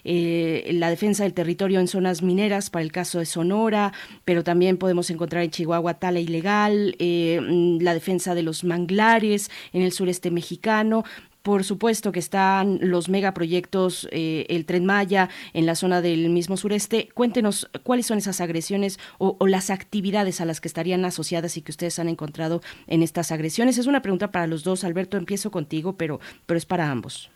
la 0.03 0.89
defensa 0.89 1.23
del 1.23 1.33
territorio 1.33 1.79
en 1.79 1.87
zonas 1.87 2.21
mineras 2.21 2.69
para 2.69 2.83
el 2.83 2.91
caso 2.91 3.19
de 3.19 3.25
Sonora, 3.25 3.93
pero 4.23 4.43
también 4.43 4.77
podemos 4.77 5.09
encontrar 5.09 5.43
en 5.43 5.51
Chihuahua 5.51 5.95
tala 5.95 6.19
ilegal, 6.19 6.95
la 6.99 7.93
defensa 7.93 8.35
de 8.35 8.43
los 8.43 8.63
manglares 8.63 9.49
en 9.73 9.81
el 9.81 9.91
sureste 9.91 10.31
mexicano, 10.31 11.03
por 11.45 11.63
supuesto 11.63 12.11
que 12.11 12.17
están 12.17 12.79
los 12.81 13.07
megaproyectos, 13.07 14.09
eh, 14.11 14.47
el 14.49 14.65
Tren 14.65 14.83
Maya 14.83 15.29
en 15.53 15.67
la 15.67 15.75
zona 15.75 16.01
del 16.01 16.27
mismo 16.31 16.57
sureste. 16.57 17.09
Cuéntenos 17.13 17.69
cuáles 17.83 18.07
son 18.07 18.17
esas 18.17 18.41
agresiones 18.41 18.99
o, 19.19 19.37
las 19.45 19.69
actividades 19.69 20.41
a 20.41 20.45
las 20.45 20.59
que 20.59 20.67
estarían 20.67 21.05
asociadas 21.05 21.55
y 21.55 21.61
que 21.61 21.69
ustedes 21.69 21.99
han 21.99 22.09
encontrado 22.09 22.61
en 22.87 23.03
estas 23.03 23.31
agresiones. 23.31 23.77
Es 23.77 23.85
una 23.85 24.01
pregunta 24.01 24.31
para 24.31 24.47
los 24.47 24.63
dos. 24.63 24.83
Alberto, 24.83 25.17
empiezo 25.17 25.51
contigo, 25.51 25.95
pero, 25.95 26.19
pero 26.47 26.57
es 26.57 26.65
para 26.65 26.89
ambos. 26.89 27.29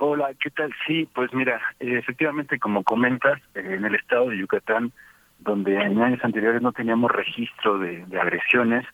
Hola, 0.00 0.34
¿qué 0.42 0.50
tal? 0.50 0.74
Sí, 0.84 1.08
pues 1.14 1.32
mira, 1.32 1.60
eh, 1.78 1.96
efectivamente, 1.96 2.58
como 2.58 2.82
comentas, 2.82 3.40
eh, 3.54 3.76
en 3.76 3.84
el 3.84 3.94
estado 3.94 4.30
de 4.30 4.38
Yucatán, 4.38 4.90
donde 5.38 5.76
en 5.76 6.02
años 6.02 6.24
anteriores 6.24 6.60
no 6.60 6.72
teníamos 6.72 7.12
registro 7.12 7.78
de 7.78 8.04
agresiones, 8.20 8.84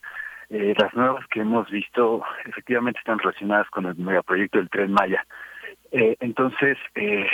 eh, 0.50 0.74
las 0.78 0.94
nuevas 0.94 1.26
que 1.28 1.40
hemos 1.40 1.70
visto 1.70 2.22
efectivamente 2.46 2.98
están 2.98 3.18
relacionadas 3.18 3.68
con 3.70 3.86
el 3.86 3.96
megaproyecto 3.96 4.58
del 4.58 4.70
Tren 4.70 4.92
Maya. 4.92 5.26
Eh, 5.90 6.16
entonces, 6.20 6.78
eh, 6.94 7.26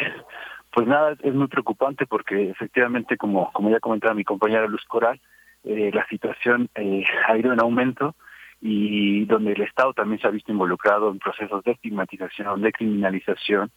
pues 0.72 0.86
nada, 0.86 1.16
es 1.22 1.34
muy 1.34 1.46
preocupante 1.46 2.06
porque 2.06 2.50
efectivamente, 2.50 3.16
como, 3.16 3.52
como 3.52 3.70
ya 3.70 3.80
comentaba 3.80 4.14
mi 4.14 4.24
compañera 4.24 4.66
Luz 4.66 4.84
Coral, 4.86 5.20
eh, 5.62 5.90
la 5.92 6.06
situación 6.08 6.68
eh, 6.74 7.04
ha 7.28 7.38
ido 7.38 7.52
en 7.52 7.60
aumento 7.60 8.16
y 8.60 9.24
donde 9.26 9.52
el 9.52 9.62
Estado 9.62 9.92
también 9.92 10.20
se 10.20 10.26
ha 10.26 10.30
visto 10.30 10.50
involucrado 10.50 11.10
en 11.10 11.18
procesos 11.18 11.62
de 11.64 11.72
estigmatización, 11.72 12.62
de 12.62 12.72
criminalización. 12.72 13.70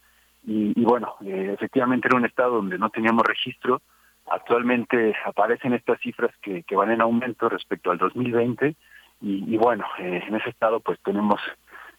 Y, 0.46 0.72
bueno, 0.82 1.14
efectivamente 1.20 2.08
era 2.08 2.16
un 2.16 2.24
Estado 2.24 2.54
donde 2.54 2.78
no 2.78 2.88
teníamos 2.88 3.26
registro. 3.26 3.82
Actualmente 4.30 5.14
aparecen 5.26 5.74
estas 5.74 6.00
cifras 6.00 6.34
que 6.40 6.64
van 6.74 6.90
en 6.90 7.02
aumento 7.02 7.48
respecto 7.50 7.90
al 7.90 7.98
2020 7.98 8.76
y, 9.20 9.56
bueno, 9.56 9.84
eh, 9.98 10.22
en 10.26 10.34
ese 10.36 10.50
estado 10.50 10.80
pues 10.80 10.98
tenemos 11.04 11.40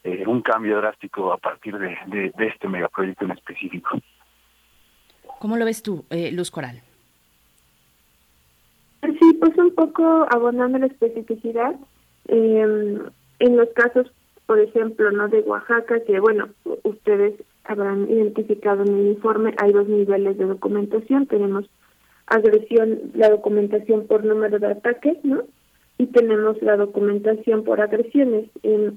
eh, 0.03 0.25
un 0.25 0.41
cambio 0.41 0.77
drástico 0.77 1.33
a 1.33 1.37
partir 1.37 1.77
de, 1.77 1.97
de, 2.07 2.47
este 2.47 2.67
megaproyecto 2.67 3.25
en 3.25 3.31
específico. 3.31 3.99
¿Cómo 5.39 5.57
lo 5.57 5.65
ves 5.65 5.83
tú, 5.83 6.05
eh, 6.09 6.31
Luz 6.31 6.51
Coral? 6.51 6.81
Sí, 9.01 9.37
pues 9.39 9.57
un 9.57 9.73
poco 9.75 10.27
abonando 10.29 10.77
la 10.77 10.87
especificidad. 10.87 11.75
Em, 12.27 12.99
en 13.39 13.57
los 13.57 13.69
casos, 13.69 14.11
por 14.45 14.59
ejemplo, 14.59 15.11
no 15.11 15.27
de 15.27 15.41
Oaxaca, 15.41 16.01
que 16.05 16.19
bueno, 16.19 16.49
ustedes 16.83 17.33
habrán 17.65 18.09
identificado 18.09 18.83
en 18.83 18.97
el 18.97 19.07
informe, 19.07 19.53
hay 19.61 19.71
dos 19.71 19.87
niveles 19.87 20.37
de 20.37 20.45
documentación. 20.45 21.27
Tenemos 21.27 21.65
agresión, 22.27 22.99
la 23.13 23.29
documentación 23.29 24.07
por 24.07 24.23
número 24.23 24.59
de 24.59 24.67
ataques, 24.67 25.17
¿no? 25.23 25.43
Y 25.99 26.07
tenemos 26.07 26.59
la 26.61 26.77
documentación 26.77 27.65
por 27.65 27.81
agresiones, 27.81 28.45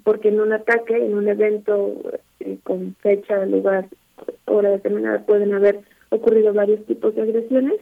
porque 0.04 0.28
en 0.28 0.40
un 0.40 0.52
ataque, 0.52 1.04
en 1.04 1.14
un 1.14 1.26
evento 1.26 2.00
eh, 2.38 2.58
con 2.62 2.94
fecha, 3.00 3.44
lugar, 3.44 3.88
hora 4.44 4.70
determinada, 4.70 5.26
pueden 5.26 5.52
haber 5.52 5.80
ocurrido 6.10 6.54
varios 6.54 6.86
tipos 6.86 7.12
de 7.16 7.22
agresiones, 7.22 7.80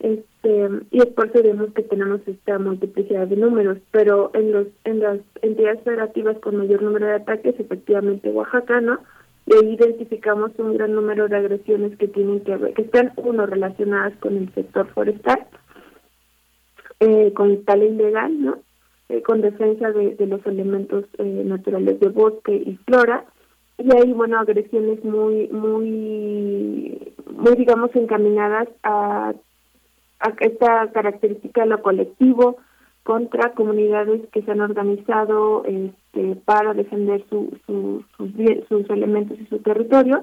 este, 0.00 0.68
y 0.90 0.98
es 0.98 1.06
por 1.08 1.26
eso 1.26 1.42
vemos 1.42 1.74
que 1.74 1.82
tenemos 1.82 2.22
esta 2.26 2.58
multiplicidad 2.58 3.28
de 3.28 3.36
números, 3.36 3.78
pero 3.90 4.30
en 4.32 4.50
los 4.50 4.66
en 4.84 5.00
las 5.00 5.18
entidades 5.42 5.82
federativas 5.82 6.38
con 6.38 6.56
mayor 6.56 6.80
número 6.80 7.06
de 7.06 7.16
ataques, 7.16 7.60
efectivamente 7.60 8.30
Oaxaca, 8.30 8.80
¿no? 8.80 8.98
Y 9.46 9.54
ahí 9.56 9.74
identificamos 9.74 10.52
un 10.56 10.78
gran 10.78 10.94
número 10.94 11.28
de 11.28 11.36
agresiones 11.36 11.98
que 11.98 12.08
tienen 12.08 12.40
que 12.40 12.56
ver, 12.56 12.72
que 12.72 12.82
están 12.82 13.12
uno 13.16 13.44
relacionadas 13.44 14.16
con 14.20 14.38
el 14.38 14.50
sector 14.54 14.88
forestal, 14.88 15.46
eh, 17.00 17.32
con 17.34 17.64
tal 17.64 17.82
ilegal, 17.82 18.42
¿no? 18.42 18.58
Eh, 19.08 19.22
con 19.22 19.40
defensa 19.40 19.90
de, 19.92 20.16
los 20.26 20.44
elementos 20.46 21.04
eh, 21.18 21.42
naturales 21.44 22.00
de 22.00 22.08
bosque 22.08 22.54
y 22.54 22.76
flora. 22.86 23.24
Y 23.76 23.94
hay, 23.94 24.12
bueno, 24.12 24.38
agresiones 24.38 25.04
muy, 25.04 25.48
muy, 25.48 27.12
muy, 27.26 27.56
digamos, 27.56 27.94
encaminadas 27.94 28.68
a, 28.82 29.34
a 30.20 30.32
esta 30.40 30.90
característica 30.92 31.62
de 31.62 31.68
lo 31.68 31.82
colectivo 31.82 32.56
contra 33.02 33.52
comunidades 33.52 34.22
que 34.32 34.42
se 34.42 34.50
han 34.50 34.62
organizado 34.62 35.64
este, 35.66 36.36
para 36.44 36.72
defender 36.72 37.22
su, 37.28 37.50
sus, 37.66 38.04
sus 38.68 38.90
elementos 38.90 39.38
y 39.38 39.46
su 39.46 39.58
territorio 39.58 40.22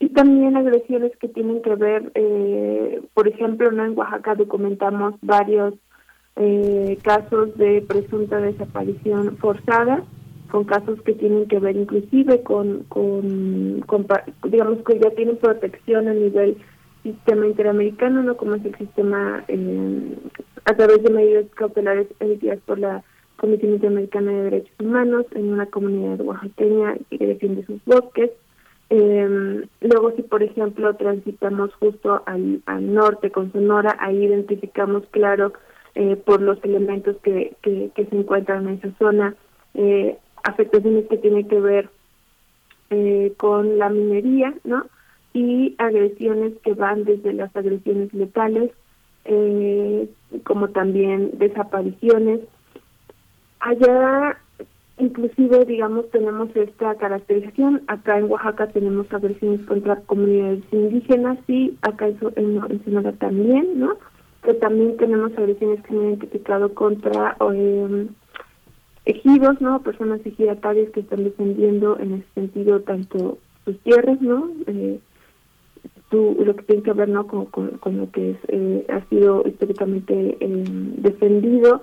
y 0.00 0.08
también 0.08 0.56
agresiones 0.56 1.12
que 1.18 1.28
tienen 1.28 1.60
que 1.60 1.74
ver, 1.76 2.10
eh, 2.14 3.02
por 3.12 3.28
ejemplo, 3.28 3.70
¿no? 3.70 3.84
en 3.84 3.96
Oaxaca 3.96 4.34
documentamos 4.34 5.14
varios 5.20 5.74
eh, 6.36 6.98
casos 7.02 7.56
de 7.58 7.82
presunta 7.86 8.40
desaparición 8.40 9.36
forzada, 9.36 10.02
con 10.50 10.64
casos 10.64 11.00
que 11.02 11.12
tienen 11.12 11.46
que 11.46 11.60
ver 11.60 11.76
inclusive 11.76 12.42
con, 12.42 12.86
digamos 14.44 14.78
que 14.84 14.98
ya 14.98 15.10
tienen 15.10 15.36
protección 15.36 16.08
a 16.08 16.14
nivel 16.14 16.56
sistema 17.02 17.46
interamericano, 17.46 18.22
no 18.22 18.38
como 18.38 18.54
es 18.54 18.64
el 18.64 18.76
sistema 18.78 19.44
eh, 19.48 20.16
a 20.64 20.74
través 20.74 21.02
de 21.02 21.10
medidas 21.10 21.46
cautelares 21.54 22.08
emitidas 22.20 22.58
por 22.64 22.78
la 22.78 23.04
Comisión 23.36 23.74
Interamericana 23.74 24.32
de 24.32 24.42
Derechos 24.44 24.80
Humanos 24.80 25.26
en 25.34 25.52
una 25.52 25.66
comunidad 25.66 26.20
oaxaqueña 26.22 26.96
que 27.10 27.26
defiende 27.26 27.66
sus 27.66 27.84
bosques 27.84 28.30
eh, 28.90 29.68
luego, 29.80 30.12
si 30.16 30.22
por 30.22 30.42
ejemplo 30.42 30.94
transitamos 30.96 31.72
justo 31.74 32.24
al, 32.26 32.60
al 32.66 32.92
norte 32.92 33.30
con 33.30 33.52
Sonora, 33.52 33.96
ahí 34.00 34.24
identificamos 34.24 35.04
claro 35.12 35.52
eh, 35.94 36.16
por 36.16 36.42
los 36.42 36.62
elementos 36.64 37.16
que, 37.22 37.56
que, 37.62 37.92
se 37.94 38.16
encuentran 38.16 38.66
en 38.66 38.74
esa 38.74 38.90
zona, 38.98 39.36
eh, 39.74 40.18
afectaciones 40.42 41.06
que 41.08 41.18
tienen 41.18 41.46
que 41.46 41.60
ver 41.60 41.88
eh, 42.90 43.32
con 43.36 43.78
la 43.78 43.88
minería, 43.90 44.54
¿no? 44.64 44.86
Y 45.32 45.76
agresiones 45.78 46.54
que 46.64 46.74
van 46.74 47.04
desde 47.04 47.32
las 47.32 47.54
agresiones 47.54 48.12
letales, 48.12 48.72
eh, 49.24 50.08
como 50.42 50.70
también 50.70 51.30
desapariciones. 51.38 52.40
Allá 53.60 54.36
inclusive, 55.00 55.64
digamos, 55.64 56.10
tenemos 56.10 56.54
esta 56.54 56.94
caracterización. 56.96 57.82
Acá 57.86 58.18
en 58.18 58.30
Oaxaca 58.30 58.68
tenemos 58.68 59.12
agresiones 59.12 59.64
contra 59.66 59.96
comunidades 60.02 60.62
indígenas 60.72 61.38
y 61.48 61.76
acá 61.82 62.08
en, 62.08 62.60
en 62.68 62.84
Sonora 62.84 63.12
también, 63.12 63.80
¿no? 63.80 63.94
Que 64.42 64.54
también 64.54 64.96
tenemos 64.96 65.36
agresiones 65.36 65.82
que 65.82 65.94
han 65.94 66.04
identificado 66.06 66.74
contra 66.74 67.36
eh, 67.52 68.06
ejidos, 69.04 69.60
¿no? 69.60 69.82
Personas 69.82 70.20
ejidatarias 70.24 70.90
que 70.90 71.00
están 71.00 71.24
defendiendo 71.24 71.98
en 71.98 72.14
ese 72.14 72.26
sentido 72.34 72.80
tanto 72.80 73.38
sus 73.64 73.78
tierras, 73.80 74.20
¿no? 74.20 74.50
Eh, 74.66 75.00
tú, 76.10 76.36
lo 76.44 76.54
que 76.56 76.62
tiene 76.64 76.82
que 76.82 76.92
ver, 76.92 77.08
¿no? 77.08 77.26
Con, 77.26 77.46
con, 77.46 77.96
lo 77.96 78.10
que 78.10 78.32
es, 78.32 78.36
eh, 78.48 78.86
ha 78.88 79.00
sido 79.08 79.42
históricamente 79.46 80.36
eh, 80.40 80.64
defendido 80.98 81.82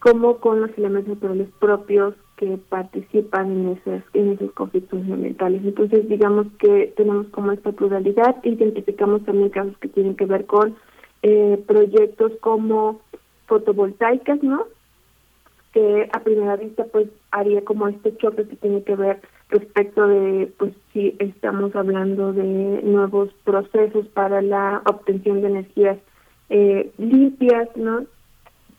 como 0.00 0.38
con 0.38 0.60
los 0.62 0.70
elementos 0.76 1.14
naturales 1.14 1.48
propios 1.60 2.14
que 2.36 2.58
participan 2.70 3.50
en 3.50 3.68
esos, 3.68 4.02
en 4.14 4.30
esos 4.30 4.50
conflictos 4.52 5.00
ambientales. 5.00 5.62
Entonces, 5.62 6.08
digamos 6.08 6.46
que 6.58 6.92
tenemos 6.96 7.26
como 7.28 7.52
esta 7.52 7.70
pluralidad, 7.72 8.36
identificamos 8.42 9.22
también 9.24 9.50
casos 9.50 9.76
que 9.78 9.88
tienen 9.88 10.16
que 10.16 10.24
ver 10.24 10.46
con 10.46 10.74
eh, 11.22 11.62
proyectos 11.66 12.32
como 12.40 13.02
fotovoltaicas, 13.46 14.42
¿no? 14.42 14.64
Que 15.74 16.08
a 16.12 16.20
primera 16.20 16.56
vista, 16.56 16.86
pues, 16.90 17.08
haría 17.30 17.62
como 17.62 17.86
este 17.86 18.16
choque 18.16 18.48
que 18.48 18.56
tiene 18.56 18.82
que 18.84 18.96
ver 18.96 19.20
respecto 19.50 20.08
de, 20.08 20.50
pues, 20.58 20.72
si 20.94 21.14
estamos 21.18 21.76
hablando 21.76 22.32
de 22.32 22.80
nuevos 22.82 23.28
procesos 23.44 24.06
para 24.08 24.40
la 24.40 24.80
obtención 24.86 25.42
de 25.42 25.48
energías 25.48 25.98
eh, 26.48 26.90
limpias, 26.96 27.68
¿no? 27.76 28.06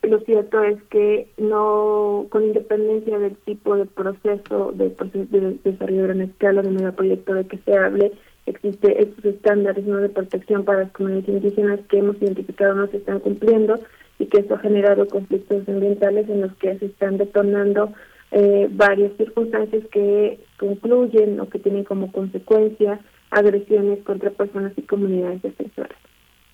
Lo 0.03 0.19
cierto 0.21 0.63
es 0.63 0.81
que 0.89 1.27
no, 1.38 2.25
con 2.30 2.43
independencia 2.43 3.19
del 3.19 3.35
tipo 3.38 3.75
de 3.75 3.85
proceso, 3.85 4.71
de, 4.73 4.89
proceso 4.89 5.27
de 5.30 5.59
desarrollo 5.63 6.01
de 6.01 6.07
gran 6.07 6.21
escala, 6.21 6.61
de 6.63 6.71
nuevo 6.71 6.95
proyecto 6.95 7.35
de 7.35 7.45
que 7.45 7.59
se 7.59 7.77
hable, 7.77 8.11
existe 8.47 9.01
estos 9.01 9.23
estándares 9.25 9.85
¿no? 9.85 9.97
de 9.97 10.09
protección 10.09 10.65
para 10.65 10.80
las 10.80 10.91
comunidades 10.91 11.30
indígenas 11.30 11.80
que 11.88 11.99
hemos 11.99 12.19
identificado 12.21 12.73
no 12.73 12.88
se 12.88 12.97
están 12.97 13.19
cumpliendo 13.19 13.80
y 14.17 14.25
que 14.25 14.39
esto 14.39 14.55
ha 14.55 14.59
generado 14.59 15.07
conflictos 15.07 15.67
ambientales 15.69 16.27
en 16.30 16.41
los 16.41 16.53
que 16.55 16.77
se 16.80 16.85
están 16.88 17.17
detonando 17.17 17.93
eh, 18.31 18.67
varias 18.71 19.11
circunstancias 19.17 19.83
que 19.91 20.39
concluyen 20.57 21.39
o 21.39 21.49
que 21.49 21.59
tienen 21.59 21.83
como 21.83 22.11
consecuencia 22.11 22.99
agresiones 23.30 24.03
contra 24.03 24.31
personas 24.31 24.73
y 24.77 24.81
comunidades 24.81 25.41
defensoras. 25.41 25.97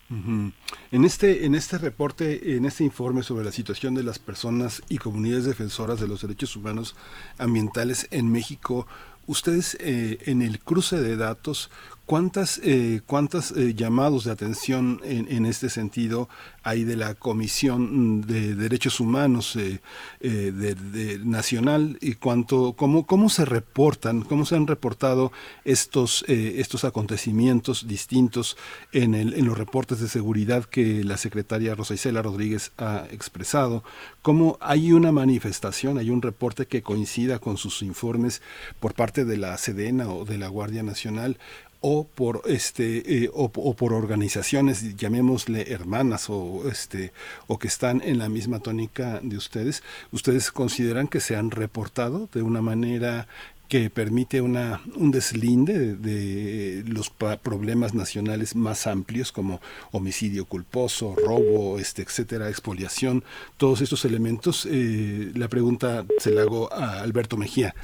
En 0.10 1.03
este, 1.03 1.45
en 1.45 1.53
este 1.53 1.77
reporte, 1.77 2.56
en 2.56 2.66
este 2.66 2.86
informe 2.86 3.24
sobre 3.24 3.44
la 3.44 3.52
situación 3.52 3.94
de 3.94 4.03
las 4.03 4.19
personas 4.19 4.82
y 4.88 5.00
comunidades 5.00 5.45
defensoras 5.45 6.00
de 6.00 6.08
los 6.08 6.22
derechos 6.22 6.56
humanos 6.56 6.95
ambientales 7.38 8.08
en 8.11 8.32
México, 8.32 8.88
ustedes 9.26 9.77
eh, 9.82 10.19
en 10.26 10.42
el 10.42 10.60
cruce 10.60 11.02
de 11.02 11.18
datos, 11.18 11.69
¿cuántas, 12.08 12.60
eh, 12.64 13.02
cuántos 13.06 13.52
eh, 13.52 13.76
llamados 13.76 14.24
de 14.24 14.32
atención 14.32 15.02
en, 15.03 15.45
este 15.45 15.69
sentido 15.69 16.30
hay 16.64 16.84
de 16.84 16.95
la 16.95 17.14
Comisión 17.16 18.22
de 18.22 18.56
Derechos 18.56 19.00
Humanos 19.00 19.56
eh, 19.56 19.80
eh, 20.22 21.19
nacional 21.24 21.98
y 22.02 22.14
cuánto, 22.14 22.74
cómo, 22.74 23.06
cómo 23.06 23.30
se 23.30 23.45
reportan, 23.45 24.22
cómo 24.22 24.45
se 24.45 24.56
han 24.56 24.68
reportado 24.68 25.32
estos, 25.66 26.24
estos 26.27 26.86
acontecimientos 26.86 27.88
distintos 27.88 28.58
en 28.94 29.45
los 29.45 29.58
reportes 29.58 30.00
de 30.00 30.08
seguridad 30.08 30.64
que 30.64 31.03
la 31.03 31.18
secretaria 31.18 31.76
Rosa 31.76 31.94
Isela 31.94 32.22
Rodríguez 32.22 32.72
ha 32.77 33.06
expresado, 33.11 33.84
cómo 34.22 34.58
hay 34.61 34.94
una 34.94 35.11
manifestación, 35.11 35.98
hay 35.98 36.10
un 36.10 36.22
reporte 36.22 36.68
que 36.68 36.82
coincida 36.82 37.40
con 37.40 37.58
sus 37.58 37.82
informes 37.82 38.42
por 38.80 38.94
parte 38.94 39.26
de 39.26 39.38
la 39.38 39.58
Sedena 39.58 40.10
o 40.10 40.24
de 40.24 40.38
la 40.38 40.48
Guardia 40.48 40.84
Nacional 40.84 41.38
o 41.82 42.08
por 42.08 42.42
este 42.46 43.24
eh, 43.24 43.30
o, 43.34 43.50
por 43.50 43.94
organizaciones 43.94 44.96
llamémosle 44.96 45.72
hermanas 45.72 46.30
o 46.30 46.70
este 46.70 47.12
o 47.48 47.60
que 47.60 47.68
están 47.68 48.02
en 48.04 48.18
la 48.18 48.30
misma 48.30 48.60
tónica 48.60 49.20
de 49.22 49.38
ustedes 49.38 49.84
ustedes 50.12 50.52
consideran 50.52 51.08
que 51.08 51.20
se 51.20 51.36
han 51.36 51.52
reportado 51.52 52.30
de 52.34 52.42
una 52.42 52.62
manera 52.62 53.28
que 53.68 53.90
permite 53.90 54.42
una, 54.42 54.82
un 54.96 55.12
deslinde 55.12 55.96
de, 55.96 55.96
de 55.96 56.84
los 56.90 57.10
problemas 57.10 57.94
nacionales 57.94 58.56
más 58.56 58.88
amplios 58.88 59.32
como 59.32 59.60
homicidio 59.92 60.46
culposo, 60.46 61.16
robo, 61.18 61.78
este, 61.78 62.02
etcétera, 62.02 62.50
expoliación, 62.50 63.24
todos 63.58 63.82
estos 63.82 64.06
elementos. 64.06 64.66
Eh, 64.72 65.32
la 65.36 65.50
pregunta 65.50 66.06
se 66.20 66.32
la 66.32 66.44
hago 66.44 66.72
a 66.72 67.02
Alberto 67.02 67.36
Mejía. 67.36 67.76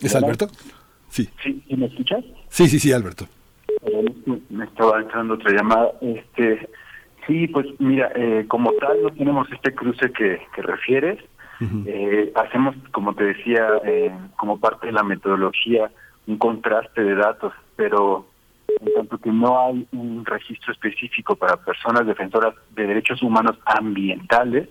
¿Es 0.00 0.14
Alberto? 0.14 0.48
Sí. 1.08 1.28
¿Sí? 1.42 1.62
¿Me 1.76 1.86
escuchas? 1.86 2.24
Sí, 2.48 2.68
sí, 2.68 2.78
sí, 2.78 2.92
Alberto. 2.92 3.26
Me 4.50 4.64
estaba 4.64 5.00
entrando 5.00 5.34
otra 5.34 5.52
llamada. 5.52 5.92
Este, 6.00 6.68
sí, 7.26 7.46
pues 7.48 7.66
mira, 7.78 8.10
eh, 8.14 8.44
como 8.48 8.72
tal 8.72 9.02
no 9.02 9.10
tenemos 9.10 9.50
este 9.52 9.74
cruce 9.74 10.10
que, 10.12 10.40
que 10.54 10.62
refieres. 10.62 11.18
Uh 11.60 11.64
-huh. 11.64 11.84
eh, 11.86 12.32
hacemos, 12.34 12.74
como 12.92 13.14
te 13.14 13.24
decía, 13.24 13.66
eh, 13.84 14.12
como 14.36 14.60
parte 14.60 14.88
de 14.88 14.92
la 14.92 15.02
metodología, 15.02 15.90
un 16.26 16.36
contraste 16.36 17.02
de 17.02 17.14
datos, 17.14 17.52
pero 17.76 18.26
en 18.80 18.92
tanto 18.94 19.16
que 19.18 19.30
no 19.30 19.58
hay 19.58 19.86
un 19.92 20.24
registro 20.26 20.72
específico 20.72 21.34
para 21.36 21.56
personas 21.56 22.06
defensoras 22.06 22.54
de 22.74 22.86
derechos 22.86 23.22
humanos 23.22 23.56
ambientales, 23.64 24.68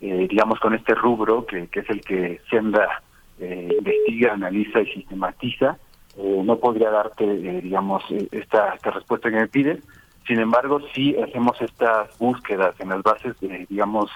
eh, 0.00 0.26
digamos 0.28 0.58
con 0.58 0.74
este 0.74 0.94
rubro 0.94 1.46
que, 1.46 1.68
que 1.68 1.80
es 1.80 1.90
el 1.90 2.00
que 2.00 2.40
Senda 2.50 3.02
eh, 3.38 3.68
investiga, 3.78 4.34
analiza 4.34 4.80
y 4.80 4.86
sistematiza, 4.92 5.78
eh, 6.16 6.42
no 6.44 6.58
podría 6.58 6.90
darte, 6.90 7.24
eh, 7.24 7.60
digamos, 7.62 8.02
esta, 8.30 8.74
esta 8.74 8.90
respuesta 8.90 9.30
que 9.30 9.36
me 9.36 9.48
pides. 9.48 9.82
Sin 10.26 10.38
embargo, 10.38 10.80
sí 10.94 11.16
hacemos 11.20 11.60
estas 11.60 12.16
búsquedas 12.18 12.74
en 12.80 12.90
las 12.90 13.02
bases, 13.02 13.38
de, 13.40 13.66
digamos, 13.68 14.10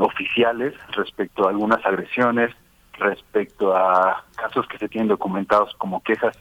oficiales 0.00 0.74
respecto 0.96 1.46
a 1.46 1.50
algunas 1.50 1.84
agresiones, 1.86 2.50
respecto 2.98 3.74
a 3.74 4.24
casos 4.36 4.66
que 4.66 4.76
se 4.76 4.88
tienen 4.88 5.08
documentados 5.08 5.72
como 5.76 6.02
quejas, 6.02 6.36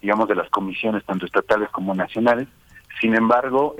digamos, 0.00 0.26
de 0.26 0.34
las 0.34 0.48
comisiones 0.48 1.04
tanto 1.04 1.26
estatales 1.26 1.68
como 1.68 1.94
nacionales. 1.94 2.48
Sin 2.98 3.14
embargo, 3.14 3.76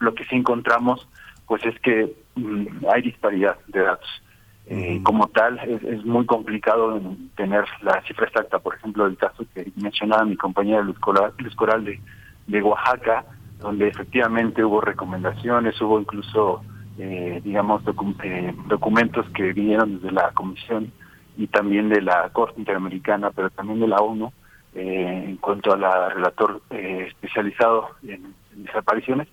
lo 0.00 0.14
que 0.14 0.24
sí 0.24 0.34
encontramos, 0.34 1.08
pues 1.46 1.64
es 1.64 1.78
que 1.80 2.12
mmm, 2.34 2.66
hay 2.92 3.02
disparidad 3.02 3.56
de 3.68 3.80
datos. 3.80 4.22
Eh, 4.72 5.00
como 5.02 5.26
tal, 5.26 5.58
es, 5.58 5.82
es, 5.82 6.04
muy 6.04 6.24
complicado 6.26 7.02
tener 7.34 7.64
la 7.82 8.00
cifra 8.02 8.26
exacta. 8.28 8.60
Por 8.60 8.76
ejemplo, 8.76 9.04
el 9.04 9.16
caso 9.16 9.44
que 9.52 9.72
mencionaba 9.74 10.24
mi 10.24 10.36
compañera 10.36 10.80
Luz 10.80 10.96
Coral, 11.00 11.32
Luz 11.38 11.56
Coral 11.56 11.84
de, 11.84 12.00
de 12.46 12.62
Oaxaca, 12.62 13.24
donde 13.58 13.88
efectivamente 13.88 14.64
hubo 14.64 14.80
recomendaciones, 14.80 15.80
hubo 15.80 15.98
incluso, 15.98 16.62
eh, 16.98 17.40
digamos, 17.42 17.84
docu 17.84 18.14
eh, 18.22 18.54
documentos 18.68 19.28
que 19.30 19.52
vinieron 19.52 19.96
desde 19.96 20.12
la 20.12 20.30
Comisión 20.30 20.92
y 21.36 21.48
también 21.48 21.88
de 21.88 22.02
la 22.02 22.28
Corte 22.28 22.60
Interamericana, 22.60 23.32
pero 23.32 23.50
también 23.50 23.80
de 23.80 23.88
la 23.88 23.96
ONU, 23.96 24.32
eh, 24.76 25.24
en 25.30 25.36
cuanto 25.38 25.72
a 25.72 25.78
la 25.78 26.10
relator 26.10 26.62
especializado 26.70 27.88
en, 28.04 28.34
en 28.54 28.64
desapariciones. 28.64 29.26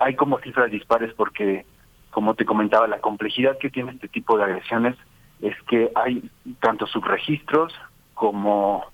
hay 0.00 0.16
como 0.16 0.40
cifras 0.40 0.68
dispares 0.68 1.14
porque 1.14 1.64
como 2.12 2.34
te 2.34 2.44
comentaba, 2.44 2.86
la 2.86 3.00
complejidad 3.00 3.58
que 3.58 3.70
tiene 3.70 3.92
este 3.92 4.06
tipo 4.06 4.36
de 4.36 4.44
agresiones 4.44 4.96
es 5.40 5.60
que 5.62 5.90
hay 5.94 6.22
tanto 6.60 6.86
subregistros 6.86 7.74
como 8.14 8.84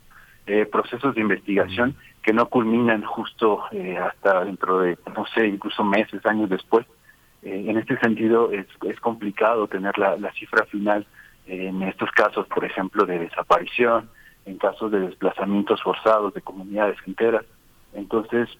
eh, 0.47 0.65
procesos 0.65 1.15
de 1.15 1.21
investigación 1.21 1.97
que 2.23 2.33
no 2.33 2.47
culminan 2.47 3.03
justo 3.03 3.65
eh, 3.73 3.99
hasta 3.99 4.45
dentro 4.45 4.79
de, 4.79 4.97
no 5.15 5.27
sé, 5.35 5.47
incluso 5.49 5.85
meses, 5.85 6.25
años 6.25 6.49
después. 6.49 6.87
Eh, 7.43 7.67
en 7.69 7.77
este 7.77 7.99
sentido, 7.99 8.53
es, 8.53 8.67
es 8.87 8.99
complicado 9.01 9.67
tener 9.67 9.99
la, 9.99 10.17
la 10.17 10.33
cifra 10.33 10.65
final 10.67 11.07
en 11.47 11.83
estos 11.83 12.11
casos, 12.13 12.47
por 12.47 12.65
ejemplo, 12.65 13.05
de 13.05 13.19
desaparición, 13.19 14.11
en 14.45 14.59
casos 14.59 14.93
de 14.93 15.01
desplazamientos 15.01 15.83
forzados 15.83 16.35
de 16.35 16.43
comunidades 16.43 16.99
enteras. 17.07 17.45
Entonces, 17.95 18.51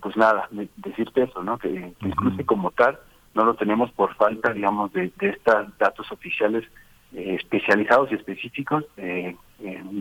pues 0.00 0.16
nada, 0.16 0.48
decirte 0.76 1.24
eso, 1.24 1.42
¿no? 1.42 1.58
Que, 1.58 1.92
que 1.98 2.08
incluso 2.08 2.46
como 2.46 2.70
tal, 2.70 3.00
no 3.36 3.44
lo 3.44 3.54
tenemos 3.54 3.92
por 3.92 4.14
falta, 4.16 4.52
digamos, 4.52 4.92
de, 4.92 5.12
de 5.18 5.28
estos 5.28 5.78
datos 5.78 6.10
oficiales 6.10 6.64
eh, 7.12 7.36
especializados 7.40 8.10
y 8.10 8.14
específicos, 8.14 8.84
eh, 8.96 9.36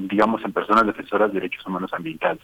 digamos, 0.10 0.44
en 0.44 0.54
personas 0.54 0.88
defensoras 0.88 1.32
de 1.32 1.40
derechos 1.40 1.66
humanos 1.68 1.94
ambientales. 1.94 2.42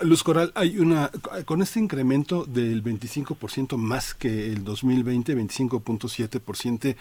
Luz 0.00 0.22
Coral, 0.22 0.52
hay 0.54 0.78
una 0.78 1.10
con 1.44 1.60
este 1.60 1.80
incremento 1.80 2.44
del 2.44 2.84
25% 2.84 3.76
más 3.76 4.14
que 4.14 4.52
el 4.52 4.62
2020, 4.62 5.36
25.7%, 5.36 6.96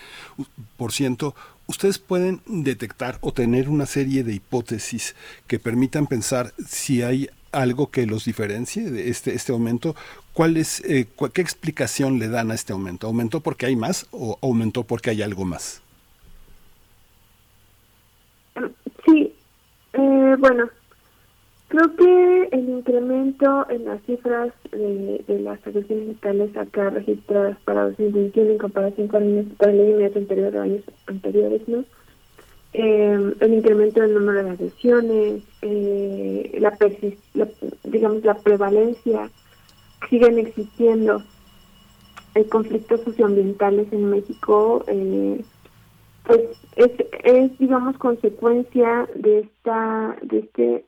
por 0.77 0.91
ciento, 0.91 1.35
ustedes 1.67 1.99
pueden 1.99 2.41
detectar 2.47 3.19
o 3.21 3.33
tener 3.33 3.69
una 3.69 3.85
serie 3.85 4.23
de 4.23 4.33
hipótesis 4.33 5.15
que 5.45 5.59
permitan 5.59 6.07
pensar 6.07 6.53
si 6.65 7.03
hay 7.03 7.29
algo 7.51 7.91
que 7.91 8.07
los 8.07 8.25
diferencie 8.25 8.89
de 8.89 9.09
este 9.09 9.35
este 9.35 9.51
aumento. 9.51 9.95
¿Cuál 10.37 10.55
es 10.57 10.83
eh, 10.85 11.07
qué 11.33 11.41
explicación 11.41 12.19
le 12.19 12.29
dan 12.29 12.51
a 12.51 12.53
este 12.53 12.71
aumento? 12.71 13.07
¿Aumentó 13.07 13.39
porque 13.41 13.65
hay 13.65 13.75
más 13.75 14.05
o 14.11 14.37
aumentó 14.43 14.83
porque 14.83 15.09
hay 15.09 15.23
algo 15.23 15.45
más? 15.45 15.81
Sí, 19.03 19.33
eh, 19.93 20.35
bueno, 20.37 20.69
Creo 21.69 21.95
que 21.95 22.49
el 22.51 22.69
incremento 22.69 23.65
en 23.71 23.85
las 23.85 23.99
cifras 24.03 24.53
de, 24.71 25.39
las 25.39 25.65
agresiones 25.65 26.07
letales 26.09 26.55
acá 26.55 26.91
registradas 26.91 27.57
para 27.65 27.85
2021 27.85 28.51
en 28.51 28.57
comparación 28.59 29.07
con 29.07 29.23
el 29.23 29.39
año 29.59 30.11
anterior 30.15 30.51
de 30.51 30.59
años 30.59 30.83
anteriores, 31.07 31.67
¿no? 31.67 31.83
Eh, 32.73 33.33
el 33.39 33.53
incremento 33.55 34.01
del 34.01 34.13
número 34.13 34.43
de 34.43 34.49
agresiones, 34.51 35.43
eh, 35.63 36.57
la, 36.61 36.77
digamos 37.85 38.23
la 38.23 38.35
prevalencia, 38.35 39.31
siguen 40.09 40.39
existiendo 40.39 41.23
el 42.35 42.47
conflictos 42.49 43.01
socioambientales 43.01 43.91
en 43.91 44.09
México, 44.09 44.83
eh, 44.87 45.43
pues 46.23 46.41
es, 46.75 46.91
es 47.23 47.57
digamos 47.57 47.97
consecuencia 47.97 49.07
de 49.15 49.39
esta 49.39 50.17
de 50.21 50.39
este 50.39 50.85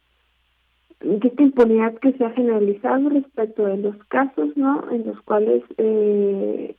de 0.99 1.27
esta 1.27 1.41
impunidad 1.41 1.95
que 1.99 2.11
se 2.13 2.25
ha 2.25 2.31
generalizado 2.31 3.09
respecto 3.09 3.65
de 3.65 3.77
los 3.77 3.95
casos, 4.09 4.55
¿no? 4.57 4.91
En 4.91 5.07
los 5.07 5.21
cuales 5.21 5.63
eh, 5.77 6.75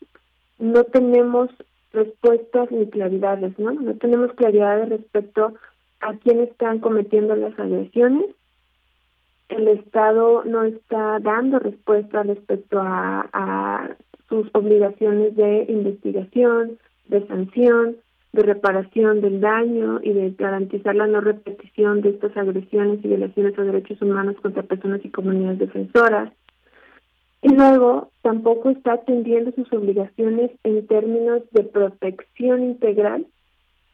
no 0.58 0.84
tenemos 0.84 1.48
respuestas 1.92 2.70
ni 2.70 2.86
claridades, 2.86 3.58
¿no? 3.58 3.72
No 3.72 3.94
tenemos 3.94 4.32
claridades 4.34 4.90
respecto 4.90 5.54
a 6.00 6.14
quién 6.14 6.40
están 6.40 6.80
cometiendo 6.80 7.34
las 7.34 7.58
agresiones 7.58 8.26
el 9.50 9.68
Estado 9.68 10.44
no 10.44 10.64
está 10.64 11.18
dando 11.20 11.58
respuesta 11.58 12.22
respecto 12.22 12.80
a, 12.80 13.28
a 13.32 13.96
sus 14.28 14.48
obligaciones 14.54 15.36
de 15.36 15.66
investigación, 15.68 16.78
de 17.08 17.26
sanción, 17.26 17.96
de 18.32 18.42
reparación 18.42 19.20
del 19.20 19.40
daño 19.40 20.00
y 20.02 20.12
de 20.12 20.30
garantizar 20.30 20.94
la 20.94 21.06
no 21.06 21.20
repetición 21.20 22.00
de 22.00 22.10
estas 22.10 22.36
agresiones 22.36 23.04
y 23.04 23.08
violaciones 23.08 23.58
a 23.58 23.62
derechos 23.62 24.00
humanos 24.00 24.36
contra 24.40 24.62
personas 24.62 25.00
y 25.04 25.10
comunidades 25.10 25.58
defensoras. 25.58 26.32
Y 27.42 27.54
luego 27.54 28.10
tampoco 28.22 28.70
está 28.70 28.94
atendiendo 28.94 29.50
sus 29.52 29.72
obligaciones 29.72 30.52
en 30.62 30.86
términos 30.86 31.42
de 31.52 31.64
protección 31.64 32.62
integral, 32.62 33.26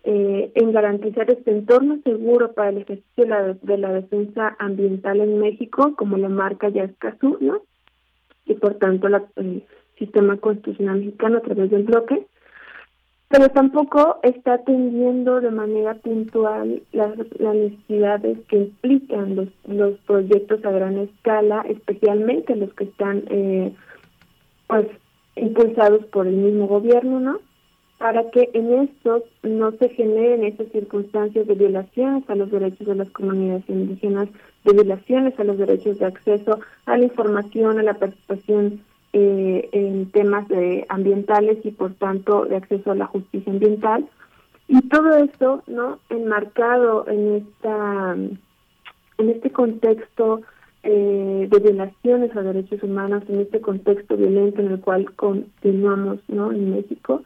eh, 0.06 0.52
en 0.54 0.72
garantizar 0.72 1.30
este 1.30 1.50
entorno 1.50 1.98
seguro 2.04 2.52
para 2.52 2.70
el 2.70 2.78
ejercicio 2.78 3.24
de 3.24 3.26
la, 3.26 3.52
de 3.54 3.78
la 3.78 3.92
defensa 3.92 4.56
ambiental 4.58 5.20
en 5.20 5.38
México, 5.38 5.94
como 5.96 6.16
lo 6.16 6.30
marca 6.30 6.68
ya 6.68 6.84
Escazú, 6.84 7.36
¿no? 7.40 7.62
Y 8.46 8.54
por 8.54 8.74
tanto 8.76 9.08
la, 9.08 9.24
el 9.36 9.64
sistema 9.98 10.36
constitucional 10.38 11.00
mexicano 11.00 11.38
a 11.38 11.42
través 11.42 11.70
del 11.70 11.82
bloque 11.84 12.26
pero 13.28 13.48
tampoco 13.48 14.20
está 14.22 14.54
atendiendo 14.54 15.40
de 15.40 15.50
manera 15.50 15.94
puntual 15.94 16.82
las, 16.92 17.16
necesidades 17.40 18.38
que 18.48 18.56
implican 18.56 19.34
los, 19.34 19.48
los 19.66 19.98
proyectos 20.06 20.64
a 20.64 20.70
gran 20.70 20.96
escala, 20.98 21.64
especialmente 21.68 22.54
los 22.54 22.72
que 22.74 22.84
están 22.84 23.24
eh, 23.28 23.74
pues 24.68 24.86
impulsados 25.34 26.04
por 26.06 26.28
el 26.28 26.36
mismo 26.36 26.68
gobierno, 26.68 27.18
¿no? 27.18 27.40
Para 27.98 28.30
que 28.30 28.50
en 28.52 28.72
estos 28.74 29.22
no 29.42 29.72
se 29.72 29.88
generen 29.88 30.44
esas 30.44 30.68
circunstancias 30.68 31.46
de 31.46 31.54
violaciones 31.54 32.28
a 32.28 32.34
los 32.34 32.50
derechos 32.50 32.86
de 32.86 32.94
las 32.94 33.10
comunidades 33.10 33.64
indígenas, 33.68 34.28
de 34.64 34.72
violaciones 34.74 35.38
a 35.38 35.44
los 35.44 35.56
derechos 35.56 35.98
de 35.98 36.06
acceso 36.06 36.60
a 36.84 36.98
la 36.98 37.04
información, 37.04 37.78
a 37.78 37.82
la 37.82 37.94
participación 37.94 38.82
eh, 39.12 39.70
en 39.72 40.10
temas 40.10 40.46
de 40.48 40.84
ambientales 40.90 41.58
y 41.64 41.70
por 41.70 41.94
tanto 41.94 42.44
de 42.44 42.56
acceso 42.56 42.90
a 42.90 42.96
la 42.96 43.06
justicia 43.06 43.50
ambiental. 43.50 44.06
Y 44.68 44.82
todo 44.88 45.16
esto 45.16 45.62
no 45.66 46.00
enmarcado 46.10 47.06
en 47.08 47.36
esta 47.36 48.14
en 49.18 49.30
este 49.30 49.50
contexto 49.50 50.42
eh, 50.82 51.48
de 51.50 51.58
violaciones 51.60 52.36
a 52.36 52.42
derechos 52.42 52.82
humanos 52.82 53.22
en 53.28 53.40
este 53.40 53.60
contexto 53.60 54.16
violento 54.16 54.60
en 54.60 54.72
el 54.72 54.80
cual 54.80 55.10
continuamos 55.14 56.18
no 56.28 56.52
en 56.52 56.72
México 56.72 57.22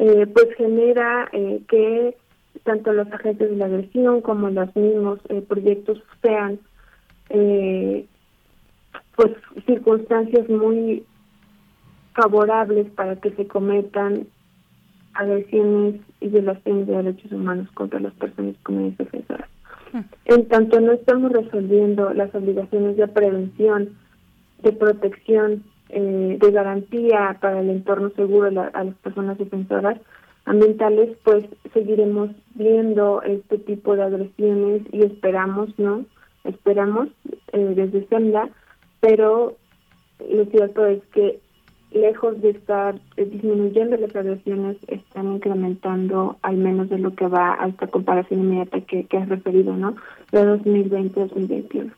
eh, 0.00 0.26
pues 0.32 0.48
genera 0.56 1.28
eh, 1.30 1.60
que 1.68 2.16
tanto 2.64 2.92
los 2.94 3.06
agentes 3.12 3.50
de 3.50 3.56
la 3.56 3.66
agresión 3.66 4.22
como 4.22 4.48
los 4.48 4.74
mismos 4.74 5.20
eh, 5.28 5.42
proyectos 5.46 6.02
sean 6.22 6.58
eh, 7.28 8.06
pues 9.14 9.32
circunstancias 9.66 10.48
muy 10.48 11.04
favorables 12.14 12.90
para 12.92 13.16
que 13.16 13.30
se 13.32 13.46
cometan 13.46 14.26
agresiones 15.12 16.00
y 16.20 16.28
violaciones 16.28 16.86
de 16.86 16.96
derechos 16.96 17.32
humanos 17.32 17.68
contra 17.74 18.00
las 18.00 18.14
personas 18.14 18.56
comunidades 18.62 18.96
defensoras. 18.96 19.50
Hmm. 19.92 20.00
En 20.24 20.48
tanto 20.48 20.80
no 20.80 20.92
estamos 20.92 21.30
resolviendo 21.30 22.14
las 22.14 22.34
obligaciones 22.34 22.96
de 22.96 23.06
prevención, 23.06 23.90
de 24.62 24.72
protección, 24.72 25.62
eh, 25.92 26.38
de 26.40 26.50
garantía 26.50 27.36
para 27.40 27.60
el 27.60 27.70
entorno 27.70 28.10
seguro 28.10 28.46
a 28.72 28.84
las 28.84 28.94
personas 28.96 29.38
defensoras 29.38 29.98
ambientales, 30.44 31.16
pues 31.24 31.44
seguiremos 31.72 32.30
viendo 32.54 33.22
este 33.22 33.58
tipo 33.58 33.96
de 33.96 34.02
agresiones 34.02 34.82
y 34.92 35.02
esperamos, 35.02 35.68
¿no? 35.78 36.04
Esperamos 36.44 37.08
eh, 37.52 37.72
desde 37.76 38.06
SEMDA, 38.08 38.48
pero 39.00 39.56
lo 40.28 40.44
cierto 40.46 40.86
es 40.86 41.02
que 41.12 41.40
lejos 41.92 42.40
de 42.40 42.50
estar 42.50 42.94
eh, 43.16 43.24
disminuyendo 43.24 43.96
las 43.96 44.14
agresiones, 44.14 44.76
están 44.86 45.34
incrementando 45.34 46.36
al 46.42 46.56
menos 46.56 46.88
de 46.88 46.98
lo 46.98 47.14
que 47.14 47.26
va 47.26 47.56
a 47.62 47.68
esta 47.68 47.88
comparación 47.88 48.40
inmediata 48.40 48.80
que, 48.82 49.04
que 49.04 49.16
has 49.18 49.28
referido, 49.28 49.76
¿no? 49.76 49.96
De 50.30 50.44
2020-2021. 50.44 51.92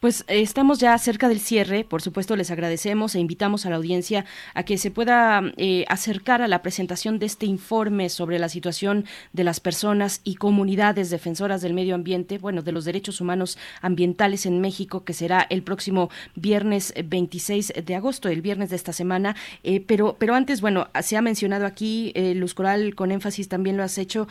Pues 0.00 0.24
eh, 0.28 0.42
estamos 0.42 0.78
ya 0.78 0.96
cerca 0.98 1.28
del 1.28 1.40
cierre, 1.40 1.84
por 1.84 2.02
supuesto 2.02 2.36
les 2.36 2.50
agradecemos 2.50 3.14
e 3.14 3.20
invitamos 3.20 3.64
a 3.64 3.70
la 3.70 3.76
audiencia 3.76 4.26
a 4.52 4.64
que 4.64 4.76
se 4.76 4.90
pueda 4.90 5.42
eh, 5.56 5.86
acercar 5.88 6.42
a 6.42 6.48
la 6.48 6.60
presentación 6.60 7.18
de 7.18 7.26
este 7.26 7.46
informe 7.46 8.10
sobre 8.10 8.38
la 8.38 8.50
situación 8.50 9.06
de 9.32 9.44
las 9.44 9.60
personas 9.60 10.20
y 10.24 10.34
comunidades 10.34 11.08
defensoras 11.08 11.62
del 11.62 11.72
medio 11.72 11.94
ambiente, 11.94 12.36
bueno, 12.36 12.60
de 12.60 12.72
los 12.72 12.84
derechos 12.84 13.20
humanos 13.22 13.56
ambientales 13.80 14.44
en 14.44 14.60
México, 14.60 15.04
que 15.04 15.14
será 15.14 15.46
el 15.48 15.62
próximo 15.62 16.10
viernes 16.34 16.92
26 17.02 17.72
de 17.84 17.94
agosto, 17.94 18.28
el 18.28 18.42
viernes 18.42 18.70
de 18.70 18.76
esta 18.76 18.92
semana. 18.92 19.36
Eh, 19.62 19.80
pero, 19.80 20.16
pero 20.18 20.34
antes, 20.34 20.60
bueno, 20.60 20.88
se 21.02 21.16
ha 21.16 21.22
mencionado 21.22 21.64
aquí, 21.64 22.12
Luz 22.34 22.54
Coral, 22.54 22.94
con 22.94 23.10
énfasis 23.10 23.48
también 23.48 23.76
lo 23.76 23.82
has 23.82 23.98
hecho, 23.98 24.28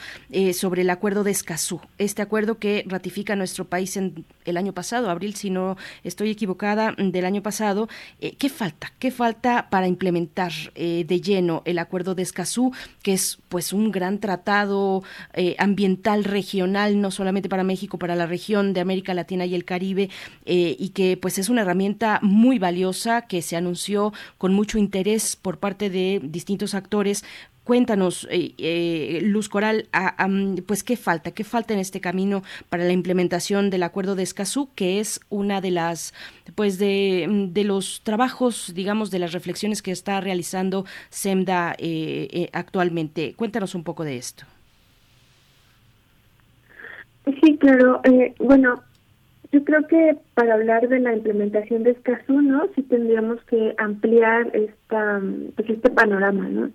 sobre 0.53 0.83
el 0.83 0.89
acuerdo 0.89 1.23
de 1.23 1.31
Escazú, 1.31 1.81
este 1.97 2.21
acuerdo 2.21 2.59
que 2.59 2.85
ratifica 2.87 3.35
nuestro 3.35 3.65
país 3.65 3.97
en 3.97 4.25
el 4.45 4.57
año 4.57 4.73
pasado 4.73 4.92
abril, 4.93 5.35
si 5.35 5.49
no 5.49 5.77
estoy 6.03 6.29
equivocada, 6.29 6.91
mm, 6.91 7.11
del 7.11 7.25
año 7.25 7.41
pasado. 7.41 7.87
Eh, 8.19 8.35
¿Qué 8.35 8.49
falta? 8.49 8.93
¿Qué 8.99 9.11
falta 9.11 9.69
para 9.69 9.87
implementar 9.87 10.51
eh, 10.75 11.05
de 11.07 11.21
lleno 11.21 11.61
el 11.65 11.79
acuerdo 11.79 12.15
de 12.15 12.23
Escazú, 12.23 12.71
que 13.01 13.13
es 13.13 13.39
pues 13.49 13.73
un 13.73 13.91
gran 13.91 14.19
tratado 14.19 15.03
eh, 15.33 15.55
ambiental 15.57 16.23
regional, 16.23 16.99
no 17.01 17.11
solamente 17.11 17.49
para 17.49 17.63
México, 17.63 17.97
para 17.97 18.15
la 18.15 18.25
región 18.25 18.73
de 18.73 18.81
América 18.81 19.13
Latina 19.13 19.45
y 19.45 19.55
el 19.55 19.65
Caribe, 19.65 20.09
y 20.45 20.89
que 20.89 21.17
pues 21.17 21.37
es 21.37 21.49
una 21.49 21.61
herramienta 21.61 22.19
muy 22.21 22.59
valiosa 22.59 23.21
que 23.21 23.41
se 23.41 23.55
anunció 23.55 24.13
con 24.37 24.53
mucho 24.53 24.77
interés 24.77 25.35
por 25.35 25.59
parte 25.59 25.89
de 25.89 26.19
distintos 26.23 26.73
actores 26.73 27.23
Cuéntanos, 27.63 28.27
eh, 28.29 28.53
eh, 28.57 29.21
Luz 29.23 29.47
Coral, 29.47 29.87
pues 30.67 30.83
qué 30.83 30.97
falta, 30.97 31.31
qué 31.31 31.45
falta 31.45 31.73
en 31.73 31.79
este 31.79 32.01
camino 32.01 32.43
para 32.67 32.83
la 32.83 32.91
implementación 32.91 33.69
del 33.69 33.83
Acuerdo 33.83 34.15
de 34.15 34.23
Escazú, 34.23 34.69
que 34.75 34.99
es 34.99 35.21
una 35.29 35.61
de 35.61 35.71
las, 35.71 36.13
pues 36.55 36.77
de, 36.77 37.49
los 37.65 38.01
trabajos, 38.03 38.73
digamos, 38.75 39.11
de 39.11 39.19
las 39.19 39.31
reflexiones 39.31 39.81
que 39.81 39.91
está 39.91 40.19
realizando 40.19 40.83
SEMDA 41.09 41.75
eh, 41.77 42.49
actualmente. 42.51 43.33
Cuéntanos 43.37 43.75
un 43.75 43.85
poco 43.85 44.03
de 44.03 44.17
esto. 44.17 44.43
Sí, 47.41 47.57
claro. 47.57 48.01
bueno, 48.39 48.83
yo 49.53 49.63
creo 49.63 49.87
que 49.87 50.17
para 50.33 50.55
hablar 50.55 50.89
de 50.89 50.99
la 50.99 51.15
implementación 51.15 51.83
de 51.83 51.91
Escazú, 51.91 52.41
¿no? 52.41 52.67
Sí 52.75 52.81
tendríamos 52.83 53.41
que 53.45 53.73
ampliar 53.77 54.53
esta, 54.53 55.21
pues 55.55 55.69
este 55.69 55.89
panorama, 55.91 56.49
¿no? 56.49 56.69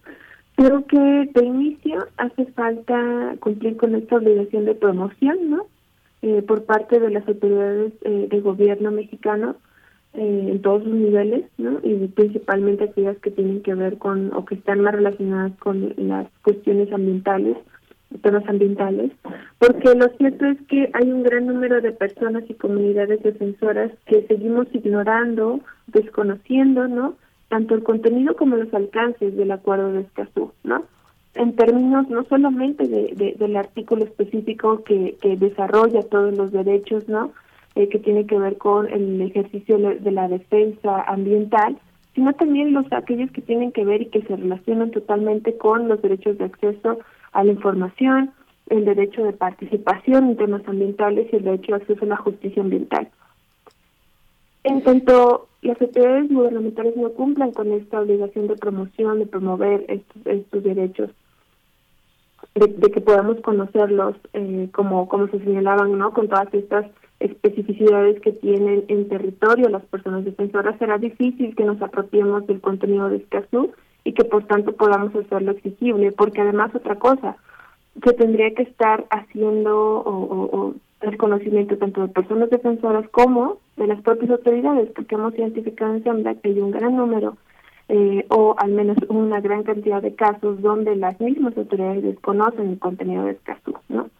Creo 0.59 0.85
que 0.87 0.99
de 0.99 1.47
inicio 1.47 2.09
hace 2.17 2.47
falta 2.47 3.37
cumplir 3.39 3.77
con 3.77 3.95
esta 3.95 4.17
obligación 4.17 4.65
de 4.65 4.75
promoción, 4.75 5.51
¿no? 5.51 5.67
Eh, 6.21 6.43
por 6.43 6.65
parte 6.65 6.99
de 6.99 7.11
las 7.11 7.29
autoridades 7.29 7.93
eh, 8.03 8.27
de 8.29 8.41
gobierno 8.41 8.91
mexicano 8.91 9.55
eh, 10.15 10.49
en 10.51 10.61
todos 10.61 10.83
sus 10.83 10.93
niveles, 10.93 11.45
¿no? 11.59 11.79
Y 11.85 12.09
principalmente 12.09 12.83
aquellas 12.83 13.17
que 13.19 13.31
tienen 13.31 13.63
que 13.63 13.73
ver 13.77 13.99
con 13.99 14.35
o 14.35 14.45
que 14.47 14.57
están 14.57 14.81
más 14.81 14.97
relacionadas 14.97 15.53
con 15.61 15.95
las 15.97 16.27
cuestiones 16.43 16.93
ambientales, 16.93 17.57
temas 18.21 18.43
ambientales, 18.49 19.13
porque 19.61 19.95
lo 19.95 20.09
cierto 20.17 20.45
es 20.45 20.59
que 20.63 20.91
hay 20.93 21.13
un 21.13 21.23
gran 21.23 21.47
número 21.47 21.81
de 21.81 21.93
personas 21.93 22.43
y 22.49 22.55
comunidades 22.55 23.23
defensoras 23.23 23.93
que 24.07 24.27
seguimos 24.27 24.67
ignorando, 24.73 25.61
desconociendo, 25.87 26.89
¿no? 26.89 27.15
Tanto 27.49 27.75
el 27.75 27.83
contenido 27.83 28.37
como 28.37 28.57
los 28.57 28.73
alcances 28.75 29.37
del 29.37 29.51
acuerdo 29.51 29.93
de 29.93 30.03
Escazú, 30.03 30.53
¿no? 30.65 30.85
En 31.35 31.55
términos 31.57 32.09
no 32.09 32.25
solamente 32.25 32.89
de, 32.89 33.37
del 33.39 33.57
artículo 33.57 34.05
específico 34.05 34.83
que, 34.83 35.17
que 35.21 35.37
desarrolla 35.37 36.03
todos 36.03 36.37
los 36.37 36.53
derechos, 36.53 37.09
¿no? 37.09 37.33
Eh, 37.79 37.89
que 37.89 38.01
tiene 38.01 38.27
que 38.27 38.37
ver 38.37 38.59
con 38.59 38.89
el 38.89 39.21
ejercicio 39.21 39.79
de 39.79 40.11
la 40.11 40.27
defensa 40.27 41.03
ambiental, 41.03 41.79
sino 42.13 42.33
también 42.33 42.73
los 42.73 42.93
aquellos 42.93 43.31
que 43.31 43.41
tienen 43.41 43.71
que 43.71 43.85
ver 43.85 44.03
y 44.03 44.07
que 44.07 44.23
se 44.23 44.35
relacionan 44.35 44.91
totalmente 44.91 45.57
con 45.57 45.87
los 45.87 46.03
derechos 46.03 46.39
de 46.39 46.47
acceso 46.47 46.99
a 47.31 47.45
la 47.45 47.53
información, 47.53 48.33
el 48.69 48.85
derecho 48.85 49.23
de 49.23 49.33
participación 49.33 50.31
en 50.31 50.37
temas 50.37 50.67
ambientales 50.67 51.29
y 51.33 51.37
el 51.37 51.45
derecho 51.45 51.73
de 51.73 51.83
acceso 51.83 52.05
a 52.05 52.09
la 52.09 52.17
justicia 52.17 52.63
ambiental. 52.63 53.09
En 54.69 54.83
cuanto 54.83 55.49
las 55.63 55.81
autoridades 55.81 56.29
gubernamentales 56.29 56.95
no 56.95 57.11
cumplan 57.13 57.53
con 57.53 57.73
esta 57.73 58.03
obligación 58.03 58.49
de 58.49 58.57
promoción, 58.57 59.19
de 59.19 59.27
promover 59.27 59.87
estos, 59.89 60.27
estos 60.27 60.63
derechos, 60.63 61.11
de, 62.55 62.91
que 62.91 63.01
podamos 63.01 63.41
conocerlos 63.41 64.17
eh, 64.35 64.69
como, 64.73 65.09
como 65.09 65.27
se 65.29 65.39
señalaban, 65.39 65.97
¿no? 65.97 66.13
Con 66.13 66.29
todas 66.29 66.53
estas 66.53 66.85
especificidades 67.19 68.21
que 68.21 68.33
tienen 68.33 68.85
en 68.89 69.09
territorio 69.09 69.71
las 69.71 69.85
personas 69.87 70.27
defensoras, 70.27 70.79
será 70.79 70.99
difícil 70.99 71.57
que 71.57 71.65
nos 71.65 71.81
apropiemos 71.81 72.47
del 72.47 72.61
contenido 72.61 73.09
de 73.09 73.17
Escazú 73.17 73.73
y 74.05 74.13
que 74.13 74.25
por 74.25 74.45
tanto 74.45 74.73
podamos 74.73 75.15
hacerlo 75.15 75.53
exigible, 75.53 76.13
porque 76.13 76.43
además 76.43 76.75
otra 76.75 76.97
cosa, 76.97 77.39
se 78.05 78.13
tendría 78.13 78.55
que 78.55 78.65
estar 78.65 79.07
haciendo 79.09 80.03
o, 80.05 80.75
el 80.75 80.88
conocimiento 81.17 81.77
tanto 81.79 82.03
de 82.03 82.09
personas 82.09 82.51
defensoras 82.51 83.09
como 83.11 83.59
de 83.77 83.87
las 83.87 84.01
propias 84.03 84.31
autoridades, 84.31 84.91
porque 84.95 85.15
hemos 85.15 85.35
identificado 85.39 85.95
en 85.95 86.03
Sembra 86.03 86.35
que 86.35 86.49
hay 86.49 86.61
un 86.61 86.71
gran 86.71 86.97
número 86.97 87.37
eh, 87.89 88.27
o 88.29 88.55
al 88.59 88.73
menos 88.73 88.99
una 89.09 89.41
gran 89.41 89.63
cantidad 89.63 90.03
de 90.03 90.15
casos 90.15 90.61
donde 90.61 90.95
las 90.97 91.19
mismas 91.21 91.57
autoridades 91.57 92.03
desconocen 92.03 92.71
el 92.71 92.79
contenido 92.79 93.25
de 93.25 93.37
caso, 93.37 93.81
¿no? 93.89 94.11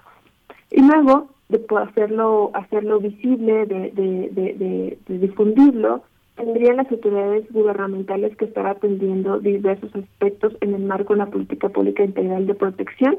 Y 0.71 0.83
luego 0.83 1.29
de 1.49 1.65
hacerlo 1.77 2.51
hacerlo 2.55 3.01
visible, 3.01 3.67
de, 3.67 3.91
de, 3.91 4.31
de, 4.33 4.99
de, 5.07 5.19
difundirlo, 5.19 6.03
tendrían 6.37 6.77
las 6.77 6.91
autoridades 6.91 7.51
gubernamentales 7.53 8.37
que 8.37 8.45
estar 8.47 8.67
atendiendo 8.67 9.39
diversos 9.39 9.95
aspectos 9.95 10.57
en 10.61 10.75
el 10.75 10.83
marco 10.83 11.15
de 11.15 11.23
una 11.23 11.31
política 11.31 11.69
pública 11.69 12.05
integral 12.05 12.47
de 12.47 12.55
protección 12.55 13.19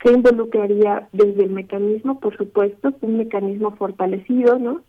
que 0.00 0.10
involucraría 0.12 1.08
desde 1.12 1.44
el 1.44 1.50
mecanismo, 1.50 2.20
por 2.20 2.36
supuesto, 2.36 2.92
un 3.02 3.18
mecanismo 3.18 3.72
fortalecido, 3.72 4.58
¿no? 4.58 4.80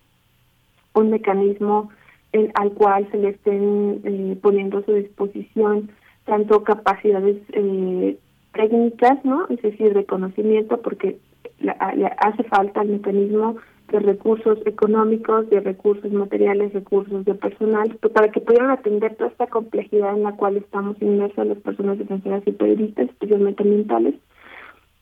Un 0.93 1.09
mecanismo 1.09 1.89
en, 2.31 2.51
al 2.55 2.71
cual 2.71 3.07
se 3.11 3.17
le 3.17 3.29
estén 3.29 4.01
eh, 4.05 4.37
poniendo 4.41 4.79
a 4.79 4.85
su 4.85 4.93
disposición 4.93 5.91
tanto 6.25 6.63
capacidades 6.63 7.37
eh, 7.51 8.17
técnicas, 8.53 9.23
¿no? 9.25 9.47
Es 9.49 9.61
decir, 9.61 9.93
de 9.93 10.05
conocimiento, 10.05 10.81
porque 10.81 11.17
le, 11.59 11.71
hace 12.17 12.43
falta 12.43 12.81
el 12.81 12.89
mecanismo 12.89 13.57
de 13.89 13.99
recursos 13.99 14.59
económicos, 14.65 15.49
de 15.49 15.59
recursos 15.59 16.09
materiales, 16.13 16.71
recursos 16.71 17.25
de 17.25 17.33
personal, 17.33 17.97
pues, 17.99 18.13
para 18.13 18.31
que 18.31 18.39
puedan 18.39 18.69
atender 18.69 19.15
toda 19.15 19.29
esta 19.29 19.47
complejidad 19.47 20.15
en 20.15 20.23
la 20.23 20.37
cual 20.37 20.55
estamos 20.55 20.95
inmersas 21.01 21.47
las 21.47 21.57
personas 21.57 21.97
defensoras 21.97 22.43
y 22.45 22.51
periodistas, 22.51 23.09
especialmente 23.09 23.63
ambientales, 23.63 24.15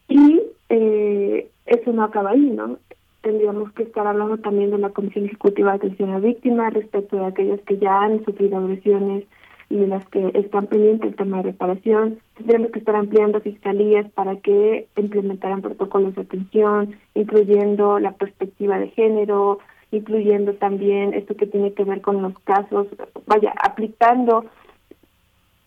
y 0.09 0.41
eh, 0.69 1.49
eso 1.65 1.93
no 1.93 2.03
acaba 2.03 2.31
ahí, 2.31 2.41
¿no? 2.41 2.77
Tendríamos 3.21 3.71
que 3.73 3.83
estar 3.83 4.07
hablando 4.07 4.37
también 4.37 4.71
de 4.71 4.77
la 4.77 4.89
Comisión 4.89 5.25
Ejecutiva 5.25 5.71
de 5.71 5.77
Atención 5.77 6.11
a 6.11 6.19
Víctimas 6.19 6.73
respecto 6.73 7.17
de 7.17 7.25
aquellas 7.25 7.61
que 7.61 7.77
ya 7.77 8.01
han 8.01 8.23
sufrido 8.25 8.57
agresiones 8.57 9.25
y 9.69 9.77
de 9.77 9.87
las 9.87 10.05
que 10.07 10.31
están 10.33 10.67
pendientes 10.67 11.11
el 11.11 11.15
tema 11.15 11.37
de 11.37 11.51
reparación. 11.51 12.19
Tendríamos 12.35 12.71
que 12.71 12.79
estar 12.79 12.95
ampliando 12.95 13.39
fiscalías 13.39 14.09
para 14.11 14.37
que 14.37 14.87
implementaran 14.97 15.61
protocolos 15.61 16.15
de 16.15 16.21
atención, 16.21 16.95
incluyendo 17.13 17.99
la 17.99 18.13
perspectiva 18.13 18.79
de 18.79 18.89
género, 18.89 19.59
incluyendo 19.91 20.53
también 20.53 21.13
esto 21.13 21.35
que 21.35 21.45
tiene 21.45 21.73
que 21.73 21.83
ver 21.83 22.01
con 22.01 22.21
los 22.21 22.37
casos, 22.39 22.87
vaya, 23.27 23.53
aplicando 23.61 24.45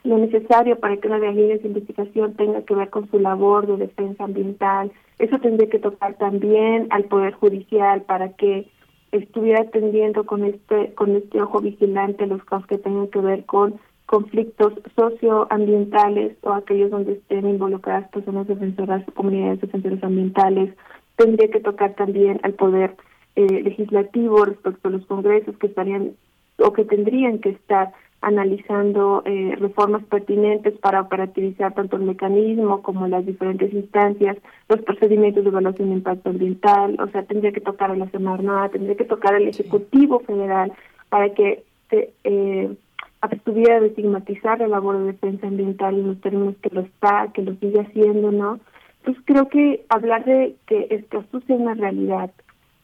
lo 0.04 0.18
necesario 0.18 0.78
para 0.78 0.96
que 0.96 1.08
una 1.08 1.18
líneas 1.18 1.62
de 1.62 1.68
investigación 1.68 2.34
tenga 2.34 2.62
que 2.62 2.74
ver 2.74 2.90
con 2.90 3.08
su 3.10 3.18
labor 3.18 3.66
de 3.66 3.76
defensa 3.76 4.24
ambiental. 4.24 4.90
Eso 5.18 5.38
tendría 5.38 5.70
que 5.70 5.78
tocar 5.78 6.14
también 6.14 6.88
al 6.90 7.04
Poder 7.04 7.34
Judicial 7.34 8.02
para 8.02 8.30
que 8.30 8.68
estuviera 9.12 9.62
atendiendo 9.62 10.24
con 10.24 10.44
este 10.44 10.94
con 10.94 11.14
este 11.16 11.40
ojo 11.40 11.60
vigilante 11.60 12.26
los 12.26 12.42
casos 12.44 12.66
que 12.66 12.78
tengan 12.78 13.08
que 13.08 13.20
ver 13.20 13.44
con 13.44 13.78
conflictos 14.06 14.74
socioambientales 14.96 16.36
o 16.42 16.52
aquellos 16.52 16.90
donde 16.90 17.12
estén 17.12 17.48
involucradas 17.48 18.10
personas 18.10 18.46
defensoras, 18.46 19.04
comunidades 19.14 19.60
defensoras 19.60 20.02
ambientales. 20.02 20.74
Tendría 21.16 21.48
que 21.50 21.60
tocar 21.60 21.94
también 21.94 22.40
al 22.42 22.54
Poder 22.54 22.96
eh, 23.36 23.62
Legislativo 23.62 24.44
respecto 24.44 24.88
a 24.88 24.90
los 24.90 25.06
congresos 25.06 25.56
que 25.58 25.68
estarían 25.68 26.12
o 26.58 26.72
que 26.72 26.84
tendrían 26.84 27.38
que 27.38 27.50
estar 27.50 27.92
analizando 28.22 29.22
eh, 29.26 29.56
reformas 29.58 30.04
pertinentes 30.04 30.78
para 30.78 31.00
operativizar 31.00 31.74
tanto 31.74 31.96
el 31.96 32.02
mecanismo 32.02 32.82
como 32.82 33.08
las 33.08 33.26
diferentes 33.26 33.72
instancias, 33.72 34.38
los 34.68 34.80
procedimientos 34.82 35.42
de 35.42 35.50
evaluación 35.50 35.88
de 35.88 35.96
impacto 35.96 36.30
ambiental, 36.30 36.96
o 37.00 37.08
sea, 37.08 37.24
tendría 37.24 37.52
que 37.52 37.60
tocar 37.60 37.90
a 37.90 37.96
la 37.96 38.08
Semarnat, 38.10 38.72
tendría 38.72 38.96
que 38.96 39.04
tocar 39.04 39.34
al 39.34 39.48
Ejecutivo 39.48 40.20
Federal 40.20 40.72
para 41.08 41.34
que 41.34 41.64
se 41.90 42.12
eh, 42.24 42.72
abstuviera 43.20 43.80
de 43.80 43.88
estigmatizar 43.88 44.60
la 44.60 44.68
labor 44.68 44.98
de 44.98 45.12
defensa 45.12 45.48
ambiental 45.48 45.94
en 45.94 46.06
los 46.06 46.20
términos 46.20 46.54
que 46.62 46.70
lo 46.70 46.82
está, 46.82 47.28
que 47.34 47.42
lo 47.42 47.54
sigue 47.56 47.80
haciendo, 47.80 48.30
¿no? 48.30 48.60
Pues 49.04 49.16
creo 49.24 49.48
que 49.48 49.84
hablar 49.88 50.24
de 50.24 50.54
que 50.66 50.86
esto 50.90 51.24
sea 51.46 51.56
una 51.56 51.74
realidad 51.74 52.30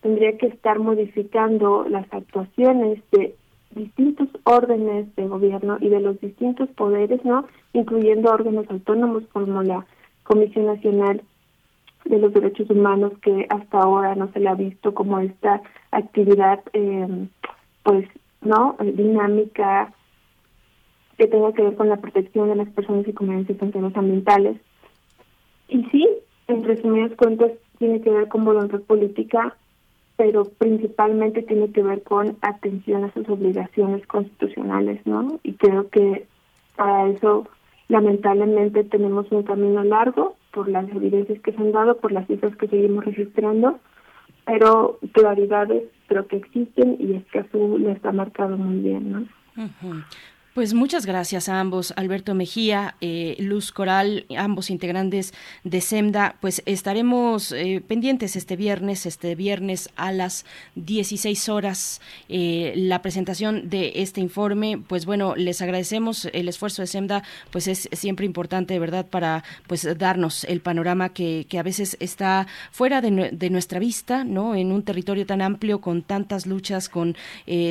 tendría 0.00 0.36
que 0.38 0.46
estar 0.46 0.78
modificando 0.78 1.86
las 1.88 2.06
actuaciones 2.12 3.00
de 3.12 3.34
distintos 3.70 4.28
órdenes 4.44 5.14
de 5.16 5.28
gobierno 5.28 5.78
y 5.80 5.88
de 5.88 6.00
los 6.00 6.20
distintos 6.20 6.68
poderes, 6.70 7.24
¿no? 7.24 7.46
Incluyendo 7.72 8.32
órganos 8.32 8.66
autónomos 8.70 9.24
como 9.32 9.62
la 9.62 9.86
Comisión 10.24 10.66
Nacional 10.66 11.22
de 12.04 12.18
los 12.18 12.32
Derechos 12.32 12.70
Humanos, 12.70 13.12
que 13.22 13.46
hasta 13.50 13.78
ahora 13.78 14.14
no 14.14 14.32
se 14.32 14.40
le 14.40 14.48
ha 14.48 14.54
visto 14.54 14.94
como 14.94 15.18
esta 15.20 15.62
actividad, 15.90 16.60
eh, 16.72 17.28
pues, 17.82 18.08
¿no? 18.40 18.76
Dinámica 18.80 19.92
que 21.18 21.26
tenga 21.26 21.52
que 21.52 21.62
ver 21.62 21.74
con 21.74 21.88
la 21.88 21.96
protección 21.96 22.48
de 22.48 22.56
las 22.56 22.68
personas 22.70 23.06
y 23.06 23.12
comunidades 23.12 23.48
defensores 23.48 23.96
ambientales. 23.96 24.56
Y 25.68 25.84
sí, 25.86 26.08
en 26.46 26.62
resumidas 26.64 27.12
cuentas, 27.16 27.52
tiene 27.78 28.00
que 28.00 28.10
ver 28.10 28.28
con 28.28 28.44
voluntad 28.44 28.80
política 28.82 29.56
pero 30.18 30.44
principalmente 30.44 31.42
tiene 31.42 31.70
que 31.70 31.80
ver 31.80 32.02
con 32.02 32.36
atención 32.42 33.04
a 33.04 33.12
sus 33.14 33.28
obligaciones 33.28 34.04
constitucionales, 34.08 35.00
¿no? 35.06 35.38
Y 35.44 35.52
creo 35.52 35.88
que 35.90 36.26
para 36.76 37.08
eso 37.08 37.46
lamentablemente 37.86 38.82
tenemos 38.82 39.30
un 39.30 39.44
camino 39.44 39.84
largo 39.84 40.34
por 40.52 40.68
las 40.68 40.88
evidencias 40.90 41.40
que 41.40 41.52
se 41.52 41.58
han 41.58 41.70
dado, 41.70 41.98
por 41.98 42.10
las 42.10 42.26
cifras 42.26 42.56
que 42.56 42.66
seguimos 42.66 43.04
registrando, 43.04 43.78
pero 44.44 44.98
claridades 45.12 45.84
creo 46.08 46.26
que 46.26 46.38
existen 46.38 46.96
y 46.98 47.14
es 47.14 47.24
que 47.26 47.38
Azul 47.38 47.80
lo 47.80 47.90
está 47.90 48.10
marcado 48.10 48.56
muy 48.56 48.80
bien, 48.80 49.12
¿no? 49.12 49.24
Pues 50.58 50.74
muchas 50.74 51.06
gracias 51.06 51.48
a 51.48 51.60
ambos, 51.60 51.92
Alberto 51.94 52.34
Mejía, 52.34 52.96
eh, 53.00 53.36
Luz 53.38 53.70
Coral, 53.70 54.26
ambos 54.36 54.70
integrantes 54.70 55.32
de 55.62 55.80
SEMDA. 55.80 56.34
Pues 56.40 56.64
estaremos 56.66 57.52
eh, 57.52 57.80
pendientes 57.86 58.34
este 58.34 58.56
viernes, 58.56 59.06
este 59.06 59.36
viernes 59.36 59.88
a 59.94 60.10
las 60.10 60.44
16 60.74 61.48
horas, 61.48 62.00
eh, 62.28 62.72
la 62.74 63.02
presentación 63.02 63.70
de 63.70 63.92
este 64.02 64.20
informe. 64.20 64.82
Pues 64.84 65.06
bueno, 65.06 65.36
les 65.36 65.62
agradecemos 65.62 66.24
el 66.32 66.48
esfuerzo 66.48 66.82
de 66.82 66.88
SEMDA, 66.88 67.22
pues 67.52 67.68
es 67.68 67.88
siempre 67.92 68.26
importante, 68.26 68.74
de 68.74 68.80
verdad, 68.80 69.06
para 69.06 69.44
pues 69.68 69.86
darnos 69.96 70.42
el 70.42 70.60
panorama 70.60 71.10
que, 71.10 71.46
que 71.48 71.60
a 71.60 71.62
veces 71.62 71.96
está 72.00 72.48
fuera 72.72 73.00
de, 73.00 73.30
de, 73.30 73.50
nuestra 73.50 73.78
vista, 73.78 74.24
¿no? 74.24 74.56
En 74.56 74.72
un 74.72 74.82
territorio 74.82 75.24
tan 75.24 75.40
amplio, 75.40 75.80
con 75.80 76.02
tantas 76.02 76.46
luchas, 76.46 76.88
con 76.88 77.16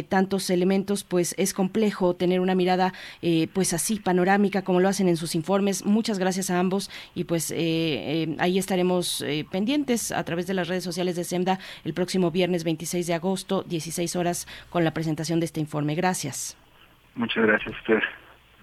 tantos 0.07 0.49
elementos, 0.49 1.03
pues 1.03 1.35
es 1.37 1.53
complejo 1.53 2.15
tener 2.15 2.39
una 2.39 2.55
mirada 2.55 2.76
eh, 3.21 3.47
pues 3.53 3.73
así 3.73 3.99
panorámica 3.99 4.61
como 4.61 4.79
lo 4.79 4.87
hacen 4.87 5.07
en 5.07 5.17
sus 5.17 5.35
informes. 5.35 5.85
Muchas 5.85 6.19
gracias 6.19 6.49
a 6.49 6.59
ambos 6.59 6.89
y 7.15 7.23
pues 7.25 7.51
eh, 7.51 7.57
eh, 7.57 8.35
ahí 8.39 8.57
estaremos 8.57 9.23
pendientes 9.51 10.11
a 10.11 10.23
través 10.23 10.47
de 10.47 10.53
las 10.53 10.67
redes 10.67 10.83
sociales 10.83 11.15
de 11.15 11.23
SEMDA 11.23 11.59
el 11.83 11.93
próximo 11.93 12.31
viernes 12.31 12.63
26 12.63 13.07
de 13.07 13.13
agosto, 13.13 13.63
16 13.63 14.15
horas 14.15 14.47
con 14.69 14.83
la 14.83 14.91
presentación 14.91 15.39
de 15.39 15.45
este 15.45 15.59
informe. 15.59 15.95
Gracias. 15.95 16.57
Muchas 17.15 17.45
gracias, 17.45 17.75
Fer. 17.85 18.03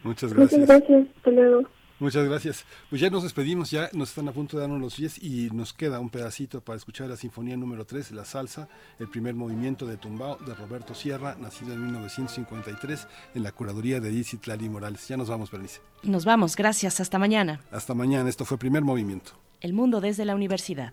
Muchas 0.02 0.32
gracias. 0.32 0.60
Muchas 0.60 0.68
gracias. 0.68 1.16
Hasta 1.16 1.30
luego. 1.30 1.68
Muchas 2.04 2.28
gracias. 2.28 2.66
Pues 2.90 3.00
ya 3.00 3.08
nos 3.08 3.22
despedimos, 3.22 3.70
ya 3.70 3.88
nos 3.94 4.10
están 4.10 4.28
a 4.28 4.32
punto 4.32 4.58
de 4.58 4.60
darnos 4.60 4.78
los 4.78 4.98
10 4.98 5.22
y 5.22 5.48
nos 5.54 5.72
queda 5.72 6.00
un 6.00 6.10
pedacito 6.10 6.60
para 6.60 6.76
escuchar 6.76 7.08
la 7.08 7.16
Sinfonía 7.16 7.56
número 7.56 7.86
3, 7.86 8.12
La 8.12 8.26
Salsa, 8.26 8.68
el 8.98 9.08
primer 9.08 9.34
movimiento 9.34 9.86
de 9.86 9.96
Tumbao 9.96 10.36
de 10.36 10.54
Roberto 10.54 10.94
Sierra, 10.94 11.34
nacido 11.40 11.72
en 11.72 11.82
1953 11.82 13.08
en 13.34 13.42
la 13.42 13.52
curaduría 13.52 14.00
de 14.00 14.10
Edith 14.10 14.44
Lali 14.44 14.68
Morales. 14.68 15.08
Ya 15.08 15.16
nos 15.16 15.30
vamos, 15.30 15.50
Bernice. 15.50 15.80
Nos 16.02 16.26
vamos, 16.26 16.56
gracias, 16.56 17.00
hasta 17.00 17.18
mañana. 17.18 17.62
Hasta 17.70 17.94
mañana, 17.94 18.28
esto 18.28 18.44
fue 18.44 18.58
Primer 18.58 18.82
Movimiento. 18.82 19.32
El 19.62 19.72
mundo 19.72 20.02
desde 20.02 20.26
la 20.26 20.34
universidad. 20.34 20.92